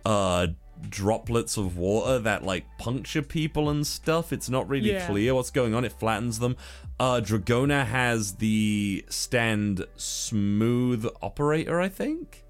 uh, 0.04 0.48
droplets 0.88 1.56
of 1.56 1.76
water 1.76 2.18
that 2.20 2.42
like 2.44 2.64
puncture 2.78 3.22
people 3.22 3.68
and 3.70 3.86
stuff. 3.86 4.32
It's 4.32 4.48
not 4.48 4.68
really 4.68 4.92
Yeah. 4.92 5.06
clear 5.06 5.34
what's 5.34 5.50
going 5.50 5.74
on. 5.74 5.84
It 5.84 5.92
flattens 5.92 6.38
them. 6.40 6.56
Uh, 6.98 7.20
Dragona 7.22 7.86
has 7.86 8.34
the 8.36 9.04
stand 9.08 9.84
Smooth 9.96 11.06
Operator, 11.22 11.80
I 11.80 11.88
think. 11.88 12.44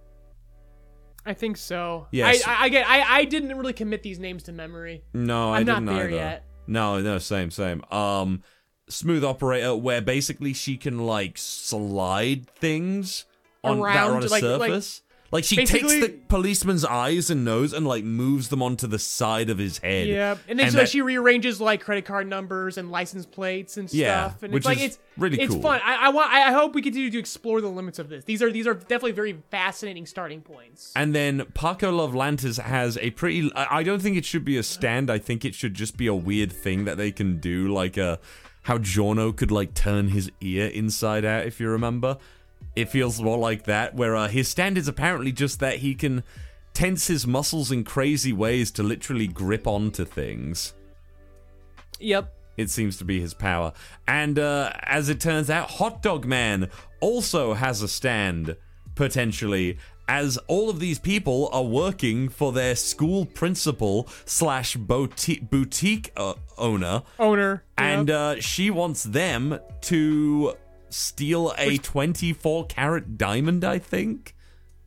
I 1.27 1.35
think 1.35 1.59
so. 1.59 2.07
Yes. 2.11 2.47
I, 2.47 2.51
I, 2.51 2.63
I 2.65 2.69
get. 2.71 2.89
I, 2.89 3.19
I 3.19 3.25
didn't 3.25 3.57
really 3.59 3.75
commit 3.75 4.03
these 4.03 4.19
names 4.19 4.45
to 4.45 4.53
memory. 4.53 5.05
No, 5.13 5.53
I 5.53 5.59
I'm 5.59 5.67
not 5.67 5.85
there 5.85 6.05
either. 6.07 6.11
yet. 6.17 6.45
No, 6.67 7.01
no, 7.03 7.19
same, 7.19 7.51
same. 7.51 7.83
Um, 7.91 8.43
smooth 8.89 9.25
operator, 9.25 9.75
where 9.77 10.01
basically 10.01 10.53
she 10.53 10.77
can 10.77 10.99
like 11.07 11.37
slide 11.37 12.49
things 12.57 13.25
on 13.65 13.79
that 13.79 13.83
are 13.83 13.87
Around, 13.87 14.11
on 14.11 14.23
a 14.23 14.27
like- 14.27 14.31
like- 14.31 14.41
surface. 14.41 15.03
Like, 15.31 15.45
she 15.45 15.57
takes 15.67 15.93
the 15.93 16.09
policeman's 16.29 16.87
eyes 16.87 17.29
and 17.29 17.45
nose 17.45 17.75
and 17.75 17.87
like 17.87 18.03
moves 18.03 18.49
them 18.49 18.63
onto 18.63 18.87
the 18.87 18.99
side 18.99 19.51
of 19.51 19.59
his 19.59 19.77
head. 19.77 20.09
Yeah, 20.09 20.39
and 20.49 20.59
then 20.59 20.71
so 20.71 20.79
that- 20.79 20.89
she 20.89 21.03
rearranges 21.03 21.61
like 21.61 21.83
credit 21.83 22.07
card 22.07 22.27
numbers 22.27 22.79
and 22.79 22.91
license 22.91 23.27
plates 23.27 23.77
and 23.77 23.91
stuff. 23.91 23.99
Yeah, 23.99 24.33
and 24.41 24.55
which 24.55 24.61
it's 24.63 24.67
like 24.67 24.79
is 24.79 24.85
it's 24.85 24.99
really 25.19 25.39
it's 25.39 25.53
cool. 25.53 25.61
fun. 25.61 25.83
I, 25.85 26.07
I 26.07 26.09
want. 26.09 26.33
I 26.33 26.51
hope 26.53 26.75
we 26.75 26.81
continue 26.81 27.11
to 27.11 27.19
explore 27.19 27.61
the 27.61 27.69
limits 27.69 27.99
of 27.99 28.09
this. 28.09 28.25
These 28.25 28.41
are 28.43 28.51
these 28.51 28.67
are 28.67 28.73
definitely 28.73 29.13
very 29.13 29.37
fascinating 29.51 30.07
starting 30.07 30.41
points. 30.41 30.95
And 30.97 31.15
then 31.15 31.45
Paco 31.53 31.93
Lovelantes 31.93 32.59
has 32.59 32.97
a 32.97 33.11
pretty. 33.11 33.53
I 33.55 33.81
I 33.81 33.83
don't 33.83 34.01
think 34.01 34.17
it 34.17 34.25
should 34.25 34.47
be 34.47 34.57
a 34.57 34.63
stand. 34.63 35.11
I 35.11 35.19
think 35.19 35.45
it 35.45 35.55
should 35.55 35.75
just 35.75 35.99
be 35.99 36.07
a 36.07 36.15
weird 36.15 36.51
thing 36.53 36.87
that 36.87 36.97
they 36.97 37.13
can 37.13 37.39
do, 37.39 37.69
like 37.69 37.99
a 37.99 38.19
how 38.69 38.77
Giorno 38.77 39.33
could 39.33 39.51
like 39.51 39.73
turn 39.73 40.09
his 40.09 40.31
ear 40.43 40.67
inside 40.67 41.25
out. 41.25 41.47
If 41.47 41.59
you 41.59 41.71
remember, 41.71 42.19
it 42.77 42.91
feels 42.91 43.19
more 43.19 43.39
like 43.39 43.65
that. 43.65 43.95
Where 43.95 44.15
uh, 44.15 44.29
his 44.29 44.47
stand 44.47 44.77
is 44.77 44.87
apparently 44.87 45.33
just 45.33 45.59
that 45.61 45.79
he 45.79 45.95
can 45.95 46.23
tense 46.75 47.07
his 47.07 47.27
muscles 47.27 47.73
in 47.73 47.83
crazy 47.83 48.31
ways 48.31 48.71
to 48.73 48.83
literally 48.83 49.27
grip 49.27 49.67
onto 49.67 50.05
things. 50.05 50.75
Yep. 51.99 52.31
It 52.59 52.69
seems 52.69 52.99
to 52.99 53.07
be 53.07 53.19
his 53.19 53.33
power. 53.33 53.73
And 54.07 54.39
uh, 54.39 54.73
as 54.83 55.09
it 55.09 55.19
turns 55.19 55.49
out, 55.49 55.71
Hot 55.71 56.03
Dog 56.03 56.27
Man 56.27 56.69
also 57.01 57.55
has 57.55 57.81
a 57.81 57.89
stand, 57.89 58.55
potentially, 58.95 59.79
as 60.09 60.39
all 60.49 60.71
of 60.71 60.81
these 60.81 60.99
people 60.99 61.51
are 61.53 61.63
working 61.63 62.29
for 62.31 62.51
their 62.53 62.75
school 62.75 63.27
principal 63.27 64.09
slash 64.25 64.75
boutique, 64.77 65.49
boutique 65.51 66.11
uh, 66.17 66.35
owner. 66.57 67.03
Owner. 67.19 67.63
And 67.77 68.09
yep. 68.09 68.17
uh, 68.19 68.41
she 68.41 68.71
wants 68.71 69.03
them 69.05 69.61
to 69.83 70.55
steal 70.89 71.55
a 71.59 71.77
24 71.77 72.67
carat 72.67 73.19
diamond, 73.19 73.65
I 73.65 73.79
think, 73.79 74.35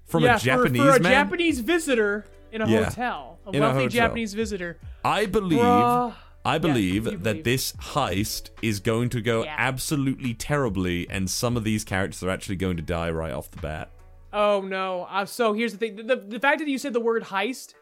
from 0.05 0.23
yeah, 0.23 0.35
a 0.37 0.39
Japanese 0.39 0.81
for, 0.81 0.91
for 0.91 0.97
a 0.97 1.01
man. 1.01 1.11
Japanese 1.11 1.59
visitor 1.59 2.25
in 2.51 2.61
a 2.61 2.67
Yeah. 2.67 2.85
hotel, 2.85 3.39
a 3.45 3.49
In 3.51 3.55
a 3.57 3.59
wealthy 3.61 3.83
hotel. 3.83 3.89
Japanese 3.89 4.33
visitor. 4.33 4.77
I 5.05 5.27
believe. 5.27 5.59
Bruh. 5.59 6.13
I 6.43 6.57
believe 6.57 7.05
you 7.05 7.11
that 7.11 7.19
believe. 7.23 7.43
this 7.43 7.73
heist 7.73 8.49
is 8.63 8.79
going 8.79 9.09
to 9.09 9.21
go 9.21 9.43
Yeah. 9.43 9.53
absolutely 9.59 10.33
terribly, 10.33 11.07
and 11.07 11.29
some 11.29 11.55
of 11.55 11.63
these 11.63 11.83
characters 11.83 12.23
are 12.23 12.31
actually 12.31 12.55
going 12.55 12.77
to 12.77 12.81
die 12.83 13.11
right 13.11 13.31
off 13.31 13.51
the 13.51 13.61
bat. 13.61 13.91
Oh 14.33 14.61
no. 14.61 15.07
Uh, 15.09 15.25
so 15.25 15.53
here's 15.53 15.73
the 15.73 15.77
thing: 15.77 15.95
the, 15.95 16.03
the 16.03 16.15
the 16.15 16.39
fact 16.39 16.59
that 16.59 16.67
you 16.67 16.77
said 16.77 16.93
the 16.93 16.99
word 16.99 17.23
heist, 17.23 17.73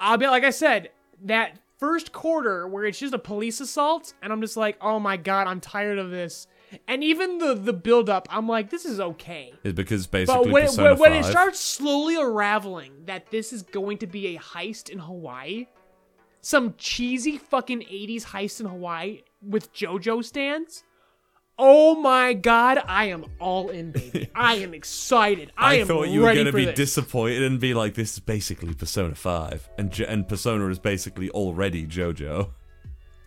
I'll 0.00 0.18
be 0.18 0.26
like 0.26 0.44
I 0.44 0.50
said 0.50 0.90
that 1.24 1.58
first 1.78 2.12
quarter 2.12 2.66
where 2.66 2.84
it's 2.84 2.98
just 2.98 3.14
a 3.14 3.18
police 3.18 3.60
assault, 3.60 4.14
and 4.22 4.32
I'm 4.32 4.40
just 4.40 4.56
like, 4.56 4.76
oh 4.80 4.98
my 4.98 5.16
god, 5.16 5.46
I'm 5.46 5.60
tired 5.60 5.98
of 5.98 6.10
this. 6.10 6.46
And 6.86 7.02
even 7.02 7.38
the 7.38 7.54
the 7.54 7.72
build 7.72 8.10
up, 8.10 8.28
I'm 8.30 8.48
like, 8.48 8.70
this 8.70 8.84
is 8.84 9.00
okay. 9.00 9.54
Is 9.64 9.72
because 9.72 10.06
But 10.06 10.26
basically 10.26 10.52
when 10.52 10.64
it, 10.64 10.76
when, 10.76 10.98
when 10.98 11.12
it 11.14 11.24
starts 11.24 11.60
slowly 11.60 12.16
unraveling 12.16 12.92
that 13.06 13.30
this 13.30 13.52
is 13.52 13.62
going 13.62 13.98
to 13.98 14.06
be 14.06 14.36
a 14.36 14.38
heist 14.38 14.90
in 14.90 14.98
Hawaii, 14.98 15.66
some 16.40 16.74
cheesy 16.76 17.38
fucking 17.38 17.80
80s 17.80 18.24
heist 18.24 18.60
in 18.60 18.66
Hawaii 18.66 19.22
with 19.42 19.72
JoJo 19.72 20.24
stands. 20.24 20.84
Oh 21.60 21.96
my 21.96 22.34
god, 22.34 22.78
I 22.86 23.06
am 23.06 23.24
all 23.40 23.70
in, 23.70 23.90
baby. 23.90 24.30
I 24.34 24.54
am 24.56 24.74
excited. 24.74 25.50
I, 25.56 25.74
am. 25.74 25.78
I, 25.78 25.80
am 25.80 25.86
thought 25.88 26.08
you 26.08 26.20
were 26.20 26.32
going 26.32 26.46
to 26.46 26.52
be 26.52 26.66
this. 26.66 26.76
disappointed 26.76 27.42
and 27.42 27.58
be 27.58 27.74
like, 27.74 27.94
"This 27.94 28.12
is 28.12 28.20
basically 28.20 28.74
Persona 28.74 29.14
5, 29.14 29.68
and 29.76 29.90
Jo- 29.90 30.04
and 30.08 30.28
Persona 30.28 30.68
is 30.68 30.78
basically 30.78 31.30
already 31.30 31.84
JoJo." 31.86 32.50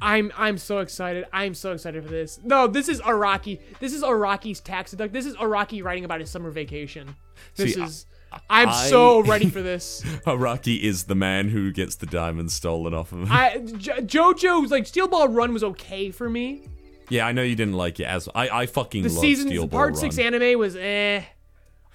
I'm 0.02 0.32
I'm 0.38 0.58
so 0.58 0.80
excited. 0.80 1.26
I'm 1.34 1.54
so 1.54 1.74
excited 1.74 2.04
for 2.04 2.10
this. 2.10 2.40
No, 2.44 2.68
this 2.68 2.88
is 2.88 3.02
Araki. 3.02 3.60
This 3.80 3.94
is 3.94 4.02
Araki's 4.02 4.60
tax 4.62 4.92
deduct. 4.92 5.14
This 5.14 5.26
is 5.26 5.36
Araki 5.36 5.84
writing 5.84 6.06
about 6.06 6.22
his 6.22 6.30
summer 6.30 6.50
vacation. 6.52 7.16
This 7.56 7.74
See, 7.74 7.82
is 7.84 8.06
I'm 8.50 8.70
I- 8.70 8.88
so 8.88 9.20
ready 9.24 9.50
for 9.50 9.62
this. 9.62 10.02
Araki 10.26 10.80
is 10.80 11.04
the 11.04 11.16
man 11.16 11.50
who 11.50 11.72
gets 11.72 11.96
the 11.98 12.06
diamonds 12.06 12.54
stolen 12.54 12.94
off 12.94 13.12
of 13.12 13.24
him. 13.24 13.28
I 13.30 13.58
jo- 13.78 13.98
JoJo's 13.98 14.72
like 14.72 14.88
Steel 14.88 15.08
Ball 15.10 15.28
Run 15.28 15.54
was 15.54 15.64
okay 15.66 16.12
for 16.12 16.30
me. 16.30 16.64
Yeah, 17.12 17.28
I 17.28 17.32
know 17.34 17.44
you 17.44 17.56
didn't 17.56 17.74
like 17.76 18.00
it 18.00 18.06
as 18.06 18.28
I. 18.34 18.50
I 18.50 18.66
fucking 18.66 19.04
The 19.04 19.10
love 19.10 19.20
season 19.20 19.48
Steel 19.48 19.68
Ball 19.68 19.78
part 19.80 19.92
Run. 19.92 20.00
six 20.00 20.18
anime 20.18 20.58
was 20.58 20.76
eh. 20.76 21.22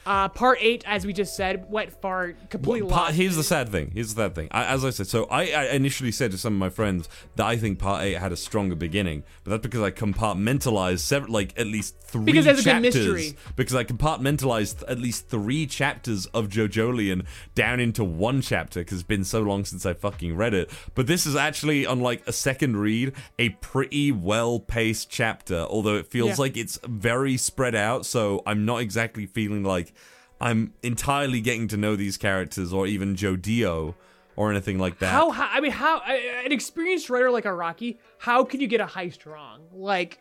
Uh, 0.06 0.28
part 0.28 0.58
eight, 0.60 0.84
as 0.86 1.04
we 1.04 1.12
just 1.12 1.34
said, 1.36 1.68
went 1.68 1.92
far 2.00 2.32
completely 2.48 2.82
Well, 2.82 2.96
part, 2.96 3.14
here's 3.14 3.34
the 3.34 3.42
sad 3.42 3.68
thing. 3.70 3.90
Here's 3.92 4.14
the 4.14 4.22
sad 4.22 4.34
thing. 4.36 4.46
I, 4.52 4.64
as 4.66 4.84
I 4.84 4.90
said, 4.90 5.08
so 5.08 5.24
I, 5.24 5.50
I 5.50 5.64
initially 5.70 6.12
said 6.12 6.30
to 6.30 6.38
some 6.38 6.52
of 6.54 6.58
my 6.60 6.70
friends 6.70 7.08
that 7.34 7.44
I 7.44 7.56
think 7.56 7.80
Part 7.80 8.04
Eight 8.04 8.18
had 8.18 8.30
a 8.30 8.36
stronger 8.36 8.76
beginning, 8.76 9.24
but 9.42 9.50
that's 9.50 9.62
because 9.62 9.82
I 9.82 9.90
compartmentalized 9.90 11.00
several, 11.00 11.32
like 11.32 11.58
at 11.58 11.66
least 11.66 11.98
three 12.00 12.24
Because 12.24 12.44
there's 12.44 12.60
a 12.60 12.62
good 12.62 12.70
chapters. 12.70 12.94
mystery. 12.94 13.36
Because 13.56 13.74
I 13.74 13.82
compartmentalized 13.84 14.84
at 14.88 14.98
least 15.00 15.28
three 15.28 15.66
chapters 15.66 16.26
of 16.26 16.48
JoJolion 16.48 17.26
down 17.56 17.80
into 17.80 18.04
one 18.04 18.40
chapter 18.42 18.80
because 18.80 18.98
it's 18.98 19.06
been 19.08 19.24
so 19.24 19.42
long 19.42 19.64
since 19.64 19.84
I 19.84 19.94
fucking 19.94 20.36
read 20.36 20.54
it. 20.54 20.70
But 20.94 21.08
this 21.08 21.26
is 21.26 21.34
actually, 21.34 21.84
on 21.84 22.00
like 22.00 22.22
a 22.28 22.32
second 22.32 22.76
read, 22.76 23.12
a 23.40 23.48
pretty 23.48 24.12
well-paced 24.12 25.10
chapter. 25.10 25.60
Although 25.68 25.96
it 25.96 26.06
feels 26.06 26.30
Yeah. 26.30 26.34
like 26.38 26.56
it's 26.56 26.78
very 26.86 27.36
spread 27.36 27.74
out, 27.74 28.06
so 28.06 28.42
I'm 28.46 28.64
not 28.64 28.78
exactly 28.82 29.26
feeling 29.26 29.64
like. 29.64 29.94
I'm 30.40 30.74
entirely 30.82 31.40
getting 31.40 31.68
to 31.68 31.76
know 31.76 31.96
these 31.96 32.16
characters, 32.16 32.72
or 32.72 32.86
even 32.86 33.14
Jodio, 33.16 33.94
or 34.36 34.50
anything 34.50 34.78
like 34.78 34.98
that. 34.98 35.10
how, 35.10 35.30
how 35.30 35.48
I 35.50 35.60
mean, 35.60 35.72
how 35.72 35.98
uh, 35.98 36.12
an 36.44 36.52
experienced 36.52 37.08
writer 37.08 37.30
like 37.30 37.44
Araki, 37.44 37.98
how 38.18 38.44
can 38.44 38.60
you 38.60 38.66
get 38.66 38.80
a 38.80 38.86
heist 38.86 39.24
wrong? 39.26 39.62
Like 39.72 40.20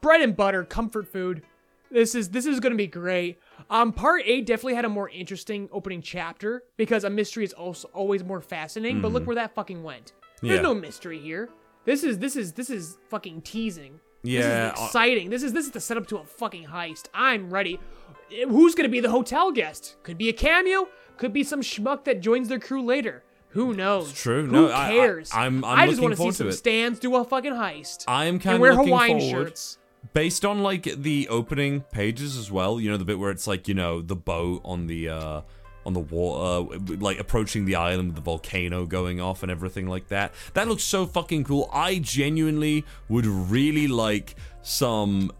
bread 0.00 0.20
and 0.20 0.36
butter, 0.36 0.64
comfort 0.64 1.08
food. 1.08 1.42
This 1.90 2.14
is 2.14 2.28
this 2.30 2.44
is 2.46 2.60
gonna 2.60 2.74
be 2.76 2.86
great. 2.86 3.38
Um, 3.70 3.92
part 3.92 4.22
eight 4.26 4.46
definitely 4.46 4.74
had 4.74 4.84
a 4.84 4.88
more 4.90 5.08
interesting 5.08 5.68
opening 5.72 6.02
chapter 6.02 6.62
because 6.76 7.02
a 7.04 7.10
mystery 7.10 7.44
is 7.44 7.52
also 7.54 7.88
always 7.94 8.22
more 8.22 8.40
fascinating. 8.42 9.00
But 9.00 9.12
look 9.12 9.26
where 9.26 9.36
that 9.36 9.54
fucking 9.54 9.82
went. 9.82 10.12
There's 10.42 10.52
Mm-hmm. 10.52 10.56
Yeah. 10.56 10.62
no 10.62 10.74
mystery 10.74 11.18
here. 11.18 11.48
This 11.84 12.04
is 12.04 12.18
this 12.18 12.36
is 12.36 12.52
this 12.52 12.70
is 12.70 12.98
fucking 13.08 13.40
teasing. 13.42 13.98
Yeah, 14.22 14.40
this 14.40 14.46
uh, 14.46 14.72
is 14.82 14.86
exciting. 14.86 15.30
This 15.30 15.42
is 15.42 15.52
this 15.54 15.64
is 15.64 15.70
the 15.72 15.80
setup 15.80 16.06
to 16.08 16.18
a 16.18 16.24
fucking 16.24 16.66
heist. 16.66 17.06
I'm 17.14 17.50
ready. 17.50 17.80
Who's 18.48 18.74
gonna 18.74 18.88
be 18.88 19.00
the 19.00 19.10
hotel 19.10 19.50
guest? 19.52 19.96
Could 20.02 20.18
be 20.18 20.28
a 20.28 20.32
cameo. 20.32 20.88
Could 21.16 21.32
be 21.32 21.42
some 21.44 21.60
schmuck 21.62 22.04
that 22.04 22.20
joins 22.20 22.48
their 22.48 22.58
crew 22.60 22.82
later. 22.82 23.22
Who 23.50 23.72
knows? 23.74 24.10
It's 24.10 24.22
true. 24.22 24.44
Who 24.46 24.52
No, 24.52 24.68
I- 24.68 24.88
I- 24.88 24.90
cares? 24.92 25.30
I'm- 25.32 25.64
I'm 25.64 25.88
just 25.88 26.00
looking 26.00 26.02
want 26.10 26.16
to 26.16 26.22
see 26.22 26.28
to 26.28 26.34
some 26.34 26.48
it. 26.48 26.52
stands 26.52 26.98
do 26.98 27.14
a 27.16 27.24
fucking 27.24 27.54
heist. 27.54 28.04
I 28.06 28.26
am 28.26 28.38
kind 28.38 28.60
wear 28.60 28.72
of 28.72 28.76
looking 28.78 28.92
Hawaiian 28.92 29.20
forward. 29.20 29.46
shirts. 29.48 29.78
based 30.14 30.44
on 30.44 30.62
like 30.62 30.84
the 30.84 31.26
opening 31.28 31.80
pages 31.90 32.36
as 32.38 32.50
well 32.52 32.80
you 32.80 32.88
know 32.88 32.96
the 32.96 33.04
bit 33.04 33.18
where 33.18 33.32
it's 33.32 33.48
like 33.48 33.66
you 33.66 33.74
know 33.74 34.00
the 34.00 34.14
boat 34.14 34.60
on 34.64 34.86
the 34.86 35.08
uh 35.08 35.40
on 35.84 35.92
the 35.92 35.98
water 36.00 36.78
like 37.00 37.18
approaching 37.18 37.64
the 37.64 37.74
island 37.74 38.08
with 38.10 38.14
the 38.14 38.22
volcano 38.22 38.86
going 38.86 39.20
off 39.20 39.42
and 39.42 39.50
everything 39.50 39.88
like 39.88 40.06
that 40.08 40.32
that 40.54 40.68
looks 40.68 40.84
so 40.84 41.04
fucking 41.04 41.42
cool 41.42 41.68
i 41.72 41.98
genuinely 41.98 42.84
would 43.08 43.26
really 43.26 43.88
like 43.88 44.36
some 44.62 45.32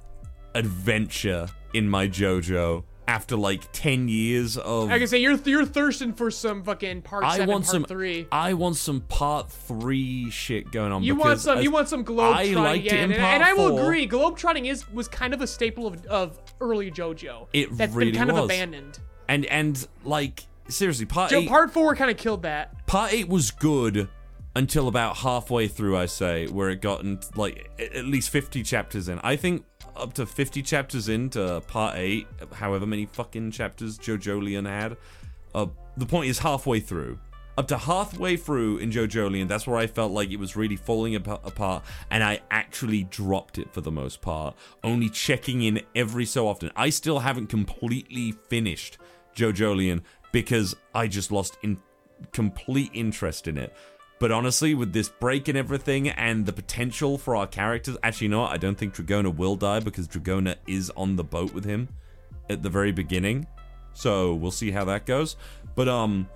adventure 0.54 1.48
in 1.74 1.88
my 1.88 2.08
jojo 2.08 2.84
after 3.06 3.36
like 3.36 3.62
10 3.72 4.06
years 4.08 4.58
of 4.58 4.90
I 4.90 5.02
say, 5.06 5.18
you're 5.18 5.36
you're 5.46 5.64
thirsting 5.64 6.12
for 6.12 6.30
some 6.30 6.62
fucking 6.62 7.00
part 7.02 7.24
I 7.24 7.36
seven, 7.38 7.48
want 7.48 7.64
part 7.64 7.72
some. 7.72 7.84
three. 7.84 8.26
I 8.30 8.52
want 8.52 8.76
some 8.76 9.00
part 9.00 9.50
three 9.50 10.30
shit 10.30 10.70
going 10.70 10.92
on. 10.92 11.02
You 11.02 11.14
want 11.16 11.40
some? 11.40 11.58
as- 11.58 11.64
You 11.64 11.70
want 11.70 11.88
some 11.88 12.02
globe 12.02 12.34
I 12.36 12.44
liked 12.52 12.84
it 12.84 12.92
in 12.92 13.12
and, 13.12 13.14
part 13.20 13.34
and 13.34 13.42
I 13.42 13.54
will 13.54 13.70
four. 13.70 13.84
agree. 13.84 14.04
Globe 14.04 14.36
trotting 14.36 14.66
is 14.66 14.90
was 14.92 15.08
kind 15.08 15.32
of 15.32 15.40
a 15.40 15.46
staple 15.46 15.86
of 15.86 16.04
of 16.06 16.38
early 16.60 16.90
JoJo. 16.90 17.46
It 17.54 17.74
that's 17.78 17.94
really 17.94 18.10
been 18.10 18.18
kind 18.18 18.32
was. 18.32 18.40
of 18.40 18.44
abandoned. 18.44 18.98
And 19.26 19.46
and 19.46 19.88
like 20.04 20.46
seriously, 20.68 21.06
part 21.06 21.30
Jo- 21.30 21.38
eight. 21.38 21.48
part 21.48 21.70
four 21.72 21.96
kind 21.96 22.10
of 22.10 22.18
killed 22.18 22.42
that. 22.42 22.86
part 22.86 23.14
eight 23.14 23.28
was 23.28 23.50
good 23.50 24.08
until 24.54 24.86
about 24.86 25.16
halfway 25.18 25.66
through. 25.66 25.96
I 25.96 26.04
say 26.06 26.46
where 26.46 26.68
it 26.68 26.82
got 26.82 27.00
in, 27.04 27.20
like 27.36 27.70
at 27.78 28.04
least 28.04 28.28
fifty 28.28 28.62
chapters 28.62 29.08
in. 29.08 29.18
I 29.20 29.36
think 29.36 29.64
up 29.98 30.14
to 30.14 30.26
fifty 30.26 30.62
chapters 30.62 31.08
into 31.08 31.62
part 31.66 31.96
eight, 31.96 32.26
however 32.52 32.86
many 32.86 33.06
fucking 33.06 33.50
chapters 33.50 33.98
JoJolion 33.98 34.66
had. 34.66 34.96
Uh, 35.54 35.66
the 35.96 36.06
point 36.06 36.28
is 36.28 36.38
halfway 36.38 36.80
through. 36.80 37.18
Up 37.56 37.66
to 37.68 37.76
halfway 37.76 38.36
through 38.36 38.78
in 38.78 38.92
JoJolion, 38.92 39.48
that's 39.48 39.66
where 39.66 39.78
I 39.78 39.88
felt 39.88 40.12
like 40.12 40.30
it 40.30 40.38
was 40.38 40.54
really 40.54 40.76
falling 40.76 41.16
apa- 41.16 41.40
apart, 41.42 41.82
and 42.08 42.22
I 42.22 42.40
actually 42.52 43.02
dropped 43.02 43.58
it 43.58 43.74
for 43.74 43.80
the 43.80 43.90
most 43.90 44.20
part, 44.20 44.54
only 44.84 45.08
checking 45.08 45.62
in 45.62 45.80
every 45.96 46.24
so 46.24 46.46
often. 46.46 46.70
I 46.76 46.90
still 46.90 47.18
haven't 47.18 47.48
completely 47.48 48.32
finished 48.48 48.98
JoJolion 49.34 50.02
because 50.30 50.76
I 50.94 51.08
just 51.08 51.32
lost 51.32 51.58
in 51.62 51.78
complete 52.32 52.90
interest 52.94 53.48
in 53.48 53.58
it. 53.58 53.74
But 54.20 54.32
honestly, 54.32 54.74
with 54.74 54.92
this 54.92 55.08
break 55.08 55.48
and 55.48 55.56
everything, 55.56 56.08
and 56.08 56.44
the 56.44 56.52
potential 56.52 57.18
for 57.18 57.36
our 57.36 57.46
characters, 57.46 57.96
actually, 58.02 58.34
what? 58.34 58.50
I 58.50 58.56
don't 58.56 58.76
think 58.76 58.94
Dragona 58.94 59.34
will 59.34 59.56
die 59.56 59.80
because 59.80 60.08
Dragona 60.08 60.56
is 60.66 60.90
on 60.96 61.16
the 61.16 61.24
boat 61.24 61.54
with 61.54 61.64
him 61.64 61.88
at 62.50 62.62
the 62.62 62.70
very 62.70 62.92
beginning. 62.92 63.46
So 63.92 64.34
we'll 64.34 64.50
see 64.50 64.70
how 64.70 64.84
that 64.86 65.06
goes. 65.06 65.36
But 65.74 65.88
um, 65.88 66.28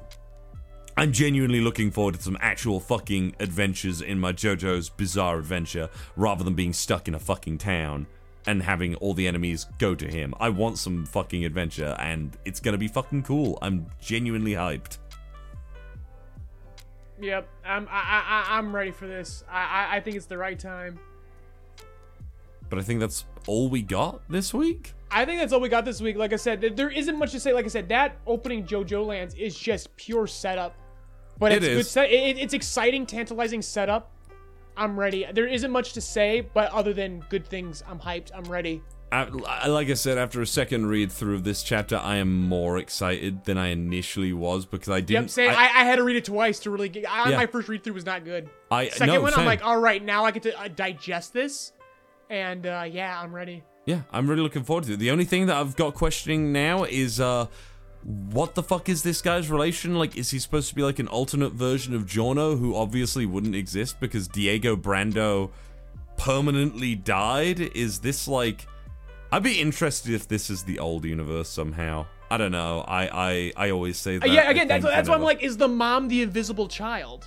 I'm 0.96 1.12
genuinely 1.12 1.60
looking 1.60 1.90
forward 1.90 2.14
to 2.14 2.22
some 2.22 2.38
actual 2.40 2.78
fucking 2.78 3.36
adventures 3.40 4.00
in 4.00 4.20
my 4.20 4.32
JoJo's 4.32 4.88
Bizarre 4.88 5.38
Adventure, 5.38 5.88
rather 6.16 6.44
than 6.44 6.54
being 6.54 6.72
stuck 6.72 7.08
in 7.08 7.14
a 7.14 7.18
fucking 7.18 7.58
town 7.58 8.06
and 8.46 8.62
having 8.62 8.94
all 8.96 9.14
the 9.14 9.26
enemies 9.26 9.66
go 9.78 9.94
to 9.94 10.06
him. 10.06 10.34
I 10.40 10.48
want 10.48 10.78
some 10.78 11.06
fucking 11.06 11.44
adventure, 11.44 11.96
and 11.98 12.36
it's 12.44 12.60
gonna 12.60 12.78
be 12.78 12.88
fucking 12.88 13.22
cool. 13.22 13.58
I'm 13.62 13.86
genuinely 14.00 14.52
hyped. 14.52 14.98
Yep, 17.22 17.48
I'm 17.64 17.86
I, 17.88 18.44
I 18.50 18.58
I'm 18.58 18.74
ready 18.74 18.90
for 18.90 19.06
this. 19.06 19.44
I, 19.48 19.86
I 19.92 19.96
I 19.96 20.00
think 20.00 20.16
it's 20.16 20.26
the 20.26 20.36
right 20.36 20.58
time. 20.58 20.98
But 22.68 22.78
I 22.78 22.82
think 22.82 23.00
that's 23.00 23.24
all 23.46 23.68
we 23.68 23.80
got 23.82 24.22
this 24.28 24.52
week. 24.52 24.94
I 25.10 25.24
think 25.24 25.40
that's 25.40 25.52
all 25.52 25.60
we 25.60 25.68
got 25.68 25.84
this 25.84 26.00
week. 26.00 26.16
Like 26.16 26.32
I 26.32 26.36
said, 26.36 26.60
there- 26.76 26.90
isn't 26.90 27.18
much 27.18 27.32
to 27.32 27.40
say. 27.40 27.52
Like 27.52 27.66
I 27.66 27.68
said, 27.68 27.88
that 27.90 28.16
opening 28.26 28.64
JoJoLands 28.66 29.36
is 29.36 29.56
just 29.56 29.94
pure 29.96 30.26
setup, 30.26 30.74
but 31.38 31.52
It 31.52 31.62
it's 31.62 31.66
good. 31.76 31.86
Set, 31.86 32.10
it, 32.10 32.38
it's 32.38 32.54
exciting, 32.54 33.06
tantalizing 33.06 33.62
setup. 33.62 34.10
I'm 34.76 34.98
ready. 34.98 35.26
There 35.32 35.46
isn't 35.46 35.70
much 35.70 35.92
to 35.92 36.00
say, 36.00 36.40
but 36.54 36.72
other 36.72 36.94
than 36.94 37.20
good 37.28 37.46
things, 37.46 37.84
I'm 37.86 38.00
hyped. 38.00 38.30
I'm 38.34 38.44
ready. 38.44 38.82
I, 39.12 39.28
I- 39.46 39.68
like 39.68 39.88
I 39.90 39.94
said, 39.94 40.18
after 40.18 40.40
a 40.40 40.46
second 40.46 40.86
read 40.86 41.12
through 41.12 41.34
of 41.34 41.44
this 41.44 41.62
chapter, 41.62 41.96
I 41.96 42.16
am 42.16 42.48
more 42.48 42.78
excited 42.78 43.44
than 43.44 43.58
I 43.58 43.68
initially 43.68 44.32
was 44.32 44.66
because 44.66 44.88
I 44.88 45.00
didn't. 45.00 45.24
Yep, 45.24 45.30
say 45.30 45.48
I, 45.48 45.62
I, 45.64 45.84
had 45.84 45.96
to 45.96 46.02
read 46.04 46.16
it 46.16 46.24
twice 46.24 46.58
to 46.60 46.70
really 46.70 46.88
get. 46.88 47.04
I, 47.08 47.30
Yeah. 47.30 47.36
My 47.36 47.46
first 47.46 47.68
read 47.68 47.84
through 47.84 47.94
was 47.94 48.06
not 48.06 48.24
good. 48.24 48.48
I- 48.70 48.88
Second 48.88 49.06
no, 49.14 49.20
one, 49.20 49.32
same. 49.32 49.40
I'm 49.40 49.46
like, 49.46 49.64
all 49.64 49.78
right, 49.78 50.02
now 50.02 50.24
I 50.24 50.30
get 50.30 50.42
to 50.44 50.58
uh, 50.58 50.68
digest 50.68 51.32
this, 51.32 51.72
and 52.30 52.66
uh, 52.66 52.84
yeah, 52.90 53.20
I'm 53.20 53.34
ready. 53.34 53.62
Yeah, 53.84 54.02
I'm 54.12 54.28
really 54.28 54.42
looking 54.42 54.62
forward 54.64 54.84
to 54.84 54.94
it. 54.94 54.98
The 54.98 55.10
only 55.10 55.24
thing 55.24 55.46
that 55.46 55.56
I've 55.56 55.76
got 55.76 55.94
questioning 55.94 56.52
now 56.52 56.84
is 56.84 57.20
uh 57.20 57.46
what 58.04 58.54
the 58.56 58.62
fuck 58.62 58.88
is 58.88 59.02
this 59.02 59.20
guy's 59.22 59.50
relation? 59.50 59.94
Like, 59.96 60.16
is 60.16 60.30
he 60.30 60.38
supposed 60.38 60.68
to 60.70 60.74
be 60.74 60.82
like 60.82 60.98
an 60.98 61.06
alternate 61.08 61.52
version 61.52 61.94
of 61.94 62.06
Giorno 62.06 62.56
who 62.56 62.74
obviously 62.74 63.26
wouldn't 63.26 63.54
exist 63.54 64.00
because 64.00 64.26
Diego 64.26 64.74
Brando 64.76 65.50
permanently 66.16 66.94
died? 66.94 67.60
Is 67.60 68.00
this 68.00 68.26
like 68.26 68.66
I'd 69.32 69.42
be 69.42 69.60
interested 69.60 70.12
if 70.12 70.28
this 70.28 70.50
is 70.50 70.62
the 70.62 70.78
old 70.78 71.04
universe 71.04 71.48
somehow. 71.48 72.06
I 72.30 72.36
don't 72.36 72.52
know. 72.52 72.84
I 72.86 73.52
I, 73.56 73.66
I 73.66 73.70
always 73.70 73.96
say 73.96 74.16
Uh, 74.16 74.20
that. 74.20 74.30
yeah, 74.30 74.48
again, 74.50 74.68
that's, 74.68 74.84
that's 74.84 75.08
why 75.08 75.14
I'm 75.14 75.22
like, 75.22 75.42
is 75.42 75.56
the 75.56 75.68
mom 75.68 76.08
the 76.08 76.22
invisible 76.22 76.68
child? 76.68 77.26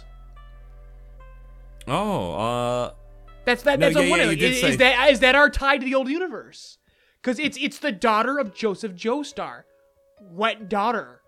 Oh, 1.88 2.34
uh 2.34 2.91
That's 3.45 3.64
that. 3.64 3.80
No, 3.80 3.86
That's 3.88 3.95
what 3.95 4.02
yeah, 4.07 4.14
I'm 4.14 4.19
yeah, 4.19 4.26
wondering. 4.27 4.52
is, 4.53 4.61
say- 4.61 4.69
is 4.69 4.77
that 4.77 5.11
is 5.11 5.19
that 5.19 5.36
our 5.36 5.49
tie 5.49 5.77
to 5.77 5.86
the 5.86 5.95
old 5.95 6.10
universe? 6.10 6.77
Because 7.22 7.40
it's 7.40 7.57
it's 7.60 7.80
the 7.80 7.91
daughter 7.91 8.38
of 8.40 8.53
Joseph 8.56 8.94
Joestar. 8.94 9.64
What 10.19 10.69
daughter? 10.69 11.22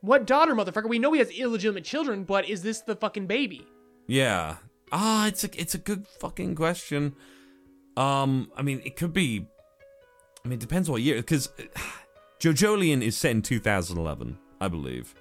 What 0.00 0.26
daughter, 0.26 0.54
motherfucker? 0.54 0.88
We 0.88 0.98
know 0.98 1.12
he 1.12 1.20
has 1.20 1.30
illegitimate 1.30 1.84
children, 1.84 2.24
but 2.24 2.48
is 2.48 2.62
this 2.62 2.80
the 2.80 2.96
fucking 2.96 3.26
baby? 3.26 3.66
Yeah. 4.06 4.56
Ah, 4.90 5.28
it's 5.28 5.44
a 5.44 5.60
it's 5.60 5.74
a 5.74 5.78
good 5.78 6.06
fucking 6.20 6.54
question. 6.56 7.14
Um, 7.96 8.50
I 8.56 8.62
mean, 8.62 8.82
it 8.84 8.96
could 8.96 9.12
be. 9.12 9.46
I 10.44 10.48
mean, 10.48 10.54
it 10.54 10.60
depends 10.60 10.90
what 10.90 11.02
year, 11.02 11.16
because 11.16 11.48
JoJolion 12.40 13.02
is 13.02 13.16
set 13.16 13.30
in 13.30 13.42
2011, 13.42 14.38
I 14.60 14.68
believe. 14.68 15.14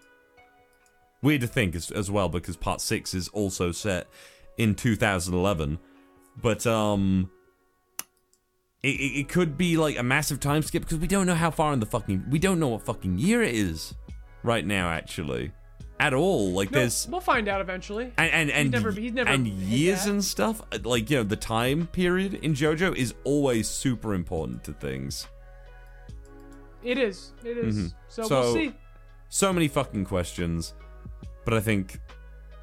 Weird 1.21 1.41
to 1.41 1.47
think 1.47 1.75
as, 1.75 1.91
as 1.91 2.09
well, 2.09 2.29
because 2.29 2.57
Part 2.57 2.81
Six 2.81 3.13
is 3.13 3.27
also 3.29 3.71
set 3.71 4.07
in 4.57 4.73
2011, 4.73 5.77
but 6.41 6.65
um, 6.65 7.29
it, 8.81 8.89
it 8.99 9.19
it 9.19 9.29
could 9.29 9.57
be 9.57 9.77
like 9.77 9.99
a 9.99 10.03
massive 10.03 10.39
time 10.39 10.63
skip 10.63 10.81
because 10.81 10.97
we 10.97 11.07
don't 11.07 11.27
know 11.27 11.35
how 11.35 11.51
far 11.51 11.73
in 11.73 11.79
the 11.79 11.85
fucking 11.85 12.25
we 12.31 12.39
don't 12.39 12.59
know 12.59 12.69
what 12.69 12.81
fucking 12.81 13.19
year 13.19 13.43
it 13.43 13.53
is 13.53 13.93
right 14.43 14.65
now, 14.65 14.89
actually, 14.89 15.51
at 16.01 16.13
all. 16.13 16.51
Like, 16.51 16.71
No, 16.71 16.79
there's 16.79 17.07
we'll 17.09 17.21
find 17.21 17.47
out 17.47 17.61
eventually. 17.61 18.11
and 18.17 18.31
and 18.31 18.49
and, 18.51 18.71
never- 18.71 18.91
never 18.91 19.29
and 19.29 19.47
years 19.47 20.05
that. 20.05 20.11
and 20.11 20.23
stuff 20.23 20.61
like 20.83 21.09
you 21.09 21.17
know 21.17 21.23
the 21.23 21.35
time 21.35 21.87
period 21.87 22.33
in 22.33 22.53
JoJo 22.55 22.95
is 22.95 23.13
always 23.23 23.69
super 23.69 24.13
important 24.13 24.63
to 24.65 24.73
things. 24.73 25.27
It 26.83 26.97
is. 26.97 27.31
It 27.45 27.57
is. 27.57 27.75
Mhm. 27.77 27.93
So, 28.07 28.23
So- 28.23 28.41
we'll 28.41 28.53
see. 28.55 28.73
So 29.29 29.53
many 29.53 29.67
fucking 29.67 30.05
questions, 30.05 30.73
but 31.45 31.53
I 31.53 31.59
think 31.61 31.99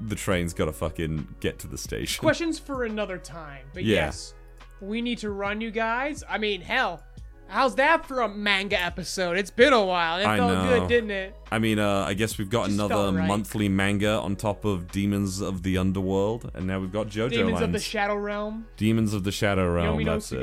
the 0.01 0.15
train's 0.17 0.53
got 0.53 0.67
to 0.67 0.73
fucking 0.73 1.37
get 1.41 1.59
to 1.61 1.67
the 1.69 1.79
station. 1.79 2.21
Questions 2.21 2.59
for 2.59 2.85
another 2.85 3.17
time. 3.19 3.65
But 3.73 3.85
Yeah. 3.85 4.07
yes, 4.07 4.35
we 4.81 5.01
need 5.01 5.19
to 5.19 5.31
run 5.31 5.61
you 5.61 5.71
guys. 5.71 6.23
I 6.29 6.37
mean, 6.39 6.61
hell, 6.61 7.03
how's 7.49 7.75
that 7.77 8.07
for 8.07 8.21
a 8.21 8.29
manga 8.29 8.81
episode? 8.81 9.37
It's 9.37 9.51
been 9.51 9.73
a 9.73 9.85
while. 9.85 10.21
It 10.21 10.27
I 10.27 10.37
felt 10.37 10.53
know. 10.53 10.81
good, 10.81 10.89
didn't 10.89 11.11
it? 11.11 11.37
I 11.51 11.59
mean, 11.59 11.79
uh, 11.79 12.05
I 12.07 12.15
guess 12.15 12.39
we've 12.39 12.51
got 12.51 12.69
another 12.69 13.13
right. 13.13 13.27
monthly 13.27 13.69
manga 13.69 14.13
on 14.21 14.37
top 14.37 14.65
of 14.65 14.93
Demons 14.93 15.41
of 15.41 15.63
the 15.63 15.79
Underworld, 15.79 16.51
and 16.55 16.67
now 16.67 16.79
we've 16.79 16.93
got 16.93 17.09
JoJo 17.09 17.31
Demons 17.31 17.61
of 17.61 17.73
the 17.73 17.81
Shadow 17.81 18.17
Realm. 18.17 18.67
Demons 18.77 19.15
of 19.15 19.25
the 19.25 19.33
Shadow 19.33 19.71
Realm. 19.71 19.99
Yomi 19.99 20.05
no 20.05 20.13
That's 20.13 20.33
it. 20.33 20.43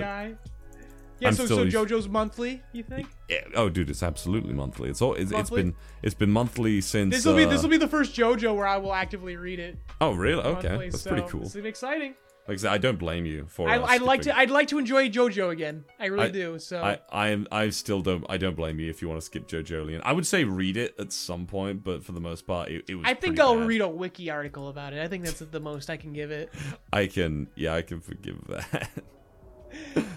Yeah, 1.19 1.29
I'm 1.29 1.35
so, 1.35 1.45
so 1.45 1.65
JoJo's 1.65 2.09
monthly, 2.09 2.61
you 2.73 2.83
think? 2.83 3.07
Yeah, 3.29 3.45
oh, 3.55 3.69
dude, 3.69 3.89
it's 3.89 4.03
absolutely 4.03 4.53
monthly. 4.53 4.89
It's 4.89 5.01
all. 5.01 5.13
It's, 5.13 5.31
it's 5.31 5.49
been 5.49 5.73
it's 6.03 6.13
been 6.13 6.29
monthly 6.31 6.81
since. 6.81 7.15
This 7.15 7.25
will 7.25 7.37
be 7.37 7.45
uh, 7.45 7.49
this 7.49 7.61
will 7.61 7.69
be 7.69 7.77
the 7.77 7.87
first 7.87 8.13
JoJo 8.13 8.53
where 8.55 8.67
I 8.67 8.77
will 8.77 8.93
actively 8.93 9.37
read 9.37 9.59
it. 9.59 9.77
Oh, 10.01 10.13
really? 10.13 10.43
Okay, 10.43 10.67
monthly, 10.67 10.89
that's 10.89 11.03
so 11.03 11.11
pretty 11.11 11.27
cool. 11.29 11.49
Will 11.55 11.65
exciting. 11.65 12.15
Like 12.47 12.59
I 12.59 12.61
said, 12.61 12.71
I 12.73 12.77
don't 12.77 12.99
blame 12.99 13.25
you 13.25 13.47
for. 13.47 13.67
I, 13.67 13.81
I'd 13.81 14.01
like 14.03 14.21
to. 14.23 14.37
I'd 14.37 14.51
like 14.51 14.67
to 14.67 14.77
enjoy 14.77 15.09
JoJo 15.09 15.49
again. 15.49 15.83
I 15.99 16.05
really 16.05 16.25
I- 16.25 16.29
do. 16.29 16.59
So 16.59 16.79
I, 16.79 16.99
I 17.11 17.29
am. 17.29 17.47
I 17.51 17.69
still 17.69 18.01
don't. 18.01 18.23
I 18.29 18.37
don't 18.37 18.55
blame 18.55 18.79
you 18.79 18.87
if 18.89 19.01
you 19.01 19.09
want 19.09 19.19
to 19.19 19.25
skip 19.25 19.47
JoJolion. 19.47 20.01
I 20.03 20.13
would 20.13 20.27
say 20.27 20.43
read 20.43 20.77
it 20.77 20.93
at 20.99 21.11
some 21.11 21.47
point, 21.47 21.83
but 21.83 22.03
for 22.03 22.11
the 22.11 22.19
most 22.19 22.45
part, 22.45 22.69
it, 22.69 22.85
it 22.87 22.95
was. 22.95 23.05
I 23.07 23.15
think 23.15 23.39
I'll 23.39 23.55
bad. 23.57 23.67
read 23.67 23.81
a 23.81 23.87
wiki 23.87 24.29
article 24.29 24.69
about 24.69 24.93
it. 24.93 24.99
I 25.01 25.07
think 25.07 25.25
that's 25.25 25.39
the 25.39 25.59
most 25.59 25.89
I 25.89 25.97
can 25.97 26.13
give 26.13 26.29
it. 26.29 26.53
I 26.93 27.07
can. 27.07 27.47
Yeah, 27.55 27.73
I 27.73 27.81
can 27.81 27.99
forgive 27.99 28.37
that. 28.49 28.89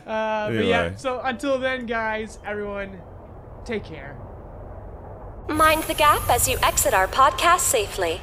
Uh, 0.07 0.51
But 0.53 0.65
yeah, 0.67 0.95
so 0.95 1.21
until 1.25 1.59
then, 1.59 1.87
guys, 1.87 2.39
everyone, 2.47 3.01
take 3.65 3.83
care. 3.83 4.17
Mind 5.49 5.83
the 5.85 5.95
gap 5.95 6.29
as 6.31 6.47
you 6.49 6.59
exit 6.63 6.95
our 6.95 7.09
podcast 7.09 7.61
safely. 7.61 8.21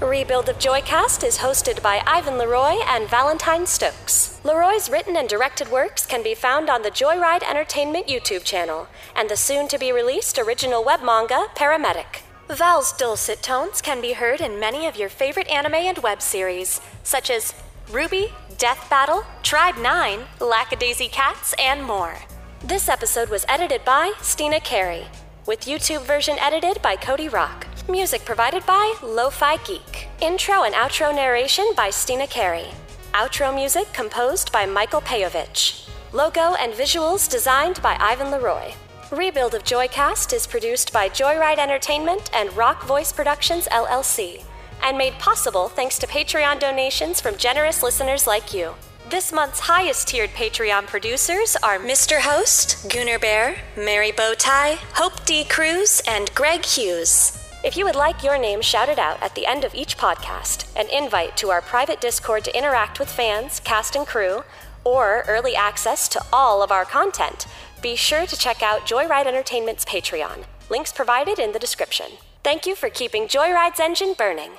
Rebuild 0.00 0.50
of 0.50 0.58
JoyCast 0.58 1.26
is 1.26 1.38
hosted 1.38 1.82
by 1.82 2.02
Ivan 2.06 2.34
LeRoy 2.34 2.84
and 2.86 3.08
Valentine 3.08 3.64
Stokes. 3.64 4.38
LeRoy's 4.44 4.90
written 4.90 5.16
and 5.16 5.26
directed 5.26 5.68
works 5.68 6.04
can 6.04 6.22
be 6.22 6.34
found 6.34 6.68
on 6.68 6.82
the 6.82 6.90
JoyRide 6.90 7.42
Entertainment 7.42 8.06
YouTube 8.06 8.44
channel 8.44 8.88
and 9.14 9.30
the 9.30 9.38
soon 9.38 9.68
to 9.68 9.78
be 9.78 9.92
released 9.92 10.38
original 10.38 10.84
web 10.84 11.02
manga, 11.02 11.46
Paramedic. 11.54 12.20
Val's 12.50 12.92
dulcet 12.92 13.42
tones 13.42 13.80
can 13.80 14.02
be 14.02 14.12
heard 14.12 14.42
in 14.42 14.60
many 14.60 14.86
of 14.86 14.96
your 14.96 15.08
favorite 15.08 15.48
anime 15.48 15.74
and 15.74 15.98
web 15.98 16.20
series, 16.20 16.82
such 17.02 17.30
as 17.30 17.54
RWBY, 17.88 18.32
Death 18.58 18.90
Battle, 18.90 19.24
Tribe 19.42 19.78
9, 19.78 20.20
Lackadaisy 20.40 21.08
Cats, 21.10 21.54
and 21.58 21.82
more. 21.82 22.18
This 22.62 22.90
episode 22.90 23.30
was 23.30 23.46
edited 23.48 23.82
by 23.86 24.12
Steena 24.20 24.60
Carey, 24.60 25.06
with 25.46 25.62
YouTube 25.62 26.02
version 26.02 26.36
edited 26.38 26.82
by 26.82 26.96
Cody 26.96 27.30
Rock. 27.30 27.66
Music 27.88 28.24
provided 28.24 28.66
by 28.66 28.94
Lofi 29.00 29.64
Geek. 29.64 30.08
Intro 30.20 30.64
and 30.64 30.74
outro 30.74 31.14
narration 31.14 31.64
by 31.76 31.88
Steena 31.88 32.26
Carey. 32.26 32.66
Outro 33.14 33.54
music 33.54 33.92
composed 33.92 34.50
by 34.50 34.66
Michael 34.66 35.00
Peyovich. 35.00 35.88
Logo 36.12 36.56
and 36.56 36.72
visuals 36.72 37.30
designed 37.30 37.80
by 37.82 37.96
Ivan 38.00 38.26
LeRoy. 38.32 38.74
Rebuild 39.12 39.54
of 39.54 39.62
JoyCast 39.62 40.32
is 40.32 40.48
produced 40.48 40.92
by 40.92 41.08
JoyRide 41.08 41.58
Entertainment 41.58 42.28
and 42.34 42.52
Rock 42.56 42.84
Voice 42.84 43.12
Productions 43.12 43.68
LLC, 43.68 44.42
and 44.82 44.98
made 44.98 45.12
possible 45.20 45.68
thanks 45.68 45.96
to 46.00 46.08
Patreon 46.08 46.58
donations 46.58 47.20
from 47.20 47.36
generous 47.36 47.84
listeners 47.84 48.26
like 48.26 48.52
you. 48.52 48.74
This 49.10 49.32
month's 49.32 49.60
highest 49.60 50.08
tiered 50.08 50.30
Patreon 50.30 50.88
producers 50.88 51.56
are 51.62 51.78
Mr. 51.78 52.18
Host, 52.18 52.88
Gooner 52.88 53.20
Bear, 53.20 53.58
MerryBowTie, 53.76 54.74
Hope 54.94 55.24
D. 55.24 55.44
Cruz, 55.44 56.02
and 56.08 56.34
Greg 56.34 56.64
Hughes. 56.64 57.45
If 57.64 57.76
you 57.76 57.84
would 57.84 57.96
like 57.96 58.22
your 58.22 58.38
name 58.38 58.60
shouted 58.60 58.98
out 58.98 59.20
at 59.22 59.34
the 59.34 59.46
end 59.46 59.64
of 59.64 59.74
each 59.74 59.96
podcast, 59.96 60.66
an 60.76 60.88
invite 60.90 61.36
to 61.38 61.50
our 61.50 61.60
private 61.60 62.00
Discord 62.00 62.44
to 62.44 62.56
interact 62.56 63.00
with 63.00 63.10
fans, 63.10 63.60
cast, 63.60 63.96
and 63.96 64.06
crew, 64.06 64.44
or 64.84 65.24
early 65.26 65.56
access 65.56 66.06
to 66.08 66.22
all 66.32 66.62
of 66.62 66.70
our 66.70 66.84
content, 66.84 67.46
be 67.82 67.96
sure 67.96 68.26
to 68.26 68.36
check 68.36 68.62
out 68.62 68.86
JoyRide 68.86 69.26
Entertainment's 69.26 69.84
Patreon. 69.84 70.44
Links 70.70 70.92
provided 70.92 71.38
in 71.38 71.52
the 71.52 71.58
description. 71.58 72.06
Thank 72.44 72.66
you 72.66 72.76
for 72.76 72.88
keeping 72.88 73.26
JoyRide's 73.26 73.80
engine 73.80 74.14
burning. 74.16 74.52